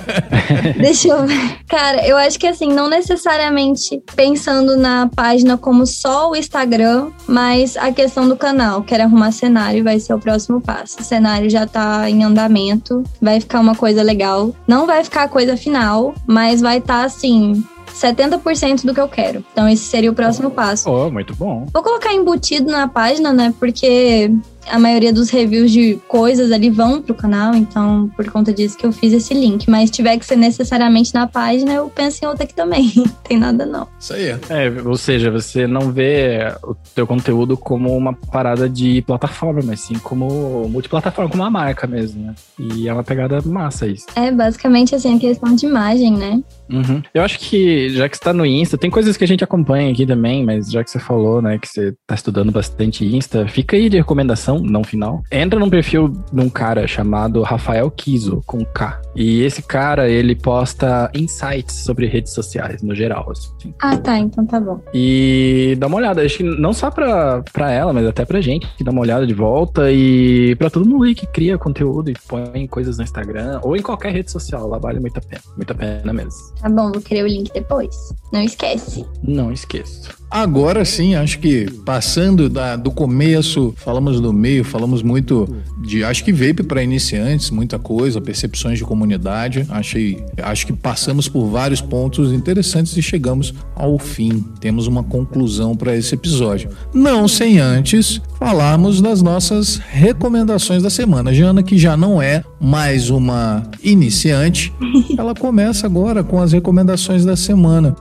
deixa 0.78 1.08
eu 1.08 1.26
ver. 1.26 1.58
Cara, 1.68 2.06
eu 2.06 2.16
acho 2.16 2.38
que 2.38 2.46
assim, 2.46 2.72
não 2.72 2.88
necessariamente 2.88 4.02
pensando 4.14 4.76
na 4.76 5.08
página 5.14 5.56
como 5.56 5.69
como 5.70 5.86
só 5.86 6.28
o 6.28 6.34
Instagram, 6.34 7.12
mas 7.28 7.76
a 7.76 7.92
questão 7.92 8.28
do 8.28 8.36
canal, 8.36 8.82
quero 8.82 9.04
arrumar 9.04 9.30
cenário, 9.30 9.84
vai 9.84 10.00
ser 10.00 10.12
o 10.12 10.18
próximo 10.18 10.60
passo. 10.60 11.00
O 11.00 11.04
cenário 11.04 11.48
já 11.48 11.64
tá 11.64 12.10
em 12.10 12.24
andamento, 12.24 13.04
vai 13.22 13.38
ficar 13.38 13.60
uma 13.60 13.76
coisa 13.76 14.02
legal. 14.02 14.52
Não 14.66 14.84
vai 14.84 15.04
ficar 15.04 15.22
a 15.22 15.28
coisa 15.28 15.56
final, 15.56 16.12
mas 16.26 16.60
vai 16.60 16.78
estar 16.78 16.98
tá, 16.98 17.04
assim, 17.04 17.64
70% 17.94 18.84
do 18.84 18.92
que 18.92 19.00
eu 19.00 19.06
quero. 19.06 19.44
Então, 19.52 19.68
esse 19.68 19.84
seria 19.84 20.10
o 20.10 20.14
próximo 20.14 20.50
passo. 20.50 20.90
Oh, 20.90 21.08
muito 21.08 21.36
bom. 21.36 21.68
Vou 21.72 21.84
colocar 21.84 22.12
embutido 22.12 22.68
na 22.68 22.88
página, 22.88 23.32
né? 23.32 23.54
Porque 23.56 24.32
a 24.68 24.78
maioria 24.78 25.12
dos 25.12 25.30
reviews 25.30 25.70
de 25.70 25.98
coisas 26.08 26.52
ali 26.52 26.70
vão 26.70 27.02
pro 27.02 27.14
canal, 27.14 27.54
então 27.54 28.10
por 28.16 28.28
conta 28.30 28.52
disso 28.52 28.76
que 28.76 28.86
eu 28.86 28.92
fiz 28.92 29.12
esse 29.12 29.34
link. 29.34 29.68
Mas 29.68 29.90
se 29.90 29.96
tiver 29.96 30.18
que 30.18 30.24
ser 30.24 30.36
necessariamente 30.36 31.14
na 31.14 31.26
página, 31.26 31.72
eu 31.72 31.88
penso 31.88 32.24
em 32.24 32.28
outra 32.28 32.44
aqui 32.44 32.54
também. 32.54 32.92
Tem 33.24 33.38
nada 33.38 33.66
não. 33.66 33.86
Isso 33.98 34.14
aí. 34.14 34.28
É, 34.48 34.70
ou 34.84 34.96
seja, 34.96 35.30
você 35.30 35.66
não 35.66 35.92
vê 35.92 36.54
o 36.62 36.74
teu 36.94 37.06
conteúdo 37.06 37.56
como 37.56 37.96
uma 37.96 38.12
parada 38.12 38.68
de 38.68 39.02
plataforma, 39.02 39.60
mas 39.64 39.80
sim 39.80 39.94
como 39.94 40.68
multiplataforma, 40.68 41.30
como 41.30 41.42
uma 41.42 41.50
marca 41.50 41.86
mesmo, 41.86 42.26
né? 42.26 42.34
E 42.58 42.88
é 42.88 42.92
uma 42.92 43.04
pegada 43.04 43.40
massa 43.42 43.86
isso. 43.86 44.06
É 44.14 44.30
basicamente 44.30 44.94
assim, 44.94 45.16
a 45.16 45.18
questão 45.18 45.54
de 45.54 45.66
imagem, 45.66 46.12
né? 46.12 46.40
Uhum. 46.70 47.02
Eu 47.12 47.22
acho 47.22 47.38
que, 47.38 47.90
já 47.90 48.08
que 48.08 48.16
você 48.16 48.22
tá 48.22 48.32
no 48.32 48.46
Insta, 48.46 48.78
tem 48.78 48.90
coisas 48.90 49.16
que 49.16 49.24
a 49.24 49.26
gente 49.26 49.42
acompanha 49.42 49.90
aqui 49.90 50.06
também, 50.06 50.44
mas 50.44 50.70
já 50.70 50.84
que 50.84 50.90
você 50.90 50.98
falou, 50.98 51.42
né, 51.42 51.58
que 51.58 51.68
você 51.68 51.94
tá 52.06 52.14
estudando 52.14 52.52
bastante 52.52 53.04
Insta, 53.04 53.46
fica 53.48 53.76
aí 53.76 53.88
de 53.88 53.96
recomendação, 53.96 54.49
não 54.58 54.82
final. 54.82 55.22
Entra 55.30 55.58
num 55.58 55.70
perfil 55.70 56.08
de 56.08 56.40
um 56.40 56.48
cara 56.48 56.86
chamado 56.86 57.42
Rafael 57.42 57.90
Kiso, 57.90 58.42
com 58.46 58.64
K. 58.64 59.00
E 59.14 59.42
esse 59.42 59.62
cara, 59.62 60.08
ele 60.08 60.34
posta 60.34 61.10
insights 61.14 61.74
sobre 61.76 62.06
redes 62.06 62.32
sociais, 62.32 62.82
no 62.82 62.94
geral, 62.94 63.30
assim. 63.30 63.74
Ah, 63.80 63.96
tá, 63.96 64.18
então 64.18 64.46
tá 64.46 64.60
bom. 64.60 64.80
E 64.94 65.76
dá 65.78 65.86
uma 65.86 65.96
olhada, 65.96 66.22
acho 66.22 66.38
que 66.38 66.42
não 66.42 66.72
só 66.72 66.90
pra, 66.90 67.42
pra 67.52 67.70
ela, 67.70 67.92
mas 67.92 68.06
até 68.06 68.24
pra 68.24 68.40
gente, 68.40 68.66
que 68.76 68.84
dá 68.84 68.90
uma 68.90 69.00
olhada 69.00 69.26
de 69.26 69.34
volta 69.34 69.90
e 69.90 70.54
pra 70.56 70.70
todo 70.70 70.88
mundo 70.88 71.04
aí 71.04 71.14
que 71.14 71.26
cria 71.26 71.58
conteúdo 71.58 72.10
e 72.10 72.14
põe 72.28 72.66
coisas 72.66 72.98
no 72.98 73.04
Instagram 73.04 73.60
ou 73.62 73.76
em 73.76 73.82
qualquer 73.82 74.12
rede 74.12 74.30
social, 74.30 74.68
lá 74.68 74.78
vale 74.78 75.00
muito 75.00 75.18
a 75.18 75.20
pena, 75.20 75.42
muito 75.56 75.72
a 75.72 75.76
pena 75.76 76.12
mesmo. 76.12 76.30
Tá 76.60 76.68
bom, 76.68 76.92
vou 76.92 77.00
querer 77.00 77.24
o 77.24 77.26
link 77.26 77.52
depois. 77.52 77.94
Não 78.32 78.42
esquece. 78.42 79.04
Não 79.22 79.52
esqueço. 79.52 80.19
Agora 80.30 80.84
sim, 80.84 81.16
acho 81.16 81.40
que 81.40 81.66
passando 81.84 82.48
da, 82.48 82.76
do 82.76 82.92
começo, 82.92 83.74
falamos 83.76 84.20
do 84.20 84.32
meio, 84.32 84.62
falamos 84.62 85.02
muito 85.02 85.48
de, 85.82 86.04
acho 86.04 86.24
que 86.24 86.32
vape 86.32 86.62
para 86.62 86.84
iniciantes, 86.84 87.50
muita 87.50 87.80
coisa, 87.80 88.20
percepções 88.20 88.78
de 88.78 88.84
comunidade. 88.84 89.66
Achei, 89.68 90.24
acho 90.40 90.66
que 90.66 90.72
passamos 90.72 91.28
por 91.28 91.46
vários 91.46 91.80
pontos 91.80 92.32
interessantes 92.32 92.96
e 92.96 93.02
chegamos 93.02 93.52
ao 93.74 93.98
fim. 93.98 94.44
Temos 94.60 94.86
uma 94.86 95.02
conclusão 95.02 95.74
para 95.74 95.96
esse 95.96 96.14
episódio. 96.14 96.70
Não 96.94 97.26
sem 97.26 97.58
antes 97.58 98.20
falarmos 98.38 99.00
das 99.00 99.20
nossas 99.20 99.76
recomendações 99.76 100.82
da 100.82 100.90
semana. 100.90 101.34
Jana, 101.34 101.62
que 101.62 101.76
já 101.76 101.96
não 101.96 102.22
é 102.22 102.44
mais 102.60 103.10
uma 103.10 103.64
iniciante, 103.82 104.72
ela 105.18 105.34
começa 105.34 105.86
agora 105.86 106.22
com 106.22 106.40
as 106.40 106.52
recomendações 106.52 107.24
da 107.24 107.34
semana. 107.34 107.96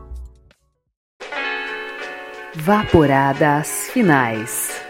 Vaporadas 2.56 3.90
finais. 3.94 4.82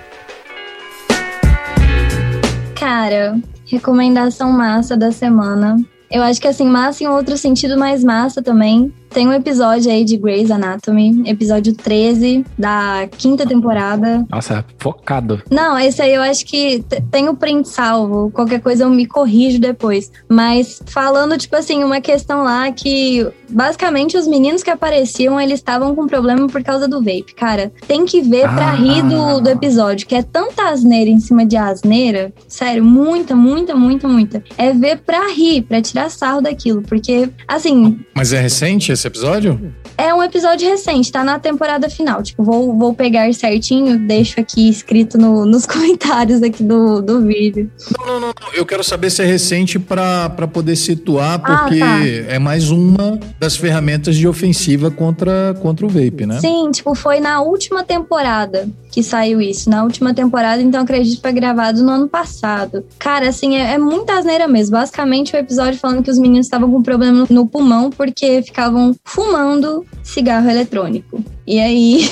Cara, 2.79 3.37
recomendação 3.65 4.51
massa 4.51 4.95
da 4.95 5.11
semana. 5.11 5.75
Eu 6.09 6.23
acho 6.23 6.39
que 6.39 6.47
assim, 6.47 6.65
massa 6.65 7.03
em 7.03 7.07
outro 7.07 7.37
sentido, 7.37 7.77
mas 7.77 8.03
massa 8.03 8.41
também. 8.41 8.93
Tem 9.09 9.27
um 9.27 9.33
episódio 9.33 9.91
aí 9.91 10.05
de 10.05 10.17
Grey's 10.17 10.51
Anatomy, 10.51 11.23
episódio 11.25 11.73
13 11.73 12.45
da 12.57 13.07
quinta 13.17 13.45
temporada. 13.45 14.25
Nossa, 14.29 14.63
focado. 14.77 15.41
Não, 15.49 15.77
esse 15.77 16.01
aí 16.01 16.13
eu 16.13 16.21
acho 16.21 16.45
que 16.45 16.83
tem 17.11 17.27
o 17.27 17.35
print 17.35 17.67
salvo. 17.67 18.29
Qualquer 18.31 18.61
coisa 18.61 18.83
eu 18.83 18.89
me 18.89 19.05
corrijo 19.05 19.59
depois. 19.59 20.11
Mas 20.27 20.81
falando, 20.87 21.37
tipo 21.37 21.55
assim, 21.55 21.83
uma 21.83 22.01
questão 22.01 22.43
lá 22.43 22.71
que 22.71 23.27
basicamente 23.49 24.17
os 24.17 24.27
meninos 24.27 24.63
que 24.63 24.69
apareciam, 24.69 25.39
eles 25.39 25.59
estavam 25.59 25.95
com 25.95 26.07
problema 26.07 26.47
por 26.47 26.63
causa 26.63 26.87
do 26.87 26.99
vape. 26.99 27.33
Cara, 27.35 27.71
tem 27.87 28.05
que 28.05 28.21
ver 28.21 28.45
ah. 28.45 28.53
pra 28.53 28.71
rir 28.71 29.01
do, 29.03 29.41
do 29.41 29.49
episódio, 29.49 30.07
que 30.07 30.15
é 30.15 30.21
tanta 30.21 30.69
asneira 30.69 31.09
em 31.09 31.19
cima 31.19 31.45
de 31.45 31.57
asneira. 31.57 32.31
Sério, 32.47 32.83
muita, 32.83 33.35
muita, 33.35 33.75
muita, 33.75 34.07
muita. 34.07 34.43
É 34.57 34.71
ver 34.71 34.99
pra 34.99 35.27
rir, 35.29 35.63
pra 35.63 35.81
tirar 35.81 36.09
sarro 36.09 36.41
daquilo. 36.41 36.81
Porque, 36.83 37.29
assim. 37.47 37.99
Mas 38.13 38.33
é 38.33 38.39
recente 38.39 38.91
esse 38.99 39.07
episódio? 39.07 39.73
É 39.97 40.13
um 40.13 40.21
episódio 40.21 40.69
recente, 40.69 41.11
tá 41.11 41.23
na 41.23 41.39
temporada 41.39 41.89
final. 41.89 42.21
Tipo, 42.21 42.43
vou, 42.43 42.77
vou 42.77 42.93
pegar 42.93 43.33
certinho, 43.33 43.97
deixo 43.97 44.39
aqui 44.39 44.69
escrito 44.69 45.17
no, 45.17 45.45
nos 45.45 45.65
comentários 45.67 46.43
aqui 46.43 46.63
do, 46.63 47.01
do 47.01 47.21
vídeo. 47.21 47.71
Não, 47.97 48.19
não, 48.19 48.19
não, 48.19 48.33
Eu 48.53 48.65
quero 48.65 48.83
saber 48.83 49.09
se 49.09 49.21
é 49.21 49.25
recente 49.25 49.79
para 49.79 50.47
poder 50.51 50.75
situar, 50.75 51.35
ah, 51.35 51.39
porque 51.39 51.81
ah, 51.81 51.99
tá. 51.99 52.33
é 52.33 52.39
mais 52.39 52.69
uma 52.69 53.19
das 53.39 53.55
ferramentas 53.55 54.15
de 54.15 54.27
ofensiva 54.27 54.91
contra, 54.91 55.55
contra 55.61 55.85
o 55.85 55.89
vape, 55.89 56.25
né? 56.25 56.39
Sim, 56.39 56.69
tipo, 56.71 56.93
foi 56.93 57.19
na 57.19 57.41
última 57.41 57.83
temporada 57.83 58.67
que 58.91 59.03
saiu 59.03 59.39
isso, 59.39 59.69
na 59.69 59.83
última 59.83 60.13
temporada, 60.13 60.61
então 60.61 60.81
acredito 60.81 61.17
que 61.17 61.21
foi 61.21 61.31
gravado 61.31 61.83
no 61.83 61.91
ano 61.91 62.07
passado. 62.07 62.83
Cara, 62.97 63.29
assim, 63.29 63.55
é, 63.55 63.73
é 63.73 63.77
muita 63.77 64.17
asneira 64.17 64.47
mesmo. 64.47 64.75
Basicamente, 64.75 65.35
o 65.35 65.37
episódio 65.37 65.79
falando 65.79 66.03
que 66.03 66.09
os 66.09 66.17
meninos 66.17 66.47
estavam 66.47 66.71
com 66.71 66.81
problema 66.81 67.27
no 67.29 67.45
pulmão 67.45 67.89
porque 67.91 68.41
ficavam 68.41 68.88
fumando 69.03 69.85
cigarro 70.03 70.49
eletrônico. 70.49 71.23
E 71.49 71.59
aí. 71.59 72.07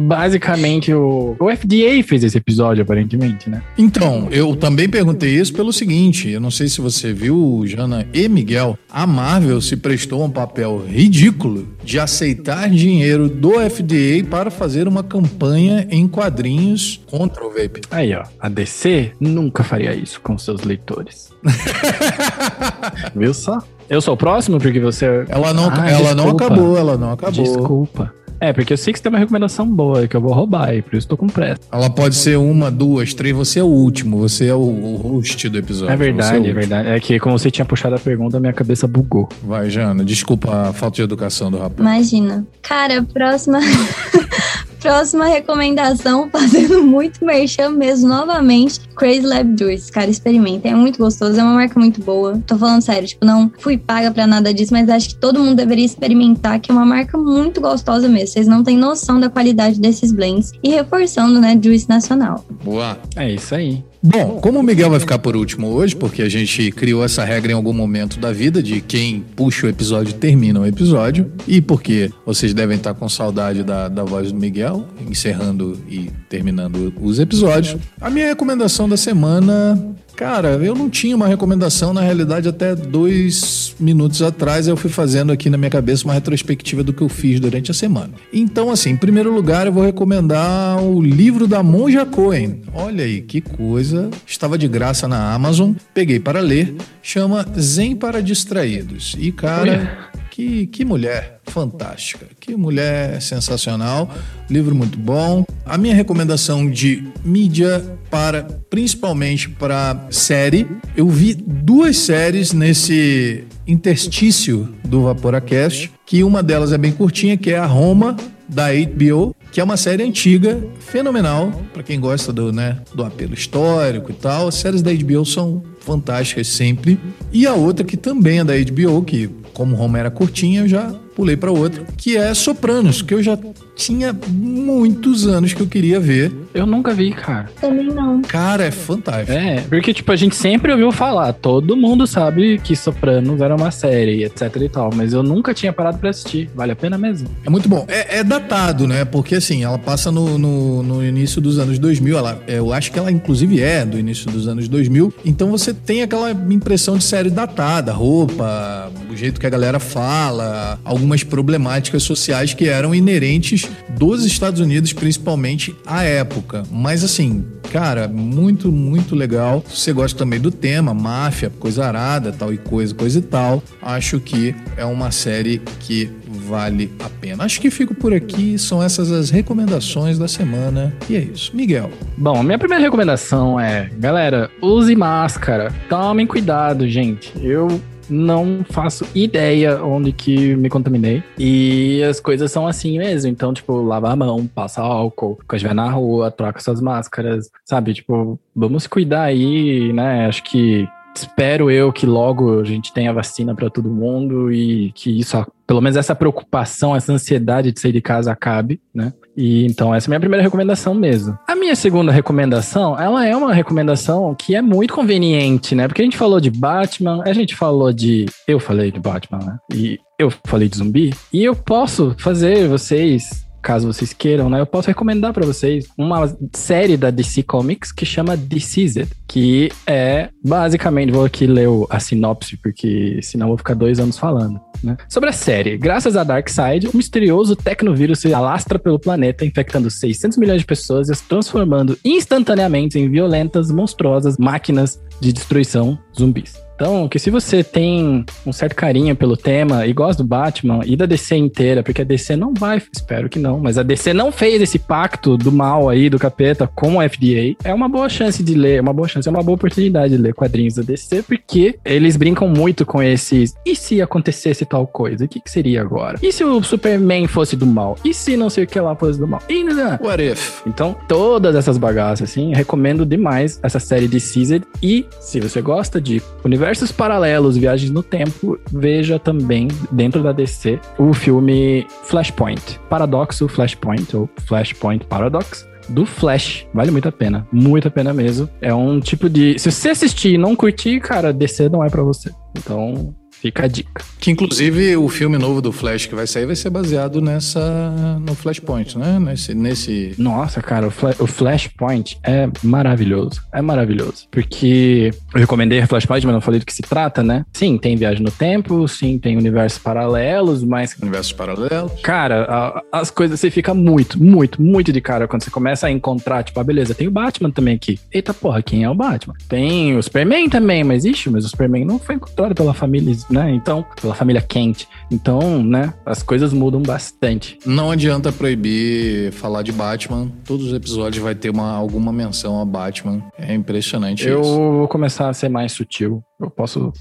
Basicamente, 0.00 0.92
o, 0.92 1.34
o 1.38 1.56
FDA 1.56 2.02
fez 2.06 2.22
esse 2.22 2.36
episódio, 2.36 2.82
aparentemente, 2.82 3.48
né? 3.48 3.62
Então, 3.78 4.28
eu 4.30 4.54
também 4.54 4.86
perguntei 4.86 5.30
isso 5.30 5.54
pelo 5.54 5.72
seguinte: 5.72 6.28
eu 6.28 6.40
não 6.40 6.50
sei 6.50 6.68
se 6.68 6.82
você 6.82 7.12
viu, 7.12 7.62
Jana 7.64 8.06
e 8.12 8.28
Miguel, 8.28 8.78
a 8.90 9.06
Marvel 9.06 9.62
se 9.62 9.76
prestou 9.76 10.22
um 10.22 10.30
papel 10.30 10.84
ridículo 10.86 11.66
de 11.82 11.98
aceitar 11.98 12.68
dinheiro 12.68 13.30
do 13.30 13.52
FDA 13.70 14.22
para 14.28 14.50
fazer 14.50 14.86
uma 14.86 15.02
campanha 15.02 15.86
em 15.90 16.06
quadrinhos 16.06 17.00
contra 17.06 17.46
o 17.46 17.50
vape. 17.50 17.80
Aí, 17.90 18.14
ó, 18.14 18.24
a 18.38 18.48
DC 18.50 19.12
nunca 19.18 19.64
faria 19.64 19.94
isso 19.94 20.20
com 20.20 20.36
seus 20.36 20.62
leitores. 20.62 21.30
Viu 23.16 23.32
só? 23.32 23.62
Eu 23.88 24.00
sou 24.00 24.14
o 24.14 24.16
próximo 24.16 24.58
porque 24.58 24.80
você. 24.80 25.24
Ela 25.28 25.52
não, 25.52 25.70
ah, 25.70 25.90
ela 25.90 26.14
não 26.14 26.30
acabou, 26.30 26.76
ela 26.76 26.96
não 26.96 27.12
acabou. 27.12 27.44
Desculpa. 27.44 28.12
É, 28.40 28.52
porque 28.52 28.72
eu 28.72 28.76
sei 28.76 28.92
que 28.92 28.98
você 28.98 29.02
tem 29.02 29.10
uma 29.10 29.18
recomendação 29.18 29.66
boa 29.66 30.06
que 30.06 30.16
eu 30.16 30.20
vou 30.20 30.32
roubar 30.32 30.74
e 30.74 30.82
por 30.82 30.94
isso 30.96 31.08
tô 31.08 31.16
com 31.16 31.26
pressa. 31.26 31.60
Ela 31.72 31.88
pode 31.88 32.14
ser 32.14 32.36
uma, 32.36 32.70
duas, 32.70 33.14
três, 33.14 33.34
você 33.34 33.60
é 33.60 33.62
o 33.62 33.66
último, 33.66 34.18
você 34.18 34.48
é 34.48 34.54
o, 34.54 34.58
o 34.58 34.96
host 34.96 35.48
do 35.48 35.58
episódio. 35.58 35.92
É 35.92 35.96
verdade, 35.96 36.46
é, 36.46 36.50
é, 36.50 36.52
verdade. 36.52 36.88
É 36.88 37.00
que 37.00 37.18
como 37.18 37.38
você 37.38 37.50
tinha 37.50 37.64
puxado 37.64 37.94
a 37.94 37.98
pergunta, 37.98 38.38
minha 38.38 38.52
cabeça 38.52 38.86
bugou. 38.86 39.28
Vai, 39.42 39.70
Jana, 39.70 40.04
desculpa 40.04 40.68
a 40.68 40.72
falta 40.72 40.96
de 40.96 41.02
educação 41.02 41.50
do 41.50 41.58
rapaz. 41.58 41.80
Imagina. 41.80 42.46
Cara, 42.60 43.02
próxima. 43.02 43.58
Próxima 44.86 45.26
recomendação, 45.26 46.30
fazendo 46.30 46.80
muito 46.84 47.24
merchan 47.24 47.70
mesmo, 47.70 48.08
novamente, 48.08 48.80
Crazy 48.96 49.26
Lab 49.26 49.56
Juice. 49.58 49.90
Cara, 49.90 50.08
experimentem, 50.08 50.70
é 50.70 50.74
muito 50.76 50.96
gostoso, 50.96 51.40
é 51.40 51.42
uma 51.42 51.54
marca 51.54 51.78
muito 51.78 52.00
boa. 52.00 52.40
Tô 52.46 52.56
falando 52.56 52.82
sério, 52.82 53.08
tipo, 53.08 53.26
não 53.26 53.50
fui 53.58 53.76
paga 53.76 54.12
pra 54.12 54.28
nada 54.28 54.54
disso, 54.54 54.72
mas 54.72 54.88
acho 54.88 55.08
que 55.08 55.16
todo 55.16 55.40
mundo 55.40 55.56
deveria 55.56 55.84
experimentar, 55.84 56.60
que 56.60 56.70
é 56.70 56.74
uma 56.74 56.86
marca 56.86 57.18
muito 57.18 57.60
gostosa 57.60 58.08
mesmo. 58.08 58.28
Vocês 58.28 58.46
não 58.46 58.62
têm 58.62 58.78
noção 58.78 59.18
da 59.18 59.28
qualidade 59.28 59.80
desses 59.80 60.12
blends. 60.12 60.52
E 60.62 60.68
reforçando, 60.68 61.40
né, 61.40 61.58
Juice 61.60 61.88
Nacional. 61.88 62.44
Boa. 62.62 62.96
É 63.16 63.28
isso 63.28 63.56
aí. 63.56 63.82
Bom, 64.06 64.38
como 64.40 64.60
o 64.60 64.62
Miguel 64.62 64.88
vai 64.88 65.00
ficar 65.00 65.18
por 65.18 65.36
último 65.36 65.66
hoje, 65.66 65.96
porque 65.96 66.22
a 66.22 66.28
gente 66.28 66.70
criou 66.70 67.04
essa 67.04 67.24
regra 67.24 67.50
em 67.50 67.54
algum 67.56 67.72
momento 67.72 68.20
da 68.20 68.30
vida 68.30 68.62
de 68.62 68.80
quem 68.80 69.24
puxa 69.34 69.66
o 69.66 69.68
episódio 69.68 70.14
termina 70.14 70.60
o 70.60 70.66
episódio, 70.66 71.32
e 71.46 71.60
porque 71.60 72.08
vocês 72.24 72.54
devem 72.54 72.76
estar 72.76 72.94
com 72.94 73.08
saudade 73.08 73.64
da, 73.64 73.88
da 73.88 74.04
voz 74.04 74.30
do 74.30 74.38
Miguel, 74.38 74.86
encerrando 75.10 75.76
e 75.88 76.08
terminando 76.28 76.94
os 77.00 77.18
episódios, 77.18 77.76
a 78.00 78.08
minha 78.08 78.28
recomendação 78.28 78.88
da 78.88 78.96
semana 78.96 79.76
Cara, 80.16 80.48
eu 80.48 80.74
não 80.74 80.88
tinha 80.88 81.14
uma 81.14 81.28
recomendação, 81.28 81.92
na 81.92 82.00
realidade, 82.00 82.48
até 82.48 82.74
dois 82.74 83.76
minutos 83.78 84.22
atrás 84.22 84.66
eu 84.66 84.74
fui 84.74 84.88
fazendo 84.88 85.30
aqui 85.30 85.50
na 85.50 85.58
minha 85.58 85.70
cabeça 85.70 86.04
uma 86.04 86.14
retrospectiva 86.14 86.82
do 86.82 86.90
que 86.90 87.02
eu 87.02 87.08
fiz 87.08 87.38
durante 87.38 87.70
a 87.70 87.74
semana. 87.74 88.14
Então, 88.32 88.70
assim, 88.70 88.90
em 88.90 88.96
primeiro 88.96 89.30
lugar, 89.30 89.66
eu 89.66 89.72
vou 89.72 89.84
recomendar 89.84 90.82
o 90.82 91.02
livro 91.02 91.46
da 91.46 91.62
Monja 91.62 92.06
Cohen. 92.06 92.62
Olha 92.72 93.04
aí, 93.04 93.20
que 93.20 93.42
coisa. 93.42 94.08
Estava 94.26 94.56
de 94.56 94.66
graça 94.66 95.06
na 95.06 95.34
Amazon, 95.34 95.72
peguei 95.92 96.18
para 96.18 96.40
ler, 96.40 96.74
chama 97.02 97.46
Zen 97.58 97.94
para 97.94 98.22
Distraídos. 98.22 99.14
E, 99.18 99.30
cara. 99.30 100.08
Que, 100.36 100.66
que 100.66 100.84
mulher 100.84 101.40
fantástica, 101.46 102.26
que 102.38 102.54
mulher 102.54 103.22
sensacional, 103.22 104.10
livro 104.50 104.74
muito 104.74 104.98
bom. 104.98 105.46
A 105.64 105.78
minha 105.78 105.94
recomendação 105.94 106.70
de 106.70 107.02
mídia 107.24 107.82
para, 108.10 108.42
principalmente 108.68 109.48
para 109.48 109.98
série, 110.10 110.66
eu 110.94 111.08
vi 111.08 111.32
duas 111.32 111.96
séries 111.96 112.52
nesse 112.52 113.44
interstício 113.66 114.68
do 114.84 115.04
Vaporacast, 115.04 115.90
que 116.04 116.22
uma 116.22 116.42
delas 116.42 116.70
é 116.70 116.76
bem 116.76 116.92
curtinha, 116.92 117.38
que 117.38 117.50
é 117.52 117.56
a 117.56 117.64
Roma 117.64 118.14
da 118.48 118.68
HBO, 118.72 119.34
que 119.50 119.60
é 119.60 119.64
uma 119.64 119.76
série 119.76 120.02
antiga, 120.02 120.62
fenomenal, 120.80 121.50
para 121.72 121.82
quem 121.82 121.98
gosta 121.98 122.32
do, 122.32 122.52
né, 122.52 122.78
do 122.94 123.04
apelo 123.04 123.34
histórico 123.34 124.10
e 124.10 124.14
tal. 124.14 124.48
As 124.48 124.56
séries 124.56 124.82
da 124.82 124.92
HBO 124.92 125.24
são 125.24 125.62
fantásticas 125.80 126.48
sempre. 126.48 126.98
E 127.32 127.46
a 127.46 127.54
outra 127.54 127.84
que 127.84 127.96
também 127.96 128.40
é 128.40 128.44
da 128.44 128.54
HBO, 128.54 129.02
que 129.02 129.30
como 129.52 129.74
Roma 129.74 129.98
era 129.98 130.10
curtinha, 130.10 130.60
eu 130.60 130.68
já 130.68 130.94
pulei 131.14 131.36
para 131.36 131.50
outra, 131.50 131.84
que 131.96 132.16
é 132.16 132.34
Sopranos, 132.34 133.00
que 133.00 133.14
eu 133.14 133.22
já 133.22 133.38
tinha 133.76 134.16
muitos 134.28 135.26
anos 135.26 135.52
que 135.52 135.60
eu 135.60 135.66
queria 135.66 136.00
ver. 136.00 136.32
Eu 136.54 136.66
nunca 136.66 136.94
vi, 136.94 137.12
cara. 137.12 137.50
Também 137.60 137.86
não. 137.86 138.22
Cara, 138.22 138.64
é 138.64 138.70
fantástico. 138.70 139.30
É, 139.32 139.60
porque, 139.68 139.92
tipo, 139.92 140.10
a 140.10 140.16
gente 140.16 140.34
sempre 140.34 140.72
ouviu 140.72 140.90
falar, 140.90 141.34
todo 141.34 141.76
mundo 141.76 142.06
sabe 142.06 142.58
que 142.58 142.74
Sopranos 142.74 143.40
era 143.40 143.54
uma 143.54 143.70
série, 143.70 144.24
etc 144.24 144.56
e 144.62 144.68
tal, 144.68 144.90
mas 144.94 145.12
eu 145.12 145.22
nunca 145.22 145.52
tinha 145.52 145.72
parado 145.72 145.98
pra 145.98 146.08
assistir. 146.08 146.48
Vale 146.54 146.72
a 146.72 146.76
pena 146.76 146.96
mesmo. 146.96 147.28
É 147.44 147.50
muito 147.50 147.68
bom. 147.68 147.84
É, 147.86 148.18
é 148.20 148.24
datado, 148.24 148.88
né? 148.88 149.04
Porque 149.04 149.34
assim, 149.34 149.62
ela 149.62 149.78
passa 149.78 150.10
no, 150.10 150.38
no, 150.38 150.82
no 150.82 151.04
início 151.04 151.40
dos 151.40 151.58
anos 151.58 151.78
2000. 151.78 152.16
Ela, 152.16 152.42
é, 152.46 152.58
eu 152.58 152.72
acho 152.72 152.90
que 152.90 152.98
ela, 152.98 153.12
inclusive, 153.12 153.60
é 153.60 153.84
do 153.84 153.98
início 153.98 154.30
dos 154.30 154.48
anos 154.48 154.66
2000. 154.68 155.12
Então 155.24 155.50
você 155.50 155.74
tem 155.74 156.02
aquela 156.02 156.30
impressão 156.30 156.96
de 156.96 157.04
série 157.04 157.28
datada, 157.28 157.92
roupa, 157.92 158.90
o 159.10 159.16
jeito 159.16 159.38
que 159.38 159.46
a 159.46 159.50
galera 159.50 159.78
fala, 159.78 160.80
algumas 160.82 161.22
problemáticas 161.22 162.02
sociais 162.02 162.54
que 162.54 162.68
eram 162.68 162.94
inerentes 162.94 163.65
dos 163.90 164.24
Estados 164.24 164.60
Unidos, 164.60 164.92
principalmente 164.92 165.74
à 165.86 166.02
época. 166.04 166.62
Mas 166.70 167.04
assim, 167.04 167.44
cara, 167.72 168.08
muito, 168.08 168.70
muito 168.70 169.14
legal. 169.14 169.64
Se 169.68 169.76
você 169.76 169.92
gosta 169.92 170.18
também 170.18 170.40
do 170.40 170.50
tema, 170.50 170.92
máfia, 170.92 171.50
coisa 171.58 171.86
arada, 171.86 172.32
tal 172.32 172.52
e 172.52 172.58
coisa, 172.58 172.94
coisa 172.94 173.18
e 173.18 173.22
tal, 173.22 173.62
acho 173.82 174.20
que 174.20 174.54
é 174.76 174.84
uma 174.84 175.10
série 175.10 175.60
que 175.80 176.10
vale 176.26 176.92
a 177.00 177.08
pena. 177.08 177.44
Acho 177.44 177.60
que 177.60 177.70
fico 177.70 177.94
por 177.94 178.12
aqui, 178.12 178.58
são 178.58 178.82
essas 178.82 179.10
as 179.10 179.30
recomendações 179.30 180.18
da 180.18 180.28
semana. 180.28 180.94
E 181.08 181.16
é 181.16 181.20
isso. 181.20 181.54
Miguel. 181.54 181.90
Bom, 182.16 182.42
minha 182.42 182.58
primeira 182.58 182.82
recomendação 182.82 183.58
é, 183.58 183.90
galera, 183.98 184.50
use 184.62 184.94
máscara. 184.94 185.72
Tomem 185.88 186.26
cuidado, 186.26 186.88
gente. 186.88 187.32
Eu 187.40 187.80
não 188.08 188.64
faço 188.68 189.06
ideia 189.14 189.82
onde 189.82 190.12
que 190.12 190.54
me 190.56 190.68
contaminei. 190.68 191.22
E 191.38 192.02
as 192.02 192.20
coisas 192.20 192.50
são 192.50 192.66
assim 192.66 192.98
mesmo. 192.98 193.30
Então, 193.30 193.52
tipo, 193.52 193.82
lava 193.82 194.10
a 194.10 194.16
mão, 194.16 194.46
passa 194.46 194.80
álcool, 194.82 195.36
quando 195.46 195.56
estiver 195.56 195.74
na 195.74 195.90
rua, 195.90 196.30
troca 196.30 196.60
suas 196.60 196.80
máscaras, 196.80 197.50
sabe? 197.64 197.94
Tipo, 197.94 198.38
vamos 198.54 198.86
cuidar 198.86 199.22
aí, 199.22 199.92
né? 199.92 200.26
Acho 200.26 200.42
que 200.44 200.88
espero 201.14 201.70
eu 201.70 201.92
que 201.92 202.04
logo 202.04 202.60
a 202.60 202.64
gente 202.64 202.92
tenha 202.92 203.12
vacina 203.12 203.54
para 203.54 203.70
todo 203.70 203.90
mundo 203.90 204.52
e 204.52 204.92
que 204.92 205.18
isso, 205.18 205.46
pelo 205.66 205.80
menos 205.80 205.96
essa 205.96 206.14
preocupação, 206.14 206.94
essa 206.94 207.12
ansiedade 207.12 207.72
de 207.72 207.80
sair 207.80 207.92
de 207.92 208.02
casa 208.02 208.32
acabe, 208.32 208.80
né? 208.94 209.12
E 209.36 209.66
então 209.66 209.94
essa 209.94 210.06
é 210.06 210.08
a 210.08 210.10
minha 210.10 210.20
primeira 210.20 210.42
recomendação 210.42 210.94
mesmo. 210.94 211.38
A 211.46 211.54
minha 211.54 211.76
segunda 211.76 212.10
recomendação, 212.10 212.98
ela 212.98 213.26
é 213.26 213.36
uma 213.36 213.52
recomendação 213.52 214.34
que 214.34 214.54
é 214.54 214.62
muito 214.62 214.94
conveniente, 214.94 215.74
né? 215.74 215.86
Porque 215.86 216.02
a 216.02 216.04
gente 216.04 216.16
falou 216.16 216.40
de 216.40 216.50
Batman, 216.50 217.22
a 217.24 217.32
gente 217.32 217.54
falou 217.54 217.92
de, 217.92 218.26
eu 218.48 218.58
falei 218.58 218.90
de 218.90 218.98
Batman, 218.98 219.38
né? 219.38 219.58
E 219.74 220.00
eu 220.18 220.32
falei 220.44 220.68
de 220.68 220.78
zumbi, 220.78 221.14
e 221.32 221.44
eu 221.44 221.54
posso 221.54 222.14
fazer 222.18 222.66
vocês 222.68 223.45
caso 223.66 223.92
vocês 223.92 224.12
queiram, 224.12 224.48
né? 224.48 224.60
Eu 224.60 224.66
posso 224.66 224.86
recomendar 224.86 225.32
para 225.32 225.44
vocês 225.44 225.88
uma 225.98 226.32
série 226.52 226.96
da 226.96 227.10
DC 227.10 227.42
Comics 227.42 227.90
que 227.90 228.06
chama 228.06 228.36
Deceased, 228.36 229.08
que 229.26 229.72
é 229.84 230.28
basicamente, 230.44 231.10
vou 231.10 231.24
aqui 231.24 231.48
ler 231.48 231.66
a 231.90 231.98
sinopse, 231.98 232.56
porque 232.58 233.18
senão 233.22 233.48
vou 233.48 233.58
ficar 233.58 233.74
dois 233.74 233.98
anos 233.98 234.16
falando. 234.16 234.60
Né? 234.84 234.96
Sobre 235.08 235.30
a 235.30 235.32
série, 235.32 235.76
graças 235.76 236.16
a 236.16 236.22
Darkseid, 236.22 236.86
um 236.86 236.96
misterioso 236.96 237.56
tecnovírus 237.56 238.20
se 238.20 238.32
alastra 238.32 238.78
pelo 238.78 239.00
planeta, 239.00 239.44
infectando 239.44 239.90
600 239.90 240.38
milhões 240.38 240.60
de 240.60 240.66
pessoas 240.66 241.08
e 241.08 241.12
as 241.12 241.20
transformando 241.20 241.98
instantaneamente 242.04 243.00
em 243.00 243.10
violentas, 243.10 243.68
monstruosas 243.72 244.38
máquinas 244.38 245.02
de 245.20 245.32
destruição 245.32 245.98
zumbis. 246.16 246.65
Então, 246.76 247.08
que 247.08 247.18
se 247.18 247.30
você 247.30 247.64
tem 247.64 248.24
um 248.44 248.52
certo 248.52 248.76
carinho 248.76 249.16
pelo 249.16 249.34
tema 249.34 249.86
e 249.86 249.94
gosta 249.94 250.22
do 250.22 250.28
Batman 250.28 250.80
e 250.84 250.94
da 250.94 251.06
DC 251.06 251.34
inteira, 251.34 251.82
porque 251.82 252.02
a 252.02 252.04
DC 252.04 252.36
não 252.36 252.52
vai, 252.52 252.82
espero 252.94 253.30
que 253.30 253.38
não, 253.38 253.58
mas 253.58 253.78
a 253.78 253.82
DC 253.82 254.12
não 254.12 254.30
fez 254.30 254.60
esse 254.60 254.78
pacto 254.78 255.38
do 255.38 255.50
mal 255.50 255.88
aí, 255.88 256.10
do 256.10 256.18
capeta, 256.18 256.66
com 256.66 257.00
a 257.00 257.08
FDA, 257.08 257.56
é 257.64 257.72
uma 257.72 257.88
boa 257.88 258.10
chance 258.10 258.42
de 258.42 258.54
ler, 258.54 258.76
é 258.76 258.80
uma 258.82 258.92
boa 258.92 259.08
chance, 259.08 259.26
é 259.26 259.30
uma 259.30 259.42
boa 259.42 259.54
oportunidade 259.54 260.14
de 260.14 260.22
ler 260.22 260.34
quadrinhos 260.34 260.74
da 260.74 260.82
DC, 260.82 261.22
porque 261.22 261.78
eles 261.82 262.14
brincam 262.14 262.46
muito 262.46 262.84
com 262.84 263.02
esses, 263.02 263.54
e 263.64 263.74
se 263.74 264.02
acontecesse 264.02 264.66
tal 264.66 264.86
coisa, 264.86 265.24
o 265.24 265.28
que, 265.28 265.40
que 265.40 265.50
seria 265.50 265.80
agora? 265.80 266.18
E 266.22 266.30
se 266.30 266.44
o 266.44 266.62
Superman 266.62 267.26
fosse 267.26 267.56
do 267.56 267.64
mal? 267.64 267.96
E 268.04 268.12
se 268.12 268.36
não 268.36 268.50
sei 268.50 268.64
o 268.64 268.66
que 268.66 268.78
lá 268.78 268.94
fosse 268.94 269.18
do 269.18 269.26
mal? 269.26 269.42
E, 269.48 269.64
What 270.04 270.22
if? 270.22 270.60
Então, 270.66 270.94
todas 271.08 271.56
essas 271.56 271.78
bagaças, 271.78 272.28
assim, 272.30 272.52
recomendo 272.54 273.06
demais 273.06 273.58
essa 273.62 273.80
série 273.80 274.06
de 274.06 274.20
Caesar, 274.20 274.60
e 274.82 275.06
se 275.20 275.40
você 275.40 275.62
gosta 275.62 275.98
de 275.98 276.22
universo 276.44 276.65
universos 276.66 276.90
paralelos, 276.90 277.56
viagens 277.56 277.92
no 277.92 278.02
tempo, 278.02 278.58
veja 278.72 279.20
também, 279.20 279.68
dentro 279.92 280.20
da 280.20 280.32
DC, 280.32 280.80
o 280.98 281.14
filme 281.14 281.86
Flashpoint. 282.02 282.80
Paradoxo 282.88 283.46
Flashpoint, 283.46 284.16
ou 284.16 284.28
Flashpoint 284.46 285.06
Paradox 285.06 285.64
do 285.88 286.04
Flash. 286.04 286.66
Vale 286.74 286.90
muito 286.90 287.08
a 287.08 287.12
pena. 287.12 287.46
Muito 287.52 287.86
a 287.86 287.90
pena 287.90 288.12
mesmo. 288.12 288.48
É 288.60 288.74
um 288.74 288.98
tipo 288.98 289.28
de. 289.28 289.56
Se 289.60 289.70
você 289.70 289.90
assistir 289.90 290.34
e 290.34 290.38
não 290.38 290.56
curtir, 290.56 290.98
cara, 290.98 291.32
DC 291.32 291.68
não 291.68 291.84
é 291.84 291.88
para 291.88 292.02
você. 292.02 292.32
Então, 292.58 293.14
Fica 293.46 293.64
a 293.64 293.68
dica. 293.68 294.04
Que 294.18 294.30
inclusive 294.32 294.96
o 294.96 295.08
filme 295.08 295.38
novo 295.38 295.62
do 295.62 295.70
Flash 295.70 296.06
que 296.06 296.14
vai 296.14 296.26
sair 296.26 296.46
vai 296.46 296.56
ser 296.56 296.68
baseado 296.68 297.20
nessa 297.20 298.18
no 298.20 298.34
Flashpoint, 298.34 298.98
né? 298.98 299.20
Nesse, 299.20 299.54
nesse... 299.54 300.14
Nossa, 300.18 300.60
cara, 300.60 300.88
o, 300.88 300.90
Fla 300.90 301.14
o 301.20 301.28
Flashpoint 301.28 302.18
é 302.24 302.48
maravilhoso. 302.62 303.40
É 303.52 303.62
maravilhoso. 303.62 304.26
Porque 304.30 305.12
eu 305.32 305.40
recomendei 305.40 305.80
o 305.80 305.86
Flashpoint, 305.86 306.26
mas 306.26 306.34
não 306.34 306.40
falei 306.40 306.58
do 306.58 306.66
que 306.66 306.74
se 306.74 306.82
trata, 306.82 307.22
né? 307.22 307.44
Sim, 307.52 307.78
tem 307.78 307.94
viagem 307.94 308.22
no 308.22 308.32
tempo, 308.32 308.88
sim, 308.88 309.16
tem 309.16 309.36
universos 309.36 309.78
paralelos, 309.78 310.64
mas. 310.64 310.96
Universos 311.00 311.32
paralelos. 311.32 311.92
Cara, 312.02 312.46
a, 312.48 312.82
as 313.00 313.10
coisas 313.10 313.38
você 313.38 313.48
fica 313.48 313.72
muito, 313.72 314.20
muito, 314.20 314.60
muito 314.60 314.92
de 314.92 315.00
cara 315.00 315.28
quando 315.28 315.44
você 315.44 315.50
começa 315.50 315.86
a 315.86 315.90
encontrar, 315.90 316.42
tipo, 316.42 316.58
ah, 316.58 316.64
beleza, 316.64 316.94
tem 316.94 317.06
o 317.06 317.12
Batman 317.12 317.50
também 317.50 317.76
aqui. 317.76 318.00
Eita 318.12 318.34
porra, 318.34 318.60
quem 318.60 318.82
é 318.82 318.90
o 318.90 318.94
Batman? 318.94 319.34
Tem 319.48 319.96
o 319.96 320.02
Superman 320.02 320.48
também, 320.48 320.82
mas 320.82 321.04
ixi, 321.04 321.30
mas 321.30 321.44
o 321.44 321.48
Superman 321.48 321.84
não 321.84 321.98
foi 321.98 322.16
encontrado 322.16 322.54
pela 322.54 322.74
família 322.74 323.16
né? 323.36 323.50
Então, 323.52 323.84
pela 324.00 324.14
família 324.14 324.40
Kent. 324.40 324.86
Então, 325.10 325.62
né, 325.62 325.92
as 326.04 326.22
coisas 326.22 326.52
mudam 326.52 326.82
bastante. 326.82 327.58
Não 327.66 327.90
adianta 327.90 328.32
proibir 328.32 329.30
falar 329.32 329.62
de 329.62 329.72
Batman. 329.72 330.30
Todos 330.44 330.68
os 330.68 330.72
episódios 330.72 331.22
vai 331.22 331.34
ter 331.34 331.50
uma, 331.50 331.72
alguma 331.72 332.12
menção 332.12 332.60
a 332.60 332.64
Batman. 332.64 333.22
É 333.38 333.54
impressionante 333.54 334.26
Eu 334.26 334.40
isso. 334.40 334.54
vou 334.54 334.88
começar 334.88 335.28
a 335.28 335.34
ser 335.34 335.50
mais 335.50 335.72
sutil. 335.72 336.22
Eu 336.38 336.50
posso 336.50 336.92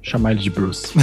chamar 0.00 0.32
ele 0.32 0.40
de 0.40 0.50
Bruce. 0.50 0.94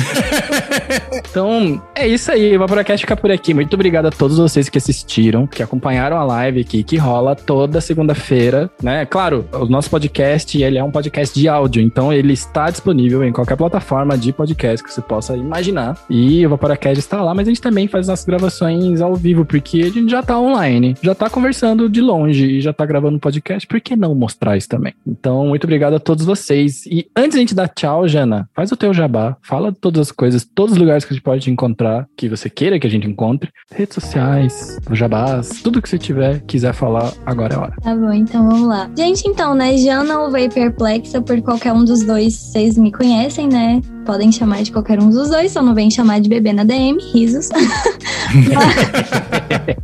então, 1.30 1.82
é 1.94 2.08
isso 2.08 2.32
aí. 2.32 2.56
O 2.56 2.60
Vaporacast 2.60 3.02
fica 3.02 3.18
por 3.18 3.30
aqui. 3.30 3.54
Muito 3.54 3.74
obrigado 3.74 4.06
a 4.06 4.10
todos 4.10 4.38
vocês 4.38 4.70
que 4.70 4.78
assistiram, 4.78 5.46
que 5.46 5.62
acompanharam 5.62 6.16
a 6.16 6.24
live 6.24 6.62
aqui, 6.62 6.84
que 6.84 6.96
rola 6.96 7.36
toda 7.36 7.82
segunda-feira, 7.82 8.72
né? 8.82 9.06
Claro, 9.06 9.46
o 9.52 9.66
nosso 9.66 9.90
podcast, 9.90 10.62
ele 10.62 10.78
é 10.78 10.84
um 10.84 10.90
podcast 10.90 11.38
de 11.38 11.50
áudio, 11.50 11.82
então 11.82 12.14
ele 12.14 12.32
está 12.32 12.70
disponível 12.70 13.26
em 13.26 13.34
qualquer 13.34 13.58
plataforma 13.58 14.18
de 14.18 14.32
podcast 14.32 14.82
que 14.82 14.94
você 14.94 15.02
possa 15.02 15.36
imaginar. 15.36 15.98
E 16.10 16.46
o 16.46 16.50
Vaporacast 16.50 16.98
está 16.98 17.22
lá, 17.22 17.34
mas 17.34 17.46
a 17.46 17.52
gente 17.52 17.62
também 17.62 17.90
faz 17.90 18.08
nossas 18.08 18.26
gravações 18.26 19.02
ao 19.02 19.18
vivo, 19.18 19.44
porque 19.44 19.82
a 19.82 19.90
gente 19.90 20.10
já 20.10 20.22
está 20.22 20.40
online, 20.40 20.96
já 21.02 21.12
está 21.12 21.30
conversando 21.30 21.90
de 21.90 22.00
longe 22.00 22.58
e 22.58 22.62
já 22.62 22.72
está 22.72 22.86
gravando 22.86 23.20
podcast. 23.20 23.68
Por 23.68 23.82
que 23.82 23.98
não 23.98 24.16
mostrar 24.16 24.56
isso 24.56 24.70
também? 24.70 24.94
Então, 25.06 25.48
muito 25.48 25.66
obrigado 25.66 25.96
a 25.96 26.00
todos 26.00 26.26
vocês. 26.26 26.86
E 26.86 27.06
antes 27.14 27.36
a 27.36 27.40
gente 27.40 27.54
dar 27.54 27.68
tchau, 27.82 28.08
Jana, 28.08 28.48
faz 28.54 28.72
o 28.72 28.78
teu 28.78 28.94
jabá, 28.94 29.36
fala 29.42 29.72
todas 29.72 30.02
as 30.02 30.12
coisas, 30.12 30.46
todos 30.46 30.74
os 30.74 30.78
lugares 30.78 31.04
que 31.04 31.14
a 31.14 31.16
gente 31.16 31.24
pode 31.24 31.50
encontrar, 31.50 32.08
que 32.16 32.30
você 32.30 32.48
queira 32.48 32.80
que 32.80 32.86
a 32.86 32.90
gente 32.90 33.08
encontre, 33.08 33.50
redes 33.74 33.96
sociais, 33.96 34.78
jabás, 34.92 35.62
tudo 35.64 35.82
que 35.82 35.90
você 35.90 35.98
tiver, 35.98 36.42
quiser 36.42 36.74
falar, 36.74 37.12
agora 37.26 37.56
é 37.56 37.58
hora. 37.58 37.76
Tá 37.82 37.96
bom, 37.96 38.14
então 38.14 38.48
vamos 38.48 38.68
lá. 38.68 38.88
Gente, 38.96 39.28
então, 39.28 39.56
né, 39.56 39.76
Jana 39.78 40.20
ou 40.20 40.32
Perplexa, 40.32 41.22
por 41.24 41.42
qualquer 41.42 41.74
um 41.74 41.84
dos 41.84 42.04
dois, 42.04 42.36
vocês 42.36 42.78
me 42.78 42.92
conhecem, 42.92 43.48
né? 43.48 43.82
Podem 44.12 44.30
chamar 44.30 44.62
de 44.62 44.74
qualquer 44.74 45.00
um 45.00 45.10
dos 45.10 45.30
dois, 45.30 45.54
só 45.54 45.62
não 45.62 45.74
vem 45.74 45.90
chamar 45.90 46.20
de 46.20 46.28
bebê 46.28 46.52
na 46.52 46.66
DM, 46.66 46.98
risos. 47.14 47.48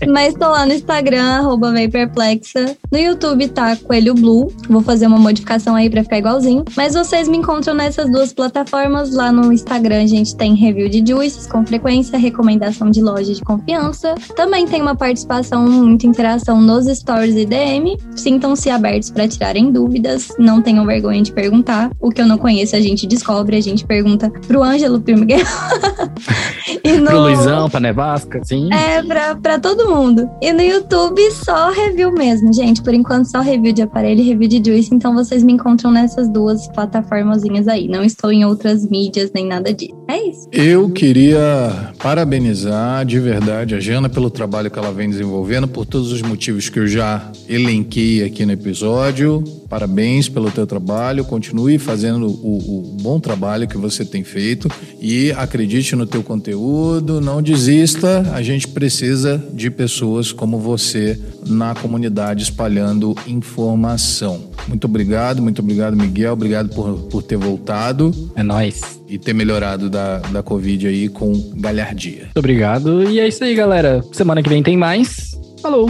mas, 0.06 0.34
tô 0.34 0.50
lá 0.50 0.66
no 0.66 0.74
Instagram, 0.74 1.24
arroba 1.24 1.72
Perplexa. 1.90 2.76
No 2.92 2.98
YouTube 2.98 3.48
tá 3.48 3.78
Coelho 3.78 4.14
Blue. 4.14 4.52
Vou 4.70 4.82
fazer 4.82 5.08
uma 5.08 5.18
modificação 5.18 5.76
aí 5.76 5.90
pra 5.90 6.04
ficar 6.04 6.18
igualzinho. 6.18 6.66
Mas 6.76 6.94
vocês 6.94 7.30
me 7.30 7.38
encontram 7.38 7.74
nessas 7.74 8.12
duas 8.12 8.34
plataformas. 8.34 9.14
Lá 9.14 9.32
no 9.32 9.54
Instagram 9.54 10.04
a 10.04 10.08
gente 10.08 10.36
tem 10.36 10.56
review 10.56 10.90
de 10.90 11.10
juices 11.10 11.48
com 11.48 11.66
frequência, 11.66 12.20
recomendação 12.20 12.92
de 12.92 13.02
loja 13.02 13.34
de 13.34 13.42
confiança. 13.42 14.14
Também 14.36 14.68
tem 14.68 14.82
uma 14.82 14.96
participação, 14.96 15.70
muita 15.70 16.06
interação 16.06 16.62
nos 16.62 16.86
stories 16.86 17.38
e 17.38 17.46
DM. 17.46 17.98
Sintam-se 18.14 18.70
abertos 18.70 19.10
para 19.10 19.26
tirarem 19.26 19.72
dúvidas. 19.72 20.34
Não 20.38 20.62
tenham 20.62 20.86
vergonha 20.86 21.22
de 21.22 21.32
perguntar. 21.32 21.92
O 21.98 22.10
que 22.10 22.22
eu 22.22 22.28
não 22.28 22.38
conheço 22.38 22.76
a 22.76 22.82
gente 22.82 23.08
descobre, 23.08 23.56
a 23.56 23.62
gente 23.62 23.86
pergunta 23.86 24.17
pergunta 24.18 24.30
pro 24.48 24.64
Ângelo, 24.64 25.00
pro 25.00 25.18
Miguel. 25.18 25.40
e 26.84 26.92
no... 26.94 27.06
Pro 27.06 27.20
Luizão, 27.20 27.70
pra 27.70 27.80
Nevasca, 27.80 28.42
sim. 28.44 28.70
É, 28.74 29.02
pra, 29.04 29.36
pra 29.36 29.60
todo 29.60 29.78
todo 29.78 29.96
mundo. 29.96 30.30
E 30.42 30.52
no 30.52 30.62
YouTube, 30.62 31.22
só 31.32 31.70
review 31.70 32.12
mesmo, 32.12 32.52
gente. 32.52 32.82
Por 32.82 32.94
enquanto, 32.94 33.30
só 33.30 33.42
review 33.42 33.72
de 33.72 33.84
aparelho 33.84 34.22
e 34.22 34.24
review 34.24 34.50
de 34.50 34.72
Juice. 34.72 34.94
Então, 34.94 35.14
vocês 35.14 35.44
me 35.44 35.54
encontram 35.54 35.92
nessas 35.92 36.28
duas 36.28 36.68
plataformazinhas 36.70 37.68
aí. 37.68 37.88
Não 37.88 38.04
estou 38.04 38.32
em 38.32 38.44
outras 38.44 38.88
mídias 38.90 39.32
nem 39.34 39.46
nada 39.46 39.72
disso. 39.72 39.96
É 40.08 40.30
isso. 40.30 40.48
Eu 40.52 40.90
queria 40.90 41.92
parabenizar 42.00 43.06
de 43.06 43.20
verdade 43.20 43.76
a 43.76 43.80
Jana 43.80 44.10
pelo 44.10 44.30
trabalho 44.30 44.72
que 44.72 44.80
ela 44.80 44.92
vem 44.92 45.10
desenvolvendo, 45.10 45.68
por 45.68 45.86
todos 45.86 46.12
os 46.12 46.22
motivos 46.22 46.70
que 46.70 46.80
eu 46.80 46.88
já 46.88 47.30
elenquei 47.48 48.24
aqui 48.24 48.46
no 48.46 48.54
episódio. 48.54 49.44
Parabéns 49.70 50.30
pelo 50.30 50.50
teu 50.50 50.66
trabalho. 50.66 51.26
Continue 51.26 51.78
fazendo 51.78 52.28
o, 52.28 52.58
o 52.58 52.98
bom 53.02 53.20
trabalho 53.20 53.68
que 53.68 53.78
você 53.78 54.06
tem 54.06 54.24
feito 54.24 54.70
e 55.00 55.32
acredite 55.34 55.96
no 55.96 56.06
teu 56.06 56.24
conteúdo. 56.24 57.20
Não 57.20 57.42
desista. 57.42 58.30
A 58.34 58.42
gente 58.42 58.68
precisa 58.68 59.44
de 59.54 59.70
pessoas 59.70 60.32
como 60.32 60.58
você 60.60 61.20
na 61.46 61.76
comunidade 61.76 62.44
espalhando 62.44 63.16
informação. 63.28 64.50
Muito 64.68 64.86
obrigado, 64.86 65.42
muito 65.42 65.62
obrigado, 65.62 65.96
Miguel. 65.96 66.34
Obrigado 66.34 66.70
por, 66.70 67.00
por 67.04 67.24
ter 67.24 67.38
voltado. 67.38 68.12
É 68.36 68.44
nóis. 68.44 68.82
E 69.08 69.18
ter 69.18 69.34
melhorado 69.34 69.90
da, 69.90 70.20
da 70.20 70.44
Covid 70.44 70.88
aí 70.88 71.08
com 71.08 71.34
galhardia. 71.56 72.24
Muito 72.24 72.40
obrigado. 72.40 73.10
E 73.10 73.20
é 73.20 73.28
isso 73.28 73.44
aí, 73.44 73.56
galera. 73.56 74.04
Semana 74.12 74.42
que 74.44 74.50
vem 74.50 74.62
tem 74.62 74.76
mais. 74.76 75.38
Falou. 75.62 75.90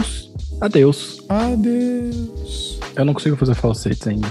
Adeus. 0.60 1.22
Adeus. 1.28 2.67
Eu 2.98 3.04
não 3.04 3.14
consigo 3.14 3.36
fazer 3.36 3.54
falsetes 3.54 4.04
ainda. 4.08 4.26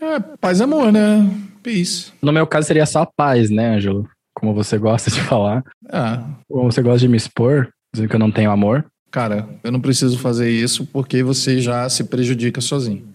É, 0.00 0.20
paz 0.40 0.60
e 0.60 0.62
amor, 0.62 0.92
né? 0.92 1.28
Peace. 1.62 2.12
No 2.22 2.32
meu 2.32 2.46
caso 2.46 2.68
seria 2.68 2.86
só 2.86 3.04
paz, 3.04 3.50
né, 3.50 3.74
Ângelo? 3.74 4.08
Como 4.34 4.54
você 4.54 4.78
gosta 4.78 5.10
de 5.10 5.20
falar. 5.20 5.64
Ah, 5.90 6.24
Como 6.48 6.70
você 6.70 6.80
gosta 6.80 7.00
de 7.00 7.08
me 7.08 7.16
expor, 7.16 7.68
dizendo 7.92 8.08
que 8.08 8.14
eu 8.14 8.20
não 8.20 8.30
tenho 8.30 8.50
amor. 8.50 8.86
Cara, 9.10 9.48
eu 9.62 9.72
não 9.72 9.80
preciso 9.80 10.18
fazer 10.18 10.50
isso 10.50 10.86
porque 10.86 11.22
você 11.22 11.60
já 11.60 11.88
se 11.88 12.04
prejudica 12.04 12.60
sozinho. 12.60 13.06